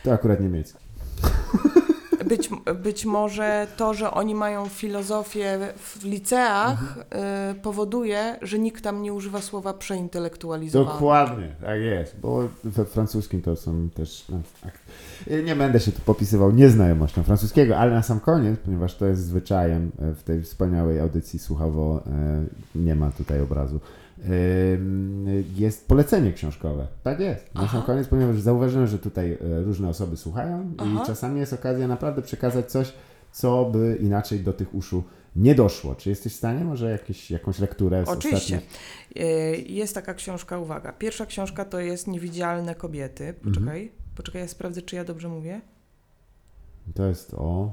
To 0.04 0.12
akurat 0.12 0.40
niemiecki. 0.40 0.78
Być, 2.26 2.50
być 2.82 3.04
może 3.04 3.66
to, 3.76 3.94
że 3.94 4.10
oni 4.10 4.34
mają 4.34 4.66
filozofię 4.68 5.58
w 5.76 6.04
liceach, 6.04 6.80
Mhm. 6.80 7.06
y, 7.50 7.54
powoduje, 7.60 8.36
że 8.42 8.58
nikt 8.58 8.84
tam 8.84 9.02
nie 9.02 9.12
używa 9.12 9.40
słowa 9.40 9.74
przeintelektualizowany. 9.74 10.92
Dokładnie, 10.92 11.54
tak 11.60 11.80
jest, 11.80 12.16
bo 12.20 12.48
we 12.64 12.84
francuskim 12.84 13.42
to 13.42 13.56
są 13.56 13.88
też... 13.94 14.24
No, 14.28 14.38
tak. 14.62 14.72
Nie 15.44 15.56
będę 15.56 15.80
się 15.80 15.92
tu 15.92 16.00
popisywał 16.00 16.52
nieznajomością 16.52 17.22
francuskiego, 17.22 17.76
ale 17.76 17.90
na 17.90 18.02
sam 18.02 18.20
koniec, 18.20 18.60
ponieważ 18.64 18.94
to 18.96 19.06
jest 19.06 19.22
zwyczajem 19.26 19.90
e, 20.02 20.14
w 20.14 20.22
tej 20.22 20.42
wspaniałej 20.42 21.00
audycji 21.00 21.38
słuchowo, 21.38 22.02
e, 22.06 22.44
nie 22.74 22.94
ma 22.94 23.10
tutaj 23.10 23.40
obrazu, 23.40 23.80
jest 25.56 25.88
polecenie 25.88 26.32
książkowe. 26.32 26.86
Tak 27.02 27.20
jest. 27.20 27.54
Na 27.54 27.68
sam 27.68 27.82
koniec, 27.82 28.08
ponieważ 28.08 28.40
zauważyłem, 28.40 28.86
że 28.86 28.98
tutaj 28.98 29.32
e, 29.32 29.62
różne 29.62 29.88
osoby 29.88 30.16
słuchają 30.16 30.72
Aha. 30.78 31.02
i 31.02 31.06
czasami 31.06 31.40
jest 31.40 31.52
okazja 31.52 31.88
naprawdę 31.88 32.22
przekazać 32.22 32.70
coś, 32.70 32.92
co 33.32 33.64
by 33.64 33.98
inaczej 34.00 34.40
do 34.40 34.52
tych 34.52 34.74
uszu 34.74 35.02
nie 35.36 35.54
doszło. 35.54 35.94
Czy 35.94 36.10
jesteś 36.10 36.32
w 36.32 36.36
stanie 36.36 36.64
może 36.64 36.90
jakieś, 36.90 37.30
jakąś 37.30 37.58
lekturę 37.58 38.04
z 38.06 38.08
Oczywiście. 38.08 38.56
ostatnich... 38.56 39.26
Y, 39.26 39.64
Jest 39.68 39.94
taka 39.94 40.14
książka, 40.14 40.58
uwaga. 40.58 40.92
Pierwsza 40.92 41.26
książka 41.26 41.64
to 41.64 41.80
jest 41.80 42.06
Niewidzialne 42.06 42.74
kobiety. 42.74 43.34
Poczekaj, 43.44 43.92
poczekaj, 44.14 44.42
ja 44.42 44.48
sprawdzę, 44.48 44.82
czy 44.82 44.96
ja 44.96 45.04
dobrze 45.04 45.28
mówię. 45.28 45.60
To 46.94 47.06
jest 47.06 47.34
o 47.34 47.72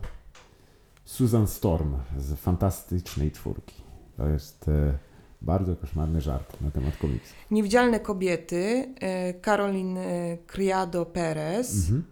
Susan 1.06 1.48
Storm 1.48 1.96
z 2.18 2.34
Fantastycznej 2.34 3.32
Czwórki. 3.32 3.76
To 4.18 4.28
jest 4.28 4.70
e, 4.70 4.98
bardzo 5.44 5.76
koszmarny 5.76 6.22
żart 6.22 6.62
na 6.62 6.72
temat 6.72 6.98
komiksu. 6.98 7.34
Niewidzialne 7.52 8.00
kobiety, 8.00 8.94
y, 9.30 9.42
Caroline 9.42 9.98
y, 10.34 10.38
Criado 10.48 11.06
Perez. 11.06 11.74
Mhm. 11.76 12.04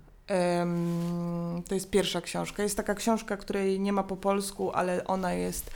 To 1.68 1.76
jest 1.76 1.90
pierwsza 1.90 2.22
książka. 2.22 2.64
Jest 2.64 2.78
taka 2.78 2.96
książka, 2.96 3.38
której 3.38 3.80
nie 3.80 3.94
ma 3.94 4.04
po 4.04 4.18
polsku, 4.18 4.72
ale 4.72 5.04
ona 5.04 5.34
jest 5.34 5.72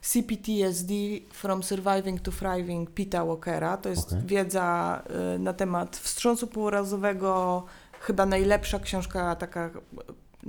CPTSD 0.00 0.94
From 1.32 1.62
Surviving 1.62 2.20
to 2.20 2.32
Thriving 2.32 2.90
Pita 2.90 3.24
Walkera. 3.24 3.76
To 3.76 3.88
jest 3.88 4.12
Okej. 4.12 4.26
wiedza 4.26 5.02
y, 5.34 5.38
na 5.38 5.52
temat 5.52 5.96
wstrząsu 5.96 6.46
półrazowego. 6.46 7.64
Chyba 8.00 8.26
najlepsza 8.26 8.78
książka 8.78 9.36
taka, 9.36 9.70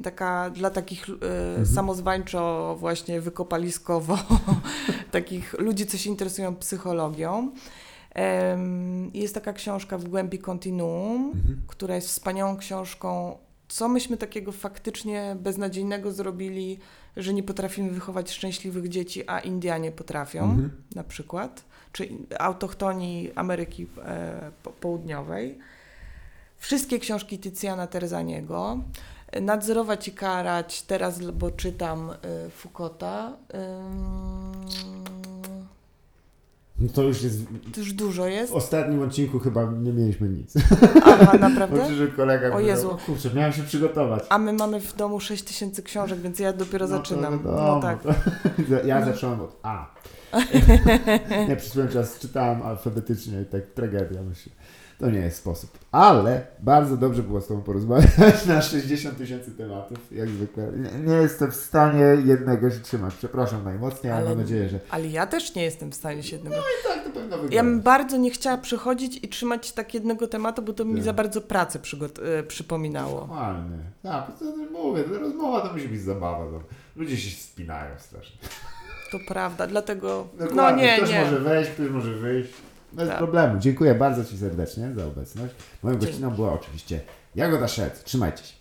taka 0.03 0.49
dla 0.49 0.69
takich 0.69 1.09
y, 1.61 1.65
samozwańczo 1.65 2.75
właśnie 2.79 3.21
wykopaliskowo 3.21 4.17
takich 5.11 5.53
ludzi, 5.59 5.85
co 5.85 5.97
się 5.97 6.09
interesują 6.09 6.55
psychologią. 6.55 7.51
Jest 9.13 9.33
taka 9.35 9.53
książka 9.53 9.97
w 9.97 10.03
głębi 10.03 10.39
kontinuum, 10.39 11.31
Mhm. 11.35 11.61
która 11.67 11.95
jest 11.95 12.07
wspaniałą 12.07 12.57
książką. 12.57 13.37
Co 13.67 13.87
myśmy 13.89 14.17
takiego 14.17 14.51
faktycznie 14.51 15.35
beznadziejnego 15.39 16.11
zrobili, 16.11 16.79
że 17.17 17.33
nie 17.33 17.43
potrafimy 17.43 17.91
wychować 17.91 18.31
szczęśliwych 18.31 18.89
dzieci, 18.89 19.23
a 19.29 19.39
Indianie 19.39 19.91
potrafią, 19.91 20.43
Mhm. 20.43 20.71
na 20.95 21.03
przykład, 21.03 21.63
czy 21.91 22.09
autochtoni 22.39 23.29
Ameryki 23.35 23.87
e, 24.05 24.51
po- 24.63 24.71
Południowej. 24.71 25.57
Wszystkie 26.57 26.99
książki 26.99 27.39
Tycjana 27.39 27.87
Terzaniego. 27.87 28.77
Nadzorować 29.41 30.07
i 30.07 30.11
karać, 30.11 30.81
teraz, 30.81 31.19
bo 31.31 31.51
czytam 31.51 32.09
e, 32.11 32.49
Foucaulta. 32.49 33.33
Ym, 33.53 34.55
No 36.79 36.89
to 36.93 37.01
już 37.03 37.21
jest. 37.23 37.39
to 37.73 37.79
już 37.79 37.93
dużo 37.93 38.27
jest. 38.27 38.51
W 38.51 38.55
ostatnim 38.55 39.01
odcinku 39.01 39.39
chyba 39.39 39.63
nie 39.71 39.93
mieliśmy 39.93 40.29
nic. 40.29 40.53
Aha, 41.03 41.29
Bo 41.33 41.37
naprawdę? 41.37 41.85
przyszedł 41.85 42.15
kolega. 42.15 42.47
O 42.47 42.51
powiedział, 42.51 42.75
Jezu. 42.75 42.91
O 42.91 42.97
kurczę, 42.97 43.29
miałem 43.33 43.53
się 43.53 43.63
przygotować. 43.63 44.23
A 44.29 44.37
my 44.37 44.53
mamy 44.53 44.79
w 44.79 44.95
domu 44.95 45.19
6 45.19 45.43
tysięcy 45.43 45.83
książek, 45.83 46.19
więc 46.19 46.39
ja 46.39 46.53
dopiero 46.53 46.87
No 46.87 46.91
to 46.91 46.97
zaczynam. 46.97 47.37
wiadomo, 47.37 47.57
No 47.57 47.81
tak. 47.81 48.01
to- 48.03 48.13
Ja 48.87 49.05
zacząłem 49.05 49.41
od 49.41 49.59
A. 49.63 49.95
nie, 51.49 51.55
przez 51.55 51.71
pewien 51.73 51.89
czas 51.91 52.19
czytałem 52.19 52.61
alfabetycznie 52.61 53.41
i 53.41 53.45
tak 53.45 53.61
tragedia 53.67 54.21
myślę. 54.21 54.51
To 54.99 55.09
nie 55.09 55.19
jest 55.19 55.37
sposób. 55.37 55.79
Ale 55.91 56.47
bardzo 56.59 56.97
dobrze 56.97 57.23
było 57.23 57.41
z 57.41 57.47
Tobą 57.47 57.61
porozmawiać 57.61 58.45
na 58.47 58.61
60 58.61 59.17
tysięcy 59.17 59.51
tematów, 59.51 59.97
jak 60.11 60.29
zwykle. 60.29 60.71
Nie, 60.77 60.99
nie 61.07 61.13
jestem 61.13 61.51
w 61.51 61.55
stanie 61.55 62.01
jednego 62.25 62.71
się 62.71 62.79
trzymać. 62.79 63.15
Przepraszam 63.15 63.63
najmocniej, 63.63 64.11
ale, 64.13 64.21
Ale- 64.21 64.29
mam 64.29 64.39
nadzieję, 64.39 64.69
że 64.69 64.79
Ale 64.89 65.07
ja 65.07 65.27
też 65.27 65.55
nie 65.55 65.63
jestem 65.63 65.91
w 65.91 65.95
stanie 65.95 66.23
się 66.23 66.35
jednego. 66.35 66.55
tak 66.87 67.03
to 67.03 67.09
powinno 67.09 67.21
wyglądać. 67.29 67.53
Ja 67.55 67.63
bym 67.63 67.81
bardzo 67.81 68.17
nie 68.17 68.31
chciała 68.31 68.57
przychodzić 68.57 69.23
i 69.23 69.27
trzymać 69.29 69.71
tak 69.71 69.93
jednego 69.93 70.27
tematu, 70.27 70.61
bo 70.61 70.73
to 70.73 70.85
mi 70.85 70.95
Tak. 70.95 71.03
za 71.03 71.13
bardzo 71.13 71.41
pracę 71.41 71.79
przygot- 71.79 72.39
e, 72.39 72.43
przypominało. 72.43 73.19
Normalnie. 73.19 73.77
Tak, 74.03 74.31
to, 74.39 74.45
mówię, 74.71 75.03
to 75.03 75.19
rozmowa 75.19 75.61
to 75.67 75.73
musi 75.73 75.87
być 75.87 76.01
zabawa. 76.01 76.45
To. 76.45 76.61
Ludzie 76.95 77.17
się 77.17 77.43
spinają 77.43 77.99
strasznie. 77.99 78.37
To 79.11 79.17
prawda, 79.27 79.67
dlatego. 79.67 80.27
No 80.39 80.45
Dokładnie. 80.47 80.83
nie, 80.83 80.97
ktoś 80.97 81.09
nie. 81.11 81.21
może 81.21 81.39
wejść, 81.39 81.69
ktoś 81.71 81.89
może 81.89 82.13
wyjść. 82.15 82.49
Bez 82.95 83.07
Tak. 83.09 83.17
problemu. 83.17 83.59
Dziękuję 83.59 83.95
bardzo 83.95 84.25
Ci 84.25 84.37
serdecznie 84.37 84.93
za 84.95 85.05
obecność. 85.05 85.53
Moją 85.83 85.97
gościną 85.97 86.31
była 86.31 86.53
oczywiście 86.53 87.01
Jagoda 87.35 87.67
Szec. 87.67 88.03
Trzymajcie 88.03 88.43
się. 88.43 88.53